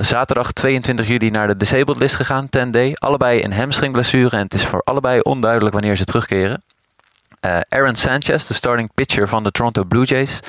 zaterdag 0.01 0.53
22 0.53 1.09
juli 1.09 1.31
naar 1.31 1.47
de 1.47 1.57
disabled 1.57 1.99
list 1.99 2.15
gegaan, 2.15 2.49
10-day. 2.59 2.95
Allebei 2.95 3.43
een 3.43 3.53
hamstringblessure 3.53 4.37
en 4.37 4.43
het 4.43 4.55
is 4.55 4.65
voor 4.65 4.83
allebei 4.89 5.21
onduidelijk 5.21 5.75
wanneer 5.75 5.97
ze 5.97 6.05
terugkeren. 6.05 6.63
Uh, 7.47 7.59
Aaron 7.69 7.97
Sanchez, 7.97 8.47
de 8.47 8.55
starting 8.55 8.95
pitcher 8.95 9.29
van 9.29 9.43
de 9.43 9.51
Toronto 9.51 9.85
Blue 9.85 10.05
Jays, 10.05 10.41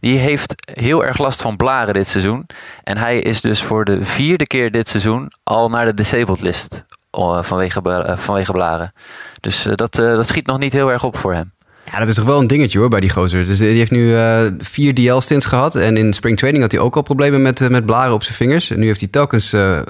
die 0.00 0.18
heeft 0.18 0.54
heel 0.72 1.04
erg 1.04 1.18
last 1.18 1.42
van 1.42 1.56
blaren 1.56 1.94
dit 1.94 2.06
seizoen. 2.06 2.46
En 2.84 2.96
hij 2.96 3.18
is 3.18 3.40
dus 3.40 3.62
voor 3.62 3.84
de 3.84 4.04
vierde 4.04 4.46
keer 4.46 4.70
dit 4.70 4.88
seizoen 4.88 5.32
al 5.44 5.68
naar 5.68 5.84
de 5.84 5.94
disabled 5.94 6.40
list 6.40 6.84
uh, 7.18 7.42
vanwege, 7.42 8.14
vanwege 8.16 8.52
blaren. 8.52 8.92
Dus 9.40 9.62
dat, 9.62 9.94
dat 9.94 10.26
schiet 10.26 10.46
nog 10.46 10.58
niet 10.58 10.72
heel 10.72 10.90
erg 10.90 11.04
op 11.04 11.16
voor 11.16 11.34
hem. 11.34 11.52
Ja, 11.92 11.98
dat 11.98 12.08
is 12.08 12.14
toch 12.14 12.24
wel 12.24 12.40
een 12.40 12.46
dingetje 12.46 12.78
hoor 12.78 12.88
bij 12.88 13.00
die 13.00 13.10
gozer. 13.10 13.44
Dus 13.44 13.58
die 13.58 13.68
heeft 13.68 13.90
nu 13.90 14.08
uh, 14.08 14.40
vier 14.58 14.94
DL-stints 14.94 15.46
gehad. 15.46 15.74
En 15.74 15.96
in 15.96 16.12
spring 16.12 16.36
training 16.36 16.62
had 16.62 16.72
hij 16.72 16.80
ook 16.80 16.96
al 16.96 17.02
problemen 17.02 17.42
met, 17.42 17.60
uh, 17.60 17.68
met 17.68 17.86
blaren 17.86 18.14
op 18.14 18.22
zijn 18.22 18.34
vingers. 18.34 18.70
En 18.70 18.78
nu 18.78 18.86
heeft 18.86 19.00
hij 19.00 19.08
telkens 19.08 19.52
uh, 19.52 19.80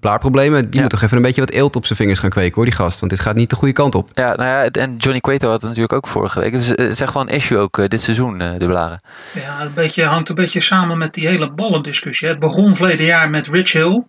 blaarproblemen. 0.00 0.70
Die 0.70 0.80
moet 0.80 0.90
toch 0.90 1.02
even 1.02 1.16
een 1.16 1.22
beetje 1.22 1.40
wat 1.40 1.50
eelt 1.50 1.76
op 1.76 1.86
zijn 1.86 1.98
vingers 1.98 2.18
gaan 2.18 2.30
kweken 2.30 2.54
hoor, 2.54 2.64
die 2.64 2.74
gast. 2.74 3.00
Want 3.00 3.12
dit 3.12 3.20
gaat 3.20 3.34
niet 3.34 3.50
de 3.50 3.56
goede 3.56 3.74
kant 3.74 3.94
op. 3.94 4.08
Ja, 4.14 4.34
nou 4.34 4.48
ja, 4.48 4.68
en 4.70 4.96
Johnny 4.96 5.20
Cueto 5.20 5.46
had 5.46 5.60
het 5.60 5.68
natuurlijk 5.68 5.92
ook 5.92 6.08
vorige 6.08 6.40
week. 6.40 6.52
Dus 6.52 6.66
het 6.66 6.78
is 6.78 7.00
echt 7.00 7.14
wel 7.14 7.22
een 7.22 7.34
issue 7.34 7.58
ook 7.58 7.90
dit 7.90 8.00
seizoen, 8.00 8.38
de 8.38 8.66
blaren. 8.66 9.02
Ja, 9.34 9.60
een 9.60 9.74
beetje, 9.74 10.04
hangt 10.04 10.28
een 10.28 10.34
beetje 10.34 10.60
samen 10.60 10.98
met 10.98 11.14
die 11.14 11.26
hele 11.26 11.50
ballendiscussie. 11.50 12.28
Het 12.28 12.38
begon 12.38 12.76
verleden 12.76 13.06
jaar 13.06 13.30
met 13.30 13.48
Rich 13.48 13.72
Hill. 13.72 14.02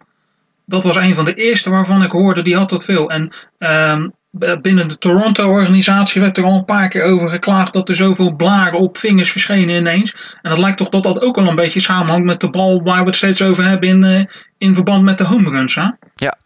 Dat 0.66 0.84
was 0.84 0.96
een 0.96 1.16
van 1.16 1.26
de 1.26 1.34
eerste 1.34 1.70
waarvan 1.70 2.04
ik 2.04 2.12
hoorde, 2.12 2.42
die 2.42 2.56
had 2.56 2.70
dat 2.70 2.86
veel. 2.86 3.10
En 3.10 3.30
um, 3.60 4.14
binnen 4.62 4.88
de 4.88 4.98
Toronto-organisatie 4.98 6.22
werd 6.22 6.38
er 6.38 6.44
al 6.44 6.58
een 6.58 6.65
paar 6.65 6.89
keer 6.89 7.04
over 7.04 7.30
geklaagd 7.30 7.74
dat 7.74 7.89
er 7.89 7.96
zoveel 7.96 8.36
blaren 8.36 8.80
op 8.80 8.98
vingers 8.98 9.32
verschenen 9.32 9.76
ineens. 9.76 10.15
En 10.41 10.50
dat 10.50 10.60
lijkt 10.60 10.78
toch 10.78 10.89
dat 10.89 11.04
dat 11.04 11.22
ook 11.22 11.38
al 11.38 11.48
een 11.48 11.56
beetje 11.56 11.80
samenhangt 11.80 12.26
met 12.26 12.39
de 12.39 12.50
bal 12.50 12.82
waar 12.84 13.00
we 13.00 13.06
het 13.06 13.15
steeds 13.15 13.44
over 13.44 13.63
hebben 13.63 13.89
in, 13.89 14.04
uh, 14.04 14.26
in 14.58 14.76
verband 14.76 15.04
met 15.04 15.17
de 15.17 15.24
home 15.24 15.50
runs. 15.50 15.76
Hè? 15.76 15.89
Ja, 16.15 16.38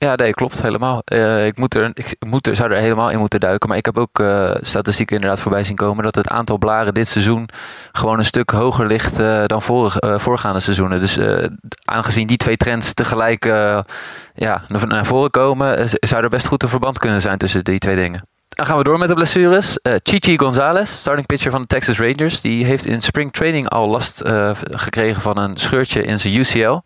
ja, 0.00 0.14
nee, 0.14 0.30
klopt 0.30 0.62
helemaal. 0.62 1.02
Uh, 1.12 1.46
ik, 1.46 1.56
moet 1.58 1.74
er, 1.74 1.90
ik 1.94 2.16
moet 2.26 2.46
er, 2.46 2.56
zou 2.56 2.70
er 2.70 2.80
helemaal 2.80 3.10
in 3.10 3.18
moeten 3.18 3.40
duiken. 3.40 3.68
Maar 3.68 3.78
ik 3.78 3.84
heb 3.84 3.98
ook 3.98 4.18
uh, 4.18 4.50
statistieken 4.60 5.14
inderdaad 5.16 5.40
voorbij 5.40 5.64
zien 5.64 5.76
komen 5.76 6.04
dat 6.04 6.14
het 6.14 6.28
aantal 6.28 6.58
blaren 6.58 6.94
dit 6.94 7.08
seizoen 7.08 7.48
gewoon 7.92 8.18
een 8.18 8.24
stuk 8.24 8.50
hoger 8.50 8.86
ligt 8.86 9.20
uh, 9.20 9.44
dan 9.46 9.62
vorige, 9.62 10.18
voorgaande 10.18 10.60
seizoenen. 10.60 11.00
Dus 11.00 11.18
aangezien 11.84 12.26
die 12.26 12.36
twee 12.36 12.56
trends 12.56 12.94
tegelijk 12.94 13.44
ja, 14.34 14.62
naar 14.68 15.06
voren 15.06 15.30
komen, 15.30 15.88
zou 15.88 16.22
er 16.22 16.28
best 16.28 16.46
goed 16.46 16.62
een 16.62 16.68
verband 16.68 16.98
kunnen 16.98 17.20
zijn 17.20 17.38
tussen 17.38 17.64
die 17.64 17.78
twee 17.78 17.96
dingen. 17.96 18.29
Dan 18.50 18.66
gaan 18.66 18.76
we 18.76 18.84
door 18.84 18.98
met 18.98 19.08
de 19.08 19.14
blessures. 19.14 19.78
Uh, 19.82 19.94
Chichi 20.02 20.38
Gonzalez, 20.38 20.90
starting 20.90 21.26
pitcher 21.26 21.50
van 21.50 21.60
de 21.60 21.66
Texas 21.66 21.98
Rangers, 21.98 22.40
die 22.40 22.64
heeft 22.64 22.86
in 22.86 23.00
spring 23.00 23.32
training 23.32 23.68
al 23.68 23.88
last 23.88 24.22
uh, 24.26 24.50
gekregen 24.70 25.22
van 25.22 25.38
een 25.38 25.56
scheurtje 25.56 26.02
in 26.02 26.18
zijn 26.18 26.34
UCL. 26.34 26.78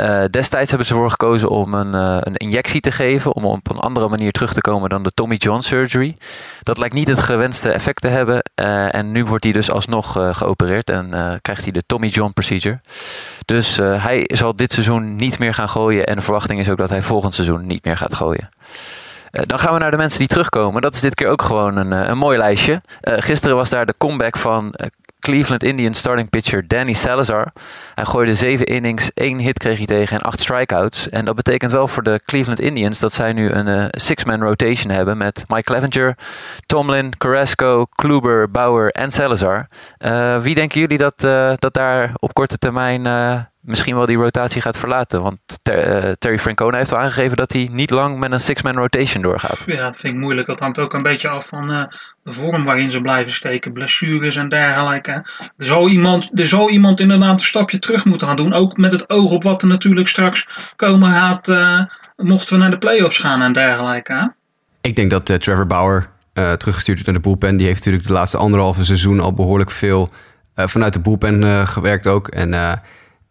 Uh, 0.00 0.24
destijds 0.30 0.68
hebben 0.68 0.86
ze 0.86 0.92
ervoor 0.92 1.10
gekozen 1.10 1.48
om 1.48 1.74
een, 1.74 1.92
een, 1.94 2.36
injectie 2.36 2.80
te 2.80 2.92
geven, 2.92 3.34
om 3.34 3.44
op 3.44 3.70
een 3.70 3.78
andere 3.78 4.08
manier 4.08 4.32
terug 4.32 4.52
te 4.52 4.60
komen 4.60 4.88
dan 4.88 5.02
de 5.02 5.10
Tommy 5.10 5.34
John 5.34 5.60
surgery. 5.60 6.16
Dat 6.62 6.78
lijkt 6.78 6.94
niet 6.94 7.08
het 7.08 7.20
gewenste 7.20 7.70
effect 7.70 8.00
te 8.00 8.08
hebben 8.08 8.42
en 8.90 9.12
nu 9.12 9.24
wordt 9.24 9.44
hij 9.44 9.52
dus 9.52 9.70
alsnog 9.70 10.12
geopereerd 10.36 10.90
en 10.90 11.38
krijgt 11.42 11.62
hij 11.62 11.72
de 11.72 11.82
Tommy 11.86 12.06
John 12.06 12.32
procedure. 12.32 12.80
Dus 13.44 13.76
hij 13.76 14.24
zal 14.32 14.56
dit 14.56 14.72
seizoen 14.72 15.16
niet 15.16 15.38
meer 15.38 15.54
gaan 15.54 15.68
gooien 15.68 16.06
en 16.06 16.16
de 16.16 16.22
verwachting 16.22 16.60
is 16.60 16.68
ook 16.68 16.78
dat 16.78 16.88
hij 16.88 17.02
volgend 17.02 17.34
seizoen 17.34 17.66
niet 17.66 17.84
meer 17.84 17.96
gaat 17.96 18.14
gooien. 18.14 18.48
Uh, 19.32 19.42
dan 19.46 19.58
gaan 19.58 19.72
we 19.72 19.78
naar 19.78 19.90
de 19.90 19.96
mensen 19.96 20.18
die 20.18 20.28
terugkomen. 20.28 20.82
Dat 20.82 20.94
is 20.94 21.00
dit 21.00 21.14
keer 21.14 21.28
ook 21.28 21.42
gewoon 21.42 21.76
een, 21.76 22.10
een 22.10 22.18
mooi 22.18 22.38
lijstje. 22.38 22.82
Uh, 23.02 23.14
gisteren 23.16 23.56
was 23.56 23.70
daar 23.70 23.86
de 23.86 23.94
comeback 23.98 24.36
van 24.36 24.74
Cleveland 25.20 25.62
Indians 25.62 25.98
starting 25.98 26.30
pitcher 26.30 26.68
Danny 26.68 26.92
Salazar. 26.92 27.52
Hij 27.94 28.04
gooide 28.04 28.34
zeven 28.34 28.66
innings, 28.66 29.10
één 29.14 29.38
hit 29.38 29.58
kreeg 29.58 29.76
hij 29.76 29.86
tegen 29.86 30.16
en 30.16 30.22
acht 30.22 30.40
strikeouts. 30.40 31.08
En 31.08 31.24
dat 31.24 31.34
betekent 31.34 31.72
wel 31.72 31.88
voor 31.88 32.02
de 32.02 32.20
Cleveland 32.24 32.60
Indians 32.60 32.98
dat 32.98 33.12
zij 33.12 33.32
nu 33.32 33.50
een 33.50 33.88
six-man 33.90 34.40
rotation 34.40 34.92
hebben 34.92 35.16
met 35.16 35.44
Mike 35.46 35.62
Clevenger, 35.62 36.16
Tomlin, 36.66 37.16
Carrasco, 37.18 37.84
Kluber, 37.84 38.50
Bauer 38.50 38.90
en 38.90 39.10
Salazar. 39.10 39.68
wie 40.42 40.54
denken 40.54 40.80
jullie 40.80 40.98
dat, 40.98 41.20
dat 41.60 41.74
daar 41.74 42.12
op 42.16 42.34
korte 42.34 42.58
termijn 42.58 43.02
misschien 43.70 43.94
wel 43.94 44.06
die 44.06 44.16
rotatie 44.16 44.62
gaat 44.62 44.78
verlaten. 44.78 45.22
Want 45.22 45.38
Terry 46.18 46.38
Francona 46.38 46.76
heeft 46.76 46.92
al 46.92 46.98
aangegeven 46.98 47.36
dat 47.36 47.52
hij 47.52 47.68
niet 47.72 47.90
lang 47.90 48.18
met 48.18 48.32
een 48.32 48.40
six-man 48.40 48.74
rotation 48.74 49.22
doorgaat. 49.22 49.58
Ja, 49.66 49.76
dat 49.76 49.96
vind 49.96 50.14
ik 50.14 50.20
moeilijk. 50.20 50.46
Dat 50.46 50.58
hangt 50.58 50.78
ook 50.78 50.94
een 50.94 51.02
beetje 51.02 51.28
af 51.28 51.46
van 51.46 51.66
de 52.22 52.32
vorm 52.32 52.64
waarin 52.64 52.90
ze 52.90 53.00
blijven 53.00 53.32
steken. 53.32 53.72
Blessures 53.72 54.36
en 54.36 54.48
dergelijke. 54.48 55.10
Er 55.56 55.64
zal, 55.64 55.88
iemand, 55.88 56.30
er 56.34 56.46
zal 56.46 56.70
iemand 56.70 57.00
inderdaad 57.00 57.40
een 57.40 57.46
stapje 57.46 57.78
terug 57.78 58.04
moeten 58.04 58.28
gaan 58.28 58.36
doen. 58.36 58.52
Ook 58.52 58.76
met 58.76 58.92
het 58.92 59.10
oog 59.10 59.30
op 59.30 59.42
wat 59.42 59.62
er 59.62 59.68
natuurlijk 59.68 60.08
straks 60.08 60.46
komen 60.76 61.12
gaat. 61.12 61.46
mochten 62.16 62.54
we 62.54 62.62
naar 62.62 62.70
de 62.70 62.78
playoffs 62.78 63.18
gaan 63.18 63.42
en 63.42 63.52
dergelijke. 63.52 64.32
Ik 64.80 64.96
denk 64.96 65.10
dat 65.10 65.26
Trevor 65.26 65.66
Bauer 65.66 66.08
teruggestuurd 66.32 66.86
wordt 66.86 67.06
naar 67.06 67.14
de 67.14 67.28
bullpen. 67.28 67.56
Die 67.56 67.66
heeft 67.66 67.78
natuurlijk 67.78 68.06
de 68.06 68.12
laatste 68.12 68.36
anderhalve 68.36 68.84
seizoen 68.84 69.20
al 69.20 69.34
behoorlijk 69.34 69.70
veel 69.70 70.10
eh, 70.60 70.66
vanuit 70.66 70.92
de 70.92 71.00
bullpen 71.00 71.42
uh, 71.42 71.66
gewerkt 71.66 72.06
ook. 72.06 72.28
En 72.28 72.52
uh, 72.52 72.72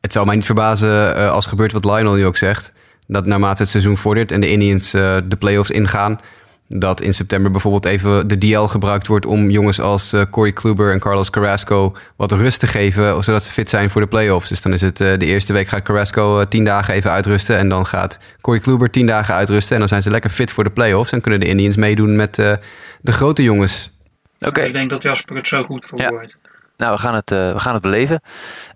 het 0.01 0.11
zou 0.11 0.25
mij 0.25 0.35
niet 0.35 0.45
verbazen 0.45 1.31
als 1.31 1.45
gebeurt 1.45 1.71
wat 1.71 1.85
Lionel 1.85 2.13
nu 2.13 2.25
ook 2.25 2.37
zegt. 2.37 2.71
Dat 3.07 3.25
naarmate 3.25 3.61
het 3.61 3.71
seizoen 3.71 3.97
vordert 3.97 4.31
en 4.31 4.41
de 4.41 4.49
Indians 4.49 4.91
de 4.91 5.35
playoffs 5.39 5.71
ingaan... 5.71 6.19
dat 6.67 7.01
in 7.01 7.13
september 7.13 7.51
bijvoorbeeld 7.51 7.85
even 7.85 8.27
de 8.27 8.37
DL 8.37 8.61
gebruikt 8.61 9.07
wordt... 9.07 9.25
om 9.25 9.49
jongens 9.49 9.79
als 9.81 10.13
Corey 10.31 10.51
Kluber 10.51 10.91
en 10.91 10.99
Carlos 10.99 11.29
Carrasco 11.29 11.95
wat 12.15 12.31
rust 12.31 12.59
te 12.59 12.67
geven... 12.67 13.23
zodat 13.23 13.43
ze 13.43 13.51
fit 13.51 13.69
zijn 13.69 13.89
voor 13.89 14.01
de 14.01 14.07
playoffs. 14.07 14.49
Dus 14.49 14.61
dan 14.61 14.73
is 14.73 14.81
het 14.81 14.97
de 14.97 15.25
eerste 15.25 15.53
week 15.53 15.67
gaat 15.67 15.83
Carrasco 15.83 16.47
tien 16.47 16.63
dagen 16.63 16.93
even 16.93 17.11
uitrusten... 17.11 17.57
en 17.57 17.69
dan 17.69 17.85
gaat 17.85 18.19
Corey 18.41 18.59
Kluber 18.59 18.89
tien 18.89 19.05
dagen 19.05 19.33
uitrusten... 19.33 19.73
en 19.73 19.79
dan 19.79 19.89
zijn 19.89 20.01
ze 20.01 20.09
lekker 20.09 20.29
fit 20.29 20.51
voor 20.51 20.63
de 20.63 20.71
playoffs... 20.71 21.11
en 21.11 21.21
kunnen 21.21 21.39
de 21.39 21.45
Indians 21.45 21.75
meedoen 21.75 22.15
met 22.15 22.35
de 23.01 23.11
grote 23.11 23.43
jongens... 23.43 23.91
Oké. 24.39 24.61
Ik 24.61 24.73
denk 24.73 24.89
dat 24.89 25.03
Jasper 25.03 25.35
het 25.35 25.47
zo 25.47 25.63
goed 25.63 25.85
verwoordt. 25.85 26.31
Ja. 26.31 26.38
Nou, 26.79 26.93
we 26.93 26.99
gaan 26.99 27.15
het, 27.15 27.31
uh, 27.31 27.51
we 27.51 27.59
gaan 27.59 27.73
het 27.73 27.81
beleven. 27.81 28.21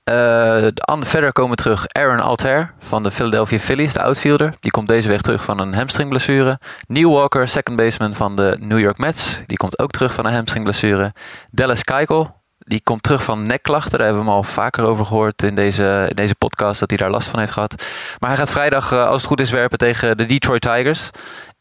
Uh, 0.09 0.67
verder 0.99 1.31
komen 1.31 1.57
terug 1.57 1.87
Aaron 1.87 2.19
Altair 2.19 2.73
van 2.79 3.03
de 3.03 3.11
Philadelphia 3.11 3.59
Phillies, 3.59 3.93
de 3.93 4.01
outfielder. 4.01 4.53
Die 4.59 4.71
komt 4.71 4.87
deze 4.87 5.07
week 5.07 5.21
terug 5.21 5.43
van 5.43 5.59
een 5.59 5.73
hamstringblessure. 5.73 6.59
Neil 6.87 7.11
Walker, 7.11 7.47
second 7.47 7.77
baseman 7.77 8.13
van 8.13 8.35
de 8.35 8.57
New 8.59 8.79
York 8.79 8.97
Mets. 8.97 9.41
Die 9.47 9.57
komt 9.57 9.79
ook 9.79 9.91
terug 9.91 10.13
van 10.13 10.25
een 10.25 10.33
hamstringblessure. 10.33 11.13
Dallas 11.51 11.83
Keuchel, 11.83 12.42
die 12.65 12.81
komt 12.83 13.03
terug 13.03 13.23
van 13.23 13.43
nekklachten. 13.43 13.97
Daar 13.97 14.07
hebben 14.07 14.23
we 14.23 14.29
hem 14.29 14.37
al 14.37 14.43
vaker 14.43 14.83
over 14.83 15.05
gehoord 15.05 15.43
in 15.43 15.55
deze, 15.55 16.05
in 16.09 16.15
deze 16.15 16.35
podcast, 16.35 16.79
dat 16.79 16.89
hij 16.89 16.97
daar 16.97 17.09
last 17.09 17.27
van 17.27 17.39
heeft 17.39 17.51
gehad. 17.51 17.85
Maar 18.19 18.29
hij 18.29 18.37
gaat 18.37 18.51
vrijdag, 18.51 18.91
uh, 18.91 19.05
als 19.05 19.21
het 19.21 19.25
goed 19.25 19.39
is, 19.39 19.49
werpen 19.49 19.77
tegen 19.77 20.17
de 20.17 20.25
Detroit 20.25 20.61
Tigers. 20.61 21.09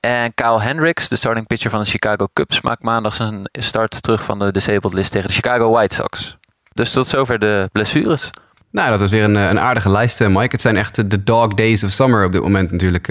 En 0.01 0.35
Kyle 0.35 0.61
Hendricks, 0.61 1.09
de 1.09 1.17
starting 1.17 1.47
pitcher 1.47 1.71
van 1.71 1.83
de 1.83 1.88
Chicago 1.88 2.29
Cubs, 2.33 2.61
maakt 2.61 2.83
maandag 2.83 3.15
zijn 3.15 3.49
start 3.53 4.03
terug 4.03 4.23
van 4.23 4.38
de 4.38 4.53
disabled 4.53 4.93
list 4.93 5.12
tegen 5.12 5.29
de 5.29 5.35
Chicago 5.35 5.71
White 5.71 5.95
Sox. 5.95 6.37
Dus 6.73 6.93
tot 6.93 7.09
zover 7.09 7.38
de 7.38 7.69
blessures. 7.73 8.31
Nou, 8.71 8.91
dat 8.91 9.01
was 9.01 9.11
weer 9.11 9.25
een, 9.25 9.35
een 9.35 9.61
aardige 9.61 9.91
lijst, 9.91 10.21
eh, 10.21 10.29
Mike. 10.29 10.49
Het 10.51 10.61
zijn 10.61 10.77
echt 10.77 11.11
de 11.11 11.23
dog 11.23 11.55
days 11.55 11.85
of 11.85 11.91
summer 11.91 12.25
op 12.25 12.33
dit 12.33 12.43
moment 12.43 12.71
natuurlijk. 12.71 13.09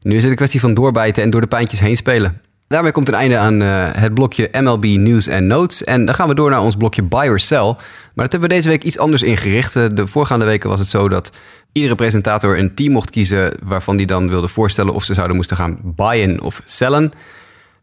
Nu 0.00 0.16
is 0.16 0.22
het 0.22 0.30
een 0.30 0.36
kwestie 0.36 0.60
van 0.60 0.74
doorbijten 0.74 1.22
en 1.22 1.30
door 1.30 1.40
de 1.40 1.46
pijntjes 1.46 1.80
heen 1.80 1.96
spelen. 1.96 2.40
Daarmee 2.72 2.92
komt 2.92 3.08
een 3.08 3.14
einde 3.14 3.38
aan 3.38 3.62
uh, 3.62 3.84
het 3.92 4.14
blokje 4.14 4.48
MLB 4.52 4.84
News 4.84 5.26
en 5.26 5.46
Notes. 5.46 5.84
En 5.84 6.06
dan 6.06 6.14
gaan 6.14 6.28
we 6.28 6.34
door 6.34 6.50
naar 6.50 6.60
ons 6.60 6.76
blokje 6.76 7.02
Buy 7.02 7.28
or 7.28 7.40
Sell. 7.40 7.74
Maar 8.14 8.24
dat 8.24 8.32
hebben 8.32 8.48
we 8.48 8.54
deze 8.54 8.68
week 8.68 8.82
iets 8.82 8.98
anders 8.98 9.22
ingericht. 9.22 9.72
De 9.72 10.06
voorgaande 10.06 10.44
weken 10.44 10.68
was 10.70 10.78
het 10.78 10.88
zo 10.88 11.08
dat 11.08 11.32
iedere 11.72 11.94
presentator 11.94 12.58
een 12.58 12.74
team 12.74 12.92
mocht 12.92 13.10
kiezen 13.10 13.52
waarvan 13.62 13.96
die 13.96 14.06
dan 14.06 14.28
wilde 14.28 14.48
voorstellen 14.48 14.94
of 14.94 15.04
ze 15.04 15.14
zouden 15.14 15.36
moesten 15.36 15.56
gaan 15.56 15.78
buyen 15.82 16.40
of 16.40 16.62
sellen. 16.64 17.12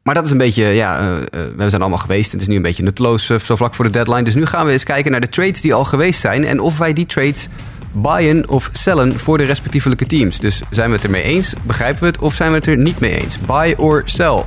Maar 0.04 0.16
dat 0.16 0.26
is 0.26 0.32
een 0.32 0.38
beetje, 0.38 0.64
ja, 0.64 1.02
uh, 1.02 1.16
we 1.56 1.70
zijn 1.70 1.82
allemaal 1.82 2.00
geweest. 2.00 2.32
Het 2.32 2.42
is 2.42 2.48
nu 2.48 2.56
een 2.56 2.62
beetje 2.62 2.84
nutteloos 2.84 3.26
zo 3.26 3.56
vlak 3.56 3.74
voor 3.76 3.86
de 3.86 3.92
deadline. 3.92 4.24
Dus 4.24 4.36
nu 4.36 4.46
gaan 4.46 4.66
we 4.66 4.72
eens 4.72 4.84
kijken 4.84 5.12
naar 5.12 5.22
de 5.22 5.30
trades 5.30 5.62
die 5.62 5.74
al 5.74 5.86
geweest 5.86 6.20
zijn 6.20 6.46
en 6.46 6.60
of 6.60 6.78
wij 6.78 6.94
die 6.94 7.06
trades 7.06 7.48
buyen 7.92 8.50
of 8.50 8.70
sellen 8.74 9.20
voor 9.20 9.38
de 9.38 9.44
respectievelijke 9.44 10.06
teams. 10.06 10.40
Dus 10.40 10.62
zijn 10.70 10.90
we 10.90 10.96
het 10.96 11.04
ermee 11.04 11.24
eens, 11.24 11.54
begrijpen 11.64 12.00
we 12.02 12.08
het, 12.08 12.20
of 12.20 12.34
zijn 12.34 12.50
we 12.50 12.56
het 12.56 12.68
er 12.68 12.78
niet 12.78 13.00
mee 13.00 13.22
eens? 13.22 13.40
Buy 13.40 13.74
or 13.78 14.02
sell? 14.06 14.44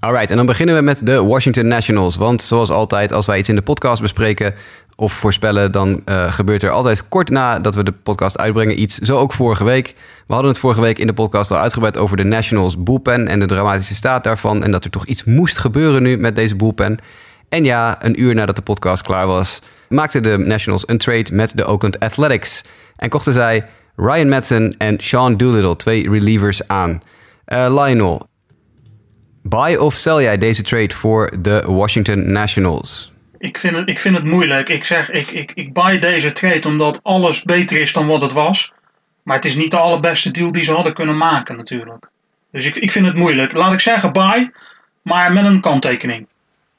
Alright, 0.00 0.30
en 0.30 0.36
dan 0.36 0.46
beginnen 0.46 0.74
we 0.74 0.82
met 0.82 1.06
de 1.06 1.22
Washington 1.22 1.66
Nationals. 1.66 2.16
Want 2.16 2.42
zoals 2.42 2.70
altijd, 2.70 3.12
als 3.12 3.26
wij 3.26 3.38
iets 3.38 3.48
in 3.48 3.54
de 3.54 3.62
podcast 3.62 4.02
bespreken 4.02 4.54
of 5.00 5.12
voorspellen, 5.12 5.72
dan 5.72 6.02
uh, 6.06 6.32
gebeurt 6.32 6.62
er 6.62 6.70
altijd 6.70 7.08
kort 7.08 7.30
nadat 7.30 7.74
we 7.74 7.82
de 7.82 7.92
podcast 7.92 8.38
uitbrengen 8.38 8.80
iets. 8.80 8.98
Zo 8.98 9.18
ook 9.18 9.32
vorige 9.32 9.64
week. 9.64 9.94
We 10.26 10.32
hadden 10.32 10.50
het 10.50 10.60
vorige 10.60 10.80
week 10.80 10.98
in 10.98 11.06
de 11.06 11.12
podcast 11.12 11.50
al 11.50 11.58
uitgebreid 11.58 11.96
over 11.96 12.16
de 12.16 12.24
Nationals 12.24 12.82
bullpen 12.82 13.28
en 13.28 13.40
de 13.40 13.46
dramatische 13.46 13.94
staat 13.94 14.24
daarvan. 14.24 14.64
En 14.64 14.70
dat 14.70 14.84
er 14.84 14.90
toch 14.90 15.06
iets 15.06 15.24
moest 15.24 15.58
gebeuren 15.58 16.02
nu 16.02 16.16
met 16.16 16.34
deze 16.36 16.56
bullpen. 16.56 16.98
En 17.48 17.64
ja, 17.64 18.04
een 18.04 18.20
uur 18.20 18.34
nadat 18.34 18.56
de 18.56 18.62
podcast 18.62 19.02
klaar 19.02 19.26
was, 19.26 19.60
maakten 19.88 20.22
de 20.22 20.36
Nationals 20.38 20.88
een 20.88 20.98
trade 20.98 21.32
met 21.32 21.56
de 21.56 21.66
Oakland 21.66 22.00
Athletics. 22.00 22.62
En 22.96 23.08
kochten 23.08 23.32
zij 23.32 23.66
Ryan 23.96 24.28
Madsen 24.28 24.74
en 24.78 24.96
Sean 24.98 25.36
Doolittle, 25.36 25.76
twee 25.76 26.10
relievers, 26.10 26.68
aan. 26.68 27.00
Uh, 27.46 27.84
Lionel, 27.84 28.26
Buy 29.42 29.74
of 29.74 29.94
sell 29.94 30.22
jij 30.22 30.38
deze 30.38 30.62
trade 30.62 30.94
voor 30.94 31.32
de 31.42 31.62
Washington 31.66 32.32
Nationals? 32.32 33.09
Ik 33.40 33.58
vind 33.58 33.76
het, 33.76 33.88
ik 33.88 34.00
vind 34.00 34.16
het 34.16 34.24
moeilijk. 34.24 34.68
Ik 34.68 34.84
zeg, 34.84 35.10
ik, 35.10 35.30
ik, 35.30 35.52
ik 35.54 35.72
buy 35.72 35.98
deze 35.98 36.32
trade 36.32 36.68
omdat 36.68 37.00
alles 37.02 37.42
beter 37.42 37.80
is 37.80 37.92
dan 37.92 38.06
wat 38.06 38.20
het 38.20 38.32
was. 38.32 38.72
Maar 39.22 39.36
het 39.36 39.44
is 39.44 39.56
niet 39.56 39.70
de 39.70 39.78
allerbeste 39.78 40.30
deal 40.30 40.52
die 40.52 40.64
ze 40.64 40.72
hadden 40.72 40.94
kunnen 40.94 41.16
maken 41.16 41.56
natuurlijk. 41.56 42.08
Dus 42.50 42.66
ik, 42.66 42.76
ik 42.76 42.92
vind 42.92 43.06
het 43.06 43.16
moeilijk. 43.16 43.52
Laat 43.52 43.72
ik 43.72 43.80
zeggen 43.80 44.12
buy, 44.12 44.50
maar 45.02 45.32
met 45.32 45.44
een 45.44 45.60
kanttekening. 45.60 46.26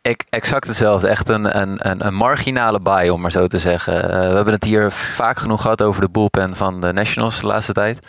Ik, 0.02 0.26
exact 0.30 0.68
hetzelfde. 0.68 1.08
Echt 1.08 1.30
een, 1.30 1.60
een, 1.62 2.06
een, 2.06 2.14
marginale 2.14 2.80
buy, 2.80 3.10
om 3.10 3.22
maar 3.22 3.32
zo 3.32 3.48
te 3.48 3.58
zeggen. 3.58 3.96
Uh, 3.96 4.10
we 4.10 4.36
hebben 4.36 4.54
het 4.54 4.64
hier 4.64 4.92
vaak 4.92 5.38
genoeg 5.38 5.62
gehad 5.62 5.82
over 5.82 6.02
de 6.02 6.10
bullpen 6.10 6.56
van 6.56 6.82
de 6.82 6.94
Nationals 6.94 7.40
de 7.40 7.48
laatste 7.48 7.74
tijd. 7.74 8.08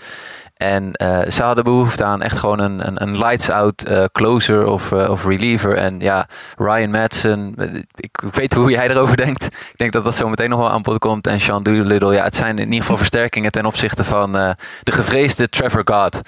En 0.62 0.90
uh, 1.02 1.18
ze 1.30 1.42
hadden 1.42 1.64
behoefte 1.64 2.04
aan 2.04 2.22
echt 2.22 2.38
gewoon 2.38 2.58
een, 2.58 2.86
een, 2.86 3.02
een 3.02 3.18
lights-out 3.18 3.88
uh, 3.88 4.04
closer 4.12 4.66
of, 4.66 4.90
uh, 4.90 5.10
of 5.10 5.24
reliever. 5.24 5.76
En 5.76 6.00
ja, 6.00 6.26
Ryan 6.56 6.90
Madsen, 6.90 7.54
ik, 7.94 8.22
weet 8.32 8.54
hoe 8.54 8.70
jij 8.70 8.90
erover 8.90 9.16
denkt. 9.16 9.44
Ik 9.44 9.76
denk 9.76 9.92
dat 9.92 10.04
dat 10.04 10.16
zo 10.16 10.28
meteen 10.28 10.50
nog 10.50 10.58
wel 10.58 10.70
aan 10.70 10.82
bod 10.82 10.98
komt. 10.98 11.26
En 11.26 11.40
Sean 11.40 11.62
Doolittle, 11.62 12.14
ja, 12.14 12.24
het 12.24 12.36
zijn 12.36 12.58
in 12.58 12.64
ieder 12.64 12.80
geval 12.80 12.96
versterkingen 12.96 13.52
ten 13.52 13.66
opzichte 13.66 14.04
van 14.04 14.32
de 14.32 14.92
gevreesde 14.92 15.48
Trevor 15.48 15.82
God. 15.84 16.20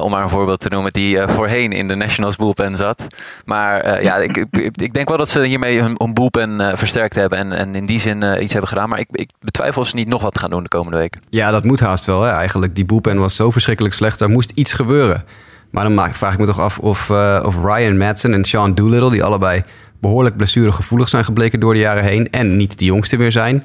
om 0.00 0.10
maar 0.10 0.22
een 0.22 0.28
voorbeeld 0.28 0.60
te 0.60 0.68
noemen, 0.68 0.92
die 0.92 1.28
voorheen 1.28 1.72
in 1.72 1.88
de 1.88 1.94
Nationals 1.94 2.36
bullpen 2.36 2.76
zat. 2.76 3.06
Maar 3.44 4.02
ja, 4.02 4.16
ik, 4.16 4.46
ik, 4.72 4.92
denk 4.92 5.08
wel 5.08 5.18
dat 5.18 5.28
ze 5.28 5.44
hiermee 5.44 5.80
hun, 5.80 5.94
hun 5.96 6.14
bullpen 6.14 6.78
versterkt 6.78 7.14
hebben. 7.14 7.38
En, 7.38 7.52
en 7.52 7.74
in 7.74 7.86
die 7.86 8.00
zin 8.00 8.42
iets 8.42 8.52
hebben 8.52 8.70
gedaan. 8.70 8.88
Maar 8.88 8.98
ik, 8.98 9.08
ik 9.10 9.30
betwijfel 9.40 9.82
of 9.82 9.88
ze 9.88 9.94
niet 9.96 10.08
nog 10.08 10.22
wat 10.22 10.38
gaan 10.38 10.50
doen 10.50 10.62
de 10.62 10.68
komende 10.68 10.98
weken. 10.98 11.20
Ja, 11.28 11.50
dat 11.50 11.64
moet 11.64 11.80
haast 11.80 12.06
wel. 12.06 12.22
Hè? 12.22 12.30
Eigenlijk, 12.30 12.74
die 12.74 12.84
bullpen 12.84 13.18
was 13.18 13.36
zo 13.36 13.50
verschrikkelijk 13.50 13.69
verschrikkelijk 13.70 13.94
slecht. 13.94 14.18
Daar 14.18 14.30
moest 14.36 14.52
iets 14.54 14.72
gebeuren. 14.72 15.24
Maar 15.70 15.88
dan 15.88 16.14
vraag 16.14 16.32
ik 16.32 16.38
me 16.38 16.46
toch 16.46 16.60
af 16.60 16.78
of, 16.78 17.08
uh, 17.08 17.42
of 17.44 17.56
Ryan 17.64 17.98
Madsen 17.98 18.34
en 18.34 18.44
Sean 18.44 18.74
Doolittle... 18.74 19.10
die 19.10 19.24
allebei 19.24 19.62
behoorlijk 20.00 20.36
blessuregevoelig 20.36 21.08
zijn 21.08 21.24
gebleken 21.24 21.60
door 21.60 21.74
de 21.74 21.80
jaren 21.80 22.04
heen... 22.04 22.30
en 22.30 22.56
niet 22.56 22.78
de 22.78 22.84
jongste 22.84 23.16
meer 23.16 23.32
zijn... 23.32 23.64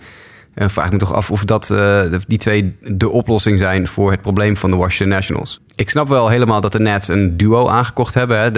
Uh, 0.55 0.67
vraag 0.67 0.85
ik 0.85 0.91
me 0.91 0.97
toch 0.97 1.13
af 1.13 1.31
of 1.31 1.45
dat, 1.45 1.69
uh, 1.71 2.01
die 2.27 2.37
twee 2.37 2.75
de 2.81 3.09
oplossing 3.09 3.59
zijn 3.59 3.87
voor 3.87 4.11
het 4.11 4.21
probleem 4.21 4.57
van 4.57 4.71
de 4.71 4.77
Washington 4.77 5.15
Nationals. 5.15 5.61
Ik 5.75 5.89
snap 5.89 6.07
wel 6.07 6.29
helemaal 6.29 6.61
dat 6.61 6.71
de 6.71 6.79
Nets 6.79 7.07
een 7.07 7.37
duo 7.37 7.67
aangekocht 7.67 8.13
hebben. 8.13 8.39
Hè. 8.39 8.51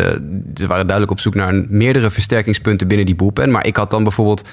Ze 0.56 0.68
waren 0.68 0.88
duidelijk 0.88 1.12
op 1.12 1.20
zoek 1.20 1.36
naar 1.36 1.64
meerdere 1.70 2.10
versterkingspunten 2.10 2.88
binnen 2.88 3.06
die 3.06 3.16
bullpen. 3.16 3.52
Maar 3.52 3.66
ik 3.66 3.76
had 3.76 3.92
dan 3.92 4.04
bijvoorbeeld 4.04 4.48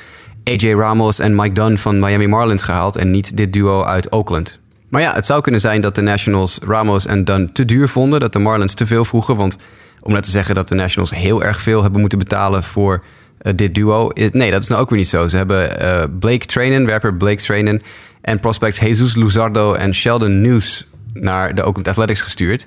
AJ 0.45 0.73
Ramos 0.73 1.19
en 1.19 1.35
Mike 1.35 1.53
Dunn 1.53 1.77
van 1.77 1.99
Miami 1.99 2.27
Marlins 2.27 2.63
gehaald... 2.63 2.97
en 2.97 3.11
niet 3.11 3.37
dit 3.37 3.53
duo 3.53 3.83
uit 3.83 4.11
Oakland. 4.13 4.59
Maar 4.95 5.03
ja, 5.03 5.15
het 5.15 5.27
zou 5.27 5.41
kunnen 5.41 5.61
zijn 5.61 5.81
dat 5.81 5.95
de 5.95 6.01
Nationals 6.01 6.59
Ramos 6.67 7.07
en 7.07 7.25
Dunn 7.25 7.53
te 7.53 7.65
duur 7.65 7.89
vonden. 7.89 8.21
Dat 8.21 8.33
de 8.33 8.39
Marlins 8.39 8.75
te 8.75 8.87
veel 8.87 9.05
vroegen. 9.05 9.37
Want 9.37 9.59
om 10.01 10.13
net 10.13 10.23
te 10.23 10.31
zeggen 10.31 10.55
dat 10.55 10.69
de 10.69 10.75
Nationals 10.75 11.11
heel 11.11 11.45
erg 11.45 11.61
veel 11.61 11.83
hebben 11.83 12.01
moeten 12.01 12.19
betalen 12.19 12.63
voor 12.63 13.05
uh, 13.43 13.53
dit 13.57 13.75
duo. 13.75 14.11
Nee, 14.33 14.51
dat 14.51 14.63
is 14.63 14.69
nou 14.69 14.81
ook 14.81 14.91
weer 14.91 14.99
niet 14.99 15.09
zo. 15.09 15.29
Ze 15.29 15.37
hebben 15.37 15.83
uh, 15.83 16.05
Blake 16.19 16.47
Trainen, 16.47 16.87
werper 16.87 17.15
Blake 17.15 17.43
Trainen... 17.43 17.81
en 18.21 18.41
prospects 18.41 18.79
Jesus 18.79 19.15
Luzardo 19.15 19.73
en 19.73 19.95
Sheldon 19.95 20.41
News 20.41 20.87
naar 21.13 21.55
de 21.55 21.65
Oakland 21.65 21.89
Athletics 21.89 22.21
gestuurd. 22.21 22.67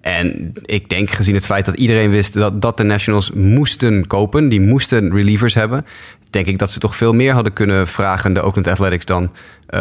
En 0.00 0.52
ik 0.64 0.88
denk, 0.88 1.10
gezien 1.10 1.34
het 1.34 1.46
feit 1.46 1.64
dat 1.64 1.74
iedereen 1.74 2.10
wist 2.10 2.34
dat, 2.34 2.62
dat 2.62 2.76
de 2.76 2.82
Nationals 2.82 3.30
moesten 3.30 4.06
kopen, 4.06 4.48
die 4.48 4.60
moesten 4.60 5.12
relievers 5.12 5.54
hebben, 5.54 5.86
denk 6.30 6.46
ik 6.46 6.58
dat 6.58 6.70
ze 6.70 6.78
toch 6.78 6.96
veel 6.96 7.12
meer 7.12 7.32
hadden 7.32 7.52
kunnen 7.52 7.86
vragen, 7.86 8.32
de 8.32 8.42
Oakland 8.42 8.68
Athletics, 8.68 9.04
dan 9.04 9.32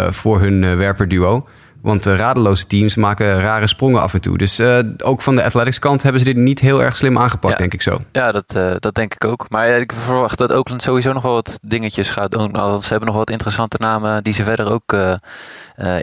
voor 0.10 0.40
hun 0.40 0.78
werperduo. 0.78 1.46
Want 1.84 2.08
uh, 2.08 2.16
radeloze 2.16 2.68
teams 2.68 2.96
maken 2.96 3.40
rare 3.40 3.68
sprongen 3.68 4.02
af 4.02 4.14
en 4.14 4.22
toe. 4.22 4.38
Dus 4.38 4.60
uh, 4.60 4.80
ook 4.98 5.22
van 5.22 5.36
de 5.36 5.44
athletics 5.44 5.80
kant 5.80 6.04
hebben 6.04 6.22
ze 6.22 6.28
dit 6.28 6.38
niet 6.38 6.60
heel 6.60 6.84
erg 6.84 6.96
slim 6.96 7.18
aangepakt, 7.18 7.58
denk 7.58 7.74
ik 7.74 7.82
zo. 7.82 8.02
Ja, 8.12 8.32
dat, 8.32 8.54
uh, 8.58 8.74
dat 8.80 8.96
denk 8.96 9.14
ik 9.14 9.26
ook. 9.26 9.46
Maar 9.50 9.68
ik 9.68 9.94
verwacht 10.06 10.38
dat 10.38 10.54
Oakland 10.54 10.82
sowieso 10.82 11.14
nog 11.14 11.24
wel 11.24 11.34
wat 11.34 11.60
dingetjes 11.62 12.10
gaat 12.10 12.32
doen. 12.32 12.52
Ze 12.82 12.90
hebben 12.90 13.08
nog 13.08 13.16
wat 13.18 13.30
interessante 13.30 13.78
namen 13.80 14.24
die 14.24 14.34
ze 14.34 14.44
verder 14.44 14.72
ook 14.72 14.94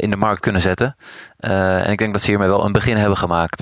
in 0.00 0.10
de 0.10 0.16
markt 0.16 0.40
kunnen 0.40 0.60
zetten. 0.60 0.96
en 1.38 1.90
ik 1.90 1.98
denk 1.98 2.12
dat 2.12 2.22
ze 2.22 2.30
hiermee 2.30 2.48
wel 2.48 2.64
een 2.64 2.72
begin 2.72 2.96
hebben 2.96 3.16
gemaakt 3.16 3.60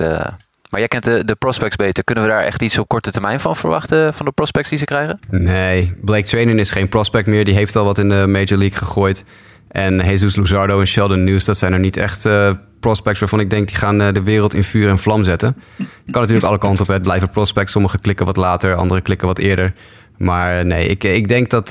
Maar 0.70 0.80
jij 0.80 0.88
kent 0.88 1.04
de, 1.04 1.24
de 1.24 1.34
prospects 1.34 1.76
beter. 1.76 2.04
Kunnen 2.04 2.24
we 2.24 2.30
daar 2.30 2.42
echt 2.42 2.62
iets 2.62 2.78
op 2.78 2.88
korte 2.88 3.10
termijn 3.10 3.40
van 3.40 3.56
verwachten, 3.56 4.14
van 4.14 4.26
de 4.26 4.32
prospects 4.32 4.68
die 4.68 4.78
ze 4.78 4.84
krijgen? 4.84 5.18
Nee, 5.30 5.94
Blake 6.00 6.26
Trainen 6.26 6.58
is 6.58 6.70
geen 6.70 6.88
prospect 6.88 7.26
meer. 7.26 7.44
Die 7.44 7.54
heeft 7.54 7.76
al 7.76 7.84
wat 7.84 7.98
in 7.98 8.08
de 8.08 8.26
Major 8.26 8.58
League 8.58 8.78
gegooid. 8.78 9.24
En 9.68 10.08
Jesus 10.08 10.36
Luzardo 10.36 10.80
en 10.80 10.86
Sheldon 10.86 11.24
News, 11.24 11.44
dat 11.44 11.58
zijn 11.58 11.72
er 11.72 11.78
niet 11.78 11.96
echt 11.96 12.26
uh, 12.26 12.50
prospects 12.80 13.20
waarvan 13.20 13.40
ik 13.40 13.50
denk 13.50 13.68
die 13.68 13.76
gaan 13.76 14.00
uh, 14.00 14.12
de 14.12 14.22
wereld 14.22 14.54
in 14.54 14.64
vuur 14.64 14.88
en 14.88 14.98
vlam 14.98 15.24
zetten. 15.24 15.56
Je 15.76 16.12
kan 16.12 16.20
natuurlijk 16.20 16.48
alle 16.48 16.58
kanten 16.58 16.84
op. 16.84 16.88
Het 16.88 17.02
blijven 17.02 17.28
prospects. 17.28 17.72
Sommige 17.72 17.98
klikken 17.98 18.26
wat 18.26 18.36
later, 18.36 18.74
andere 18.74 19.00
klikken 19.00 19.26
wat 19.26 19.38
eerder. 19.38 19.72
Maar 20.16 20.66
nee, 20.66 20.86
ik, 20.86 21.04
ik 21.04 21.28
denk 21.28 21.50
dat, 21.50 21.68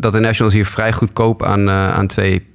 dat 0.00 0.12
de 0.12 0.20
Nationals 0.20 0.54
hier 0.54 0.66
vrij 0.66 0.92
goedkoop 0.92 1.42
aan, 1.42 1.70
aan 1.70 2.06
twee 2.06 2.46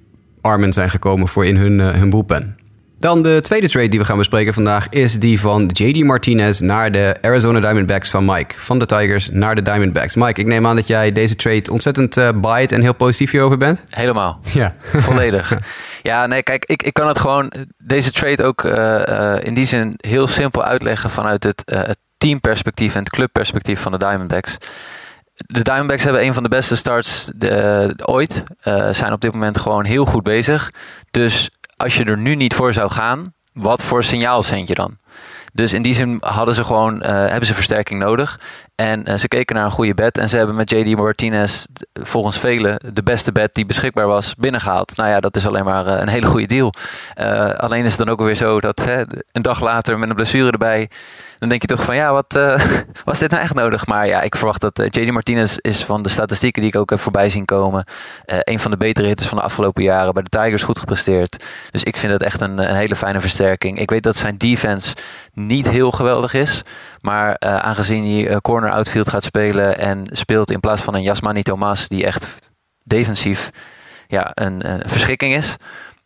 armen 0.41 0.73
zijn 0.73 0.89
gekomen 0.89 1.27
voor 1.27 1.45
in 1.45 1.55
hun, 1.55 1.79
hun. 1.79 2.55
Dan 3.03 3.21
de 3.21 3.39
tweede 3.41 3.69
trade 3.69 3.87
die 3.87 3.99
we 3.99 4.05
gaan 4.05 4.17
bespreken 4.17 4.53
vandaag 4.53 4.89
is 4.89 5.19
die 5.19 5.39
van 5.39 5.69
JD 5.73 6.03
Martinez 6.03 6.59
naar 6.59 6.91
de 6.91 7.15
Arizona 7.21 7.59
Diamondbacks 7.59 8.09
van 8.09 8.25
Mike. 8.25 8.55
Van 8.57 8.79
de 8.79 8.85
Tigers 8.85 9.29
naar 9.31 9.55
de 9.55 9.61
Diamondbacks. 9.61 10.15
Mike, 10.15 10.41
ik 10.41 10.47
neem 10.47 10.67
aan 10.67 10.75
dat 10.75 10.87
jij 10.87 11.11
deze 11.11 11.35
trade 11.35 11.71
ontzettend 11.71 12.17
uh, 12.17 12.71
en 12.71 12.81
heel 12.81 12.93
positief 12.93 13.31
hierover 13.31 13.57
bent. 13.57 13.83
Helemaal. 13.89 14.39
Ja. 14.53 14.75
Volledig. 15.07 15.57
ja, 16.01 16.27
nee, 16.27 16.43
kijk, 16.43 16.65
ik, 16.65 16.83
ik 16.83 16.93
kan 16.93 17.07
het 17.07 17.19
gewoon, 17.19 17.53
deze 17.77 18.11
trade 18.11 18.43
ook 18.43 18.63
uh, 18.63 18.73
uh, 19.09 19.35
in 19.43 19.53
die 19.53 19.65
zin 19.65 19.93
heel 19.97 20.27
simpel 20.27 20.63
uitleggen 20.63 21.09
vanuit 21.09 21.43
het, 21.43 21.61
het 21.65 21.97
teamperspectief 22.17 22.93
en 22.93 22.99
het 22.99 23.09
clubperspectief 23.09 23.79
van 23.79 23.91
de 23.91 23.97
Diamondbacks. 23.97 24.57
De 25.35 25.61
Diamondbacks 25.61 26.03
hebben 26.03 26.23
een 26.23 26.33
van 26.33 26.43
de 26.43 26.49
beste 26.49 26.75
starts 26.75 27.31
ooit. 28.05 28.43
zijn 28.91 29.13
op 29.13 29.21
dit 29.21 29.33
moment 29.33 29.57
gewoon 29.57 29.85
heel 29.85 30.05
goed 30.05 30.23
bezig. 30.23 30.71
Dus 31.11 31.49
als 31.77 31.95
je 31.95 32.03
er 32.03 32.17
nu 32.17 32.35
niet 32.35 32.53
voor 32.53 32.73
zou 32.73 32.91
gaan, 32.91 33.33
wat 33.53 33.83
voor 33.83 34.03
signaal 34.03 34.43
zend 34.43 34.67
je 34.67 34.73
dan? 34.73 34.97
Dus 35.53 35.73
in 35.73 35.81
die 35.81 35.93
zin 35.93 36.17
hadden 36.19 36.55
ze 36.55 36.63
gewoon, 36.63 36.95
uh, 36.95 37.01
hebben 37.03 37.45
ze 37.45 37.53
versterking 37.53 37.99
nodig. 37.99 38.39
En 38.83 39.09
uh, 39.09 39.17
ze 39.17 39.27
keken 39.27 39.55
naar 39.55 39.65
een 39.65 39.71
goede 39.71 39.93
bed. 39.93 40.17
En 40.17 40.29
ze 40.29 40.37
hebben 40.37 40.55
met 40.55 40.69
JD 40.69 40.95
Martinez 40.95 41.65
volgens 41.93 42.39
velen 42.39 42.79
de 42.93 43.03
beste 43.03 43.31
bed 43.31 43.53
die 43.53 43.65
beschikbaar 43.65 44.07
was 44.07 44.35
binnengehaald. 44.35 44.95
Nou 44.95 45.09
ja, 45.09 45.19
dat 45.19 45.35
is 45.35 45.47
alleen 45.47 45.63
maar 45.63 45.85
uh, 45.85 45.99
een 45.99 46.07
hele 46.07 46.25
goede 46.25 46.45
deal. 46.45 46.73
alleen 47.57 47.85
is 47.85 47.89
het 47.89 48.05
dan 48.05 48.09
ook 48.09 48.21
weer 48.21 48.35
zo 48.35 48.59
dat 48.59 48.83
hè, 48.83 49.03
een 49.31 49.41
dag 49.41 49.59
later 49.61 49.99
met 49.99 50.09
een 50.09 50.15
blessure 50.15 50.51
erbij 50.51 50.89
dan 51.43 51.51
denk 51.51 51.61
je 51.61 51.75
toch 51.75 51.85
van 51.85 51.95
ja, 51.95 52.11
wat 52.11 52.39
was 53.05 53.19
dit 53.19 53.31
nou 53.31 53.43
echt 53.43 53.53
nodig? 53.53 53.85
Maar 53.85 54.07
ja, 54.07 54.21
ik 54.21 54.35
verwacht 54.35 54.61
dat 54.61 54.95
JD 54.95 55.11
Martinez 55.11 55.57
is 55.57 55.83
van 55.83 56.01
de 56.01 56.09
statistieken 56.09 56.61
die 56.61 56.71
ik 56.71 56.77
ook 56.77 56.89
heb 56.89 56.99
voorbij 56.99 57.29
zien 57.29 57.45
komen. 57.45 57.85
Een 58.25 58.59
van 58.59 58.71
de 58.71 58.77
betere 58.77 59.07
hitters 59.07 59.29
van 59.29 59.37
de 59.37 59.43
afgelopen 59.43 59.83
jaren. 59.83 60.13
Bij 60.13 60.23
de 60.23 60.29
Tigers 60.29 60.63
goed 60.63 60.79
gepresteerd. 60.79 61.45
Dus 61.71 61.83
ik 61.83 61.97
vind 61.97 62.11
dat 62.11 62.21
echt 62.21 62.41
een, 62.41 62.69
een 62.69 62.75
hele 62.75 62.95
fijne 62.95 63.21
versterking. 63.21 63.79
Ik 63.79 63.89
weet 63.89 64.03
dat 64.03 64.15
zijn 64.15 64.37
defense 64.37 64.95
niet 65.33 65.69
heel 65.69 65.91
geweldig 65.91 66.33
is. 66.33 66.63
Maar 67.03 67.39
aangezien 67.39 68.25
hij 68.25 68.41
corner 68.41 68.71
outfield 68.71 69.09
gaat 69.09 69.23
spelen 69.23 69.77
en 69.77 70.03
speelt 70.11 70.51
in 70.51 70.59
plaats 70.59 70.81
van 70.81 70.95
een 70.95 71.01
Jasmani 71.01 71.41
Thomas 71.41 71.87
die 71.87 72.05
echt 72.05 72.39
defensief 72.85 73.49
ja, 74.07 74.31
een, 74.33 74.71
een 74.71 74.81
verschikking 74.85 75.35
is 75.35 75.55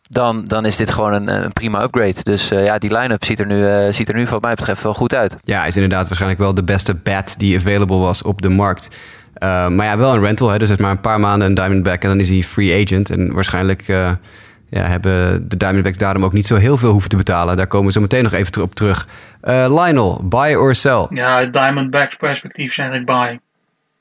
dan, 0.08 0.44
dan 0.44 0.64
is 0.64 0.76
dit 0.76 0.90
gewoon 0.90 1.12
een, 1.12 1.44
een 1.44 1.52
prima 1.52 1.82
upgrade. 1.82 2.22
Dus 2.22 2.52
uh, 2.52 2.64
ja, 2.64 2.78
die 2.78 2.96
line-up 2.96 3.24
ziet 3.24 3.40
er, 3.40 3.46
nu, 3.46 3.92
ziet 3.92 4.08
er 4.08 4.14
nu 4.14 4.24
wat 4.24 4.42
mij 4.42 4.54
betreft 4.54 4.82
wel 4.82 4.94
goed 4.94 5.14
uit. 5.14 5.36
Ja, 5.42 5.66
is 5.66 5.74
inderdaad 5.74 6.06
waarschijnlijk 6.06 6.40
wel 6.40 6.54
de 6.54 6.64
beste 6.64 6.94
bat 6.94 7.34
die 7.38 7.56
available 7.56 7.96
was 7.96 8.22
op 8.22 8.42
de 8.42 8.48
markt. 8.48 8.98
Maar 9.40 9.84
ja, 9.84 9.96
wel 9.96 10.14
een 10.14 10.20
rental. 10.20 10.48
Hè? 10.48 10.58
Dus 10.58 10.68
het 10.68 10.78
is 10.78 10.84
maar 10.84 10.94
een 10.94 11.00
paar 11.00 11.20
maanden 11.20 11.48
een 11.48 11.54
Diamondback 11.54 12.02
en 12.02 12.08
dan 12.08 12.20
is 12.20 12.28
hij 12.28 12.42
free 12.42 12.84
agent. 12.84 13.10
En 13.10 13.32
waarschijnlijk 13.32 13.84
ja, 14.70 14.86
hebben 14.86 15.48
de 15.48 15.56
Diamondbacks 15.56 15.98
daarom 15.98 16.24
ook 16.24 16.32
niet 16.32 16.46
zo 16.46 16.56
heel 16.56 16.76
veel 16.76 16.90
hoeven 16.90 17.10
te 17.10 17.16
betalen. 17.16 17.56
Daar 17.56 17.66
komen 17.66 17.86
we 17.86 17.92
zo 17.92 18.00
meteen 18.00 18.22
nog 18.22 18.32
even 18.32 18.62
op 18.62 18.74
terug. 18.74 19.06
Lionel, 19.42 20.20
buy 20.24 20.54
or 20.54 20.74
sell? 20.74 21.06
Ja, 21.10 21.44
Diamondbacks 21.44 22.16
perspectief 22.16 22.74
zeg 22.74 22.92
ik 22.92 23.04
buy. 23.04 23.38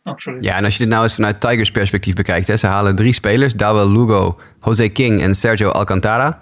Absoluut. 0.07 0.43
Ja, 0.43 0.55
en 0.55 0.63
als 0.63 0.73
je 0.73 0.83
dit 0.83 0.91
nou 0.91 1.03
eens 1.03 1.13
vanuit 1.13 1.39
Tigers 1.39 1.71
perspectief 1.71 2.15
bekijkt. 2.15 2.47
Hè, 2.47 2.57
ze 2.57 2.67
halen 2.67 2.95
drie 2.95 3.13
spelers. 3.13 3.53
Dawel 3.53 3.91
Lugo, 3.91 4.39
Jose 4.59 4.89
King 4.89 5.21
en 5.21 5.35
Sergio 5.35 5.69
Alcantara. 5.69 6.39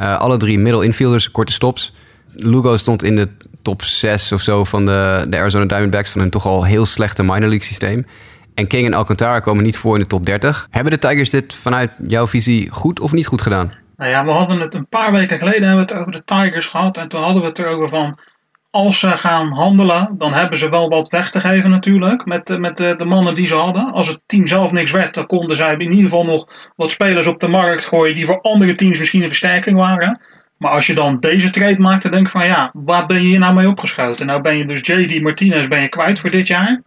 Uh, 0.00 0.18
alle 0.18 0.36
drie 0.36 0.58
middle 0.58 0.84
infielders, 0.84 1.30
korte 1.30 1.52
stops. 1.52 1.94
Lugo 2.32 2.76
stond 2.76 3.02
in 3.02 3.16
de 3.16 3.28
top 3.62 3.82
6 3.82 4.32
of 4.32 4.42
zo 4.42 4.64
van 4.64 4.86
de, 4.86 5.26
de 5.28 5.38
Arizona 5.38 5.64
Diamondbacks... 5.64 6.10
van 6.10 6.20
hun 6.20 6.30
toch 6.30 6.46
al 6.46 6.64
heel 6.64 6.86
slechte 6.86 7.22
minor 7.22 7.40
league 7.40 7.62
systeem. 7.62 8.06
En 8.58 8.66
King 8.66 8.86
en 8.86 8.94
Alcantara 8.94 9.40
komen 9.40 9.64
niet 9.64 9.76
voor 9.76 9.94
in 9.94 10.00
de 10.00 10.06
top 10.06 10.26
30. 10.26 10.66
Hebben 10.70 10.92
de 10.92 10.98
Tigers 10.98 11.30
dit 11.30 11.54
vanuit 11.54 12.00
jouw 12.08 12.26
visie 12.26 12.70
goed 12.70 13.00
of 13.00 13.12
niet 13.12 13.26
goed 13.26 13.42
gedaan? 13.42 13.72
Nou 13.96 14.10
ja, 14.10 14.24
we 14.24 14.30
hadden 14.30 14.60
het 14.60 14.74
een 14.74 14.88
paar 14.88 15.12
weken 15.12 15.38
geleden 15.38 15.68
hebben 15.68 15.86
we 15.86 15.92
het 15.92 16.00
over 16.00 16.12
de 16.12 16.24
Tigers 16.24 16.66
gehad. 16.66 16.96
En 16.96 17.08
toen 17.08 17.22
hadden 17.22 17.42
we 17.42 17.48
het 17.48 17.58
erover 17.58 17.88
van 17.88 18.18
als 18.70 18.98
ze 18.98 19.08
gaan 19.08 19.52
handelen, 19.52 20.14
dan 20.18 20.34
hebben 20.34 20.58
ze 20.58 20.68
wel 20.68 20.88
wat 20.88 21.08
weg 21.08 21.30
te 21.30 21.40
geven 21.40 21.70
natuurlijk. 21.70 22.24
Met, 22.26 22.58
met 22.58 22.76
de, 22.76 23.04
mannen 23.04 23.34
die 23.34 23.46
ze 23.46 23.54
hadden. 23.54 23.92
Als 23.92 24.08
het 24.08 24.20
team 24.26 24.46
zelf 24.46 24.72
niks 24.72 24.90
werd, 24.90 25.14
dan 25.14 25.26
konden 25.26 25.56
zij 25.56 25.72
in 25.72 25.80
ieder 25.80 26.10
geval 26.10 26.24
nog 26.24 26.70
wat 26.76 26.92
spelers 26.92 27.26
op 27.26 27.40
de 27.40 27.48
markt 27.48 27.86
gooien. 27.86 28.14
die 28.14 28.26
voor 28.26 28.40
andere 28.40 28.72
teams 28.72 28.98
misschien 28.98 29.22
een 29.22 29.28
versterking 29.28 29.76
waren. 29.76 30.20
Maar 30.56 30.70
als 30.70 30.86
je 30.86 30.94
dan 30.94 31.20
deze 31.20 31.50
trade 31.50 31.78
maakt, 31.78 32.02
dan 32.02 32.12
denk 32.12 32.24
ik 32.24 32.32
van 32.32 32.46
ja, 32.46 32.70
waar 32.72 33.06
ben 33.06 33.22
je 33.22 33.28
hier 33.28 33.38
nou 33.38 33.54
mee 33.54 33.68
opgeschoten? 33.68 34.26
Nou 34.26 34.40
ben 34.40 34.58
je 34.58 34.66
dus 34.66 34.80
JD 34.80 35.22
Martinez 35.22 35.68
ben 35.68 35.80
je 35.80 35.88
kwijt 35.88 36.20
voor 36.20 36.30
dit 36.30 36.46
jaar. 36.46 36.82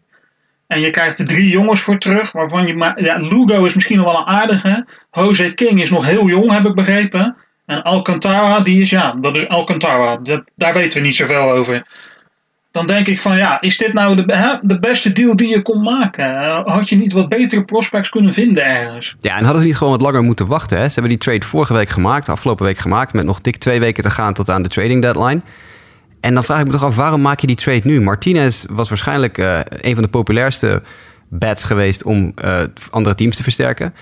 En 0.71 0.79
je 0.79 0.89
krijgt 0.89 1.19
er 1.19 1.25
drie 1.25 1.49
jongens 1.49 1.81
voor 1.81 1.97
terug. 1.97 2.31
Waarvan 2.31 2.67
je 2.67 2.73
maar. 2.73 3.03
Ja, 3.03 3.17
Lugo 3.17 3.65
is 3.65 3.75
misschien 3.75 3.97
nog 3.97 4.05
wel 4.05 4.19
een 4.19 4.25
aardige. 4.25 4.85
Jose 5.11 5.53
King 5.53 5.81
is 5.81 5.89
nog 5.89 6.05
heel 6.05 6.27
jong, 6.27 6.51
heb 6.51 6.65
ik 6.65 6.75
begrepen. 6.75 7.35
En 7.65 7.83
Alcantara, 7.83 8.59
die 8.59 8.81
is 8.81 8.89
ja, 8.89 9.15
dat 9.21 9.35
is 9.35 9.47
Alcantara. 9.47 10.17
Dat, 10.17 10.43
daar 10.55 10.73
weten 10.73 10.99
we 10.99 11.05
niet 11.05 11.15
zoveel 11.15 11.51
over. 11.51 11.87
Dan 12.71 12.87
denk 12.87 13.07
ik 13.07 13.19
van 13.19 13.37
ja, 13.37 13.61
is 13.61 13.77
dit 13.77 13.93
nou 13.93 14.15
de, 14.15 14.35
hè, 14.35 14.57
de 14.61 14.79
beste 14.79 15.11
deal 15.11 15.35
die 15.35 15.47
je 15.47 15.61
kon 15.61 15.81
maken? 15.81 16.63
Had 16.65 16.89
je 16.89 16.95
niet 16.95 17.13
wat 17.13 17.29
betere 17.29 17.63
prospects 17.63 18.09
kunnen 18.09 18.33
vinden 18.33 18.65
ergens? 18.65 19.15
Ja, 19.19 19.37
en 19.37 19.43
hadden 19.43 19.61
ze 19.61 19.67
niet 19.67 19.77
gewoon 19.77 19.93
wat 19.93 20.01
langer 20.01 20.23
moeten 20.23 20.47
wachten? 20.47 20.77
Hè? 20.77 20.87
Ze 20.87 20.93
hebben 20.93 21.09
die 21.11 21.21
trade 21.21 21.45
vorige 21.45 21.73
week 21.73 21.89
gemaakt, 21.89 22.29
afgelopen 22.29 22.65
week 22.65 22.77
gemaakt, 22.77 23.13
met 23.13 23.25
nog 23.25 23.41
dik 23.41 23.57
twee 23.57 23.79
weken 23.79 24.03
te 24.03 24.09
gaan 24.09 24.33
tot 24.33 24.49
aan 24.49 24.63
de 24.63 24.69
trading 24.69 25.01
deadline. 25.01 25.41
En 26.21 26.33
dan 26.33 26.43
vraag 26.43 26.59
ik 26.59 26.65
me 26.65 26.71
toch 26.71 26.83
af, 26.83 26.95
waarom 26.95 27.21
maak 27.21 27.39
je 27.39 27.47
die 27.47 27.55
trade 27.55 27.81
nu? 27.83 28.01
Martinez 28.01 28.65
was 28.69 28.89
waarschijnlijk 28.89 29.37
uh, 29.37 29.59
een 29.63 29.93
van 29.93 30.03
de 30.03 30.09
populairste 30.09 30.81
bats 31.29 31.63
geweest 31.63 32.03
om 32.03 32.33
uh, 32.45 32.59
andere 32.89 33.15
teams 33.15 33.35
te 33.35 33.43
versterken. 33.43 33.93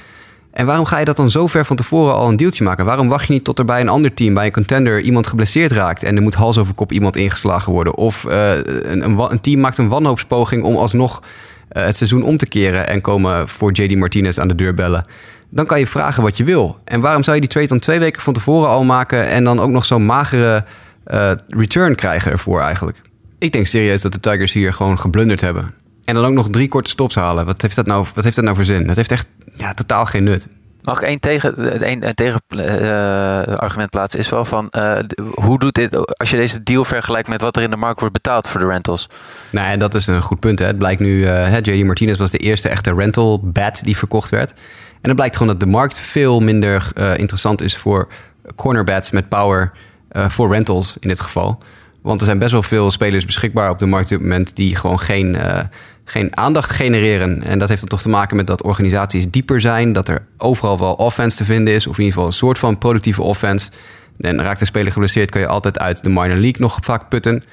En 0.52 0.66
waarom 0.66 0.86
ga 0.86 0.98
je 0.98 1.06
dat 1.06 1.16
dan 1.16 1.30
zo 1.30 1.48
ver 1.48 1.66
van 1.66 1.76
tevoren 1.76 2.16
al 2.16 2.28
een 2.28 2.36
deeltje 2.36 2.64
maken? 2.64 2.86
Waarom 2.86 3.08
wacht 3.08 3.28
je 3.28 3.34
niet 3.34 3.44
tot 3.44 3.60
er 3.60 3.66
bij 3.66 3.82
een 3.82 3.90
ander 3.90 4.14
team, 4.14 4.34
bij 4.34 4.46
een 4.46 4.52
contender, 4.52 5.02
iemand 5.02 5.28
geblesseerd 5.28 5.72
raakt 5.72 6.04
en 6.04 6.16
er 6.16 6.22
moet 6.22 6.36
hals 6.36 6.58
over 6.58 6.74
kop 6.74 6.92
iemand 6.92 7.16
ingeslagen 7.16 7.74
worden? 7.74 7.96
Of 7.96 8.26
uh, 8.28 8.56
een, 8.56 9.20
een, 9.20 9.42
team 9.42 9.60
maakt 9.60 9.78
een 9.78 9.88
wanhoopspoging 9.88 10.64
om 10.64 10.76
alsnog 10.76 11.24
het 11.70 11.96
seizoen 11.96 12.24
om 12.24 12.38
te 12.38 12.48
keren 12.48 12.88
en 12.88 13.02
komen 13.02 13.50
voor 13.50 13.72
JD 13.72 13.96
Martinez 13.96 14.38
aan 14.38 14.48
de 14.48 14.56
deur 14.56 14.74
bellen? 14.74 15.06
Dan 15.50 15.66
kan 15.66 15.80
je 15.80 15.88
vragen 15.88 16.24
wat 16.24 16.38
je 16.38 16.44
wil. 16.44 16.78
En 16.84 17.02
waarom 17.02 17.24
zou 17.24 17.36
je 17.36 17.42
die 17.42 17.52
trade 17.52 17.68
dan 17.68 17.80
twee 17.80 18.00
weken 18.00 18.22
van 18.22 18.34
tevoren 18.34 18.70
al 18.70 18.84
maken 18.84 19.28
en 19.28 19.44
dan 19.44 19.60
ook 19.60 19.70
nog 19.70 19.86
zo'n 19.86 20.06
magere 20.06 20.64
uh, 21.08 21.32
return 21.48 21.96
krijgen 21.96 22.32
ervoor 22.32 22.62
eigenlijk? 22.62 23.02
Ik 23.40 23.52
denk 23.52 23.66
serieus 23.66 24.02
dat 24.02 24.12
de 24.12 24.20
Tigers 24.20 24.54
hier 24.54 24.74
gewoon 24.74 25.00
geblunderd 25.00 25.42
hebben. 25.42 25.74
En 26.04 26.16
dan 26.16 26.26
ook 26.26 26.34
nog 26.34 26.50
drie 26.50 26.70
korte 26.70 26.90
stops 26.90 27.16
halen. 27.16 27.46
Wat 27.46 27.62
heeft 27.62 27.76
dat 27.76 27.86
nou, 27.86 28.06
wat 28.16 28.24
heeft 28.24 28.36
dat 28.36 28.46
nou 28.46 28.56
voor 28.56 28.66
zin? 28.66 28.88
Dat 28.88 28.96
heeft 28.96 29.12
echt 29.12 29.28
ja, 29.54 29.74
totaal 29.74 30.06
geen 30.06 30.24
nut. 30.24 30.48
Mag 30.82 31.02
ik 31.02 31.08
één 31.08 31.20
tegen, 31.20 31.82
één, 31.82 32.16
tegen 32.16 32.42
uh, 32.50 33.42
argument 33.42 33.90
plaatsen? 33.90 34.20
Is 34.20 34.30
wel 34.30 34.46
van 34.46 34.72
uh, 34.78 34.98
hoe 35.34 35.60
doet 35.60 35.74
dit 35.74 36.18
als 36.18 36.30
je 36.30 36.38
deze 36.38 36.64
deal 36.64 36.86
vergelijkt 36.86 37.28
met 37.28 37.42
wat 37.42 37.56
er 37.56 37.64
in 37.64 37.70
de 37.70 37.76
markt 37.76 38.00
wordt 38.00 38.14
betaald 38.14 38.48
voor 38.48 38.60
de 38.60 38.68
rentals? 38.68 39.10
Nou, 39.52 39.68
en 39.68 39.80
dat 39.80 39.96
is 39.96 40.08
een 40.08 40.22
goed 40.22 40.40
punt. 40.40 40.60
Hè. 40.60 40.66
Het 40.66 40.78
blijkt 40.78 41.02
nu, 41.02 41.20
uh, 41.20 41.60
JD 41.60 41.84
Martinez 41.86 42.18
was 42.18 42.32
de 42.32 42.38
eerste 42.38 42.70
echte 42.70 42.94
rental 42.94 43.40
bat 43.44 43.84
die 43.84 43.98
verkocht 43.98 44.30
werd. 44.30 44.52
En 45.02 45.10
het 45.10 45.16
blijkt 45.16 45.38
gewoon 45.38 45.52
dat 45.52 45.62
de 45.62 45.72
markt 45.72 45.98
veel 45.98 46.40
minder 46.40 46.92
interessant 47.16 47.62
is 47.62 47.78
voor 47.78 48.08
cornerbats 48.56 49.12
met 49.12 49.30
power 49.30 49.72
voor 50.12 50.52
rentals 50.52 50.98
in 51.00 51.08
dit 51.08 51.20
geval. 51.20 51.60
Want 52.02 52.20
er 52.20 52.26
zijn 52.26 52.40
best 52.40 52.52
wel 52.52 52.64
veel 52.64 52.92
spelers 52.92 53.26
beschikbaar 53.26 53.70
op 53.70 53.80
de 53.80 53.86
markt 53.86 54.12
op 54.12 54.18
dit 54.18 54.28
moment 54.28 54.56
die 54.56 54.76
gewoon 54.76 55.00
geen, 55.00 55.36
uh, 55.36 55.60
geen 56.04 56.38
aandacht 56.38 56.70
genereren. 56.70 57.44
En 57.44 57.60
dat 57.60 57.68
heeft 57.70 57.80
dan 57.80 57.90
toch 57.90 58.02
te 58.02 58.10
maken 58.10 58.36
met 58.36 58.48
dat 58.48 58.64
organisaties 58.64 59.30
dieper 59.30 59.62
zijn, 59.62 59.94
dat 59.94 60.08
er 60.08 60.26
overal 60.38 60.80
wel 60.80 60.94
offense 60.94 61.38
te 61.38 61.46
vinden 61.46 61.74
is, 61.74 61.88
of 61.88 61.98
in 61.98 62.04
ieder 62.04 62.14
geval 62.14 62.28
een 62.28 62.38
soort 62.38 62.60
van 62.60 62.78
productieve 62.78 63.22
offense. 63.22 63.70
En 64.20 64.42
raakt 64.42 64.62
een 64.62 64.68
speler 64.68 64.92
geblesseerd, 64.92 65.32
kan 65.32 65.42
je 65.42 65.48
altijd 65.48 65.80
uit 65.80 66.04
de 66.04 66.10
minor 66.10 66.38
league 66.38 66.62
nog 66.62 66.78
vaak 66.82 67.10
putten. 67.10 67.44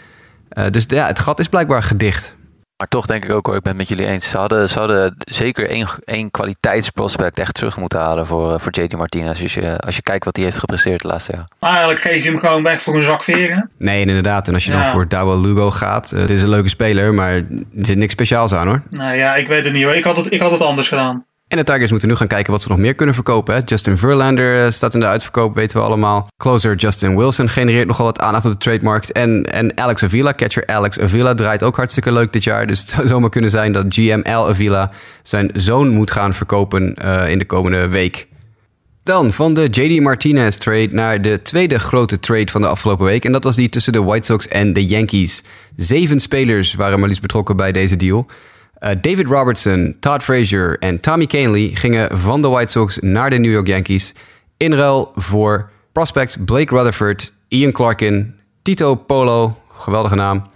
Uh, 0.52 0.70
dus 0.70 0.84
ja, 0.88 1.06
het 1.06 1.18
gat 1.18 1.40
is 1.40 1.48
blijkbaar 1.48 1.82
gedicht. 1.82 2.35
Maar 2.76 2.88
toch 2.88 3.06
denk 3.06 3.24
ik 3.24 3.30
ook 3.30 3.46
hoor, 3.46 3.56
ik 3.56 3.62
ben 3.62 3.78
het 3.78 3.88
met 3.88 3.88
jullie 3.88 4.12
eens. 4.12 4.30
Ze 4.30 4.38
hadden, 4.38 4.68
ze 4.68 4.78
hadden 4.78 5.16
zeker 5.18 5.68
één, 5.68 5.86
één 6.04 6.30
kwaliteitsprospect 6.30 7.38
echt 7.38 7.54
terug 7.54 7.76
moeten 7.76 7.98
halen 7.98 8.26
voor, 8.26 8.52
eh, 8.52 8.58
voor 8.58 8.72
JD 8.72 8.96
Martinez. 8.96 9.42
Als 9.42 9.54
je, 9.54 9.78
als 9.78 9.96
je 9.96 10.02
kijkt 10.02 10.24
wat 10.24 10.36
hij 10.36 10.44
heeft 10.44 10.58
gepresteerd 10.58 11.02
de 11.02 11.08
laatste 11.08 11.32
jaar. 11.32 11.48
Eigenlijk 11.60 12.00
geef 12.00 12.24
je 12.24 12.30
hem 12.30 12.38
gewoon 12.38 12.62
weg 12.62 12.82
voor 12.82 12.96
een 12.96 13.02
zak 13.02 13.22
veren. 13.22 13.70
Nee, 13.78 14.00
inderdaad. 14.00 14.48
En 14.48 14.54
als 14.54 14.64
je 14.64 14.72
ja. 14.72 14.82
dan 14.82 14.90
voor 14.90 15.08
Dawel 15.08 15.40
Lugo 15.40 15.70
gaat, 15.70 16.12
uh, 16.14 16.28
is 16.28 16.42
een 16.42 16.48
leuke 16.48 16.68
speler, 16.68 17.14
maar 17.14 17.32
er 17.32 17.46
zit 17.72 17.96
niks 17.96 18.12
speciaals 18.12 18.54
aan 18.54 18.66
hoor. 18.66 18.82
Nou 18.90 19.16
ja, 19.16 19.34
ik 19.34 19.46
weet 19.46 19.64
het 19.64 19.72
niet 19.72 19.84
hoor. 19.84 19.94
Ik 19.94 20.04
had 20.04 20.16
het, 20.16 20.32
ik 20.32 20.40
had 20.40 20.50
het 20.50 20.60
anders 20.60 20.88
gedaan. 20.88 21.24
En 21.48 21.56
de 21.56 21.64
Tigers 21.64 21.90
moeten 21.90 22.08
nu 22.08 22.14
gaan 22.14 22.26
kijken 22.26 22.52
wat 22.52 22.62
ze 22.62 22.68
nog 22.68 22.78
meer 22.78 22.94
kunnen 22.94 23.14
verkopen. 23.14 23.62
Justin 23.64 23.96
Verlander 23.96 24.64
eh, 24.64 24.70
staat 24.70 24.94
in 24.94 25.00
de 25.00 25.06
uitverkoop, 25.06 25.54
weten 25.54 25.76
we 25.76 25.82
allemaal. 25.82 26.28
Closer 26.36 26.74
Justin 26.74 27.16
Wilson 27.16 27.48
genereert 27.48 27.86
nogal 27.86 28.06
wat 28.06 28.18
aandacht 28.18 28.44
op 28.44 28.52
de 28.52 28.58
trademarkt. 28.58 29.12
En, 29.12 29.44
en 29.44 29.78
Alex 29.78 30.02
Avila, 30.02 30.32
catcher 30.32 30.66
Alex 30.66 31.00
Avila, 31.00 31.34
draait 31.34 31.62
ook 31.62 31.76
hartstikke 31.76 32.12
leuk 32.12 32.32
dit 32.32 32.44
jaar. 32.44 32.66
Dus 32.66 32.80
het 32.80 32.88
zou 32.88 33.06
zomaar 33.12 33.30
kunnen 33.30 33.50
zijn 33.50 33.72
dat 33.72 33.84
GM 33.88 34.20
Al 34.24 34.48
Avila 34.48 34.90
zijn 35.22 35.50
zoon 35.54 35.88
moet 35.88 36.10
gaan 36.10 36.34
verkopen 36.34 36.96
uh, 37.04 37.28
in 37.28 37.38
de 37.38 37.44
komende 37.44 37.88
week. 37.88 38.26
Dan 39.02 39.32
van 39.32 39.54
de 39.54 39.68
JD 39.68 40.02
Martinez 40.02 40.56
trade 40.56 40.88
naar 40.90 41.22
de 41.22 41.42
tweede 41.42 41.78
grote 41.78 42.18
trade 42.18 42.50
van 42.50 42.60
de 42.60 42.68
afgelopen 42.68 43.04
week. 43.04 43.24
En 43.24 43.32
dat 43.32 43.44
was 43.44 43.56
die 43.56 43.68
tussen 43.68 43.92
de 43.92 44.02
White 44.02 44.26
Sox 44.26 44.48
en 44.48 44.72
de 44.72 44.86
Yankees. 44.86 45.42
Zeven 45.76 46.20
spelers 46.20 46.74
waren 46.74 46.98
maar 46.98 47.08
liefst 47.08 47.22
betrokken 47.22 47.56
bij 47.56 47.72
deze 47.72 47.96
deal. 47.96 48.26
Uh, 48.80 48.90
David 49.00 49.26
Robertson, 49.26 49.96
Todd 50.00 50.22
Frazier 50.22 50.76
en 50.78 51.00
Tommy 51.00 51.26
Kahnle 51.26 51.76
gingen 51.76 52.18
van 52.18 52.42
de 52.42 52.48
White 52.48 52.70
Sox 52.70 52.98
naar 52.98 53.30
de 53.30 53.38
New 53.38 53.52
York 53.52 53.66
Yankees. 53.66 54.14
In 54.56 54.74
ruil 54.74 55.12
voor 55.14 55.70
prospects 55.92 56.36
Blake 56.44 56.74
Rutherford, 56.74 57.32
Ian 57.48 57.72
Clarkin, 57.72 58.40
Tito 58.62 58.94
Polo, 58.94 59.58
geweldige 59.72 60.14
naam. 60.14 60.46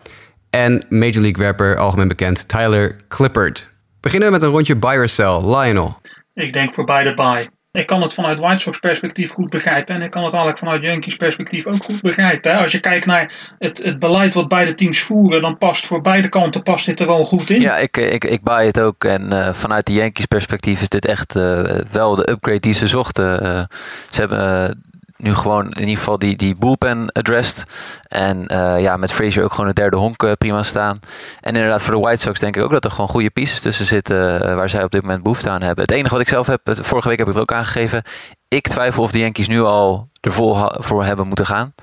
En 0.51 0.85
Major 0.89 1.21
League 1.23 1.43
werper, 1.43 1.77
algemeen 1.77 2.09
bekend, 2.09 2.49
Tyler 2.49 2.97
Clippard. 3.09 3.69
Beginnen 4.01 4.29
we 4.29 4.35
met 4.35 4.43
een 4.43 4.51
rondje 4.51 4.77
buy 4.77 4.97
or 4.97 5.09
sell. 5.09 5.41
Lionel. 5.43 6.01
Ik 6.35 6.53
denk 6.53 6.75
voor 6.75 6.85
beide 6.85 7.15
buy. 7.15 7.49
Ik 7.73 7.87
kan 7.87 8.03
het 8.03 8.15
vanuit 8.15 8.39
White 8.39 8.63
Sox 8.63 8.79
perspectief 8.79 9.31
goed 9.31 9.51
begrijpen. 9.51 9.95
En 9.95 10.03
ik 10.03 10.11
kan 10.11 10.25
het 10.25 10.33
eigenlijk 10.33 10.63
vanuit 10.63 10.83
Yankees 10.83 11.17
perspectief 11.17 11.67
ook 11.67 11.85
goed 11.85 12.01
begrijpen. 12.01 12.59
Als 12.59 12.73
je 12.73 12.81
kijkt 12.81 13.07
naar 13.07 13.55
het, 13.59 13.79
het 13.79 13.99
beleid 13.99 14.35
wat 14.35 14.49
beide 14.49 14.75
teams 14.75 15.01
voeren, 15.01 15.43
dan 15.43 15.59
past 15.59 15.87
voor 15.87 16.01
beide 16.01 16.29
kanten 16.29 16.63
past 16.63 16.87
dit 16.87 17.01
er 17.01 17.07
wel 17.07 17.25
goed 17.25 17.51
in. 17.51 17.61
Ja, 17.61 17.77
ik, 17.77 17.97
ik, 17.97 18.25
ik 18.25 18.43
buy 18.43 18.67
het 18.67 18.81
ook. 18.81 19.05
En 19.05 19.33
uh, 19.33 19.53
vanuit 19.53 19.87
de 19.87 19.93
Yankees 19.93 20.27
perspectief 20.27 20.81
is 20.81 20.89
dit 20.89 21.07
echt 21.07 21.37
uh, 21.37 21.63
wel 21.91 22.15
de 22.15 22.31
upgrade 22.31 22.61
die 22.61 22.75
ze 22.75 22.87
zochten. 22.87 23.47
Uh, 23.47 23.63
ze 24.11 24.21
hebben 24.21 24.83
nu 25.23 25.35
gewoon 25.35 25.65
in 25.65 25.81
ieder 25.81 25.97
geval 25.97 26.19
die, 26.19 26.37
die 26.37 26.57
bullpen 26.57 27.13
addressed. 27.13 27.65
En 28.03 28.53
uh, 28.53 28.81
ja, 28.81 28.97
met 28.97 29.13
Frazier 29.13 29.45
ook 29.45 29.51
gewoon 29.51 29.67
de 29.67 29.73
derde 29.73 29.97
honk 29.97 30.23
uh, 30.23 30.33
prima 30.33 30.63
staan. 30.63 30.99
En 31.41 31.55
inderdaad, 31.55 31.83
voor 31.83 31.95
de 31.95 32.01
White 32.01 32.23
Sox 32.23 32.41
denk 32.41 32.57
ik 32.57 32.63
ook 32.63 32.71
dat 32.71 32.85
er 32.85 32.91
gewoon 32.91 33.09
goede 33.09 33.31
pieces 33.31 33.61
tussen 33.61 33.87
zitten. 33.87 34.49
Uh, 34.49 34.55
waar 34.55 34.69
zij 34.69 34.85
op 34.85 34.91
dit 34.91 35.03
moment 35.03 35.23
behoefte 35.23 35.51
aan 35.51 35.63
hebben. 35.63 35.85
Het 35.85 35.93
enige 35.93 36.13
wat 36.13 36.23
ik 36.23 36.29
zelf 36.29 36.47
heb, 36.47 36.61
vorige 36.65 37.09
week 37.09 37.19
heb 37.19 37.27
ik 37.27 37.33
het 37.33 37.43
ook 37.43 37.53
aangegeven. 37.53 38.03
Ik 38.49 38.69
twijfel 38.69 39.03
of 39.03 39.11
de 39.11 39.19
Yankees 39.19 39.49
nu 39.49 39.61
al 39.63 40.09
ervoor 40.21 40.77
voor 40.79 41.05
hebben 41.05 41.27
moeten 41.27 41.47
gaan. 41.47 41.75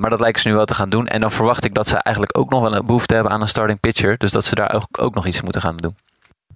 maar 0.00 0.10
dat 0.10 0.20
lijken 0.20 0.42
ze 0.42 0.48
nu 0.48 0.54
wel 0.54 0.64
te 0.64 0.74
gaan 0.74 0.88
doen. 0.88 1.06
En 1.06 1.20
dan 1.20 1.30
verwacht 1.30 1.64
ik 1.64 1.74
dat 1.74 1.88
ze 1.88 1.96
eigenlijk 1.96 2.38
ook 2.38 2.50
nog 2.50 2.60
wel 2.60 2.74
een 2.74 2.86
behoefte 2.86 3.14
hebben 3.14 3.32
aan 3.32 3.40
een 3.40 3.48
starting 3.48 3.80
pitcher. 3.80 4.18
Dus 4.18 4.32
dat 4.32 4.44
ze 4.44 4.54
daar 4.54 4.74
ook, 4.74 4.86
ook 4.98 5.14
nog 5.14 5.26
iets 5.26 5.42
moeten 5.42 5.60
gaan 5.60 5.76
doen. 5.76 5.96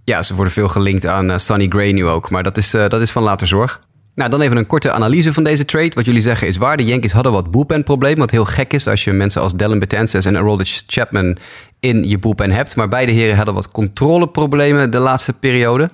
Ja, 0.05 0.23
ze 0.23 0.35
worden 0.35 0.53
veel 0.53 0.69
gelinkt 0.69 1.07
aan 1.07 1.41
Sonny 1.41 1.67
Gray 1.69 1.93
nu 1.93 2.07
ook. 2.07 2.31
Maar 2.31 2.43
dat 2.43 2.57
is, 2.57 2.71
dat 2.71 3.01
is 3.01 3.11
van 3.11 3.23
later 3.23 3.47
zorg. 3.47 3.79
Nou, 4.19 4.31
dan 4.31 4.41
even 4.41 4.57
een 4.57 4.67
korte 4.67 4.93
analyse 4.93 5.33
van 5.33 5.45
deze 5.45 5.65
trade. 5.65 5.91
Wat 5.95 6.05
jullie 6.05 6.21
zeggen 6.21 6.49
is 6.49 6.57
waar. 6.57 6.77
De 6.77 6.85
Yankees 6.85 7.13
hadden 7.13 7.33
wat 7.33 7.51
bullpen-probleem. 7.51 8.17
Wat 8.17 8.31
heel 8.31 8.45
gek 8.45 8.73
is 8.73 8.87
als 8.87 9.05
je 9.05 9.13
mensen 9.13 9.43
als 9.43 9.55
Dylan 9.55 9.79
Betances 9.79 10.25
en 10.25 10.37
Aroldis 10.37 10.85
Chapman 10.87 11.37
in 11.81 12.09
je 12.09 12.19
bullpen 12.19 12.51
hebt. 12.51 12.77
Maar 12.77 12.89
beide 12.89 13.13
heren 13.13 13.37
hadden 13.37 13.55
wat 13.55 13.71
controleproblemen 13.71 14.91
de 14.91 14.99
laatste 14.99 15.33
periode. 15.33 15.89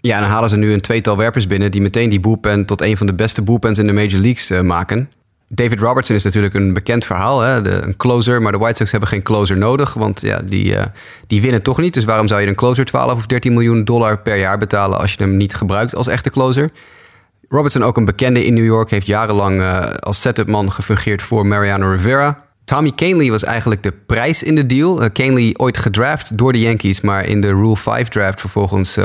Ja, 0.00 0.14
en 0.14 0.20
dan 0.22 0.30
halen 0.30 0.48
ze 0.48 0.56
nu 0.56 0.72
een 0.72 0.80
tweetal 0.80 1.16
werpers 1.16 1.46
binnen... 1.46 1.70
die 1.70 1.80
meteen 1.80 2.10
die 2.10 2.20
bullpen 2.20 2.66
tot 2.66 2.80
een 2.80 2.96
van 2.96 3.06
de 3.06 3.14
beste 3.14 3.42
bullpens 3.42 3.78
in 3.78 3.86
de 3.86 3.92
Major 3.92 4.20
Leagues 4.20 4.50
uh, 4.50 4.60
maken. 4.60 5.10
David 5.48 5.80
Robertson 5.80 6.16
is 6.16 6.22
natuurlijk 6.22 6.54
een 6.54 6.72
bekend 6.72 7.04
verhaal. 7.04 7.40
Hè? 7.40 7.82
Een 7.84 7.96
closer, 7.96 8.42
maar 8.42 8.52
de 8.52 8.58
White 8.58 8.76
Sox 8.76 8.90
hebben 8.90 9.08
geen 9.08 9.22
closer 9.22 9.58
nodig. 9.58 9.94
Want 9.94 10.20
ja, 10.20 10.40
die, 10.40 10.74
uh, 10.74 10.82
die 11.26 11.42
winnen 11.42 11.62
toch 11.62 11.78
niet. 11.78 11.94
Dus 11.94 12.04
waarom 12.04 12.28
zou 12.28 12.40
je 12.40 12.46
een 12.46 12.54
closer 12.54 12.84
12 12.84 13.12
of 13.12 13.26
13 13.26 13.52
miljoen 13.52 13.84
dollar 13.84 14.18
per 14.18 14.36
jaar 14.36 14.58
betalen... 14.58 14.98
als 14.98 15.12
je 15.12 15.24
hem 15.24 15.36
niet 15.36 15.54
gebruikt 15.54 15.94
als 15.94 16.06
echte 16.06 16.30
closer... 16.30 16.70
Robertson, 17.52 17.82
ook 17.82 17.96
een 17.96 18.04
bekende 18.04 18.44
in 18.44 18.54
New 18.54 18.64
York, 18.64 18.90
heeft 18.90 19.06
jarenlang 19.06 19.60
uh, 19.60 19.90
als 19.90 20.20
setupman 20.20 20.72
gefungeerd 20.72 21.22
voor 21.22 21.46
Mariano 21.46 21.90
Rivera. 21.90 22.44
Tommy 22.64 22.92
Kahnle 22.94 23.30
was 23.30 23.44
eigenlijk 23.44 23.82
de 23.82 23.92
prijs 24.06 24.42
in 24.42 24.54
de 24.54 24.66
deal. 24.66 25.10
Uh, 25.20 25.50
ooit 25.56 25.78
gedraft 25.78 26.38
door 26.38 26.52
de 26.52 26.60
Yankees, 26.60 27.00
maar 27.00 27.24
in 27.24 27.40
de 27.40 27.46
Rule 27.46 27.76
5 27.76 28.08
draft 28.08 28.40
vervolgens 28.40 28.98
uh, 28.98 29.04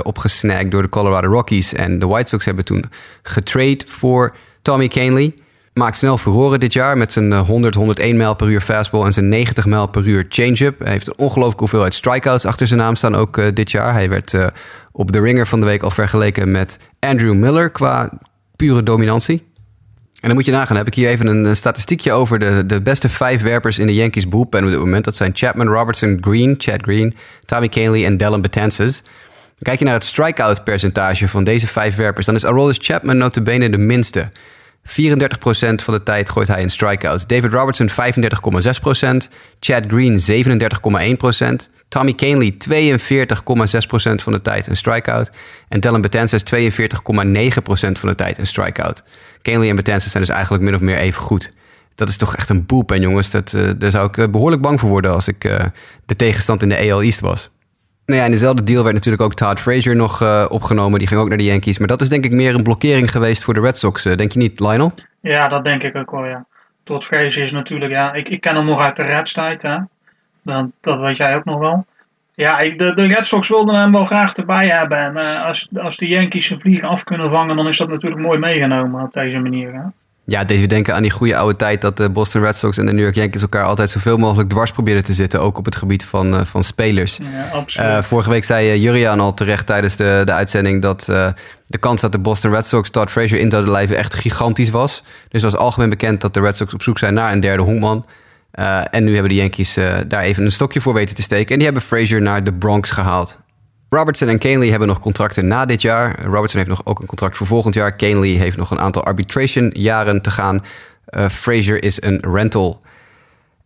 door 0.69 0.81
de 0.81 0.89
Colorado 0.89 1.27
Rockies. 1.27 1.73
En 1.73 1.99
de 1.99 2.07
White 2.07 2.29
Sox 2.29 2.45
hebben 2.45 2.65
toen 2.65 2.85
getrade 3.23 3.83
voor 3.85 4.35
Tommy 4.61 4.87
Kahnle. 4.87 5.33
Maakt 5.73 5.97
snel 5.97 6.17
verroren 6.17 6.59
dit 6.59 6.73
jaar 6.73 6.97
met 6.97 7.11
zijn 7.11 7.33
100, 7.33 7.75
101 7.75 8.17
mijl 8.17 8.35
per 8.35 8.47
uur 8.47 8.61
fastball 8.61 9.05
en 9.05 9.13
zijn 9.13 9.29
90 9.29 9.65
mijl 9.65 9.87
per 9.87 10.07
uur 10.07 10.25
change-up. 10.29 10.79
Hij 10.79 10.91
heeft 10.91 11.07
een 11.07 11.17
ongelooflijke 11.17 11.59
hoeveelheid 11.59 11.93
strikeouts 11.93 12.45
achter 12.45 12.67
zijn 12.67 12.79
naam 12.79 12.95
staan 12.95 13.15
ook 13.15 13.55
dit 13.55 13.71
jaar. 13.71 13.93
Hij 13.93 14.09
werd 14.09 14.37
op 14.91 15.11
de 15.11 15.19
ringer 15.19 15.47
van 15.47 15.59
de 15.59 15.65
week 15.65 15.83
al 15.83 15.91
vergeleken 15.91 16.51
met 16.51 16.79
Andrew 16.99 17.33
Miller 17.33 17.69
qua 17.69 18.11
pure 18.57 18.83
dominantie. 18.83 19.45
En 20.21 20.27
dan 20.27 20.33
moet 20.33 20.45
je 20.45 20.51
nagaan, 20.51 20.77
heb 20.77 20.87
ik 20.87 20.93
hier 20.93 21.09
even 21.09 21.27
een, 21.27 21.55
statistiekje 21.55 22.11
over 22.11 22.39
de, 22.39 22.65
de 22.65 22.81
beste 22.81 23.09
vijf 23.09 23.41
werpers 23.41 23.79
in 23.79 23.87
de 23.87 23.93
Yankees 23.93 24.27
bullpen 24.27 24.63
op 24.63 24.69
dit 24.69 24.79
moment. 24.79 25.05
Dat 25.05 25.15
zijn 25.15 25.31
Chapman, 25.33 25.67
Robertson, 25.67 26.17
Green, 26.21 26.55
Chad 26.57 26.81
Green, 26.81 27.15
Tommy 27.45 27.69
Kahnle 27.69 28.05
en 28.05 28.17
Dellin 28.17 28.41
Betances. 28.41 29.01
Kijk 29.59 29.79
je 29.79 29.85
naar 29.85 29.93
het 29.93 30.03
strikeout 30.03 30.63
percentage 30.63 31.27
van 31.27 31.43
deze 31.43 31.67
vijf 31.67 31.95
werpers, 31.95 32.25
dan 32.25 32.35
is 32.35 32.45
Aroldis 32.45 32.77
Chapman 32.81 33.17
notabene 33.17 33.69
de 33.69 33.77
minste. 33.77 34.29
34% 34.87 34.93
van 35.83 35.93
de 35.93 36.03
tijd 36.03 36.29
gooit 36.29 36.47
hij 36.47 36.61
in 36.61 36.69
strikeouts. 36.69 37.27
David 37.27 37.53
Robertson 37.53 37.89
35,6%. 37.89 37.93
Chad 39.59 39.83
Green 39.87 40.19
37,1%. 41.65 41.75
Tommy 41.87 42.13
Kahnle 42.13 42.53
42,6% 42.53 44.23
van 44.23 44.33
de 44.33 44.41
tijd 44.41 44.67
een 44.67 44.77
strikeout. 44.77 45.31
En 45.67 45.79
Dylan 45.79 46.01
Betances 46.01 46.43
42,9% 46.43 46.69
van 47.91 48.09
de 48.09 48.15
tijd 48.15 48.37
een 48.37 48.47
strikeout. 48.47 49.03
Kahnle 49.41 49.67
en 49.67 49.75
Betances 49.75 50.11
zijn 50.11 50.23
dus 50.23 50.33
eigenlijk 50.33 50.63
min 50.63 50.75
of 50.75 50.81
meer 50.81 50.97
even 50.97 51.21
goed. 51.21 51.51
Dat 51.95 52.07
is 52.07 52.17
toch 52.17 52.35
echt 52.35 52.49
een 52.49 52.65
boelpen, 52.65 53.01
jongens. 53.01 53.29
Dat, 53.29 53.53
uh, 53.53 53.69
daar 53.77 53.91
zou 53.91 54.09
ik 54.13 54.31
behoorlijk 54.31 54.61
bang 54.61 54.79
voor 54.79 54.89
worden 54.89 55.11
als 55.11 55.27
ik 55.27 55.43
uh, 55.43 55.59
de 56.05 56.15
tegenstand 56.15 56.61
in 56.61 56.69
de 56.69 56.91
AL 56.91 57.01
East 57.01 57.19
was. 57.19 57.49
Nou 58.07 58.19
ja, 58.19 58.25
in 58.25 58.31
dezelfde 58.31 58.63
deal 58.63 58.83
werd 58.83 58.95
natuurlijk 58.95 59.23
ook 59.23 59.33
Todd 59.33 59.59
Frazier 59.59 59.95
nog 59.95 60.21
uh, 60.21 60.45
opgenomen. 60.49 60.99
Die 60.99 61.07
ging 61.07 61.19
ook 61.19 61.27
naar 61.27 61.37
de 61.37 61.43
Yankees. 61.43 61.77
Maar 61.77 61.87
dat 61.87 62.01
is 62.01 62.09
denk 62.09 62.25
ik 62.25 62.31
meer 62.31 62.55
een 62.55 62.63
blokkering 62.63 63.11
geweest 63.11 63.43
voor 63.43 63.53
de 63.53 63.59
Red 63.59 63.77
Sox. 63.77 64.05
Uh, 64.05 64.15
denk 64.15 64.31
je 64.31 64.39
niet, 64.39 64.59
Lionel? 64.59 64.93
Ja, 65.21 65.47
dat 65.47 65.65
denk 65.65 65.83
ik 65.83 65.95
ook 65.95 66.11
wel, 66.11 66.25
ja. 66.25 66.45
Todd 66.83 67.03
Frazier 67.03 67.43
is 67.43 67.51
natuurlijk, 67.51 67.91
ja, 67.91 68.13
ik, 68.13 68.29
ik 68.29 68.41
ken 68.41 68.55
hem 68.55 68.65
nog 68.65 68.79
uit 68.79 68.95
de 68.95 69.03
Reds 69.03 69.33
tijd, 69.33 69.61
hè. 69.61 69.77
Dat, 70.41 70.65
dat 70.81 71.01
weet 71.01 71.17
jij 71.17 71.35
ook 71.35 71.45
nog 71.45 71.59
wel. 71.59 71.85
Ja, 72.35 72.59
ik, 72.59 72.77
de, 72.77 72.93
de 72.93 73.07
Red 73.07 73.27
Sox 73.27 73.49
wilden 73.49 73.75
hem 73.75 73.91
wel 73.91 74.05
graag 74.05 74.33
erbij 74.33 74.67
hebben. 74.67 74.97
En 74.97 75.17
uh, 75.17 75.45
als, 75.45 75.67
als 75.75 75.97
de 75.97 76.07
Yankees 76.07 76.45
zijn 76.45 76.59
vliegen 76.59 76.89
af 76.89 77.03
kunnen 77.03 77.29
vangen, 77.29 77.55
dan 77.55 77.67
is 77.67 77.77
dat 77.77 77.89
natuurlijk 77.89 78.21
mooi 78.21 78.39
meegenomen 78.39 79.03
op 79.03 79.13
deze 79.13 79.39
manier, 79.39 79.73
hè. 79.73 79.83
Ja, 80.29 80.43
deed 80.43 80.59
je 80.59 80.67
denken 80.67 80.95
aan 80.95 81.01
die 81.01 81.11
goede 81.11 81.37
oude 81.37 81.55
tijd 81.55 81.81
dat 81.81 81.97
de 81.97 82.09
Boston 82.09 82.41
Red 82.41 82.55
Sox 82.55 82.77
en 82.77 82.85
de 82.85 82.91
New 82.91 83.03
York 83.03 83.15
Yankees 83.15 83.41
elkaar 83.41 83.63
altijd 83.63 83.89
zoveel 83.89 84.17
mogelijk 84.17 84.49
dwars 84.49 84.71
probeerden 84.71 85.03
te 85.03 85.13
zitten. 85.13 85.41
Ook 85.41 85.57
op 85.57 85.65
het 85.65 85.75
gebied 85.75 86.05
van, 86.05 86.33
uh, 86.33 86.45
van 86.45 86.63
spelers. 86.63 87.19
Ja. 87.67 87.97
Uh, 87.97 88.03
vorige 88.03 88.29
week 88.29 88.43
zei 88.43 88.73
uh, 88.73 88.81
Juriaan 88.81 89.19
al 89.19 89.33
terecht 89.33 89.65
tijdens 89.65 89.95
de, 89.95 90.21
de 90.25 90.31
uitzending 90.31 90.81
dat 90.81 91.05
de 91.67 91.77
kans 91.79 92.01
dat 92.01 92.11
de 92.11 92.19
Boston 92.19 92.51
Red 92.51 92.65
Sox 92.65 92.89
Todd 92.89 93.09
Frazier 93.11 93.39
in 93.39 93.49
zouden 93.49 93.71
lijven 93.71 93.97
echt 93.97 94.13
gigantisch 94.13 94.69
was. 94.69 95.03
Dus 95.29 95.41
het 95.41 95.51
was 95.51 95.61
algemeen 95.61 95.89
bekend 95.89 96.21
dat 96.21 96.33
de 96.33 96.39
Red 96.39 96.55
Sox 96.55 96.73
op 96.73 96.81
zoek 96.81 96.97
zijn 96.97 97.13
naar 97.13 97.31
een 97.31 97.39
derde 97.39 97.63
honkman. 97.63 98.05
en 98.91 99.03
nu 99.03 99.13
hebben 99.13 99.29
de 99.29 99.37
Yankees 99.37 99.73
daar 100.07 100.21
even 100.21 100.45
een 100.45 100.51
stokje 100.51 100.81
voor 100.81 100.93
weten 100.93 101.15
te 101.15 101.21
steken. 101.21 101.49
En 101.49 101.55
die 101.55 101.65
hebben 101.65 101.83
Frazier 101.83 102.21
naar 102.21 102.43
de 102.43 102.53
Bronx 102.53 102.91
gehaald. 102.91 103.39
Robertson 103.89 104.27
en 104.27 104.39
Kahnle 104.39 104.69
hebben 104.69 104.87
nog 104.87 104.99
contracten 104.99 105.47
na 105.47 105.65
dit 105.65 105.81
jaar. 105.81 106.25
Robertson 106.25 106.57
heeft 106.57 106.69
nog 106.69 106.85
ook 106.85 106.99
een 106.99 107.05
contract 107.05 107.37
voor 107.37 107.47
volgend 107.47 107.73
jaar. 107.73 107.95
Kahnle 107.95 108.27
heeft 108.27 108.57
nog 108.57 108.71
een 108.71 108.79
aantal 108.79 109.03
arbitration 109.03 109.71
jaren 109.73 110.21
te 110.21 110.31
gaan. 110.31 110.61
Uh, 111.09 111.27
Frazier 111.27 111.83
is 111.83 112.01
een 112.01 112.19
rental. 112.33 112.81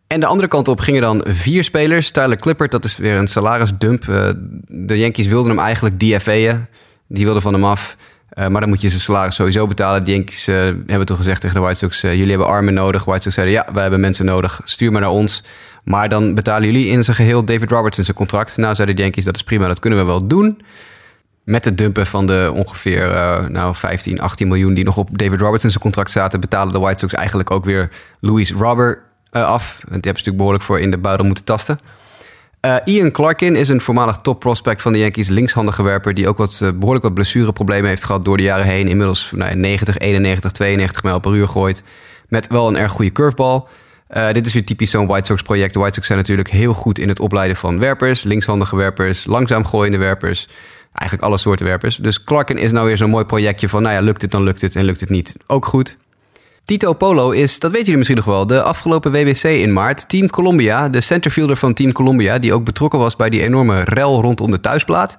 En 0.08 0.20
de 0.20 0.26
andere 0.26 0.48
kant 0.48 0.68
op 0.68 0.80
gingen 0.80 1.02
dan 1.02 1.26
vier 1.28 1.64
spelers. 1.64 2.12
Tyler 2.12 2.38
Clippert, 2.38 2.72
dat 2.72 2.84
is 2.84 2.98
weer 2.98 3.16
een 3.16 3.28
salarisdump. 3.28 4.06
Uh, 4.06 4.30
de 4.68 4.98
Yankees 4.98 5.28
wilden 5.28 5.52
hem 5.52 5.60
eigenlijk 5.60 6.00
DFA'en. 6.00 6.68
Die 7.08 7.24
wilden 7.24 7.42
van 7.42 7.54
hem 7.54 7.66
af. 7.66 7.98
Uh, 8.34 8.48
maar 8.48 8.62
dan 8.62 8.70
moet 8.70 8.82
je 8.82 8.90
zijn 8.90 9.02
salaris 9.02 9.36
sowieso 9.36 9.68
betalen. 9.68 10.04
De 10.04 10.12
Yankees 10.12 10.46
hebben 10.46 11.06
toen 11.06 11.18
gezegd 11.18 11.42
tegen 11.42 11.56
de 11.56 11.62
White 11.62 11.78
Sox... 11.78 12.02
jullie 12.02 12.30
hebben 12.30 12.48
armen 12.48 12.74
nodig. 12.74 13.06
White 13.06 13.22
Sox 13.22 13.36
zeiden, 13.36 13.56
ja, 13.56 13.74
wij 13.74 13.82
hebben 13.82 14.00
mensen 14.00 14.26
nodig. 14.26 14.62
Stuur 14.64 14.92
maar 14.92 15.02
naar 15.02 15.10
ons. 15.10 15.44
Maar 15.84 16.10
dan 16.10 16.34
betalen 16.34 16.66
jullie 16.66 16.88
in 16.88 17.04
zijn 17.04 17.16
geheel 17.16 17.46
David 17.46 17.72
Robertson 17.72 18.04
zijn 18.04 18.18
contract. 18.18 18.58
Nou, 18.58 18.76
zeiden 18.76 18.96
de 18.96 19.02
Yankees, 19.02 19.26
dat 19.26 19.36
is 19.36 19.44
prima, 19.44 19.68
dat 19.68 19.80
kunnen 19.80 20.00
we 20.00 20.06
wel 20.06 20.28
doen. 20.28 20.62
Met 21.44 21.66
het 21.66 21.78
dumpen 21.78 22.08
van 22.08 22.28
de 22.28 22.52
ongeveer 22.54 23.14
uh, 23.14 23.48
nou, 23.48 23.76
15, 23.76 24.20
18 24.20 24.48
miljoen 24.48 24.74
die 24.74 24.84
nog 24.84 24.98
op 24.98 25.18
David 25.18 25.40
Robertson 25.40 25.70
zijn 25.70 25.84
contract 25.84 26.12
zaten, 26.12 26.40
betalen 26.40 26.74
de 26.74 26.80
White 26.80 27.00
Sox 27.00 27.14
eigenlijk 27.14 27.52
ook 27.52 27.66
weer 27.66 27.90
Louis 28.20 28.52
Robert 28.52 29.00
uh, 29.32 29.46
af. 29.46 29.66
Want 29.66 29.82
die 29.82 29.92
hebben 29.92 30.02
ze 30.02 30.10
natuurlijk 30.10 30.38
behoorlijk 30.38 30.64
voor 30.64 30.80
in 30.80 30.92
de 30.92 30.98
buidel 30.98 31.26
moeten 31.26 31.46
tasten. 31.46 31.80
Uh, 32.66 32.76
Ian 32.86 33.12
Clarkin 33.12 33.56
is 33.56 33.70
een 33.70 33.82
voormalig 33.82 34.16
top 34.16 34.40
prospect 34.40 34.82
van 34.82 34.94
de 34.94 35.00
Yankees, 35.00 35.30
linkshandige 35.30 35.84
werper, 35.84 36.14
die 36.14 36.28
ook 36.28 36.38
wat, 36.38 36.60
behoorlijk 36.76 37.04
wat 37.04 37.14
blessureproblemen 37.14 37.90
heeft 37.90 38.04
gehad 38.04 38.26
door 38.26 38.38
de 38.38 38.44
jaren 38.44 38.66
heen. 38.66 38.88
Inmiddels 38.88 39.32
nou, 39.36 39.56
90, 39.56 39.98
91, 39.98 40.52
92 40.52 41.04
mijl 41.04 41.20
per 41.20 41.34
uur 41.34 41.48
gooit. 41.48 41.84
Met 42.28 42.48
wel 42.48 42.68
een 42.68 42.78
erg 42.78 42.92
goede 42.92 43.12
curveball. 43.12 43.64
Uh, 44.14 44.32
dit 44.32 44.45
is 44.45 44.53
weer 44.53 44.66
typisch 44.66 44.91
zo'n 44.91 45.07
White 45.07 45.26
Sox 45.26 45.41
project. 45.41 45.74
De 45.74 45.80
White 45.80 45.93
Sox 45.93 46.07
zijn 46.07 46.20
natuurlijk 46.20 46.49
heel 46.49 46.74
goed 46.74 46.99
in 46.99 47.07
het 47.07 47.20
opleiden 47.20 47.57
van 47.57 47.80
werpers, 47.80 48.24
linkshandige 48.24 48.76
werpers, 48.76 49.26
langzaam 49.26 49.66
gooiende 49.66 49.97
werpers. 49.97 50.47
Eigenlijk 50.93 51.30
alle 51.30 51.38
soorten 51.38 51.66
werpers. 51.66 51.95
Dus 51.95 52.24
Clarkin 52.24 52.57
is 52.57 52.72
nou 52.72 52.86
weer 52.88 52.97
zo'n 52.97 53.09
mooi 53.09 53.26
projectje 53.26 53.70
van, 53.70 53.82
nou 53.82 53.95
ja, 53.95 54.01
lukt 54.01 54.22
het 54.22 54.32
dan 54.32 54.43
lukt 54.43 54.62
het 54.62 54.76
en 54.76 54.84
lukt 54.84 54.99
het 54.99 55.09
niet. 55.09 55.36
Ook 55.47 55.66
goed. 55.66 55.97
Tito 56.66 56.93
Polo 56.93 57.32
is, 57.32 57.59
dat 57.59 57.72
weten 57.72 57.80
jullie 57.80 57.97
misschien 57.97 58.18
nog 58.18 58.26
wel, 58.26 58.47
de 58.47 58.62
afgelopen 58.62 59.12
WBC 59.12 59.43
in 59.43 59.74
maart. 59.74 60.09
Team 60.09 60.30
Colombia, 60.30 60.89
de 60.89 61.01
centerfielder 61.01 61.57
van 61.57 61.74
Team 61.74 61.91
Colombia, 61.91 62.39
die 62.39 62.53
ook 62.53 62.64
betrokken 62.64 62.99
was 62.99 63.16
bij 63.16 63.30
die 63.30 63.41
enorme 63.41 63.84
rel 63.84 64.22
rondom 64.22 64.51
de 64.51 64.59
thuisplaat. 64.59 65.16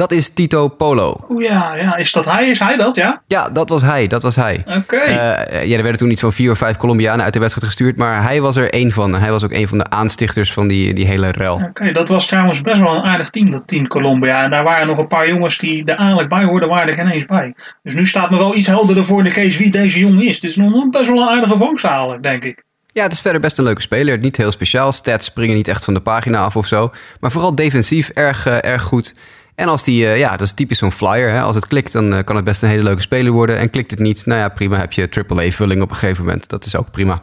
Dat 0.00 0.12
is 0.12 0.28
Tito 0.28 0.68
Polo. 0.68 1.16
Oeh 1.30 1.44
ja, 1.44 1.76
ja, 1.76 1.96
is 1.96 2.12
dat 2.12 2.24
hij? 2.24 2.48
Is 2.48 2.58
hij 2.58 2.76
dat, 2.76 2.94
ja? 2.94 3.22
Ja, 3.26 3.48
dat 3.48 3.68
was 3.68 3.82
hij, 3.82 4.06
dat 4.06 4.22
was 4.22 4.36
hij. 4.36 4.62
Oké. 4.76 4.96
Eh, 4.96 5.66
ja, 5.66 5.76
er 5.76 5.82
werden 5.82 5.96
toen 5.96 6.10
iets 6.10 6.20
van 6.20 6.32
vier 6.32 6.50
of 6.50 6.58
vijf 6.58 6.76
Colombianen 6.76 7.24
uit 7.24 7.32
de 7.32 7.38
wedstrijd 7.38 7.66
gestuurd, 7.66 7.96
maar 7.96 8.22
hij 8.22 8.40
was 8.40 8.56
er 8.56 8.70
één 8.70 8.90
van. 8.90 9.14
Hij 9.14 9.30
was 9.30 9.44
ook 9.44 9.52
een 9.52 9.68
van 9.68 9.78
de 9.78 9.90
aanstichters 9.90 10.52
van 10.52 10.68
die, 10.68 10.94
die 10.94 11.06
hele 11.06 11.30
rel. 11.30 11.54
Oké, 11.54 11.92
dat 11.92 12.08
was 12.08 12.26
trouwens 12.26 12.60
best 12.60 12.80
wel 12.80 12.94
een 12.94 13.02
aardig 13.02 13.30
team, 13.30 13.50
dat 13.50 13.62
team 13.66 13.86
Colombia. 13.86 14.44
En 14.44 14.50
daar 14.50 14.64
waren 14.64 14.86
nog 14.86 14.98
een 14.98 15.06
paar 15.06 15.28
jongens 15.28 15.58
die 15.58 15.84
er 15.84 15.96
eigenlijk 15.96 16.28
bij 16.28 16.44
hoorden, 16.44 16.68
waren 16.68 16.88
er 16.88 16.94
geen 16.94 17.10
eens 17.10 17.26
bij. 17.26 17.54
Dus 17.82 17.94
nu 17.94 18.06
staat 18.06 18.30
me 18.30 18.36
wel 18.36 18.56
iets 18.56 18.66
helderder 18.66 19.06
voor 19.06 19.22
de 19.22 19.30
geest 19.30 19.58
wie 19.58 19.70
deze 19.70 19.98
jongen 19.98 20.26
is. 20.26 20.34
Het 20.34 20.44
is 20.44 20.56
nog 20.56 20.90
best 20.90 21.08
wel 21.08 21.22
een 21.22 21.28
aardige 21.28 21.58
vangst 21.58 21.84
eigenlijk, 21.84 22.22
denk 22.22 22.44
ik. 22.44 22.64
Ja, 22.92 23.02
het 23.02 23.12
is 23.12 23.20
verder 23.20 23.40
best 23.40 23.58
een 23.58 23.64
leuke 23.64 23.80
speler. 23.80 24.18
Niet 24.18 24.36
heel 24.36 24.50
speciaal. 24.50 24.92
Stats 24.92 25.26
springen 25.26 25.56
niet 25.56 25.68
echt 25.68 25.84
van 25.84 25.94
de 25.94 26.00
pagina 26.00 26.38
af 26.38 26.56
of 26.56 26.66
zo. 26.66 26.90
Maar 27.20 27.30
vooral 27.30 27.54
defensief 27.54 28.08
erg, 28.08 28.46
eh, 28.46 28.70
erg 28.70 28.82
goed. 28.82 29.14
En 29.60 29.68
als 29.68 29.82
die, 29.82 30.06
eh, 30.06 30.18
ja, 30.18 30.30
dat 30.30 30.46
is 30.46 30.52
typisch 30.52 30.78
zo'n 30.78 30.92
flyer. 30.92 31.30
Hè? 31.30 31.40
Als 31.40 31.56
het 31.56 31.66
klikt, 31.66 31.92
dan 31.92 32.14
eh, 32.14 32.24
kan 32.24 32.36
het 32.36 32.44
best 32.44 32.62
een 32.62 32.68
hele 32.68 32.82
leuke 32.82 33.00
speler 33.00 33.32
worden. 33.32 33.58
En 33.58 33.70
klikt 33.70 33.90
het 33.90 34.00
niet, 34.00 34.26
nou 34.26 34.40
ja, 34.40 34.48
prima. 34.48 34.78
Heb 34.78 34.92
je 34.92 35.08
AAA-vulling 35.28 35.82
op 35.82 35.90
een 35.90 35.96
gegeven 35.96 36.24
moment. 36.24 36.48
Dat 36.48 36.66
is 36.66 36.76
ook 36.76 36.90
prima. 36.90 37.18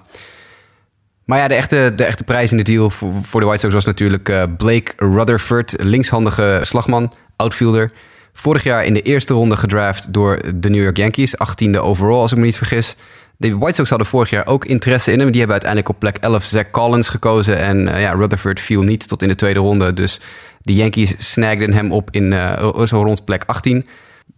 Maar 1.25 1.39
ja, 1.39 1.47
de 1.47 1.53
echte, 1.53 1.93
de 1.95 2.03
echte 2.03 2.23
prijs 2.23 2.51
in 2.51 2.57
de 2.57 2.63
deal 2.63 2.89
voor, 2.89 3.39
de 3.39 3.45
White 3.45 3.59
Sox 3.59 3.73
was 3.73 3.85
natuurlijk 3.85 4.29
eh, 4.29 4.43
Blake 4.57 4.91
Rutherford. 4.97 5.75
Linkshandige 5.77 6.59
slagman, 6.61 7.13
outfielder. 7.35 7.91
Vorig 8.33 8.63
jaar 8.63 8.85
in 8.85 8.93
de 8.93 9.01
eerste 9.01 9.33
ronde 9.33 9.57
gedraft 9.57 10.13
door 10.13 10.39
de 10.55 10.69
New 10.69 10.83
York 10.83 10.97
Yankees. 10.97 11.35
18e 11.35 11.79
overall, 11.79 12.19
als 12.19 12.31
ik 12.31 12.37
me 12.37 12.43
niet 12.43 12.57
vergis. 12.57 12.95
De 13.37 13.57
White 13.57 13.75
Sox 13.75 13.89
hadden 13.89 14.07
vorig 14.07 14.29
jaar 14.29 14.47
ook 14.47 14.65
interesse 14.65 15.11
in 15.11 15.19
hem. 15.19 15.27
Die 15.27 15.39
hebben 15.39 15.61
uiteindelijk 15.61 15.89
op 15.89 15.99
plek 15.99 16.17
11 16.17 16.43
Zach 16.43 16.71
Collins 16.71 17.09
gekozen. 17.09 17.57
En 17.57 17.99
ja, 17.99 18.11
Rutherford 18.11 18.59
viel 18.59 18.81
niet 18.81 19.07
tot 19.07 19.21
in 19.21 19.27
de 19.27 19.35
tweede 19.35 19.59
ronde. 19.59 19.93
Dus 19.93 20.19
de 20.67 20.73
Yankees 20.73 21.13
snagden 21.17 21.73
hem 21.73 21.91
op 21.91 22.09
in 22.11 22.33
eh, 22.33 22.85
zo 22.85 23.03
rond 23.03 23.25
plek 23.25 23.43
18. 23.45 23.85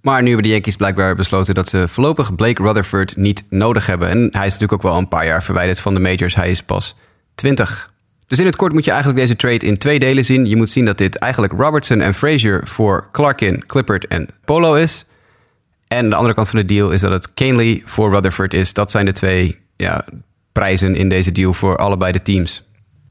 Maar 0.02 0.22
nu 0.22 0.28
hebben 0.28 0.46
de 0.46 0.52
Yankees 0.52 0.76
blijkbaar 0.76 1.16
besloten 1.16 1.54
dat 1.54 1.70
ze 1.70 1.88
voorlopig 1.88 2.36
Blake 2.36 2.64
Rutherford 2.64 3.16
niet 3.16 3.44
nodig 3.50 3.86
hebben. 3.86 4.10
En 4.10 4.18
hij 4.18 4.46
is 4.46 4.54
natuurlijk 4.54 4.74
ook 4.74 4.92
wel 4.92 4.98
een 4.98 5.08
paar 5.08 5.26
jaar 5.26 5.44
verwijderd 5.44 5.80
van 5.80 5.94
de 5.94 6.00
majors. 6.00 6.36
Hij 6.36 6.50
is 6.50 6.64
pas 6.64 6.96
20. 7.36 7.92
Dus 8.28 8.40
in 8.40 8.46
het 8.46 8.56
kort 8.56 8.74
moet 8.74 8.86
je 8.86 8.92
eigenlijk 8.92 9.20
deze 9.22 9.36
trade 9.36 9.66
in 9.66 9.78
twee 9.78 10.00
delen 10.00 10.26
zien. 10.26 10.46
Je 10.46 10.56
moet 10.56 10.70
zien 10.70 10.86
dat 10.86 10.98
dit 10.98 11.16
eigenlijk 11.16 11.54
Robertson 11.54 12.02
en 12.02 12.14
Frazier 12.14 12.62
voor 12.64 13.08
Clarkin, 13.12 13.66
Clippert 13.66 14.08
en 14.08 14.28
Polo 14.46 14.74
is. 14.74 15.06
En 15.88 16.10
de 16.10 16.16
andere 16.16 16.34
kant 16.34 16.50
van 16.50 16.60
de 16.60 16.66
deal 16.66 16.92
is 16.92 17.02
dat 17.02 17.12
het 17.12 17.34
Canely 17.34 17.82
voor 17.86 18.10
Rutherford 18.10 18.54
is. 18.54 18.74
Dat 18.74 18.92
zijn 18.92 19.06
de 19.06 19.12
twee 19.12 19.58
ja, 19.76 20.06
prijzen 20.52 20.96
in 20.96 21.10
deze 21.10 21.32
deal 21.32 21.54
voor 21.54 21.78
allebei 21.78 22.12
de 22.12 22.22
teams. 22.22 22.69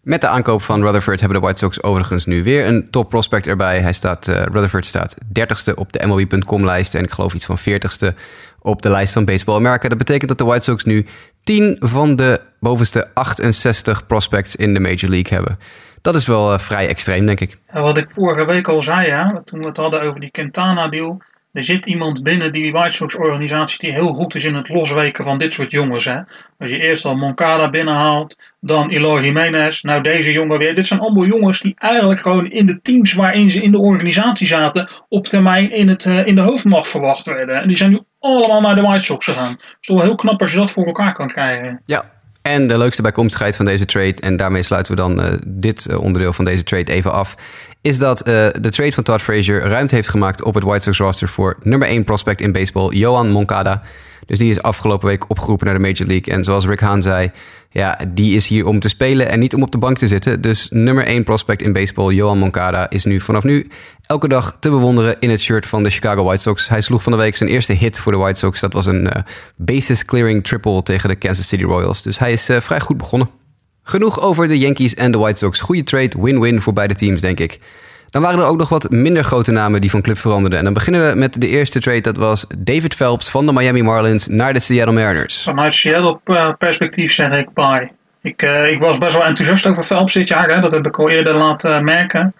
Met 0.09 0.20
de 0.20 0.28
aankoop 0.28 0.62
van 0.62 0.80
Rutherford 0.80 1.20
hebben 1.20 1.40
de 1.40 1.44
White 1.44 1.59
Sox 1.59 1.82
overigens 1.82 2.26
nu 2.26 2.42
weer 2.42 2.66
een 2.66 2.90
top 2.90 3.09
prospect 3.09 3.46
erbij. 3.46 3.80
Hij 3.80 3.92
staat, 3.92 4.28
uh, 4.28 4.42
Rutherford 4.42 4.86
staat 4.86 5.16
30ste 5.40 5.74
op 5.74 5.92
de 5.92 6.06
MLB.com-lijst 6.06 6.94
en 6.94 7.04
ik 7.04 7.11
geloof 7.11 7.34
iets 7.34 7.44
van 7.44 7.59
40ste 7.59 8.16
op 8.61 8.82
de 8.82 8.90
lijst 8.90 9.12
van 9.12 9.24
Baseball 9.24 9.56
America. 9.56 9.88
Dat 9.88 9.98
betekent 9.98 10.28
dat 10.28 10.38
de 10.38 10.44
White 10.44 10.64
Sox 10.64 10.84
nu 10.84 11.06
10 11.44 11.76
van 11.80 12.16
de 12.16 12.40
bovenste 12.61 13.11
68 13.14 14.06
prospects 14.06 14.56
in 14.56 14.74
de 14.74 14.80
Major 14.80 15.11
League 15.11 15.32
hebben. 15.34 15.59
Dat 16.02 16.14
is 16.14 16.26
wel 16.26 16.52
uh, 16.52 16.59
vrij 16.59 16.88
extreem, 16.88 17.26
denk 17.26 17.40
ik. 17.40 17.56
Wat 17.72 17.98
ik 17.98 18.09
vorige 18.14 18.44
week 18.44 18.68
al 18.68 18.82
zei, 18.82 19.40
toen 19.44 19.61
we 19.61 19.66
het 19.66 19.76
hadden 19.76 20.02
over 20.02 20.20
die 20.20 20.30
Quintana-deal. 20.30 21.22
Er 21.59 21.64
zit 21.64 21.86
iemand 21.86 22.22
binnen 22.22 22.52
die 22.52 22.72
White 22.72 22.94
Sox-organisatie 22.94 23.78
die 23.78 23.92
heel 23.92 24.12
goed 24.12 24.34
is 24.34 24.44
in 24.44 24.54
het 24.54 24.68
losweken 24.68 25.24
van 25.24 25.38
dit 25.38 25.52
soort 25.52 25.70
jongens. 25.70 26.04
Hè. 26.04 26.16
Als 26.59 26.70
je 26.70 26.78
eerst 26.78 27.04
al 27.04 27.14
Moncada 27.14 27.70
binnenhaalt, 27.70 28.36
dan 28.61 28.90
Eloy 28.90 29.22
Jimenez, 29.22 29.82
nou 29.82 30.02
deze 30.02 30.32
jongen 30.32 30.59
weer. 30.59 30.74
Dit 30.74 30.86
zijn 30.86 31.00
allemaal 31.00 31.26
jongens 31.26 31.61
die 31.61 31.74
eigenlijk 31.78 32.20
gewoon 32.20 32.50
in 32.50 32.66
de 32.66 32.80
teams 32.82 33.12
waarin 33.12 33.50
ze 33.50 33.62
in 33.62 33.72
de 33.72 33.78
organisatie 33.78 34.46
zaten, 34.46 34.90
op 35.09 35.26
termijn 35.26 35.72
in, 35.72 35.88
het, 35.88 36.04
uh, 36.04 36.26
in 36.26 36.34
de 36.34 36.42
hoofdmacht 36.42 36.88
verwacht 36.88 37.26
werden. 37.26 37.62
En 37.62 37.68
die 37.68 37.76
zijn 37.76 37.90
nu 37.90 38.00
allemaal 38.20 38.61
naar 38.61 38.74
de 38.74 38.82
White 38.82 39.04
Sox 39.04 39.26
gegaan. 39.26 39.50
Het 39.50 39.76
is 39.80 39.86
toch 39.86 40.02
heel 40.02 40.14
knap 40.14 40.40
als 40.40 40.52
je 40.52 40.59
dat 40.59 40.72
voor 40.72 40.86
elkaar 40.86 41.14
kan 41.14 41.28
krijgen. 41.28 41.82
Ja, 41.84 42.04
en 42.42 42.66
de 42.66 42.78
leukste 42.78 43.02
bijkomstigheid 43.02 43.56
van 43.56 43.64
deze 43.64 43.84
trade, 43.84 44.14
en 44.20 44.36
daarmee 44.36 44.62
sluiten 44.62 44.94
we 44.94 45.00
dan 45.00 45.20
uh, 45.20 45.32
dit 45.46 45.86
uh, 45.90 46.02
onderdeel 46.02 46.32
van 46.32 46.44
deze 46.44 46.62
trade 46.62 46.92
even 46.92 47.12
af, 47.12 47.36
is 47.81 47.99
dat 47.99 48.18
uh, 48.18 48.24
de 48.61 48.70
trade 48.70 48.93
van 48.93 49.05
Todd 49.05 49.22
Frazier 49.22 49.61
ruimte 49.61 49.95
heeft 49.95 50.09
gemaakt 50.09 50.43
op 50.43 50.55
het 50.55 50.64
White 50.64 50.83
Sox 50.83 50.99
roster 50.99 51.29
voor 51.29 51.57
nummer 51.62 51.89
1 51.89 52.05
prospect 52.05 52.41
in 52.41 52.53
baseball, 52.53 52.95
Johan 52.95 53.31
Moncada. 53.31 53.83
Dus 54.26 54.39
die 54.39 54.51
is 54.51 54.62
afgelopen 54.62 55.09
week 55.09 55.24
opgeroepen 55.29 55.66
naar 55.66 55.74
de 55.74 55.81
Major 55.81 56.07
League. 56.07 56.35
En 56.35 56.45
zoals 56.45 56.66
Rick 56.66 56.81
Hahn 56.81 57.01
zei, 57.01 57.31
ja, 57.70 57.99
die 58.09 58.35
is 58.35 58.47
hier 58.47 58.66
om 58.66 58.81
te 58.81 58.89
spelen 58.89 59.29
en 59.29 59.39
niet 59.39 59.55
om 59.55 59.62
op 59.62 59.72
de 59.72 59.79
bank 59.79 59.99
te 59.99 60.09
zitten. 60.09 60.41
Dus 60.41 60.68
nummer 60.70 61.07
1 61.07 61.24
prospect 61.24 61.62
in 61.62 61.72
baseball, 61.72 62.14
Johan 62.14 62.39
Moncada, 62.39 62.91
is 62.91 63.05
nu 63.05 63.20
vanaf 63.20 63.43
nu 63.43 63.70
elke 64.07 64.29
dag 64.29 64.57
te 64.61 64.70
bewonderen 64.70 65.16
in 65.20 65.31
het 65.31 65.41
shirt 65.41 65.66
van 65.66 65.83
de 65.83 65.91
Chicago 65.91 66.24
White 66.24 66.43
Sox. 66.43 66.68
Hij 66.68 66.81
sloeg 66.81 67.03
van 67.03 67.12
de 67.12 67.18
week 67.18 67.37
zijn 67.37 67.51
eerste 67.51 67.72
hit 67.72 67.99
voor 67.99 68.12
de 68.12 68.18
White 68.18 68.39
Sox. 68.39 68.61
Dat 68.61 68.72
was 68.72 68.87
een 68.87 69.05
uh, 69.05 69.22
basis 69.57 70.05
clearing 70.05 70.45
triple 70.45 70.83
tegen 70.83 71.09
de 71.09 71.16
Kansas 71.16 71.49
City 71.49 71.64
Royals. 71.64 72.03
Dus 72.03 72.18
hij 72.18 72.33
is 72.33 72.51
uh, 72.51 72.61
vrij 72.61 72.81
goed 72.81 72.97
begonnen. 72.97 73.31
Genoeg 73.89 74.20
over 74.20 74.49
de 74.49 74.59
Yankees 74.59 74.95
en 74.95 75.12
de 75.12 75.18
White 75.18 75.39
Sox. 75.39 75.61
Goede 75.61 75.82
trade, 75.82 76.16
win-win 76.18 76.61
voor 76.61 76.72
beide 76.72 76.95
teams, 76.95 77.20
denk 77.20 77.41
ik. 77.41 77.59
Dan 78.11 78.22
waren 78.22 78.39
er 78.39 78.47
ook 78.47 78.59
nog 78.59 78.68
wat 78.68 78.91
minder 78.91 79.24
grote 79.24 79.53
namen 79.53 79.80
die 79.80 79.91
van 79.91 80.03
club 80.03 80.18
veranderden. 80.18 80.59
En 80.59 80.64
dan 80.64 80.74
beginnen 80.74 81.11
we 81.11 81.18
met 81.18 81.41
de 81.41 81.49
eerste 81.49 81.80
trade. 81.80 82.01
Dat 82.01 82.16
was 82.16 82.47
David 82.59 82.95
Phelps 82.95 83.30
van 83.30 83.47
de 83.47 83.53
Miami 83.53 83.82
Marlins 83.82 84.26
naar 84.26 84.53
de 84.53 84.61
Seattle 84.61 84.95
Mariners. 84.95 85.43
Vanuit 85.43 85.74
Seattle 85.74 86.18
uh, 86.24 86.53
perspectief 86.59 87.12
zeg 87.12 87.36
ik 87.36 87.53
bye. 87.55 87.91
Ik, 88.22 88.43
uh, 88.43 88.64
ik 88.64 88.78
was 88.78 88.99
best 88.99 89.16
wel 89.16 89.24
enthousiast 89.24 89.66
over 89.66 89.84
Phelps 89.84 90.12
dit 90.12 90.28
jaar. 90.28 90.49
Hè? 90.49 90.61
Dat 90.61 90.74
heb 90.74 90.86
ik 90.86 90.99
al 90.99 91.11
eerder 91.11 91.34
laten 91.34 91.84
merken. 91.84 92.34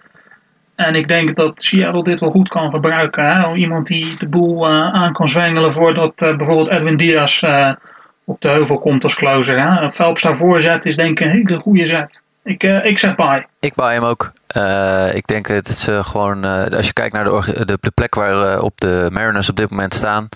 En 0.75 0.95
ik 0.95 1.07
denk 1.07 1.35
dat 1.35 1.63
Seattle 1.63 2.03
dit 2.03 2.19
wel 2.19 2.31
goed 2.31 2.49
kan 2.49 2.71
gebruiken. 2.71 3.25
Hè? 3.25 3.53
Iemand 3.53 3.87
die 3.87 4.17
de 4.17 4.27
boel 4.27 4.67
aan 4.69 5.13
kan 5.13 5.27
zwengelen 5.27 5.73
voordat 5.73 6.13
bijvoorbeeld 6.15 6.69
Edwin 6.69 6.97
Diaz 6.97 7.43
op 8.29 8.41
de 8.41 8.49
heuvel 8.49 8.79
komt 8.79 9.03
als 9.03 9.15
closer. 9.15 9.61
Hè? 9.61 9.91
Phelps 9.91 10.21
daarvoor 10.21 10.61
zet 10.61 10.85
is 10.85 10.95
denk 10.95 11.19
ik 11.19 11.25
een 11.25 11.31
hele 11.31 11.59
goede 11.59 11.85
zet. 11.85 12.21
Ik, 12.43 12.63
uh, 12.63 12.85
ik 12.85 12.97
zeg 12.97 13.15
bye. 13.15 13.45
Ik 13.59 13.75
buy 13.75 13.93
hem 13.93 14.03
ook. 14.03 14.31
Uh, 14.57 15.15
ik 15.15 15.27
denk 15.27 15.47
het 15.47 15.67
is 15.67 15.87
uh, 15.87 16.03
gewoon, 16.03 16.43
als 16.73 16.85
je 16.85 16.93
kijkt 16.93 17.13
naar 17.13 17.23
de, 17.23 17.65
de, 17.65 17.77
de 17.81 17.91
plek 17.91 18.15
waar 18.15 18.61
op 18.61 18.79
de 18.79 19.07
Mariners 19.11 19.49
op 19.49 19.55
dit 19.55 19.69
moment 19.69 19.93
staan. 19.93 20.29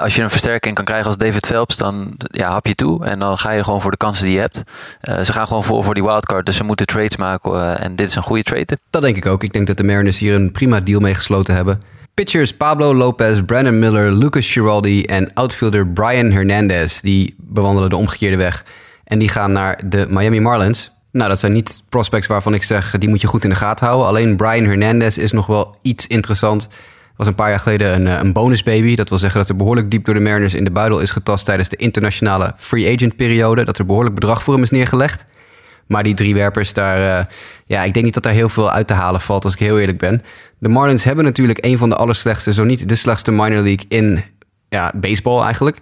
als 0.00 0.14
je 0.14 0.22
een 0.22 0.30
versterking 0.30 0.74
kan 0.74 0.84
krijgen 0.84 1.06
als 1.06 1.16
David 1.16 1.46
Phelps, 1.46 1.76
dan 1.76 2.14
ja, 2.16 2.50
hap 2.50 2.66
je 2.66 2.74
toe. 2.74 3.04
En 3.04 3.18
dan 3.18 3.38
ga 3.38 3.50
je 3.50 3.64
gewoon 3.64 3.80
voor 3.80 3.90
de 3.90 3.96
kansen 3.96 4.24
die 4.24 4.34
je 4.34 4.40
hebt. 4.40 4.62
ze 5.00 5.32
gaan 5.32 5.46
gewoon 5.46 5.64
voor, 5.64 5.84
voor 5.84 5.94
die 5.94 6.04
wildcard, 6.04 6.46
dus 6.46 6.56
ze 6.56 6.64
moeten 6.64 6.86
trades 6.86 7.16
maken. 7.16 7.78
en 7.78 7.96
dit 7.96 8.08
is 8.08 8.14
een 8.14 8.22
goede 8.22 8.42
trade. 8.42 8.78
Dat 8.90 9.02
denk 9.02 9.16
ik 9.16 9.26
ook. 9.26 9.42
Ik 9.42 9.52
denk 9.52 9.66
dat 9.66 9.76
de 9.76 9.84
Mariners 9.84 10.18
hier 10.18 10.34
een 10.34 10.52
prima 10.52 10.80
deal 10.80 11.00
mee 11.00 11.14
gesloten 11.14 11.54
hebben. 11.54 11.80
Pitchers 12.20 12.54
Pablo 12.54 12.94
Lopez, 12.94 13.40
Brandon 13.46 13.78
Miller, 13.78 14.12
Lucas 14.12 14.52
Giraldi 14.52 15.04
en 15.04 15.34
outfielder 15.34 15.86
Brian 15.88 16.30
Hernandez. 16.30 17.00
Die 17.00 17.34
bewandelen 17.38 17.90
de 17.90 17.96
omgekeerde 17.96 18.36
weg. 18.36 18.64
En 19.04 19.18
die 19.18 19.28
gaan 19.28 19.52
naar 19.52 19.80
de 19.88 20.06
Miami 20.08 20.40
Marlins. 20.40 20.90
Nou, 21.12 21.28
dat 21.28 21.38
zijn 21.38 21.52
niet 21.52 21.82
prospects 21.88 22.26
waarvan 22.26 22.54
ik 22.54 22.62
zeg, 22.62 22.98
die 22.98 23.08
moet 23.08 23.20
je 23.20 23.26
goed 23.26 23.44
in 23.44 23.50
de 23.50 23.56
gaten 23.56 23.86
houden. 23.86 24.08
Alleen 24.08 24.36
Brian 24.36 24.64
Hernandez 24.64 25.16
is 25.16 25.32
nog 25.32 25.46
wel 25.46 25.76
iets 25.82 26.06
interessant. 26.06 26.68
Was 27.16 27.26
een 27.26 27.34
paar 27.34 27.50
jaar 27.50 27.60
geleden 27.60 27.94
een, 27.94 28.06
een 28.06 28.32
bonusbaby. 28.32 28.94
Dat 28.94 29.08
wil 29.08 29.18
zeggen 29.18 29.40
dat 29.40 29.48
er 29.48 29.56
behoorlijk 29.56 29.90
diep 29.90 30.04
door 30.04 30.14
de 30.14 30.20
Mariners 30.20 30.54
in 30.54 30.64
de 30.64 30.70
buidel 30.70 31.00
is 31.00 31.10
getast 31.10 31.44
tijdens 31.44 31.68
de 31.68 31.76
internationale 31.76 32.54
free 32.56 32.94
agent 32.94 33.16
periode. 33.16 33.64
Dat 33.64 33.78
er 33.78 33.86
behoorlijk 33.86 34.14
bedrag 34.14 34.42
voor 34.42 34.54
hem 34.54 34.62
is 34.62 34.70
neergelegd. 34.70 35.26
Maar 35.90 36.02
die 36.02 36.14
drie 36.14 36.34
werpers, 36.34 36.72
daar, 36.72 37.20
uh, 37.20 37.24
ja, 37.66 37.82
ik 37.82 37.92
denk 37.92 38.04
niet 38.04 38.14
dat 38.14 38.22
daar 38.22 38.32
heel 38.32 38.48
veel 38.48 38.70
uit 38.70 38.86
te 38.86 38.94
halen 38.94 39.20
valt, 39.20 39.44
als 39.44 39.52
ik 39.52 39.58
heel 39.58 39.78
eerlijk 39.78 39.98
ben. 39.98 40.22
De 40.60 40.68
Marlins 40.68 41.04
hebben 41.04 41.24
natuurlijk 41.24 41.64
een 41.64 41.78
van 41.78 41.88
de 41.88 41.96
allerslechtste, 41.96 42.52
zo 42.52 42.64
niet 42.64 42.88
de 42.88 42.94
slechtste 42.94 43.30
minor 43.30 43.62
league 43.62 43.84
in 43.88 44.24
ja, 44.68 44.92
baseball 44.96 45.42
eigenlijk. 45.42 45.76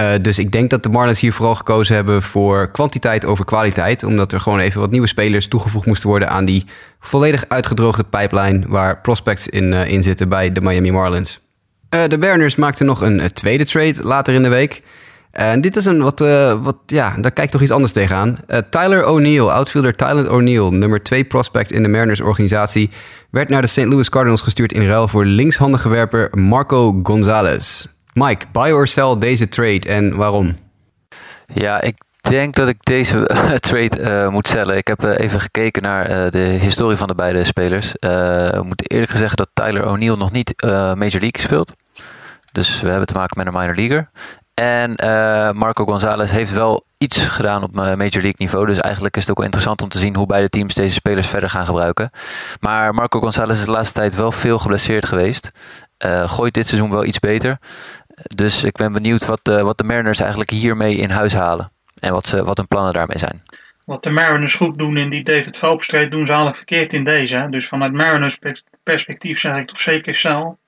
Uh, 0.00 0.10
dus 0.22 0.38
ik 0.38 0.52
denk 0.52 0.70
dat 0.70 0.82
de 0.82 0.88
Marlins 0.88 1.20
hier 1.20 1.32
vooral 1.32 1.54
gekozen 1.54 1.94
hebben 1.94 2.22
voor 2.22 2.70
kwantiteit 2.70 3.24
over 3.26 3.44
kwaliteit. 3.44 4.02
Omdat 4.02 4.32
er 4.32 4.40
gewoon 4.40 4.58
even 4.58 4.80
wat 4.80 4.90
nieuwe 4.90 5.06
spelers 5.06 5.48
toegevoegd 5.48 5.86
moesten 5.86 6.08
worden 6.08 6.28
aan 6.28 6.44
die 6.44 6.64
volledig 7.00 7.44
uitgedroogde 7.48 8.04
pipeline 8.04 8.64
waar 8.68 9.00
prospects 9.00 9.48
in, 9.48 9.72
uh, 9.72 9.90
in 9.90 10.02
zitten 10.02 10.28
bij 10.28 10.52
de 10.52 10.60
Miami 10.60 10.90
Marlins. 10.90 11.40
Uh, 11.94 12.04
de 12.08 12.18
Mariners 12.18 12.56
maakten 12.56 12.86
nog 12.86 13.00
een 13.00 13.32
tweede 13.32 13.64
trade 13.64 14.02
later 14.02 14.34
in 14.34 14.42
de 14.42 14.48
week. 14.48 14.82
En 15.30 15.60
dit 15.60 15.76
is 15.76 15.84
een 15.84 16.02
wat, 16.02 16.18
wat 16.62 16.76
ja, 16.86 17.14
daar 17.18 17.30
kijkt 17.30 17.52
toch 17.52 17.62
iets 17.62 17.70
anders 17.70 17.92
tegenaan. 17.92 18.36
Tyler 18.70 19.06
O'Neill, 19.06 19.48
outfielder 19.48 19.94
Tyler 19.94 20.30
O'Neill, 20.30 20.68
nummer 20.68 21.02
2 21.02 21.24
prospect 21.24 21.72
in 21.72 21.82
de 21.82 21.88
Mariners 21.88 22.20
organisatie, 22.20 22.90
werd 23.30 23.48
naar 23.48 23.62
de 23.62 23.68
St. 23.68 23.84
Louis 23.84 24.08
Cardinals 24.08 24.42
gestuurd 24.42 24.72
in 24.72 24.86
ruil 24.86 25.08
voor 25.08 25.24
linkshandige 25.24 25.88
werper 25.88 26.38
Marco 26.38 27.00
Gonzalez. 27.02 27.86
Mike, 28.12 28.46
buy 28.52 28.70
or 28.70 28.86
sell 28.86 29.18
deze 29.18 29.48
trade 29.48 29.88
en 29.88 30.16
waarom? 30.16 30.56
Ja, 31.46 31.80
ik 31.80 31.96
denk 32.20 32.54
dat 32.54 32.68
ik 32.68 32.84
deze 32.84 33.30
trade 33.68 34.28
moet 34.30 34.48
stellen. 34.48 34.76
Ik 34.76 34.86
heb 34.86 35.02
even 35.02 35.40
gekeken 35.40 35.82
naar 35.82 36.30
de 36.30 36.38
historie 36.38 36.96
van 36.96 37.06
de 37.06 37.14
beide 37.14 37.44
spelers. 37.44 37.94
ik 38.54 38.62
moet 38.62 38.90
eerlijk 38.90 39.10
gezegd 39.10 39.36
dat 39.36 39.48
Tyler 39.54 39.86
O'Neill 39.86 40.16
nog 40.16 40.32
niet 40.32 40.54
Major 40.62 41.20
League 41.20 41.40
speelt. 41.40 41.72
Dus 42.52 42.80
we 42.80 42.88
hebben 42.88 43.06
te 43.06 43.14
maken 43.14 43.38
met 43.38 43.46
een 43.46 43.60
minor 43.60 43.74
leaguer. 43.74 44.10
En 44.58 44.90
Marco 45.56 45.84
Gonzalez 45.84 46.30
heeft 46.30 46.52
wel 46.52 46.84
iets 46.98 47.28
gedaan 47.28 47.62
op 47.62 47.74
Major 47.74 47.96
League 47.96 48.34
niveau. 48.36 48.66
Dus 48.66 48.78
eigenlijk 48.78 49.16
is 49.16 49.22
het 49.22 49.30
ook 49.30 49.36
wel 49.36 49.46
interessant 49.46 49.82
om 49.82 49.88
te 49.88 49.98
zien 49.98 50.16
hoe 50.16 50.26
beide 50.26 50.48
teams 50.48 50.74
deze 50.74 50.94
spelers 50.94 51.26
verder 51.26 51.50
gaan 51.50 51.64
gebruiken. 51.64 52.10
Maar 52.60 52.94
Marco 52.94 53.20
Gonzalez 53.20 53.58
is 53.58 53.64
de 53.64 53.70
laatste 53.70 53.94
tijd 53.94 54.14
wel 54.14 54.32
veel 54.32 54.58
geblesseerd 54.58 55.06
geweest. 55.06 55.52
Uh, 56.04 56.28
gooit 56.28 56.54
dit 56.54 56.66
seizoen 56.66 56.90
wel 56.90 57.04
iets 57.04 57.18
beter. 57.18 57.58
Dus 58.34 58.64
ik 58.64 58.76
ben 58.76 58.92
benieuwd 58.92 59.26
wat, 59.26 59.48
uh, 59.50 59.62
wat 59.62 59.78
de 59.78 59.84
Mariners 59.84 60.20
eigenlijk 60.20 60.50
hiermee 60.50 60.96
in 60.96 61.10
huis 61.10 61.32
halen. 61.32 61.70
En 62.00 62.12
wat, 62.12 62.26
ze, 62.26 62.44
wat 62.44 62.56
hun 62.56 62.68
plannen 62.68 62.92
daarmee 62.92 63.18
zijn. 63.18 63.42
Wat 63.84 64.02
de 64.02 64.10
Mariners 64.10 64.54
goed 64.54 64.78
doen 64.78 64.96
in 64.96 65.10
die 65.10 65.24
David 65.24 65.58
Phelps 65.58 65.86
doen 65.86 66.26
ze 66.26 66.32
eigenlijk 66.32 66.56
verkeerd 66.56 66.92
in 66.92 67.04
deze. 67.04 67.46
Dus 67.50 67.68
vanuit 67.68 67.92
Mariners 67.92 68.38
perspectief 68.82 69.38
zeg 69.38 69.56
ik 69.56 69.66
toch 69.66 69.80
zeker 69.80 70.14
snel. 70.14 70.58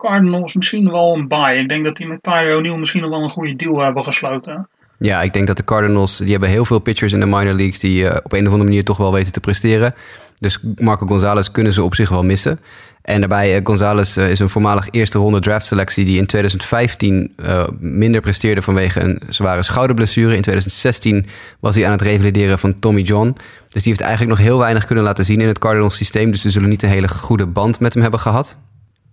Cardinals 0.00 0.54
misschien 0.54 0.90
wel 0.90 1.14
een 1.14 1.28
buy. 1.28 1.58
Ik 1.58 1.68
denk 1.68 1.84
dat 1.84 1.96
die 1.96 2.06
met 2.06 2.22
Tyler 2.22 2.56
O'Neill 2.56 2.78
misschien 2.78 3.08
wel 3.08 3.22
een 3.22 3.30
goede 3.30 3.56
deal 3.56 3.80
hebben 3.80 4.04
gesloten. 4.04 4.68
Ja, 4.98 5.22
ik 5.22 5.32
denk 5.32 5.46
dat 5.46 5.56
de 5.56 5.64
Cardinals, 5.64 6.16
die 6.16 6.30
hebben 6.30 6.48
heel 6.48 6.64
veel 6.64 6.78
pitchers 6.78 7.12
in 7.12 7.20
de 7.20 7.26
minor 7.26 7.52
leagues 7.52 7.78
die 7.78 8.02
uh, 8.02 8.16
op 8.22 8.32
een 8.32 8.46
of 8.46 8.52
andere 8.52 8.64
manier 8.64 8.84
toch 8.84 8.96
wel 8.96 9.12
weten 9.12 9.32
te 9.32 9.40
presteren. 9.40 9.94
Dus 10.38 10.58
Marco 10.76 11.06
Gonzalez 11.06 11.48
kunnen 11.48 11.72
ze 11.72 11.82
op 11.82 11.94
zich 11.94 12.08
wel 12.08 12.22
missen. 12.22 12.60
En 13.02 13.20
daarbij, 13.20 13.56
uh, 13.56 13.60
Gonzalez 13.64 14.16
uh, 14.16 14.30
is 14.30 14.38
een 14.38 14.48
voormalig 14.48 14.88
eerste 14.90 15.18
ronde 15.18 15.40
draftselectie 15.40 16.04
die 16.04 16.18
in 16.18 16.26
2015 16.26 17.34
uh, 17.46 17.64
minder 17.78 18.20
presteerde 18.20 18.62
vanwege 18.62 19.00
een 19.00 19.20
zware 19.28 19.62
schouderblessure. 19.62 20.36
In 20.36 20.42
2016 20.42 21.26
was 21.60 21.74
hij 21.74 21.86
aan 21.86 21.92
het 21.92 22.02
revalideren 22.02 22.58
van 22.58 22.78
Tommy 22.78 23.00
John. 23.00 23.36
Dus 23.68 23.82
die 23.82 23.92
heeft 23.92 24.00
eigenlijk 24.00 24.38
nog 24.38 24.46
heel 24.46 24.58
weinig 24.58 24.84
kunnen 24.84 25.04
laten 25.04 25.24
zien 25.24 25.40
in 25.40 25.48
het 25.48 25.58
Cardinals 25.58 25.96
systeem. 25.96 26.30
Dus 26.30 26.40
ze 26.40 26.50
zullen 26.50 26.68
niet 26.68 26.82
een 26.82 26.88
hele 26.88 27.08
goede 27.08 27.46
band 27.46 27.80
met 27.80 27.92
hem 27.92 28.02
hebben 28.02 28.20
gehad. 28.20 28.58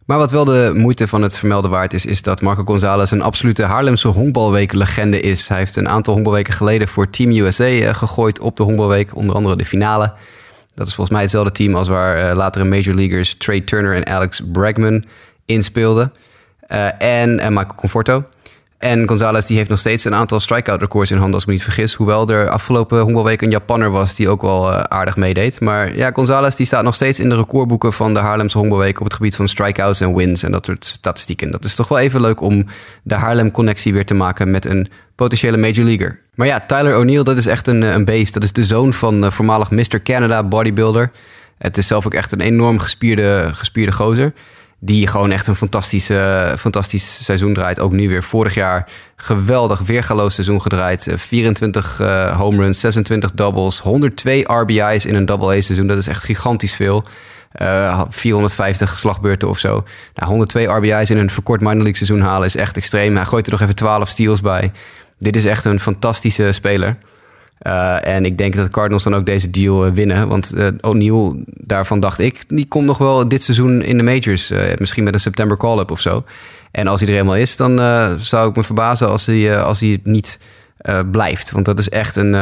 Maar 0.07 0.17
wat 0.17 0.31
wel 0.31 0.45
de 0.45 0.71
moeite 0.75 1.07
van 1.07 1.21
het 1.21 1.35
vermelden 1.35 1.71
waard 1.71 1.93
is, 1.93 2.05
is 2.05 2.21
dat 2.21 2.41
Marco 2.41 2.63
Gonzalez 2.63 3.11
een 3.11 3.21
absolute 3.21 3.63
Haarlemse 3.63 4.07
honkbalweek-legende 4.07 5.19
is. 5.19 5.47
Hij 5.47 5.57
heeft 5.57 5.75
een 5.75 5.89
aantal 5.89 6.13
honkbalweken 6.13 6.53
geleden 6.53 6.87
voor 6.87 7.09
Team 7.09 7.31
USA 7.31 7.93
gegooid 7.93 8.39
op 8.39 8.57
de 8.57 8.63
honkbalweek, 8.63 9.15
onder 9.15 9.35
andere 9.35 9.55
de 9.55 9.65
finale. 9.65 10.13
Dat 10.73 10.87
is 10.87 10.93
volgens 10.93 11.15
mij 11.15 11.21
hetzelfde 11.21 11.51
team 11.51 11.75
als 11.75 11.87
waar 11.87 12.29
uh, 12.29 12.35
latere 12.35 12.65
major 12.65 12.93
leaguers 12.93 13.35
Trey 13.37 13.61
Turner 13.61 13.95
en 13.95 14.05
Alex 14.05 14.41
Bregman 14.51 15.03
in 15.45 15.63
speelden. 15.63 16.11
Uh, 16.69 16.85
en, 17.01 17.39
en 17.39 17.53
Michael 17.53 17.75
Conforto. 17.75 18.23
En 18.77 19.07
Gonzalez 19.07 19.45
die 19.45 19.57
heeft 19.57 19.69
nog 19.69 19.79
steeds 19.79 20.05
een 20.05 20.15
aantal 20.15 20.39
strikeout 20.39 20.81
records 20.81 21.11
in 21.11 21.17
handen, 21.17 21.33
als 21.33 21.43
ik 21.43 21.47
me 21.47 21.53
niet 21.53 21.63
vergis. 21.63 21.93
Hoewel 21.93 22.29
er 22.29 22.49
afgelopen 22.49 22.99
honkbalweek 22.99 23.41
een 23.41 23.49
Japanner 23.49 23.91
was 23.91 24.15
die 24.15 24.29
ook 24.29 24.41
wel 24.41 24.71
uh, 24.71 24.79
aardig 24.79 25.15
meedeed. 25.15 25.61
Maar 25.61 25.95
ja, 25.95 26.11
Gonzalez 26.11 26.55
die 26.55 26.65
staat 26.65 26.83
nog 26.83 26.95
steeds 26.95 27.19
in 27.19 27.29
de 27.29 27.35
recordboeken 27.35 27.93
van 27.93 28.13
de 28.13 28.19
Haarlemse 28.19 28.57
honkbalweek 28.57 28.99
op 28.99 29.03
het 29.03 29.13
gebied 29.13 29.35
van 29.35 29.47
strikeouts 29.47 30.01
en 30.01 30.15
wins 30.15 30.43
en 30.43 30.51
dat 30.51 30.65
soort 30.65 30.85
statistieken. 30.85 31.51
Dat 31.51 31.63
is 31.63 31.75
toch 31.75 31.87
wel 31.87 31.99
even 31.99 32.21
leuk 32.21 32.41
om 32.41 32.65
de 33.03 33.15
Haarlem-connectie 33.15 33.93
weer 33.93 34.05
te 34.05 34.13
maken 34.13 34.51
met 34.51 34.65
een 34.65 34.87
potentiële 35.15 35.57
major 35.57 35.85
leaguer. 35.85 36.19
Maar 36.35 36.47
ja, 36.47 36.59
Tyler 36.67 36.97
O'Neill, 36.97 37.23
dat 37.23 37.37
is 37.37 37.45
echt 37.45 37.67
een, 37.67 37.81
een 37.81 38.05
beest. 38.05 38.33
Dat 38.33 38.43
is 38.43 38.51
de 38.51 38.63
zoon 38.63 38.93
van 38.93 39.23
uh, 39.23 39.29
voormalig 39.31 39.71
Mr. 39.71 40.01
Canada 40.03 40.43
bodybuilder. 40.43 41.11
Het 41.57 41.77
is 41.77 41.87
zelf 41.87 42.05
ook 42.05 42.13
echt 42.13 42.31
een 42.31 42.41
enorm 42.41 42.79
gespierde, 42.79 43.49
gespierde 43.53 43.91
gozer. 43.91 44.33
Die 44.79 45.07
gewoon 45.07 45.31
echt 45.31 45.47
een 45.47 45.55
fantastische, 45.55 46.53
fantastisch 46.57 47.23
seizoen 47.23 47.53
draait. 47.53 47.79
Ook 47.79 47.91
nu 47.91 48.07
weer 48.07 48.23
vorig 48.23 48.53
jaar 48.53 48.89
geweldig 49.15 49.79
weergaloos 49.79 50.33
seizoen 50.33 50.61
gedraaid. 50.61 51.07
24 51.15 51.99
uh, 51.99 52.37
home 52.37 52.57
runs, 52.57 52.79
26 52.79 53.31
doubles, 53.31 53.79
102 53.79 54.43
RBI's 54.47 55.05
in 55.05 55.15
een 55.15 55.25
double-A 55.25 55.61
seizoen. 55.61 55.87
Dat 55.87 55.97
is 55.97 56.07
echt 56.07 56.23
gigantisch 56.23 56.73
veel. 56.73 57.03
Uh, 57.61 58.01
450 58.09 58.99
slagbeurten 58.99 59.49
of 59.49 59.59
zo. 59.59 59.83
Nou, 60.13 60.29
102 60.29 60.65
RBI's 60.65 61.09
in 61.09 61.17
een 61.17 61.29
verkort 61.29 61.61
minor 61.61 61.75
league 61.75 61.95
seizoen 61.95 62.21
halen 62.21 62.45
is 62.45 62.55
echt 62.55 62.77
extreem. 62.77 63.15
Hij 63.15 63.25
gooit 63.25 63.45
er 63.45 63.51
nog 63.51 63.61
even 63.61 63.75
12 63.75 64.09
steals 64.09 64.41
bij. 64.41 64.71
Dit 65.19 65.35
is 65.35 65.45
echt 65.45 65.65
een 65.65 65.79
fantastische 65.79 66.51
speler. 66.51 66.97
Uh, 67.61 68.07
en 68.07 68.25
ik 68.25 68.37
denk 68.37 68.55
dat 68.55 68.65
de 68.65 68.71
Cardinals 68.71 69.03
dan 69.03 69.15
ook 69.15 69.25
deze 69.25 69.49
deal 69.49 69.87
uh, 69.87 69.93
winnen. 69.93 70.27
Want 70.27 70.53
uh, 70.55 70.67
O'Neill, 70.81 71.43
daarvan 71.45 71.99
dacht 71.99 72.19
ik, 72.19 72.43
die 72.47 72.67
komt 72.67 72.85
nog 72.85 72.97
wel 72.97 73.27
dit 73.27 73.43
seizoen 73.43 73.81
in 73.81 73.97
de 73.97 74.03
majors. 74.03 74.51
misschien 74.75 75.03
met 75.03 75.13
een 75.13 75.19
September 75.19 75.57
call-up 75.57 75.91
of 75.91 76.01
zo. 76.01 76.23
En 76.71 76.87
als 76.87 77.01
hij 77.01 77.09
er 77.09 77.19
eenmaal 77.19 77.35
is, 77.35 77.55
dan 77.55 77.77
zou 78.19 78.49
ik 78.49 78.55
me 78.55 78.63
verbazen 78.63 79.09
als 79.09 79.25
hij, 79.25 79.61
als 79.61 79.79
hij 79.79 79.89
het 79.89 80.05
niet 80.05 80.39
blijft. 81.11 81.51
Want 81.51 81.65
dat 81.65 81.79
is 81.79 81.89
echt 81.89 82.15
een, 82.15 82.33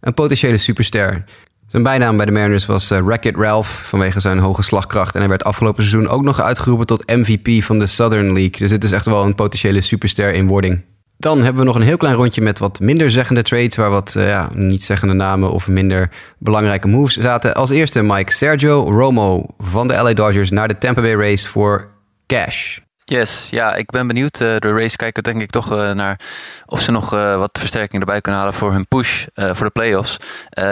een 0.00 0.14
potentiële 0.14 0.56
superster. 0.56 1.24
Zijn 1.66 1.82
bijnaam 1.82 2.16
bij 2.16 2.26
de 2.26 2.32
Mariners 2.32 2.66
was 2.66 2.88
Racket 2.88 3.36
Ralph 3.36 3.68
vanwege 3.68 4.20
zijn 4.20 4.38
hoge 4.38 4.62
slagkracht. 4.62 5.14
En 5.14 5.20
hij 5.20 5.28
werd 5.28 5.44
afgelopen 5.44 5.84
seizoen 5.84 6.10
ook 6.10 6.22
nog 6.22 6.40
uitgeroepen 6.40 6.86
tot 6.86 7.06
MVP 7.06 7.62
van 7.62 7.78
de 7.78 7.86
Southern 7.86 8.32
League. 8.32 8.58
Dus 8.58 8.70
dit 8.70 8.84
is 8.84 8.92
echt 8.92 9.06
wel 9.06 9.24
een 9.24 9.34
potentiële 9.34 9.80
superster 9.80 10.32
in 10.32 10.46
wording. 10.46 10.82
Dan 11.18 11.42
hebben 11.42 11.60
we 11.60 11.66
nog 11.66 11.76
een 11.76 11.82
heel 11.82 11.96
klein 11.96 12.14
rondje 12.14 12.42
met 12.42 12.58
wat 12.58 12.80
minder 12.80 13.10
zeggende 13.10 13.42
trades, 13.42 13.76
waar 13.76 13.90
wat 13.90 14.14
uh, 14.16 14.28
ja, 14.28 14.50
niet 14.54 14.82
zeggende 14.82 15.14
namen 15.14 15.50
of 15.50 15.68
minder 15.68 16.10
belangrijke 16.38 16.88
moves 16.88 17.16
zaten. 17.16 17.54
Als 17.54 17.70
eerste 17.70 18.02
Mike 18.02 18.32
Sergio 18.32 18.90
Romo 18.90 19.46
van 19.58 19.86
de 19.86 19.94
LA 19.94 20.12
Dodgers 20.12 20.50
naar 20.50 20.68
de 20.68 20.78
Tampa 20.78 21.00
Bay 21.00 21.14
Rays 21.14 21.46
voor 21.46 21.90
cash. 22.26 22.78
Yes, 23.08 23.48
ja, 23.50 23.74
ik 23.74 23.90
ben 23.90 24.06
benieuwd. 24.06 24.40
Uh, 24.40 24.56
de 24.58 24.72
race 24.72 24.96
kijken 24.96 25.22
denk 25.22 25.40
ik 25.40 25.50
toch 25.50 25.72
uh, 25.72 25.90
naar 25.90 26.20
of 26.66 26.80
ze 26.80 26.90
nog 26.90 27.14
uh, 27.14 27.36
wat 27.36 27.58
versterking 27.58 28.00
erbij 28.00 28.20
kunnen 28.20 28.40
halen 28.40 28.56
voor 28.56 28.72
hun 28.72 28.86
push 28.86 29.26
voor 29.34 29.66
de 29.66 29.72
playoffs. 29.72 30.16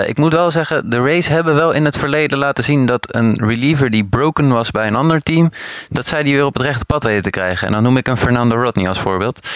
ik 0.06 0.16
moet 0.16 0.32
wel 0.32 0.50
zeggen, 0.50 0.90
de 0.90 1.02
race 1.02 1.32
hebben 1.32 1.54
wel 1.54 1.72
in 1.72 1.84
het 1.84 1.98
verleden 1.98 2.38
laten 2.38 2.64
zien 2.64 2.86
dat 2.86 3.14
een 3.14 3.34
reliever 3.44 3.90
die 3.90 4.04
broken 4.04 4.48
was 4.48 4.70
bij 4.70 4.86
een 4.86 4.94
ander 4.94 5.22
team, 5.22 5.50
dat 5.88 6.06
zij 6.06 6.22
die 6.22 6.34
weer 6.34 6.44
op 6.44 6.54
het 6.54 6.62
rechte 6.62 6.84
pad 6.84 7.02
weten 7.02 7.22
te 7.22 7.30
krijgen. 7.30 7.66
En 7.66 7.72
dan 7.72 7.82
noem 7.82 7.96
ik 7.96 8.08
een 8.08 8.16
Fernando 8.16 8.56
Rodney 8.56 8.88
als 8.88 9.00
voorbeeld. 9.00 9.48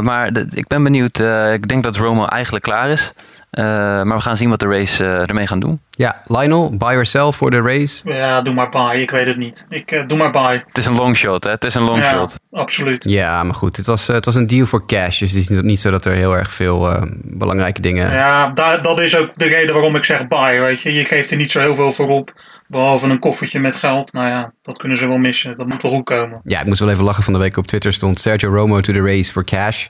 maar 0.00 0.30
ik 0.50 0.66
ben 0.66 0.82
benieuwd. 0.82 1.18
ik 1.52 1.68
denk 1.68 1.82
dat 1.82 1.96
Romo 1.96 2.24
eigenlijk 2.24 2.64
klaar 2.64 2.90
is. 2.90 3.12
Uh, 3.58 3.64
maar 4.02 4.16
we 4.16 4.20
gaan 4.20 4.36
zien 4.36 4.48
wat 4.48 4.60
de 4.60 4.66
race 4.66 5.04
uh, 5.04 5.28
ermee 5.28 5.46
gaan 5.46 5.60
doen. 5.60 5.80
Ja, 5.90 6.22
Lionel, 6.26 6.76
buy 6.76 6.94
or 6.94 7.06
sell 7.06 7.32
voor 7.32 7.50
de 7.50 7.60
race? 7.60 8.12
Ja, 8.12 8.40
doe 8.40 8.54
maar 8.54 8.68
buy. 8.68 9.00
Ik 9.00 9.10
weet 9.10 9.26
het 9.26 9.36
niet. 9.36 9.66
Ik 9.68 9.92
uh, 9.92 10.06
doe 10.06 10.18
maar 10.18 10.30
buy. 10.30 10.62
Het 10.66 10.78
is 10.78 10.86
een 10.86 10.96
long 10.96 11.16
shot, 11.16 11.44
hè? 11.44 11.50
Het 11.50 11.64
is 11.64 11.74
een 11.74 11.82
long 11.82 12.02
ja, 12.02 12.08
shot. 12.08 12.40
absoluut. 12.50 13.04
Ja, 13.04 13.42
maar 13.42 13.54
goed. 13.54 13.76
Het 13.76 13.86
was, 13.86 14.06
het 14.06 14.24
was 14.24 14.34
een 14.34 14.46
deal 14.46 14.66
voor 14.66 14.86
cash. 14.86 15.18
Dus 15.18 15.32
het 15.32 15.50
is 15.50 15.60
niet 15.60 15.80
zo 15.80 15.90
dat 15.90 16.04
er 16.04 16.12
heel 16.12 16.36
erg 16.36 16.52
veel 16.52 16.96
belangrijke 17.22 17.80
dingen... 17.80 18.10
Ja, 18.10 18.48
daar, 18.48 18.82
dat 18.82 19.00
is 19.00 19.16
ook 19.16 19.30
de 19.34 19.46
reden 19.46 19.74
waarom 19.74 19.96
ik 19.96 20.04
zeg 20.04 20.28
buy, 20.28 20.60
weet 20.60 20.80
je. 20.80 20.94
Je 20.94 21.04
geeft 21.04 21.30
er 21.30 21.36
niet 21.36 21.50
zo 21.50 21.60
heel 21.60 21.74
veel 21.74 21.92
voor 21.92 22.08
op. 22.08 22.32
Behalve 22.66 23.06
een 23.06 23.18
koffertje 23.18 23.60
met 23.60 23.76
geld. 23.76 24.12
Nou 24.12 24.26
ja, 24.26 24.52
dat 24.62 24.78
kunnen 24.78 24.98
ze 24.98 25.06
wel 25.06 25.18
missen. 25.18 25.56
Dat 25.56 25.66
moet 25.66 25.82
wel 25.82 25.92
goed 25.92 26.04
komen. 26.04 26.40
Ja, 26.44 26.60
ik 26.60 26.66
moest 26.66 26.80
wel 26.80 26.90
even 26.90 27.04
lachen 27.04 27.22
van 27.22 27.32
de 27.32 27.38
week 27.38 27.56
op 27.56 27.66
Twitter 27.66 27.92
stond 27.92 28.20
Sergio 28.20 28.54
Romo 28.54 28.80
to 28.80 28.92
the 28.92 29.02
race 29.02 29.32
for 29.32 29.44
cash. 29.44 29.86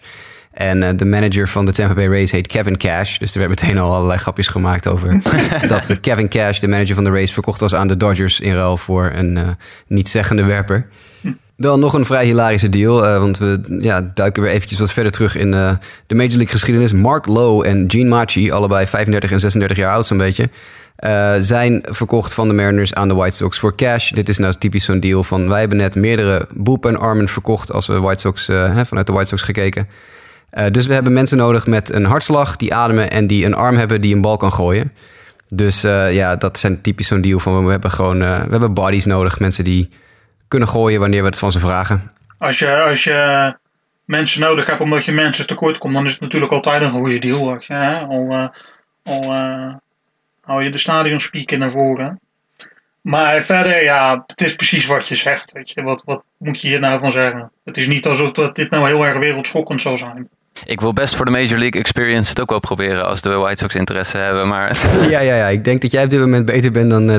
En 0.52 0.82
uh, 0.82 0.88
de 0.96 1.04
manager 1.04 1.48
van 1.48 1.66
de 1.66 1.72
Tampa 1.72 1.94
Bay 1.94 2.06
Rays 2.06 2.30
heet 2.30 2.46
Kevin 2.46 2.76
Cash. 2.76 3.18
Dus 3.18 3.32
er 3.32 3.38
werd 3.38 3.50
meteen 3.50 3.78
al 3.78 3.94
allerlei 3.94 4.18
grapjes 4.18 4.48
gemaakt 4.48 4.88
over 4.88 5.20
dat 5.68 6.00
Kevin 6.00 6.28
Cash, 6.28 6.58
de 6.58 6.68
manager 6.68 6.94
van 6.94 7.04
de 7.04 7.10
Rays, 7.10 7.32
verkocht 7.32 7.60
was 7.60 7.74
aan 7.74 7.88
de 7.88 7.96
Dodgers 7.96 8.40
in 8.40 8.54
ruil 8.54 8.76
voor 8.76 9.10
een 9.14 9.36
uh, 9.36 9.48
niet-zeggende 9.86 10.44
werper. 10.44 10.86
Dan 11.56 11.80
nog 11.80 11.94
een 11.94 12.04
vrij 12.04 12.24
hilarische 12.24 12.68
deal, 12.68 13.04
uh, 13.04 13.18
want 13.18 13.38
we 13.38 13.78
ja, 13.80 14.10
duiken 14.14 14.42
weer 14.42 14.52
eventjes 14.52 14.78
wat 14.78 14.92
verder 14.92 15.12
terug 15.12 15.36
in 15.36 15.50
de 15.50 16.14
Major 16.14 16.28
League 16.28 16.46
geschiedenis. 16.46 16.92
Mark 16.92 17.26
Lowe 17.26 17.66
en 17.66 17.84
Gene 17.88 18.08
Machi, 18.08 18.50
allebei 18.50 18.86
35 18.86 19.30
en 19.30 19.40
36 19.40 19.76
jaar 19.76 19.94
oud 19.94 20.06
zo'n 20.06 20.18
beetje, 20.18 20.48
zijn 21.38 21.82
verkocht 21.88 22.34
van 22.34 22.48
de 22.48 22.54
Mariners 22.54 22.94
aan 22.94 23.08
de 23.08 23.14
White 23.14 23.36
Sox 23.36 23.58
voor 23.58 23.74
cash. 23.74 24.10
Dit 24.10 24.28
is 24.28 24.38
nou 24.38 24.54
typisch 24.58 24.84
zo'n 24.84 25.00
deal 25.00 25.24
van 25.24 25.48
wij 25.48 25.60
hebben 25.60 25.78
net 25.78 25.94
meerdere 25.94 26.46
bullpen-armen 26.54 27.28
verkocht 27.28 27.72
als 27.72 27.86
we 27.86 28.00
White 28.00 28.20
Sox, 28.20 28.46
hè, 28.46 28.86
vanuit 28.86 29.06
de 29.06 29.12
White 29.12 29.28
Sox 29.28 29.42
gekeken. 29.42 29.88
Uh, 30.52 30.66
dus 30.70 30.86
we 30.86 30.94
hebben 30.94 31.12
mensen 31.12 31.36
nodig 31.36 31.66
met 31.66 31.92
een 31.92 32.04
hartslag, 32.04 32.56
die 32.56 32.74
ademen 32.74 33.10
en 33.10 33.26
die 33.26 33.44
een 33.44 33.54
arm 33.54 33.76
hebben 33.76 34.00
die 34.00 34.14
een 34.14 34.20
bal 34.20 34.36
kan 34.36 34.52
gooien. 34.52 34.92
Dus 35.48 35.84
uh, 35.84 36.14
ja, 36.14 36.36
dat 36.36 36.58
zijn 36.58 36.80
typisch 36.80 37.06
zo'n 37.06 37.20
deal 37.20 37.38
van 37.38 37.64
we 37.64 37.70
hebben 37.70 37.90
gewoon 37.90 38.22
uh, 38.22 38.42
we 38.42 38.50
hebben 38.50 38.74
bodies 38.74 39.04
nodig, 39.04 39.40
mensen 39.40 39.64
die 39.64 39.90
kunnen 40.48 40.68
gooien 40.68 41.00
wanneer 41.00 41.20
we 41.20 41.26
het 41.26 41.38
van 41.38 41.52
ze 41.52 41.58
vragen. 41.58 42.10
Als 42.38 42.58
je, 42.58 42.82
als 42.82 43.04
je 43.04 43.54
mensen 44.04 44.40
nodig 44.40 44.66
hebt 44.66 44.80
omdat 44.80 45.04
je 45.04 45.12
mensen 45.12 45.46
tekort 45.46 45.78
komt, 45.78 45.94
dan 45.94 46.04
is 46.04 46.12
het 46.12 46.20
natuurlijk 46.20 46.52
altijd 46.52 46.82
een 46.82 46.92
goede 46.92 47.18
deal. 47.18 47.56
Hè? 47.66 48.00
Al, 48.00 48.50
al 49.02 49.32
hou 50.44 50.64
je 50.64 50.70
de 50.70 50.78
stadionspeaker 50.78 51.58
naar 51.58 51.70
voren. 51.70 52.20
Maar 53.00 53.44
verder, 53.44 53.82
ja, 53.82 54.24
het 54.26 54.40
is 54.40 54.54
precies 54.54 54.86
wat 54.86 55.08
je 55.08 55.14
zegt. 55.14 55.52
Weet 55.52 55.70
je. 55.70 55.82
Wat, 55.82 56.02
wat 56.04 56.22
moet 56.36 56.60
je 56.60 56.68
hier 56.68 56.80
nou 56.80 57.00
van 57.00 57.12
zeggen? 57.12 57.50
Het 57.64 57.76
is 57.76 57.86
niet 57.86 58.06
alsof 58.06 58.30
dit 58.30 58.70
nou 58.70 58.86
heel 58.86 59.06
erg 59.06 59.18
wereldschokkend 59.18 59.80
zou 59.80 59.96
zijn. 59.96 60.28
Ik 60.64 60.80
wil 60.80 60.92
best 60.92 61.14
voor 61.14 61.24
de 61.24 61.30
Major 61.30 61.58
League 61.58 61.80
Experience 61.80 62.30
het 62.30 62.40
ook 62.40 62.50
wel 62.50 62.60
proberen 62.60 63.06
als 63.06 63.20
de 63.20 63.30
White 63.30 63.62
Sox 63.62 63.74
interesse 63.74 64.18
hebben. 64.18 64.48
Maar... 64.48 64.78
Ja, 65.10 65.20
ja, 65.20 65.34
ja, 65.34 65.46
ik 65.46 65.64
denk 65.64 65.80
dat 65.80 65.90
jij 65.90 66.04
op 66.04 66.10
dit 66.10 66.20
moment 66.20 66.46
beter 66.46 66.72
bent 66.72 66.90
dan 66.90 67.10
uh, 67.10 67.16
20% 67.16 67.18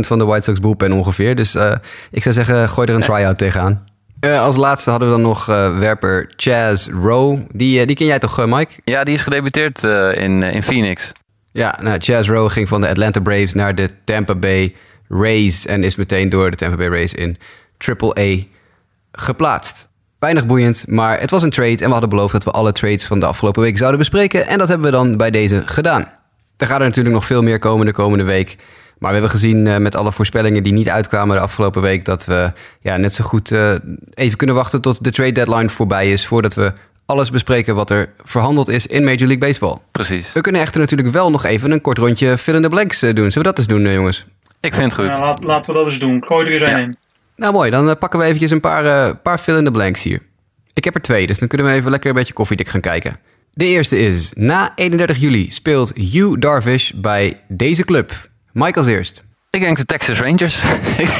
van 0.00 0.18
de 0.18 0.24
White 0.24 0.44
Sox 0.44 0.60
bullpen 0.60 0.92
ongeveer. 0.92 1.36
Dus 1.36 1.54
uh, 1.54 1.74
ik 2.10 2.22
zou 2.22 2.34
zeggen, 2.34 2.68
gooi 2.68 2.88
er 2.88 2.94
een 2.94 3.02
try-out 3.02 3.38
tegenaan. 3.38 3.84
Eh, 4.20 4.40
als 4.42 4.56
laatste 4.56 4.90
hadden 4.90 5.08
we 5.08 5.14
dan 5.14 5.24
nog 5.24 5.48
eh, 5.48 5.78
werper 5.78 6.32
Chaz 6.36 6.88
Rowe. 6.88 7.46
Die, 7.52 7.80
eh, 7.80 7.86
die 7.86 7.96
ken 7.96 8.06
jij 8.06 8.18
toch, 8.18 8.38
eh, 8.38 8.44
Mike? 8.46 8.72
Ja, 8.84 9.04
die 9.04 9.14
is 9.14 9.20
gedebuteerd 9.20 9.84
eh, 9.84 10.14
in, 10.14 10.42
eh, 10.42 10.54
in 10.54 10.62
Phoenix. 10.62 11.12
Ja, 11.52 11.78
nou, 11.80 11.98
Chaz 11.98 12.28
Rowe 12.28 12.50
ging 12.50 12.68
van 12.68 12.80
de 12.80 12.88
Atlanta 12.88 13.20
Braves 13.20 13.54
naar 13.54 13.74
de 13.74 13.88
Tampa 14.04 14.34
Bay 14.34 14.74
Rays... 15.08 15.66
en 15.66 15.84
is 15.84 15.96
meteen 15.96 16.28
door 16.28 16.50
de 16.50 16.56
Tampa 16.56 16.76
Bay 16.76 16.88
Rays 16.88 17.14
in 17.14 17.36
AAA 17.78 18.36
geplaatst. 19.12 19.88
Weinig 20.20 20.46
boeiend, 20.46 20.84
maar 20.88 21.20
het 21.20 21.30
was 21.30 21.42
een 21.42 21.50
trade... 21.50 21.76
en 21.76 21.84
we 21.84 21.90
hadden 21.90 22.08
beloofd 22.08 22.32
dat 22.32 22.44
we 22.44 22.50
alle 22.50 22.72
trades 22.72 23.04
van 23.04 23.20
de 23.20 23.26
afgelopen 23.26 23.62
week 23.62 23.76
zouden 23.76 23.98
bespreken... 23.98 24.46
en 24.46 24.58
dat 24.58 24.68
hebben 24.68 24.86
we 24.86 24.96
dan 24.96 25.16
bij 25.16 25.30
deze 25.30 25.62
gedaan. 25.66 26.08
Er 26.56 26.66
gaat 26.66 26.80
er 26.80 26.86
natuurlijk 26.86 27.14
nog 27.14 27.24
veel 27.24 27.42
meer 27.42 27.58
komen 27.58 27.86
de 27.86 27.92
komende 27.92 28.24
week... 28.24 28.56
Maar 28.98 29.10
we 29.10 29.16
hebben 29.16 29.38
gezien 29.38 29.66
eh, 29.66 29.76
met 29.76 29.94
alle 29.94 30.12
voorspellingen 30.12 30.62
die 30.62 30.72
niet 30.72 30.88
uitkwamen 30.88 31.36
de 31.36 31.42
afgelopen 31.42 31.82
week... 31.82 32.04
dat 32.04 32.24
we 32.24 32.52
ja, 32.80 32.96
net 32.96 33.14
zo 33.14 33.24
goed 33.24 33.52
eh, 33.52 33.74
even 34.14 34.36
kunnen 34.36 34.56
wachten 34.56 34.80
tot 34.80 35.04
de 35.04 35.10
trade 35.10 35.32
deadline 35.32 35.68
voorbij 35.68 36.12
is... 36.12 36.26
voordat 36.26 36.54
we 36.54 36.72
alles 37.06 37.30
bespreken 37.30 37.74
wat 37.74 37.90
er 37.90 38.12
verhandeld 38.24 38.68
is 38.68 38.86
in 38.86 39.04
Major 39.04 39.18
League 39.18 39.38
Baseball. 39.38 39.76
Precies. 39.90 40.32
We 40.32 40.40
kunnen 40.40 40.60
echter 40.60 40.80
natuurlijk 40.80 41.10
wel 41.10 41.30
nog 41.30 41.44
even 41.44 41.70
een 41.70 41.80
kort 41.80 41.98
rondje 41.98 42.38
fill 42.38 42.54
in 42.54 42.62
the 42.62 42.68
blanks 42.68 43.02
eh, 43.02 43.14
doen. 43.14 43.30
Zullen 43.30 43.48
we 43.48 43.54
dat 43.54 43.58
eens 43.58 43.66
doen, 43.66 43.92
jongens? 43.92 44.26
Ik 44.60 44.74
vind 44.74 44.92
het 44.96 45.00
goed. 45.00 45.12
Ja, 45.12 45.20
laat, 45.20 45.42
laten 45.42 45.72
we 45.72 45.78
dat 45.78 45.86
eens 45.88 45.98
doen. 45.98 46.24
Gooi 46.24 46.46
er 46.46 46.52
eens 46.52 46.62
Ja. 46.62 46.78
een 46.78 46.82
in. 46.82 46.94
Nou 47.40 47.52
mooi, 47.52 47.70
dan 47.70 47.90
eh, 47.90 47.96
pakken 47.96 48.18
we 48.18 48.24
eventjes 48.24 48.50
een 48.50 48.60
paar, 48.60 48.84
eh, 48.84 49.14
paar 49.22 49.38
fill 49.38 49.56
in 49.56 49.64
the 49.64 49.70
blanks 49.70 50.02
hier. 50.02 50.22
Ik 50.74 50.84
heb 50.84 50.94
er 50.94 51.00
twee, 51.00 51.26
dus 51.26 51.38
dan 51.38 51.48
kunnen 51.48 51.66
we 51.66 51.72
even 51.72 51.90
lekker 51.90 52.10
een 52.10 52.16
beetje 52.16 52.32
koffiedik 52.32 52.68
gaan 52.68 52.80
kijken. 52.80 53.16
De 53.52 53.64
eerste 53.64 53.98
is, 53.98 54.32
na 54.34 54.72
31 54.74 55.16
juli 55.16 55.50
speelt 55.50 55.92
Hugh 55.94 56.38
Darvish 56.38 56.90
bij 56.90 57.40
deze 57.48 57.84
club. 57.84 58.12
Mike 58.52 58.78
als 58.78 58.86
eerst. 58.86 59.24
Ik 59.50 59.60
denk 59.60 59.76
de 59.76 59.84
Texas 59.84 60.20
Rangers. 60.20 60.62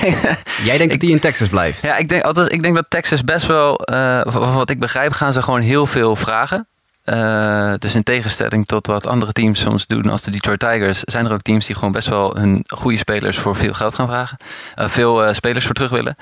Jij 0.69 0.79
denkt 0.79 0.93
dat 0.93 1.03
hij 1.03 1.11
in 1.11 1.19
Texas 1.19 1.49
blijft? 1.49 1.83
ja, 1.83 1.97
ik 1.97 2.09
denk, 2.09 2.23
althans, 2.23 2.49
ik 2.49 2.63
denk 2.63 2.75
dat 2.75 2.91
Texas 2.91 3.25
best 3.25 3.47
wel, 3.47 3.77
eh, 3.77 4.21
van 4.25 4.55
wat 4.55 4.71
ik 4.71 4.79
begrijp, 4.79 5.13
gaan 5.13 5.33
ze 5.33 5.43
gewoon 5.43 5.61
heel 5.61 5.87
veel 5.87 6.17
vragen. 6.17 6.69
Eh, 7.11 7.73
dus 7.79 7.95
in 7.95 8.03
tegenstelling 8.03 8.67
tot 8.67 8.87
wat 8.87 9.07
andere 9.07 9.33
teams 9.33 9.61
soms 9.61 9.87
doen 9.87 10.09
als 10.09 10.23
de 10.23 10.31
Detroit 10.31 10.61
Tigers, 10.61 11.01
zijn 11.01 11.27
er 11.27 11.33
ook 11.33 11.43
teams 11.43 11.67
die 11.67 11.75
gewoon 11.75 11.93
best 11.93 12.09
wel 12.09 12.37
hun 12.37 12.65
goede 12.67 12.97
spelers 12.97 13.39
voor 13.39 13.57
veel 13.57 13.73
geld 13.73 13.95
gaan 13.95 14.07
vragen. 14.07 14.37
Eh, 14.75 14.89
veel 14.89 15.25
eh, 15.25 15.35
spelers 15.35 15.65
voor 15.65 15.75
terug 15.75 15.91
willen. 15.91 16.17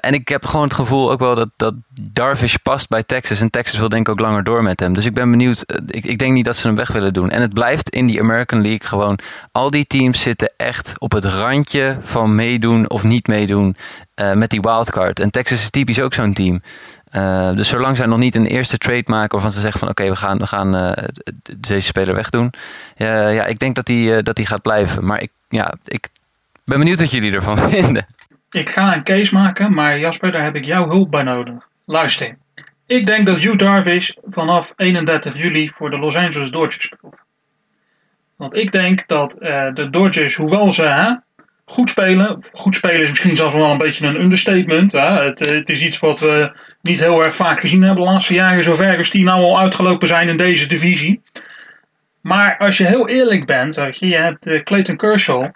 En 0.00 0.14
ik 0.14 0.28
heb 0.28 0.46
gewoon 0.46 0.64
het 0.64 0.74
gevoel 0.74 1.10
ook 1.10 1.18
wel 1.18 1.34
dat, 1.34 1.50
dat 1.56 1.74
Darvish 2.00 2.54
past 2.62 2.88
bij 2.88 3.02
Texas. 3.02 3.40
En 3.40 3.50
Texas 3.50 3.78
wil 3.78 3.88
denk 3.88 4.06
ik 4.06 4.12
ook 4.12 4.20
langer 4.20 4.44
door 4.44 4.62
met 4.62 4.80
hem. 4.80 4.92
Dus 4.92 5.06
ik 5.06 5.14
ben 5.14 5.30
benieuwd. 5.30 5.64
Ik, 5.86 6.04
ik 6.04 6.18
denk 6.18 6.32
niet 6.32 6.44
dat 6.44 6.56
ze 6.56 6.66
hem 6.66 6.76
weg 6.76 6.92
willen 6.92 7.12
doen. 7.12 7.30
En 7.30 7.40
het 7.40 7.54
blijft 7.54 7.88
in 7.88 8.06
die 8.06 8.20
American 8.20 8.62
League 8.62 8.88
gewoon. 8.88 9.18
Al 9.52 9.70
die 9.70 9.86
teams 9.86 10.20
zitten 10.20 10.52
echt 10.56 10.94
op 10.98 11.12
het 11.12 11.24
randje 11.24 11.98
van 12.02 12.34
meedoen 12.34 12.90
of 12.90 13.02
niet 13.02 13.26
meedoen 13.26 13.76
met 14.34 14.50
die 14.50 14.60
wildcard. 14.60 15.20
En 15.20 15.30
Texas 15.30 15.60
is 15.60 15.70
typisch 15.70 16.00
ook 16.00 16.14
zo'n 16.14 16.32
team. 16.32 16.62
Eh, 17.10 17.54
dus 17.54 17.68
zolang 17.68 17.96
zij 17.96 18.06
nog 18.06 18.18
niet 18.18 18.34
een 18.34 18.46
eerste 18.46 18.78
trade 18.78 19.04
maken 19.06 19.32
waarvan 19.32 19.50
ze 19.50 19.60
zeggen 19.60 19.80
van 19.80 19.88
oké, 19.88 20.08
we 20.08 20.16
gaan, 20.16 20.38
we 20.38 20.46
gaan 20.46 20.76
eh, 20.76 21.04
deze 21.56 21.86
speler 21.86 22.14
wegdoen. 22.14 22.52
Ja, 22.96 23.28
ja, 23.28 23.44
ik 23.44 23.58
denk 23.58 23.74
dat 23.74 23.86
die, 23.86 24.22
dat 24.22 24.40
gaat 24.40 24.62
blijven. 24.62 25.04
Maar 25.04 25.22
ik, 25.22 25.30
ja, 25.48 25.74
ik 25.84 26.08
ben 26.64 26.78
benieuwd 26.78 27.00
wat 27.00 27.10
jullie 27.10 27.32
ervan 27.32 27.58
vinden. 27.70 28.06
Ik 28.50 28.68
ga 28.68 28.94
een 28.94 29.04
case 29.04 29.34
maken, 29.34 29.74
maar 29.74 29.98
Jasper, 29.98 30.32
daar 30.32 30.44
heb 30.44 30.54
ik 30.54 30.64
jouw 30.64 30.88
hulp 30.88 31.10
bij 31.10 31.22
nodig. 31.22 31.54
Luister. 31.84 32.36
Ik 32.86 33.06
denk 33.06 33.26
dat 33.26 33.42
Hugh 33.42 33.56
Darvish 33.56 34.10
vanaf 34.24 34.72
31 34.76 35.36
juli 35.36 35.72
voor 35.74 35.90
de 35.90 35.98
Los 35.98 36.16
Angeles 36.16 36.50
Dodgers 36.50 36.84
speelt. 36.84 37.24
Want 38.36 38.54
ik 38.54 38.72
denk 38.72 39.06
dat 39.06 39.36
de 39.74 39.88
Dodgers, 39.90 40.34
hoewel 40.34 40.72
ze 40.72 41.20
goed 41.64 41.90
spelen, 41.90 42.44
goed 42.52 42.76
spelen 42.76 43.00
is 43.00 43.08
misschien 43.08 43.36
zelfs 43.36 43.54
wel 43.54 43.70
een 43.70 43.78
beetje 43.78 44.06
een 44.06 44.20
understatement. 44.20 44.92
Hè? 44.92 45.24
Het, 45.24 45.38
het 45.38 45.68
is 45.68 45.82
iets 45.82 45.98
wat 45.98 46.20
we 46.20 46.52
niet 46.82 47.00
heel 47.00 47.24
erg 47.24 47.36
vaak 47.36 47.60
gezien 47.60 47.82
hebben 47.82 48.04
de 48.04 48.10
laatste 48.10 48.34
jaren, 48.34 48.62
zover 48.62 48.96
als 48.96 49.10
die 49.10 49.24
nou 49.24 49.42
al 49.42 49.60
uitgelopen 49.60 50.08
zijn 50.08 50.28
in 50.28 50.36
deze 50.36 50.66
divisie. 50.66 51.22
Maar 52.20 52.58
als 52.58 52.76
je 52.76 52.86
heel 52.86 53.08
eerlijk 53.08 53.46
bent, 53.46 53.74
weet 53.74 53.98
je, 53.98 54.06
je 54.06 54.16
hebt 54.16 54.46
eh, 54.46 54.62
Clayton 54.62 54.96
Kershaw, 54.96 55.50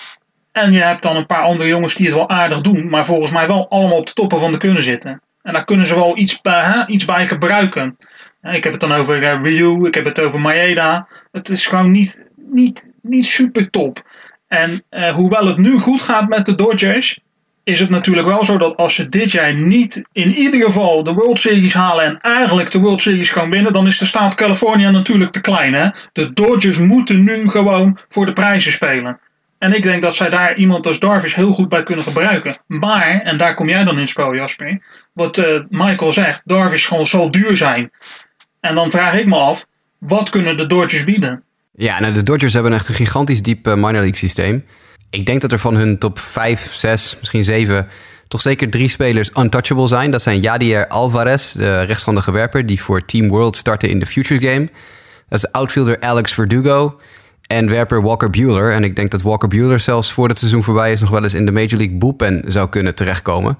en 0.52 0.72
je 0.72 0.82
hebt 0.82 1.02
dan 1.02 1.16
een 1.16 1.26
paar 1.26 1.42
andere 1.42 1.68
jongens 1.68 1.94
die 1.94 2.06
het 2.06 2.14
wel 2.14 2.28
aardig 2.28 2.60
doen, 2.60 2.88
maar 2.88 3.06
volgens 3.06 3.30
mij 3.30 3.46
wel 3.46 3.68
allemaal 3.68 3.98
op 3.98 4.06
de 4.06 4.12
toppen 4.12 4.38
van 4.38 4.52
de 4.52 4.58
kunnen 4.58 4.82
zitten. 4.82 5.22
En 5.42 5.52
daar 5.52 5.64
kunnen 5.64 5.86
ze 5.86 5.94
wel 5.94 6.18
iets 6.18 6.40
bij, 6.40 6.62
hè, 6.62 6.86
iets 6.86 7.04
bij 7.04 7.26
gebruiken. 7.26 7.98
Ik 8.42 8.64
heb 8.64 8.72
het 8.72 8.80
dan 8.80 8.92
over 8.92 9.22
eh, 9.22 9.42
Ryu, 9.42 9.86
ik 9.86 9.94
heb 9.94 10.04
het 10.04 10.20
over 10.20 10.40
Maeda. 10.40 11.08
Het 11.32 11.50
is 11.50 11.66
gewoon 11.66 11.90
niet, 11.90 12.24
niet, 12.36 12.86
niet 13.02 13.26
super 13.26 13.70
top. 13.70 14.02
En 14.48 14.84
eh, 14.88 15.14
hoewel 15.14 15.46
het 15.46 15.58
nu 15.58 15.78
goed 15.78 16.02
gaat 16.02 16.28
met 16.28 16.46
de 16.46 16.54
Dodgers, 16.54 17.18
is 17.64 17.80
het 17.80 17.90
natuurlijk 17.90 18.26
wel 18.26 18.44
zo 18.44 18.58
dat 18.58 18.76
als 18.76 18.94
ze 18.94 19.08
dit 19.08 19.30
jaar 19.30 19.54
niet 19.54 20.04
in 20.12 20.34
ieder 20.34 20.62
geval 20.62 21.02
de 21.02 21.12
World 21.12 21.38
Series 21.38 21.74
halen 21.74 22.04
en 22.04 22.20
eigenlijk 22.20 22.70
de 22.70 22.78
World 22.78 23.00
Series 23.00 23.30
gaan 23.30 23.50
winnen, 23.50 23.72
dan 23.72 23.86
is 23.86 23.98
de 23.98 24.04
staat 24.04 24.34
California 24.34 24.90
natuurlijk 24.90 25.32
te 25.32 25.40
klein. 25.40 25.74
Hè? 25.74 25.88
De 26.12 26.32
Dodgers 26.32 26.78
moeten 26.78 27.22
nu 27.22 27.48
gewoon 27.48 27.98
voor 28.08 28.26
de 28.26 28.32
prijzen 28.32 28.72
spelen. 28.72 29.18
En 29.58 29.72
ik 29.72 29.82
denk 29.82 30.02
dat 30.02 30.14
zij 30.14 30.30
daar 30.30 30.56
iemand 30.56 30.86
als 30.86 30.98
Darvish 30.98 31.34
heel 31.34 31.52
goed 31.52 31.68
bij 31.68 31.82
kunnen 31.82 32.04
gebruiken. 32.04 32.58
Maar, 32.66 33.20
en 33.20 33.36
daar 33.36 33.54
kom 33.54 33.68
jij 33.68 33.84
dan 33.84 33.98
in 33.98 34.08
spel, 34.08 34.34
Jasper. 34.34 34.80
Wat 35.12 35.38
eh, 35.38 35.60
Michael 35.68 36.12
zegt, 36.12 36.40
Darvish 36.44 36.88
gewoon 36.88 37.06
zal 37.06 37.30
duur 37.30 37.56
zijn. 37.56 37.90
En 38.60 38.74
dan 38.74 38.90
vraag 38.90 39.18
ik 39.18 39.26
me 39.26 39.36
af, 39.36 39.66
wat 39.98 40.30
kunnen 40.30 40.56
de 40.56 40.66
Dodgers 40.66 41.04
bieden? 41.04 41.42
Ja, 41.76 42.00
nou, 42.00 42.12
de 42.12 42.22
Dodgers 42.22 42.52
hebben 42.52 42.72
echt 42.72 42.88
een 42.88 42.94
gigantisch 42.94 43.42
diep 43.42 43.66
eh, 43.66 43.74
minor 43.74 43.92
league 43.92 44.16
systeem. 44.16 44.64
Ik 45.14 45.26
denk 45.26 45.40
dat 45.40 45.52
er 45.52 45.58
van 45.58 45.74
hun 45.74 45.98
top 45.98 46.18
5, 46.18 46.72
6, 46.74 47.16
misschien 47.18 47.44
7... 47.44 47.88
toch 48.28 48.40
zeker 48.40 48.70
drie 48.70 48.88
spelers 48.88 49.30
untouchable 49.38 49.86
zijn. 49.86 50.10
Dat 50.10 50.22
zijn 50.22 50.40
Yadier 50.40 50.88
Alvarez, 50.88 51.52
de 51.52 51.80
rechtshandige 51.80 52.30
werper... 52.30 52.66
die 52.66 52.82
voor 52.82 53.04
Team 53.04 53.28
World 53.28 53.56
startte 53.56 53.88
in 53.88 53.98
de 53.98 54.06
Futures 54.06 54.44
Game. 54.44 54.68
Dat 55.28 55.38
is 55.38 55.52
outfielder 55.52 56.00
Alex 56.00 56.32
Verdugo... 56.32 56.98
En 57.46 57.68
werper 57.68 58.02
Walker 58.02 58.30
Bueller. 58.30 58.72
En 58.72 58.84
ik 58.84 58.96
denk 58.96 59.10
dat 59.10 59.22
Walker 59.22 59.48
Bueller 59.48 59.80
zelfs 59.80 60.12
voor 60.12 60.28
het 60.28 60.38
seizoen 60.38 60.62
voorbij 60.62 60.92
is... 60.92 61.00
nog 61.00 61.10
wel 61.10 61.22
eens 61.22 61.34
in 61.34 61.44
de 61.46 61.52
Major 61.52 61.76
League 61.78 61.96
bullpen 61.96 62.42
zou 62.46 62.68
kunnen 62.68 62.94
terechtkomen. 62.94 63.58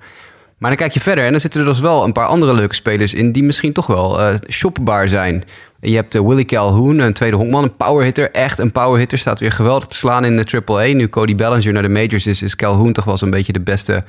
Maar 0.59 0.70
dan 0.70 0.78
kijk 0.78 0.92
je 0.92 1.00
verder 1.00 1.24
en 1.24 1.30
dan 1.30 1.40
zitten 1.40 1.61
er 1.61 1.66
dus 1.66 1.80
wel 1.80 2.05
een 2.05 2.12
paar 2.12 2.26
andere 2.26 2.55
leuke 2.55 2.74
spelers 2.74 3.14
in... 3.14 3.32
die 3.32 3.42
misschien 3.42 3.72
toch 3.72 3.86
wel 3.86 4.20
eh 4.20 4.34
shopbaar 4.48 5.09
zijn. 5.09 5.44
Je 5.85 5.95
hebt 5.95 6.14
uh, 6.14 6.26
Willie 6.26 6.45
Calhoun, 6.45 6.99
een 6.99 7.12
tweede 7.12 7.37
honkman, 7.37 7.62
een 7.62 7.76
powerhitter. 7.76 8.30
Echt 8.30 8.59
een 8.59 8.72
powerhitter, 8.72 9.18
staat 9.18 9.41
weer 9.41 9.53
geweldig 9.53 9.87
te 9.87 9.97
slaan 9.97 10.24
in 10.24 10.37
de 10.37 10.62
AAA. 10.66 10.82
Nu 10.82 11.09
Cody 11.09 11.35
Bellinger 11.35 11.72
naar 11.72 11.82
de 11.82 11.89
majors 11.89 12.26
is, 12.26 12.43
is 12.43 12.57
Calhoun 12.57 12.93
toch 12.93 13.05
wel 13.05 13.16
zo'n 13.16 13.30
beetje 13.30 13.53
de 13.53 13.61
beste 13.61 14.05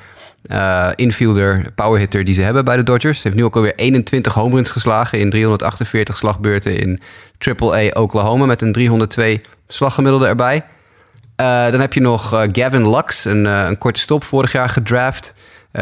uh, 0.47 0.89
infielder, 0.95 1.65
powerhitter 1.76 2.23
die 2.23 2.34
ze 2.34 2.41
hebben 2.41 2.65
bij 2.65 2.76
de 2.76 2.84
Dodgers. 2.84 3.23
Heeft 3.23 3.36
nu 3.36 3.43
ook 3.43 3.55
alweer 3.55 3.76
21 3.76 4.34
home 4.34 4.55
runs 4.55 4.69
geslagen 4.69 5.19
in 5.19 5.30
348 5.30 6.17
slagbeurten 6.17 6.80
in 6.80 6.99
AAA 7.38 7.89
Oklahoma... 8.01 8.45
met 8.45 8.61
een 8.61 8.71
302 8.71 9.41
slaggemiddelde 9.67 10.28
erbij. 10.28 10.55
Uh, 10.55 11.71
dan 11.71 11.80
heb 11.80 11.93
je 11.93 12.01
nog 12.01 12.30
Gavin 12.51 12.89
Lux, 12.89 13.26
een, 13.26 13.45
een 13.45 13.78
korte 13.78 13.99
stop, 13.99 14.23
vorig 14.23 14.51
jaar 14.51 14.69
gedraft... 14.69 15.34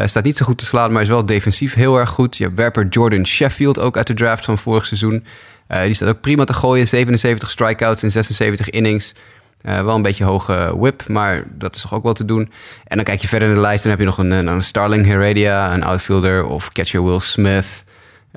Staat 0.04 0.24
niet 0.24 0.36
zo 0.36 0.44
goed 0.44 0.58
te 0.58 0.64
slaan, 0.64 0.92
maar 0.92 1.02
is 1.02 1.08
wel 1.08 1.26
defensief 1.26 1.74
heel 1.74 1.96
erg 1.96 2.10
goed. 2.10 2.36
Je 2.36 2.44
hebt 2.44 2.56
werper 2.56 2.86
Jordan 2.88 3.26
Sheffield 3.26 3.78
ook 3.78 3.96
uit 3.96 4.06
de 4.06 4.14
draft 4.14 4.44
van 4.44 4.58
vorig 4.58 4.86
seizoen. 4.86 5.24
Uh, 5.68 5.80
die 5.82 5.94
staat 5.94 6.08
ook 6.08 6.20
prima 6.20 6.44
te 6.44 6.54
gooien. 6.54 6.86
77 6.86 7.50
strikeouts 7.50 8.02
in 8.02 8.10
76 8.10 8.70
innings. 8.70 9.14
Uh, 9.62 9.82
wel 9.82 9.94
een 9.94 10.02
beetje 10.02 10.24
hoge 10.24 10.74
whip, 10.76 11.08
maar 11.08 11.44
dat 11.50 11.76
is 11.76 11.82
toch 11.82 11.94
ook 11.94 12.02
wel 12.02 12.12
te 12.12 12.24
doen. 12.24 12.52
En 12.84 12.96
dan 12.96 13.04
kijk 13.04 13.20
je 13.20 13.28
verder 13.28 13.48
in 13.48 13.54
de 13.54 13.60
lijst. 13.60 13.82
Dan 13.82 13.90
heb 13.90 14.00
je 14.00 14.06
nog 14.06 14.18
een, 14.18 14.30
een 14.30 14.62
Starling 14.62 15.06
Heredia, 15.06 15.72
een 15.72 15.82
outfielder 15.82 16.46
of 16.46 16.72
catcher 16.72 17.04
Will 17.04 17.18
Smith. 17.18 17.84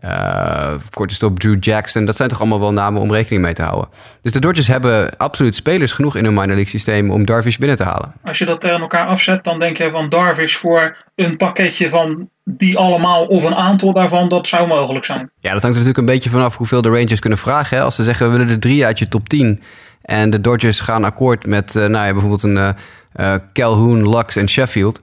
Uh, 0.04 0.74
korte 0.94 1.14
stop 1.14 1.40
Drew 1.40 1.58
Jackson. 1.60 2.06
Dat 2.06 2.16
zijn 2.16 2.30
toch 2.30 2.40
allemaal 2.40 2.60
wel 2.60 2.74
namen 2.74 3.02
om 3.02 3.12
rekening 3.12 3.44
mee 3.44 3.54
te 3.54 3.64
houden. 3.64 3.90
Dus 4.22 4.32
de 4.32 4.40
Dodgers 4.40 4.68
hebben 4.68 5.18
absoluut 5.18 5.56
spelers 5.56 5.92
genoeg 5.92 6.16
in 6.16 6.24
hun 6.24 6.34
minor 6.34 6.48
league 6.48 6.66
systeem 6.68 7.12
om 7.12 7.26
Darvish 7.26 7.58
binnen 7.58 7.78
te 7.78 7.84
halen. 7.84 8.14
Als 8.24 8.38
je 8.38 8.46
dat 8.46 8.62
tegen 8.62 8.80
elkaar 8.82 9.08
afzet, 9.08 9.44
dan 9.44 9.60
denk 9.60 9.78
je 9.78 9.92
van 9.92 10.10
Darvish 10.10 10.56
voor 10.56 10.98
een 11.16 11.38
pakketje 11.38 11.90
van 11.90 12.30
die 12.44 12.78
allemaal 12.78 13.26
of 13.26 13.44
een 13.44 13.56
aantal 13.56 13.94
daarvan, 13.94 14.30
dat 14.30 14.48
zou 14.48 14.68
mogelijk 14.68 15.06
zijn. 15.06 15.30
Ja, 15.40 15.54
dat 15.54 15.62
hangt 15.62 15.64
er 15.64 15.84
natuurlijk 15.84 15.98
een 15.98 16.06
beetje 16.06 16.30
vanaf 16.30 16.58
hoeveel 16.58 16.82
de 16.82 16.90
Rangers 16.90 17.20
kunnen 17.20 17.40
vragen. 17.40 17.78
Hè? 17.78 17.84
Als 17.84 17.96
ze 17.96 18.04
zeggen 18.04 18.26
we 18.26 18.38
willen 18.38 18.54
er 18.54 18.60
drie 18.60 18.86
uit 18.86 19.00
je 19.00 19.08
top 19.08 19.30
10 19.30 19.62
en 20.02 20.30
de 20.30 20.42
Dodgers 20.42 20.80
gaan 20.80 21.04
akkoord 21.04 21.46
met 21.46 21.76
uh, 21.76 21.86
nou 21.86 22.06
ja, 22.06 22.12
bijvoorbeeld 22.12 22.44
een 22.44 22.76
uh, 23.20 23.36
Calhoun, 23.54 24.10
Lux 24.10 24.36
en 24.36 24.50
Sheffield. 24.50 25.02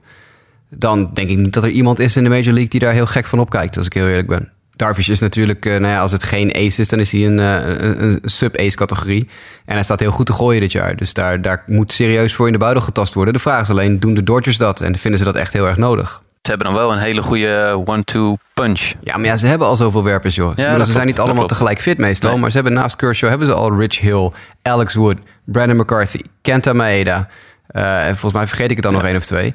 Dan 0.69 1.09
denk 1.13 1.29
ik 1.29 1.37
niet 1.37 1.53
dat 1.53 1.63
er 1.63 1.69
iemand 1.69 1.99
is 1.99 2.17
in 2.17 2.23
de 2.23 2.29
Major 2.29 2.53
League 2.53 2.67
die 2.67 2.79
daar 2.79 2.93
heel 2.93 3.05
gek 3.05 3.25
van 3.25 3.39
opkijkt, 3.39 3.77
als 3.77 3.85
ik 3.85 3.93
heel 3.93 4.07
eerlijk 4.07 4.27
ben. 4.27 4.54
Darvish 4.75 5.09
is 5.09 5.19
natuurlijk, 5.19 5.65
uh, 5.65 5.79
nou 5.79 5.93
ja, 5.93 5.99
als 5.99 6.11
het 6.11 6.23
geen 6.23 6.53
ace 6.55 6.81
is, 6.81 6.87
dan 6.87 6.99
is 6.99 7.11
hij 7.11 7.25
een, 7.25 7.39
uh, 7.39 7.67
een, 7.67 8.03
een 8.03 8.19
sub-ace 8.23 8.75
categorie. 8.75 9.27
En 9.65 9.73
hij 9.73 9.83
staat 9.83 9.99
heel 9.99 10.11
goed 10.11 10.25
te 10.25 10.33
gooien 10.33 10.61
dit 10.61 10.71
jaar. 10.71 10.95
Dus 10.95 11.13
daar, 11.13 11.41
daar 11.41 11.63
moet 11.65 11.91
serieus 11.91 12.33
voor 12.33 12.45
in 12.45 12.53
de 12.53 12.59
buidel 12.59 12.81
getast 12.81 13.13
worden. 13.13 13.33
De 13.33 13.39
vraag 13.39 13.61
is 13.61 13.69
alleen, 13.69 13.99
doen 13.99 14.13
de 14.13 14.23
Dodgers 14.23 14.57
dat? 14.57 14.81
En 14.81 14.97
vinden 14.97 15.19
ze 15.19 15.25
dat 15.25 15.35
echt 15.35 15.53
heel 15.53 15.67
erg 15.67 15.77
nodig? 15.77 16.21
Ze 16.41 16.51
hebben 16.51 16.67
dan 16.67 16.75
wel 16.75 16.91
een 16.91 16.99
hele 16.99 17.21
goede 17.21 17.81
one-two 17.85 18.37
punch. 18.53 18.93
Ja, 19.03 19.17
maar 19.17 19.25
ja, 19.25 19.37
ze 19.37 19.47
hebben 19.47 19.67
al 19.67 19.75
zoveel 19.75 20.03
werpers, 20.03 20.35
joh. 20.35 20.51
Ja, 20.55 20.69
ze 20.69 20.75
klopt, 20.75 20.89
zijn 20.89 21.05
niet 21.05 21.19
allemaal 21.19 21.45
tegelijk 21.45 21.81
fit 21.81 21.97
meestal. 21.97 22.31
Nee. 22.31 22.39
Maar 22.39 22.49
ze 22.49 22.55
hebben 22.55 22.73
naast 22.73 22.95
Kershaw 22.95 23.29
hebben 23.29 23.47
ze 23.47 23.53
al 23.53 23.77
Rich 23.79 23.99
Hill, 23.99 24.31
Alex 24.61 24.93
Wood, 24.93 25.19
Brandon 25.43 25.77
McCarthy, 25.77 26.21
Kenta 26.41 26.73
Maeda. 26.73 27.27
Uh, 27.71 28.07
en 28.07 28.11
volgens 28.11 28.33
mij 28.33 28.47
vergeet 28.47 28.69
ik 28.69 28.75
het 28.75 28.83
dan 28.83 28.93
ja. 28.93 28.97
nog 28.97 29.07
één 29.07 29.17
of 29.17 29.25
twee. 29.25 29.53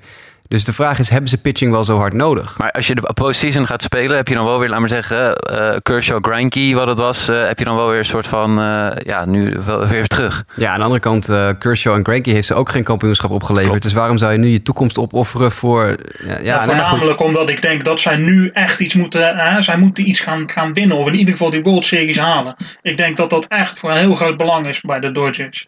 Dus 0.50 0.64
de 0.64 0.72
vraag 0.72 0.98
is, 0.98 1.08
hebben 1.08 1.30
ze 1.30 1.38
pitching 1.38 1.70
wel 1.70 1.84
zo 1.84 1.96
hard 1.96 2.12
nodig? 2.12 2.58
Maar 2.58 2.70
als 2.70 2.86
je 2.86 2.94
de 2.94 3.12
postseason 3.14 3.66
gaat 3.66 3.82
spelen, 3.82 4.16
heb 4.16 4.28
je 4.28 4.34
dan 4.34 4.44
wel 4.44 4.58
weer, 4.58 4.68
laat 4.68 4.78
maar 4.78 4.88
zeggen, 4.88 5.36
uh, 5.52 5.76
Kershaw, 5.82 6.24
Greinke, 6.24 6.74
wat 6.74 6.86
het 6.86 6.96
was, 6.96 7.28
uh, 7.28 7.46
heb 7.46 7.58
je 7.58 7.64
dan 7.64 7.76
wel 7.76 7.88
weer 7.88 7.98
een 7.98 8.04
soort 8.04 8.26
van, 8.26 8.58
uh, 8.58 8.88
ja, 8.96 9.24
nu 9.24 9.58
wel 9.64 9.86
weer 9.86 10.06
terug. 10.06 10.44
Ja, 10.56 10.70
aan 10.70 10.78
de 10.78 10.84
andere 10.84 11.00
kant, 11.00 11.26
Kershaw 11.58 11.94
en 11.94 12.04
Greinke 12.04 12.30
heeft 12.30 12.46
ze 12.46 12.54
ook 12.54 12.68
geen 12.68 12.84
kampioenschap 12.84 13.30
opgeleverd. 13.30 13.68
Klopt. 13.68 13.82
Dus 13.82 13.92
waarom 13.92 14.18
zou 14.18 14.32
je 14.32 14.38
nu 14.38 14.48
je 14.48 14.62
toekomst 14.62 14.98
opofferen 14.98 15.52
voor... 15.52 15.84
Ja, 15.86 16.28
ja, 16.28 16.38
ja 16.42 16.62
voornamelijk 16.62 17.20
omdat 17.20 17.50
ik 17.50 17.62
denk 17.62 17.84
dat 17.84 18.00
zij 18.00 18.16
nu 18.16 18.50
echt 18.52 18.80
iets 18.80 18.94
moeten, 18.94 19.36
hè, 19.36 19.62
zij 19.62 19.76
moeten 19.76 20.08
iets 20.08 20.20
gaan, 20.20 20.50
gaan 20.50 20.72
winnen. 20.72 20.96
Of 20.96 21.06
in 21.06 21.14
ieder 21.14 21.32
geval 21.32 21.50
die 21.50 21.62
World 21.62 21.84
Series 21.84 22.18
halen. 22.18 22.56
Ik 22.82 22.96
denk 22.96 23.16
dat 23.16 23.30
dat 23.30 23.46
echt 23.48 23.78
voor 23.78 23.90
een 23.90 23.96
heel 23.96 24.14
groot 24.14 24.36
belang 24.36 24.68
is 24.68 24.80
bij 24.80 25.00
de 25.00 25.12
Dodgers. 25.12 25.66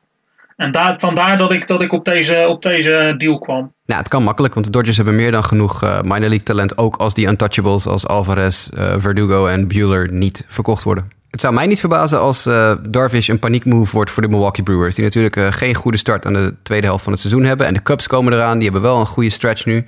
En 0.62 0.72
daar, 0.72 0.94
vandaar 0.98 1.38
dat 1.38 1.52
ik, 1.52 1.68
dat 1.68 1.82
ik 1.82 1.92
op, 1.92 2.04
deze, 2.04 2.46
op 2.48 2.62
deze 2.62 3.14
deal 3.18 3.38
kwam. 3.38 3.72
Ja, 3.84 3.96
het 3.96 4.08
kan 4.08 4.22
makkelijk, 4.22 4.54
want 4.54 4.66
de 4.66 4.72
Dodgers 4.72 4.96
hebben 4.96 5.16
meer 5.16 5.30
dan 5.30 5.44
genoeg 5.44 5.84
uh, 5.84 6.00
minor 6.00 6.18
league 6.18 6.42
talent. 6.42 6.78
Ook 6.78 6.96
als 6.96 7.14
die 7.14 7.26
untouchables 7.26 7.86
als 7.86 8.06
Alvarez, 8.06 8.68
uh, 8.74 8.94
Verdugo 8.96 9.46
en 9.46 9.68
Bueller 9.68 10.12
niet 10.12 10.44
verkocht 10.46 10.82
worden. 10.82 11.08
Het 11.30 11.40
zou 11.40 11.54
mij 11.54 11.66
niet 11.66 11.80
verbazen 11.80 12.20
als 12.20 12.46
uh, 12.46 12.72
Darvish 12.88 13.28
een 13.28 13.38
paniekmove 13.38 13.94
wordt 13.94 14.10
voor 14.10 14.22
de 14.22 14.28
Milwaukee 14.28 14.64
Brewers. 14.64 14.94
Die 14.94 15.04
natuurlijk 15.04 15.54
geen 15.54 15.74
goede 15.74 15.98
start 15.98 16.26
aan 16.26 16.32
de 16.32 16.54
tweede 16.62 16.86
helft 16.86 17.02
van 17.02 17.12
het 17.12 17.20
seizoen 17.20 17.44
hebben. 17.44 17.66
En 17.66 17.74
de 17.74 17.82
Cubs 17.82 18.06
komen 18.06 18.32
eraan, 18.32 18.54
die 18.54 18.70
hebben 18.70 18.82
wel 18.82 19.00
een 19.00 19.06
goede 19.06 19.30
stretch 19.30 19.64
nu. 19.64 19.86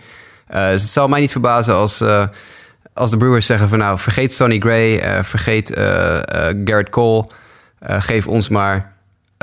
dus 0.48 0.82
het 0.82 0.90
zou 0.90 1.08
mij 1.08 1.20
niet 1.20 1.32
verbazen 1.32 1.74
als, 1.74 2.02
als 2.94 3.10
de 3.10 3.16
Brewers 3.16 3.46
zeggen 3.46 3.68
van 3.68 3.78
nou, 3.78 3.98
vergeet 3.98 4.32
Sonny 4.32 4.58
Gray, 4.58 5.24
vergeet 5.24 5.70
Garrett 6.64 6.90
Cole. 6.90 7.28
geef 7.80 8.26
ons 8.26 8.48
maar 8.48 8.93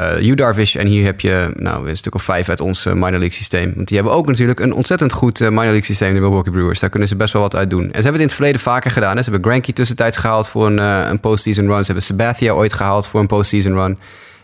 uh, 0.02 0.28
U 0.28 0.36
Darvish. 0.36 0.76
En 0.76 0.88
hier 0.88 1.06
heb 1.06 1.20
je 1.20 1.52
nou, 1.56 1.89
een 1.89 1.97
stuk 1.97 2.16
of 2.16 2.24
vijf 2.24 2.49
uit 2.49 2.60
ons 2.60 2.86
uh, 2.86 2.93
minor 2.93 3.10
league 3.10 3.32
systeem. 3.32 3.74
Want 3.76 3.88
die 3.88 3.97
hebben 3.97 4.16
ook 4.16 4.28
natuurlijk 4.28 4.60
een 4.60 4.74
ontzettend 4.74 5.14
goed 5.14 5.39
uh, 5.39 5.47
minor 5.47 5.64
league 5.64 5.84
systeem, 5.84 6.14
de 6.14 6.20
Milwaukee 6.20 6.52
Brewers. 6.52 6.80
Daar 6.80 6.89
kunnen 6.89 7.10
ze 7.10 7.16
best 7.16 7.34
wel 7.34 7.41
wat 7.41 7.56
uit 7.56 7.70
doen. 7.70 7.84
En 7.84 7.88
ze 7.88 7.93
hebben 7.93 8.12
het 8.12 8.22
in 8.22 8.28
het 8.28 8.36
verleden 8.36 8.62
vaker 8.62 8.91
gedaan. 8.91 9.16
Hè. 9.16 9.24
Ze 9.24 9.30
hebben 9.30 9.49
Granky 9.49 9.74
tussentijds 9.74 10.18
gehaald 10.18 10.47
voor 10.47 10.68
een, 10.68 10.78
een 10.78 11.20
postseason 11.20 11.68
run. 11.68 11.80
Ze 11.80 11.86
hebben 11.86 12.04
Sabathia 12.04 12.54
ooit 12.54 12.74
gehaald 12.74 13.08
voor 13.08 13.20
een 13.20 13.28
postseason 13.28 13.74
run. 13.74 13.97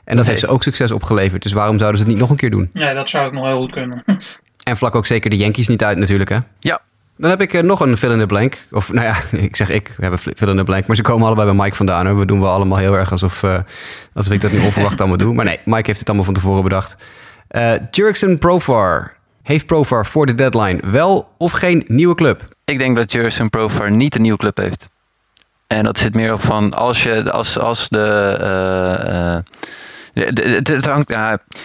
En 0.04 0.18
dat 0.18 0.28
heeft 0.28 0.40
ze 0.40 0.48
ook 0.48 0.64
succes 0.64 0.92
opgeleverd. 0.92 1.44
Dus 1.44 1.54
waarom 1.54 1.78
zouden 1.78 2.00
ze 2.00 2.04
het 2.04 2.14
niet 2.14 2.22
nog 2.22 2.32
een 2.32 2.38
keer 2.38 2.52
doen? 2.52 2.70
Ja, 2.72 2.94
dat 2.94 3.10
zou 3.10 3.28
ik 3.28 3.34
nog 3.34 3.46
heel 3.46 3.58
goed 3.58 3.72
kunnen. 3.72 4.04
en 4.64 4.78
vlak 4.78 4.96
ook 4.96 5.06
zeker 5.06 5.30
de 5.30 5.38
Yankees 5.38 5.68
niet 5.68 5.84
uit 5.84 5.98
natuurlijk, 5.98 6.30
hè? 6.30 6.38
Ja, 6.60 6.82
dan 7.18 7.30
heb 7.30 7.42
ik 7.42 7.54
uh, 7.54 7.62
nog 7.62 7.80
een 7.80 7.98
fill 7.98 8.12
in 8.12 8.20
the 8.20 8.26
blank. 8.26 8.58
Of 8.72 8.94
nou 8.94 9.08
ja, 9.08 9.16
ik 9.48 9.56
zeg 9.56 9.70
ik, 9.70 9.88
we 9.88 10.02
hebben 10.02 10.20
fill 10.20 10.50
in 10.50 10.58
the 10.58 10.64
blank. 10.64 10.88
Maar 10.88 10.96
ze 10.96 11.02
komen 11.02 11.26
allebei 11.26 11.48
bij 11.48 11.64
Mike 11.64 11.76
vandaan. 11.76 12.20
We 12.20 12.26
doen 12.26 12.42
wel 12.42 12.52
allemaal 12.52 12.78
heel 12.78 12.94
erg 12.94 13.12
alsof, 13.12 13.44
uh, 13.44 13.58
alsof 14.14 14.34
ik 14.34 14.42
dat 14.42 14.52
niet 14.52 14.62
onverwacht 14.62 15.00
allemaal 15.00 15.18
doe. 15.18 15.34
Maar 15.34 15.46
nee, 15.46 15.60
Mike 15.66 15.86
heeft 15.86 16.00
het 16.00 16.08
allemaal 16.08 16.26
van 16.26 16.34
tevoren 16.34 16.64
bedacht. 16.64 16.96
Uh, 17.52 17.72
Jurickson 17.92 18.38
Profar. 18.38 19.16
Heeft 19.44 19.66
Profar 19.66 20.06
voor 20.06 20.26
de 20.26 20.34
deadline 20.34 20.80
wel 20.92 21.34
of 21.38 21.52
geen 21.52 21.84
nieuwe 21.88 22.16
club? 22.16 22.48
Ik 22.66 22.78
denk 22.78 22.96
dat 22.96 23.12
Jurickson 23.12 23.50
Profar 23.50 23.92
niet 23.92 24.16
een 24.16 24.22
nieuwe 24.22 24.38
club 24.38 24.58
heeft. 24.58 24.90
En 25.68 25.84
dat 25.84 25.98
zit 25.98 26.14
meer 26.14 26.34
op 26.34 26.42
van 26.42 26.74
als, 26.74 27.04
je, 27.04 27.32
als, 27.32 27.60
als 27.60 27.90
de... 27.90 29.44
Het, 30.14 30.86
hangt, 30.86 31.14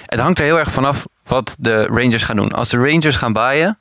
het 0.07 0.21
hangt 0.21 0.39
er 0.39 0.45
heel 0.45 0.59
erg 0.59 0.71
vanaf 0.71 1.07
wat 1.27 1.57
de 1.59 1.87
Rangers 1.87 2.23
gaan 2.23 2.37
doen. 2.37 2.53
Als 2.53 2.69
de 2.69 2.77
Rangers 2.77 3.17
gaan 3.17 3.33
baaien 3.33 3.79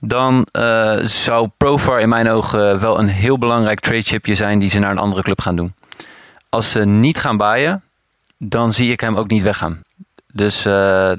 dan 0.00 0.46
uh, 0.58 0.96
zou 0.96 1.48
Profar 1.56 2.00
in 2.00 2.08
mijn 2.08 2.28
ogen 2.28 2.80
wel 2.80 2.98
een 2.98 3.08
heel 3.08 3.38
belangrijk 3.38 3.80
trade 3.80 4.02
chipje 4.02 4.34
zijn 4.34 4.58
die 4.58 4.68
ze 4.68 4.78
naar 4.78 4.90
een 4.90 4.98
andere 4.98 5.22
club 5.22 5.40
gaan 5.40 5.56
doen. 5.56 5.74
Als 6.48 6.70
ze 6.70 6.84
niet 6.84 7.18
gaan 7.18 7.36
baaien, 7.36 7.82
dan 8.38 8.72
zie 8.72 8.92
ik 8.92 9.00
hem 9.00 9.16
ook 9.16 9.30
niet 9.30 9.42
weggaan. 9.42 9.82
Dus, 10.32 10.66
uh, 10.66 11.12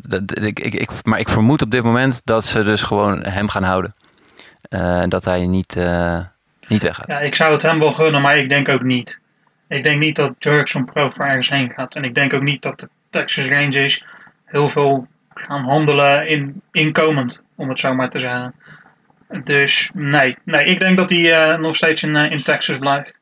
ik, 0.43 0.59
ik, 0.59 0.89
maar 1.03 1.19
ik 1.19 1.30
vermoed 1.30 1.61
op 1.61 1.71
dit 1.71 1.84
moment 1.84 2.21
dat 2.23 2.45
ze 2.45 2.63
dus 2.63 2.82
gewoon 2.82 3.25
hem 3.25 3.49
gaan 3.49 3.63
houden. 3.63 3.93
Uh, 4.69 5.03
dat 5.07 5.25
hij 5.25 5.47
niet, 5.47 5.75
niet 6.67 6.82
weggaat. 6.82 7.07
Ja, 7.07 7.19
ik 7.19 7.36
zou 7.36 7.51
het 7.51 7.61
hem 7.61 7.80
wel 7.80 7.93
gunnen, 7.93 8.21
maar 8.21 8.38
ik 8.38 8.49
denk 8.49 8.69
ook 8.69 8.84
niet. 8.84 9.19
Ik 9.67 9.84
denk 9.84 9.99
niet 9.99 10.15
dat 10.15 10.34
Jerkson 10.39 10.86
Profar 10.86 11.27
ergens 11.27 11.49
heen 11.49 11.71
gaat. 11.75 11.95
En 11.95 12.03
ik 12.03 12.15
denk 12.15 12.34
ook 12.34 12.41
niet 12.41 12.61
dat 12.61 12.80
de 12.80 12.89
Texas 13.09 13.47
Rangers 13.47 14.03
heel 14.45 14.69
veel 14.69 15.07
gaan 15.34 15.63
handelen 15.63 16.27
in 16.27 16.61
inkomend, 16.71 17.41
om 17.55 17.69
het 17.69 17.80
zo 17.80 17.93
maar 17.93 18.09
te 18.09 18.19
zeggen. 18.19 18.53
Dus 19.43 19.89
nee, 19.93 20.38
nee 20.45 20.65
ik 20.65 20.80
denk 20.80 20.97
dat 20.97 21.09
hij 21.09 21.51
uh, 21.51 21.59
nog 21.59 21.75
steeds 21.75 22.03
in, 22.03 22.15
uh, 22.15 22.32
in 22.32 22.43
Texas 22.43 22.77
blijft. 22.77 23.17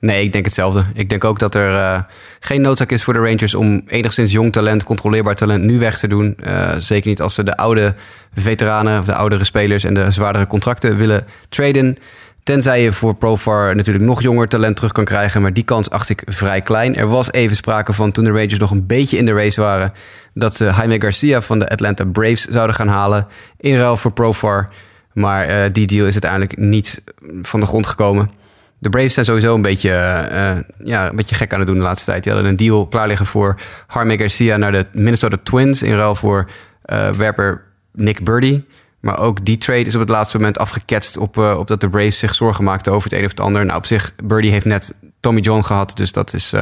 Nee, 0.00 0.24
ik 0.24 0.32
denk 0.32 0.44
hetzelfde. 0.44 0.84
Ik 0.94 1.08
denk 1.08 1.24
ook 1.24 1.38
dat 1.38 1.54
er 1.54 1.72
uh, 1.72 2.02
geen 2.40 2.60
noodzaak 2.60 2.90
is 2.90 3.02
voor 3.02 3.12
de 3.12 3.20
Rangers 3.20 3.54
om 3.54 3.82
enigszins 3.86 4.32
jong 4.32 4.52
talent, 4.52 4.84
controleerbaar 4.84 5.34
talent 5.34 5.64
nu 5.64 5.78
weg 5.78 5.98
te 5.98 6.08
doen. 6.08 6.38
zeker 6.78 7.08
niet 7.08 7.20
als 7.20 7.34
ze 7.34 7.42
de 7.42 7.56
oude 7.56 7.94
veteranen, 8.34 9.00
of 9.00 9.06
de 9.06 9.14
oudere 9.14 9.44
spelers 9.44 9.84
en 9.84 9.94
de 9.94 10.10
zwaardere 10.10 10.46
contracten 10.46 10.96
willen 10.96 11.26
traden. 11.48 11.98
Tenzij 12.42 12.82
je 12.82 12.92
voor 12.92 13.14
Profar 13.14 13.76
natuurlijk 13.76 14.04
nog 14.04 14.22
jonger 14.22 14.48
talent 14.48 14.76
terug 14.76 14.92
kan 14.92 15.04
krijgen. 15.04 15.42
Maar 15.42 15.52
die 15.52 15.64
kans 15.64 15.90
acht 15.90 16.08
ik 16.08 16.22
vrij 16.26 16.60
klein. 16.60 16.96
Er 16.96 17.08
was 17.08 17.32
even 17.32 17.56
sprake 17.56 17.92
van 17.92 18.12
toen 18.12 18.24
de 18.24 18.30
Rangers 18.30 18.58
nog 18.58 18.70
een 18.70 18.86
beetje 18.86 19.16
in 19.16 19.26
de 19.26 19.32
race 19.32 19.60
waren. 19.60 19.92
Dat 20.34 20.56
ze 20.56 20.64
Jaime 20.64 21.00
Garcia 21.00 21.40
van 21.40 21.58
de 21.58 21.68
Atlanta 21.68 22.04
Braves 22.04 22.44
zouden 22.44 22.76
gaan 22.76 22.88
halen. 22.88 23.26
In 23.56 23.76
ruil 23.76 23.96
voor 23.96 24.12
Profar. 24.12 24.68
Maar 25.12 25.50
uh, 25.50 25.72
die 25.72 25.86
deal 25.86 26.06
is 26.06 26.12
uiteindelijk 26.12 26.56
niet 26.56 27.02
van 27.42 27.60
de 27.60 27.66
grond 27.66 27.86
gekomen. 27.86 28.30
De 28.78 28.88
Braves 28.88 29.14
zijn 29.14 29.26
sowieso 29.26 29.54
een 29.54 29.62
beetje, 29.62 29.90
uh, 29.90 30.86
ja, 30.86 31.08
een 31.08 31.16
beetje 31.16 31.34
gek 31.34 31.52
aan 31.52 31.58
het 31.58 31.68
doen 31.68 31.78
de 31.78 31.82
laatste 31.82 32.10
tijd. 32.10 32.22
Die 32.22 32.32
hadden 32.32 32.50
een 32.50 32.56
deal 32.56 32.86
klaar 32.86 33.06
liggen 33.06 33.26
voor 33.26 33.56
Jaime 33.94 34.18
Garcia 34.18 34.56
naar 34.56 34.72
de 34.72 34.86
Minnesota 34.92 35.36
Twins. 35.42 35.82
In 35.82 35.96
ruil 35.96 36.14
voor 36.14 36.50
uh, 36.92 37.12
werper 37.12 37.62
Nick 37.92 38.24
Birdie. 38.24 38.66
Maar 39.00 39.18
ook 39.18 39.44
die 39.44 39.58
trade 39.58 39.84
is 39.84 39.94
op 39.94 40.00
het 40.00 40.08
laatste 40.08 40.36
moment 40.36 40.58
afgeketst 40.58 41.16
op, 41.16 41.36
op 41.36 41.66
dat 41.66 41.80
de 41.80 41.88
Braves 41.88 42.18
zich 42.18 42.34
zorgen 42.34 42.64
maakten 42.64 42.92
over 42.92 43.10
het 43.10 43.18
een 43.18 43.24
of 43.24 43.30
het 43.30 43.40
ander. 43.40 43.64
Nou, 43.64 43.78
op 43.78 43.86
zich, 43.86 44.12
Birdie 44.24 44.50
heeft 44.50 44.64
net 44.64 44.94
Tommy 45.20 45.40
John 45.40 45.62
gehad, 45.62 45.96
dus 45.96 46.12
dat 46.12 46.34
is 46.34 46.52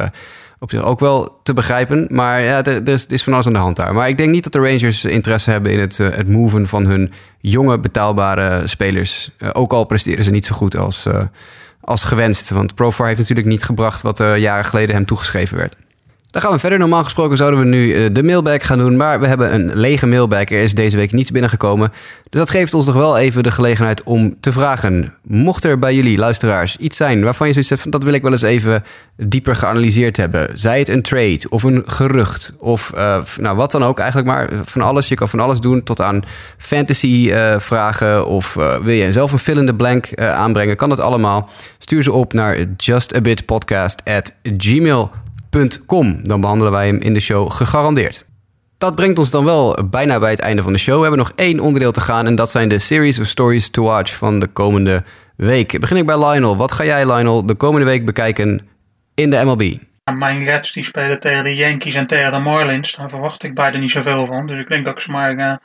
op 0.59 0.69
zich 0.69 0.83
ook 0.83 0.99
wel 0.99 1.39
te 1.43 1.53
begrijpen. 1.53 2.07
Maar 2.11 2.41
ja, 2.41 2.63
er, 2.63 2.87
is, 2.87 3.05
is, 3.05 3.23
van 3.23 3.33
alles 3.33 3.45
aan 3.45 3.53
de 3.53 3.59
hand 3.59 3.75
daar. 3.75 3.93
Maar 3.93 4.09
ik 4.09 4.17
denk 4.17 4.31
niet 4.31 4.43
dat 4.43 4.53
de 4.53 4.59
Rangers 4.59 5.05
interesse 5.05 5.51
hebben 5.51 5.71
in 5.71 5.79
het, 5.79 5.99
uh, 5.99 6.09
het 6.09 6.27
moven 6.27 6.67
van 6.67 6.85
hun 6.85 7.11
jonge 7.39 7.79
betaalbare 7.79 8.67
spelers. 8.67 9.31
ook 9.53 9.73
al 9.73 9.83
presteren 9.83 10.23
ze 10.23 10.31
niet 10.31 10.45
zo 10.45 10.55
goed 10.55 10.77
als, 10.77 11.07
als 11.81 12.03
gewenst. 12.03 12.49
Want 12.49 12.75
Profar 12.75 13.07
heeft 13.07 13.19
natuurlijk 13.19 13.47
niet 13.47 13.63
gebracht 13.63 14.01
wat 14.01 14.17
jaren 14.17 14.65
geleden 14.65 14.95
hem 14.95 15.05
toegeschreven 15.05 15.57
werd. 15.57 15.75
Dan 16.29 16.41
gaan 16.41 16.51
we 16.51 16.59
verder. 16.59 16.79
Normaal 16.79 17.03
gesproken 17.03 17.37
zouden 17.37 17.59
we 17.59 17.65
nu 17.65 17.93
eh, 17.93 18.09
de 18.13 18.23
mailbag 18.23 18.65
gaan 18.65 18.77
doen. 18.77 18.97
Maar 18.97 19.19
we 19.19 19.27
hebben 19.27 19.53
een 19.53 19.75
lege 19.75 20.07
mailbag. 20.07 20.49
Er 20.49 20.61
is 20.61 20.73
deze 20.73 20.97
week 20.97 21.11
niets 21.11 21.31
binnengekomen. 21.31 21.91
Dus 22.29 22.39
dat 22.39 22.49
geeft 22.49 22.73
ons 22.73 22.85
nog 22.85 22.95
wel 22.95 23.17
even 23.17 23.43
de 23.43 23.51
gelegenheid 23.51 24.03
om 24.03 24.35
te 24.39 24.51
vragen. 24.51 25.13
Mocht 25.23 25.63
er 25.63 25.79
bij 25.79 25.95
jullie, 25.95 26.17
luisteraars, 26.17 26.77
iets 26.77 26.97
zijn 26.97 27.23
waarvan 27.23 27.47
je 27.47 27.53
zoiets 27.53 27.69
hebt... 27.69 27.91
dat 27.91 28.03
wil 28.03 28.13
ik 28.13 28.21
wel 28.21 28.31
eens 28.31 28.41
even 28.41 28.83
dieper 29.15 29.55
geanalyseerd 29.55 30.17
hebben. 30.17 30.57
Zij 30.57 30.79
het 30.79 30.89
een 30.89 31.01
trade 31.01 31.39
of 31.49 31.63
een 31.63 31.83
gerucht 31.85 32.53
of 32.57 32.91
uh, 32.95 33.23
nou, 33.37 33.55
wat 33.55 33.71
dan 33.71 33.83
ook 33.83 33.99
eigenlijk 33.99 34.29
maar. 34.29 34.49
Van 34.63 34.81
alles. 34.81 35.07
Je 35.07 35.15
kan 35.15 35.29
van 35.29 35.39
alles 35.39 35.59
doen 35.59 35.83
tot 35.83 36.01
aan 36.01 36.23
fantasy 36.57 37.27
uh, 37.31 37.59
vragen... 37.59 38.27
of 38.27 38.53
wil 38.53 38.93
je 38.93 39.11
zelf 39.11 39.31
een 39.31 39.39
fill 39.39 39.57
in 39.57 39.65
the 39.65 39.73
blank 39.73 40.15
aanbrengen. 40.15 40.75
Kan 40.75 40.89
dat 40.89 40.99
allemaal. 40.99 41.49
Stuur 41.77 42.03
ze 42.03 42.11
op 42.11 42.33
naar 42.33 42.57
justabitpodcast 42.77 44.01
at 44.05 44.33
gmail 45.49 46.15
dan 46.23 46.41
behandelen 46.41 46.71
wij 46.71 46.87
hem 46.87 46.99
in 46.99 47.13
de 47.13 47.19
show 47.19 47.51
gegarandeerd. 47.51 48.25
Dat 48.77 48.95
brengt 48.95 49.19
ons 49.19 49.31
dan 49.31 49.45
wel 49.45 49.77
bijna 49.89 50.19
bij 50.19 50.29
het 50.29 50.39
einde 50.39 50.61
van 50.61 50.71
de 50.71 50.77
show. 50.77 50.95
We 50.95 51.01
hebben 51.01 51.19
nog 51.19 51.31
één 51.35 51.59
onderdeel 51.59 51.91
te 51.91 52.01
gaan 52.01 52.25
en 52.25 52.35
dat 52.35 52.51
zijn 52.51 52.69
de 52.69 52.79
Series 52.79 53.19
of 53.19 53.25
Stories 53.25 53.69
to 53.69 53.83
Watch 53.83 54.17
van 54.17 54.39
de 54.39 54.47
komende 54.47 55.03
week. 55.35 55.79
Begin 55.79 55.97
ik 55.97 56.05
bij 56.05 56.29
Lionel. 56.29 56.57
Wat 56.57 56.71
ga 56.71 56.83
jij, 56.83 57.05
Lionel, 57.05 57.45
de 57.45 57.55
komende 57.55 57.85
week 57.85 58.05
bekijken 58.05 58.67
in 59.15 59.29
de 59.29 59.43
MLB? 59.43 59.73
Mijn 60.17 60.43
Reds 60.43 60.71
die 60.71 60.83
spelen 60.83 61.19
tegen 61.19 61.43
de 61.43 61.55
Yankees 61.55 61.95
en 61.95 62.07
tegen 62.07 62.31
de 62.31 62.39
Marlins. 62.39 62.95
Daar 62.95 63.09
verwacht 63.09 63.43
ik 63.43 63.53
beide 63.53 63.77
niet 63.77 63.91
zoveel 63.91 64.25
van. 64.25 64.47
Dus 64.47 64.59
ik 64.59 64.67
denk 64.67 64.85
dat 64.85 64.93
ik 64.93 64.99
ze 64.99 65.11
maar 65.11 65.33
uh, 65.33 65.55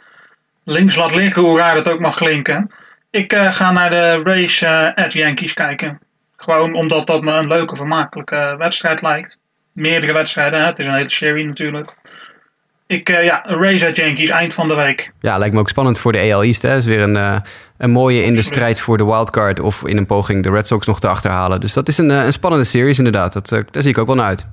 links 0.64 0.97
laat 0.97 1.14
liggen, 1.14 1.43
hoe 1.43 1.59
raar 1.59 1.76
het 1.76 1.89
ook 1.89 2.01
mag 2.01 2.16
klinken. 2.16 2.70
Ik 3.11 3.32
uh, 3.32 3.53
ga 3.53 3.72
naar 3.72 3.91
de 3.91 4.22
race 4.22 4.66
uh, 4.66 5.05
at 5.05 5.12
Yankees 5.12 5.55
kijken. 5.55 5.99
Gewoon 6.37 6.74
omdat 6.74 7.07
dat 7.07 7.22
me 7.22 7.32
een 7.32 7.47
leuke, 7.47 7.76
vermakelijke 7.76 8.55
wedstrijd 8.59 9.03
lijkt 9.03 9.39
meerdere 9.75 10.12
wedstrijden. 10.12 10.66
Het 10.66 10.79
is 10.79 10.87
een 10.87 10.95
hele 10.95 11.11
serie 11.11 11.47
natuurlijk. 11.47 11.93
Ik, 12.87 13.09
uh, 13.09 13.25
ja, 13.25 13.45
at 13.89 13.97
Yankees, 13.97 14.29
eind 14.29 14.53
van 14.53 14.68
de 14.68 14.75
week. 14.75 15.11
Ja, 15.20 15.39
lijkt 15.39 15.55
me 15.55 15.61
ook 15.61 15.68
spannend 15.68 15.99
voor 15.99 16.12
de 16.12 16.33
AL 16.33 16.43
East. 16.43 16.62
Hè. 16.62 16.77
is 16.77 16.85
weer 16.85 17.01
een, 17.01 17.14
uh, 17.14 17.37
een 17.79 17.91
mooie 17.91 18.25
in 18.25 18.35
de 18.35 18.43
strijd 18.43 18.81
voor 18.81 18.97
de 18.97 19.05
wildcard... 19.05 19.61
of 19.61 19.87
in 19.87 19.97
een 19.97 20.07
poging 20.07 20.43
de 20.43 20.51
Red 20.51 20.66
Sox 20.66 20.87
nog 20.87 21.01
te 21.01 21.09
achterhalen. 21.09 21.61
Dus 21.61 21.72
dat 21.72 21.89
is 21.89 21.99
een, 21.99 22.11
uh, 22.11 22.25
een 22.25 22.33
spannende 22.33 22.64
series 22.64 22.99
inderdaad. 22.99 23.33
Dat, 23.33 23.49
daar 23.49 23.83
zie 23.83 23.91
ik 23.91 23.99
ook 23.99 24.07
wel 24.07 24.16
naar 24.16 24.27
uit. 24.27 24.47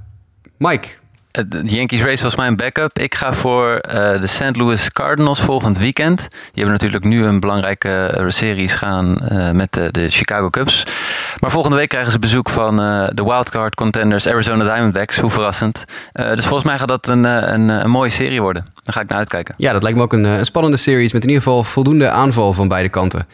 Mike? 0.57 0.87
De 1.31 1.61
Yankees 1.63 2.01
race 2.01 2.23
was 2.23 2.35
mijn 2.35 2.55
backup. 2.55 2.99
Ik 2.99 3.15
ga 3.15 3.33
voor 3.33 3.83
uh, 3.87 3.93
de 3.93 4.27
St. 4.27 4.55
Louis 4.55 4.91
Cardinals 4.91 5.39
volgend 5.39 5.77
weekend. 5.77 6.19
Die 6.29 6.39
hebben 6.53 6.71
natuurlijk 6.71 7.03
nu 7.03 7.25
een 7.25 7.39
belangrijke 7.39 8.17
uh, 8.17 8.29
series 8.29 8.73
gaan 8.73 9.17
uh, 9.31 9.51
met 9.51 9.73
de, 9.91 10.09
Chicago 10.09 10.49
Cubs. 10.49 10.85
Maar 11.39 11.51
volgende 11.51 11.77
week 11.77 11.89
krijgen 11.89 12.11
ze 12.11 12.19
bezoek 12.19 12.49
van 12.49 12.77
de 13.15 13.23
wildcard 13.23 13.75
contenders 13.75 14.27
Arizona 14.27 14.63
Diamondbacks. 14.63 15.17
Hoe 15.17 15.29
verrassend. 15.29 15.85
dus 16.13 16.45
volgens 16.45 16.63
mij 16.63 16.77
gaat 16.77 16.87
dat 16.87 17.07
een, 17.07 17.23
een, 17.23 17.69
een 17.69 17.89
mooie 17.89 18.09
serie 18.09 18.41
worden. 18.41 18.65
Daar 18.83 18.93
ga 18.93 19.01
ik 19.01 19.07
naar 19.07 19.17
uitkijken. 19.17 19.55
Ja, 19.57 19.73
dat 19.73 19.83
lijkt 19.83 19.97
me 19.97 20.03
ook 20.03 20.13
een, 20.13 20.23
een 20.23 20.45
spannende 20.45 20.77
series 20.77 21.13
met 21.13 21.23
in 21.23 21.29
ieder 21.29 21.43
geval 21.43 21.63
voldoende 21.63 22.09
aanval 22.09 22.53
van 22.53 22.67
beide 22.67 22.89
kanten. 22.89 23.25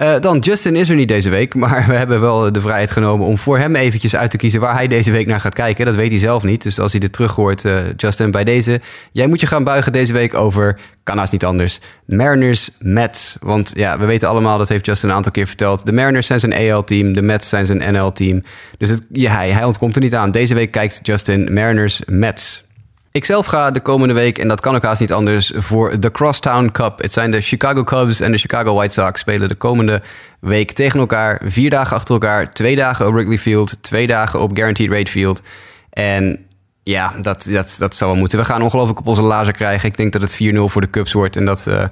Uh, 0.00 0.18
dan, 0.20 0.38
Justin 0.38 0.76
is 0.76 0.88
er 0.88 0.94
niet 0.94 1.08
deze 1.08 1.30
week, 1.30 1.54
maar 1.54 1.86
we 1.88 1.92
hebben 1.92 2.20
wel 2.20 2.52
de 2.52 2.60
vrijheid 2.60 2.90
genomen 2.90 3.26
om 3.26 3.38
voor 3.38 3.58
hem 3.58 3.76
eventjes 3.76 4.16
uit 4.16 4.30
te 4.30 4.36
kiezen 4.36 4.60
waar 4.60 4.74
hij 4.74 4.88
deze 4.88 5.12
week 5.12 5.26
naar 5.26 5.40
gaat 5.40 5.54
kijken. 5.54 5.86
Dat 5.86 5.94
weet 5.94 6.10
hij 6.10 6.18
zelf 6.18 6.42
niet. 6.42 6.62
Dus 6.62 6.78
als 6.78 6.90
hij 6.90 7.00
dit 7.00 7.12
terug 7.12 7.34
hoort, 7.34 7.64
uh, 7.64 7.80
Justin, 7.96 8.30
bij 8.30 8.44
deze. 8.44 8.80
Jij 9.12 9.26
moet 9.26 9.40
je 9.40 9.46
gaan 9.46 9.64
buigen 9.64 9.92
deze 9.92 10.12
week 10.12 10.34
over, 10.34 10.78
kan 11.02 11.18
haast 11.18 11.32
niet 11.32 11.44
anders, 11.44 11.80
Mariners 12.04 12.70
Mets. 12.78 13.36
Want 13.40 13.72
ja, 13.74 13.98
we 13.98 14.04
weten 14.04 14.28
allemaal, 14.28 14.58
dat 14.58 14.68
heeft 14.68 14.86
Justin 14.86 15.08
een 15.08 15.14
aantal 15.14 15.32
keer 15.32 15.46
verteld. 15.46 15.86
De 15.86 15.92
Mariners 15.92 16.26
zijn 16.26 16.40
zijn 16.40 16.52
AL-team, 16.52 17.12
de 17.12 17.22
Mets 17.22 17.48
zijn 17.48 17.66
zijn 17.66 17.92
NL-team. 17.92 18.42
Dus 18.78 18.88
het, 18.90 19.06
ja, 19.12 19.34
hij, 19.34 19.50
hij 19.50 19.64
ontkomt 19.64 19.94
er 19.94 20.02
niet 20.02 20.14
aan. 20.14 20.30
Deze 20.30 20.54
week 20.54 20.70
kijkt 20.70 21.00
Justin 21.02 21.52
Mariners 21.52 22.02
Mets. 22.06 22.68
Ik 23.12 23.24
zelf 23.24 23.46
ga 23.46 23.70
de 23.70 23.80
komende 23.80 24.14
week, 24.14 24.38
en 24.38 24.48
dat 24.48 24.60
kan 24.60 24.74
ook 24.74 24.82
haast 24.82 25.00
niet 25.00 25.12
anders, 25.12 25.52
voor 25.54 26.00
de 26.00 26.10
Crosstown 26.10 26.70
Cup. 26.72 26.98
Het 26.98 27.12
zijn 27.12 27.30
de 27.30 27.40
Chicago 27.40 27.84
Cubs 27.84 28.20
en 28.20 28.32
de 28.32 28.38
Chicago 28.38 28.74
White 28.74 28.92
Sox 28.92 29.20
spelen 29.20 29.48
de 29.48 29.54
komende 29.54 30.02
week 30.40 30.72
tegen 30.72 31.00
elkaar. 31.00 31.40
Vier 31.44 31.70
dagen 31.70 31.96
achter 31.96 32.14
elkaar, 32.14 32.50
twee 32.50 32.76
dagen 32.76 33.06
op 33.06 33.12
Wrigley 33.12 33.38
Field, 33.38 33.82
twee 33.82 34.06
dagen 34.06 34.40
op 34.40 34.50
Guaranteed 34.54 34.90
Rate 34.90 35.10
Field. 35.10 35.42
En 35.90 36.46
ja, 36.82 37.14
dat, 37.20 37.48
dat, 37.50 37.76
dat 37.78 37.94
zal 37.94 38.08
wel 38.08 38.16
moeten. 38.16 38.38
We 38.38 38.44
gaan 38.44 38.62
ongelooflijk 38.62 38.98
op 38.98 39.06
onze 39.06 39.22
lazer 39.22 39.52
krijgen. 39.52 39.88
Ik 39.88 39.96
denk 39.96 40.12
dat 40.12 40.22
het 40.22 40.34
4-0 40.34 40.36
voor 40.64 40.80
de 40.80 40.90
Cubs 40.90 41.12
wordt 41.12 41.36
en 41.36 41.44
dat 41.44 41.66
uh, 41.68 41.84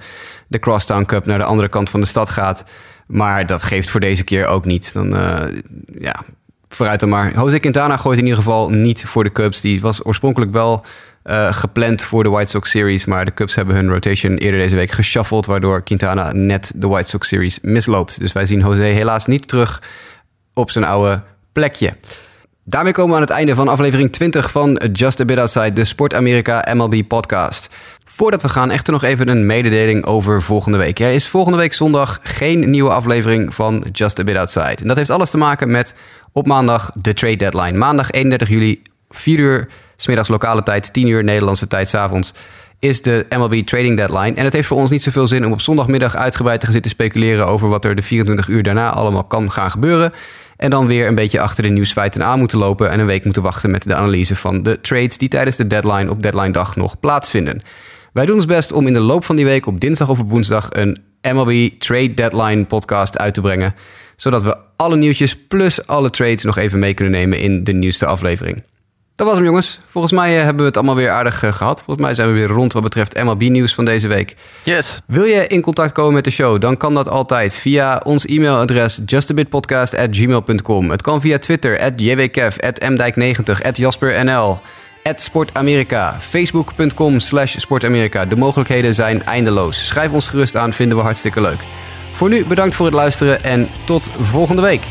de 0.47 0.59
Crosstown 0.59 1.05
Cup 1.05 1.27
naar 1.27 1.39
de 1.39 1.45
andere 1.45 1.69
kant 1.69 1.91
van 1.91 2.01
de 2.01 2.07
stad 2.07 2.31
gaat. 2.31 2.65
Maar 3.07 3.47
dat 3.47 3.65
geeft 3.65 3.91
voor 3.91 4.01
deze 4.01 4.25
keer 4.25 4.47
ook 4.47 4.65
niet. 4.65 4.93
Dan, 4.93 5.17
uh, 5.17 5.61
ja, 6.01 6.25
vooruit 6.69 7.01
dan 7.01 7.09
maar. 7.09 7.35
Jose 7.35 7.59
Quintana 7.59 7.97
gooit 7.97 8.19
in 8.19 8.25
ieder 8.25 8.39
geval 8.39 8.71
niet 8.71 9.05
voor 9.05 9.25
de 9.25 9.33
Cubs. 9.33 9.61
Die 9.61 9.81
was 9.81 10.05
oorspronkelijk 10.05 10.53
wel 10.53 10.85
uh, 11.25 11.53
gepland 11.53 12.03
voor 12.03 12.23
de 12.23 12.29
White 12.29 12.51
Sox 12.51 12.71
Series. 12.71 13.05
Maar 13.05 13.25
de 13.25 13.35
Cubs 13.35 13.55
hebben 13.55 13.75
hun 13.75 13.89
rotation 13.89 14.37
eerder 14.37 14.61
deze 14.61 14.77
week 14.77 14.91
geshuffeld. 14.91 15.47
Waardoor 15.47 15.83
Quintana 15.83 16.33
net 16.33 16.73
de 16.75 16.89
White 16.89 17.09
Sox 17.09 17.29
Series 17.29 17.61
misloopt. 17.61 18.21
Dus 18.21 18.33
wij 18.33 18.47
zien 18.47 18.61
Jose 18.61 18.83
helaas 18.83 19.27
niet 19.27 19.49
terug 19.49 19.83
op 20.55 20.71
zijn 20.71 20.85
oude 20.85 21.23
plekje. 21.53 21.93
Daarmee 22.65 22.93
komen 22.93 23.11
we 23.11 23.17
aan 23.17 23.23
het 23.23 23.31
einde 23.31 23.55
van 23.55 23.69
aflevering 23.69 24.13
20 24.13 24.51
van 24.51 24.81
Just 24.93 25.21
a 25.21 25.25
Bit 25.25 25.39
Outside, 25.39 25.73
de 25.73 25.85
Sport 25.85 26.15
Amerika 26.15 26.75
MLB 26.75 27.03
podcast. 27.09 27.69
Voordat 28.11 28.43
we 28.43 28.49
gaan, 28.49 28.71
echter 28.71 28.93
nog 28.93 29.03
even 29.03 29.29
een 29.29 29.47
mededeling 29.47 30.05
over 30.05 30.43
volgende 30.43 30.79
week. 30.79 30.99
Er 30.99 31.11
is 31.11 31.29
volgende 31.29 31.59
week 31.59 31.73
zondag 31.73 32.21
geen 32.23 32.71
nieuwe 32.71 32.91
aflevering 32.91 33.55
van 33.55 33.87
Just 33.93 34.19
a 34.19 34.25
Bit 34.25 34.37
Outside. 34.37 34.77
En 34.77 34.87
dat 34.87 34.97
heeft 34.97 35.11
alles 35.11 35.31
te 35.31 35.39
maken 35.39 35.71
met 35.71 35.95
op 36.33 36.47
maandag 36.47 36.91
de 36.95 37.13
trade 37.13 37.37
deadline. 37.37 37.79
Maandag 37.79 38.11
31 38.11 38.49
juli, 38.49 38.83
4 39.11 39.39
uur 39.39 39.69
smiddags 39.97 40.29
lokale 40.29 40.63
tijd, 40.63 40.93
10 40.93 41.09
uur 41.09 41.25
Nederlandse 41.25 41.67
tijd, 41.67 41.89
s 41.89 41.95
avonds, 41.95 42.33
is 42.79 43.03
de 43.03 43.27
MLB 43.29 43.55
trading 43.67 43.97
deadline. 43.97 44.35
En 44.35 44.45
het 44.45 44.53
heeft 44.53 44.69
voor 44.69 44.77
ons 44.77 44.91
niet 44.91 45.03
zoveel 45.03 45.27
zin 45.27 45.47
om 45.47 45.53
op 45.53 45.61
zondagmiddag 45.61 46.17
uitgebreid 46.17 46.59
te 46.59 46.67
gaan 46.67 46.75
zitten 46.75 46.91
speculeren 46.91 47.47
over 47.47 47.69
wat 47.69 47.85
er 47.85 47.95
de 47.95 48.03
24 48.03 48.49
uur 48.49 48.63
daarna 48.63 48.91
allemaal 48.91 49.25
kan 49.25 49.53
gaan 49.53 49.71
gebeuren. 49.71 50.13
En 50.57 50.71
dan 50.71 50.87
weer 50.87 51.07
een 51.07 51.15
beetje 51.15 51.41
achter 51.41 51.63
de 51.63 51.69
nieuwsfeiten 51.69 52.25
aan 52.25 52.39
moeten 52.39 52.59
lopen 52.59 52.91
en 52.91 53.01
een 53.01 53.07
week 53.07 53.25
moeten 53.25 53.43
wachten 53.43 53.71
met 53.71 53.83
de 53.83 53.95
analyse 53.95 54.37
van 54.37 54.63
de 54.63 54.81
trades 54.81 55.19
die 55.19 55.29
tijdens 55.29 55.57
de 55.57 55.67
deadline 55.67 56.11
op 56.11 56.23
deadline 56.23 56.51
dag 56.51 56.77
nog 56.77 57.01
plaatsvinden. 57.01 57.63
Wij 58.19 58.27
doen 58.27 58.37
ons 58.37 58.47
best 58.47 58.73
om 58.73 58.87
in 58.87 58.93
de 58.93 59.01
loop 59.01 59.25
van 59.25 59.37
die 59.37 59.45
week 59.45 59.67
op 59.67 59.81
dinsdag 59.81 60.09
of 60.09 60.21
op 60.21 60.31
woensdag 60.31 60.69
een 60.71 60.99
MLB 61.23 61.71
Trade 61.79 62.15
Deadline 62.15 62.65
podcast 62.65 63.19
uit 63.19 63.35
te 63.35 63.41
brengen. 63.41 63.75
Zodat 64.17 64.43
we 64.43 64.57
alle 64.77 64.97
nieuwtjes 64.97 65.37
plus 65.37 65.87
alle 65.87 66.11
trades 66.11 66.45
nog 66.45 66.57
even 66.57 66.79
mee 66.79 66.95
kunnen 66.95 67.13
nemen 67.13 67.41
in 67.41 67.65
de 67.65 67.73
nieuwste 67.73 68.07
aflevering. 68.07 68.63
Dat 69.15 69.27
was 69.27 69.37
hem, 69.37 69.45
jongens. 69.45 69.79
Volgens 69.87 70.13
mij 70.13 70.37
uh, 70.37 70.43
hebben 70.43 70.61
we 70.61 70.65
het 70.65 70.77
allemaal 70.77 70.95
weer 70.95 71.11
aardig 71.11 71.45
uh, 71.45 71.53
gehad. 71.53 71.83
Volgens 71.83 72.07
mij 72.07 72.15
zijn 72.15 72.29
we 72.29 72.35
weer 72.35 72.49
rond 72.49 72.73
wat 72.73 72.83
betreft 72.83 73.23
MLB-nieuws 73.23 73.75
van 73.75 73.85
deze 73.85 74.09
week. 74.09 74.37
Yes. 74.65 75.01
Wil 75.07 75.25
je 75.25 75.47
in 75.47 75.61
contact 75.61 75.93
komen 75.93 76.15
met 76.15 76.25
de 76.25 76.31
show? 76.31 76.61
Dan 76.61 76.77
kan 76.77 76.95
dat 76.95 77.09
altijd 77.09 77.55
via 77.55 78.01
ons 78.05 78.27
e-mailadres 78.27 79.01
justabitpodcast.gmail.com. 79.07 80.91
Het 80.91 81.03
kan 81.03 81.21
via 81.21 81.39
Twitter, 81.39 81.81
at 81.81 81.93
jwkev, 81.97 82.59
at 82.59 82.81
mdijk90, 82.81 83.63
at 83.63 83.77
jaspernl, 83.77 84.61
sportamerika, 85.17 86.21
facebook.com 86.21 87.19
slash 87.19 87.57
sportamerika. 87.57 88.25
De 88.25 88.37
mogelijkheden 88.37 88.95
zijn 88.95 89.25
eindeloos. 89.25 89.87
Schrijf 89.87 90.13
ons 90.13 90.29
gerust 90.29 90.57
aan, 90.57 90.73
vinden 90.73 90.97
we 90.97 91.03
hartstikke 91.03 91.41
leuk. 91.41 91.61
Voor 92.13 92.29
nu 92.29 92.47
bedankt 92.47 92.75
voor 92.75 92.87
het 92.87 92.95
luisteren 92.95 93.45
en 93.45 93.69
tot 93.85 94.11
volgende 94.21 94.63
week. 94.63 94.87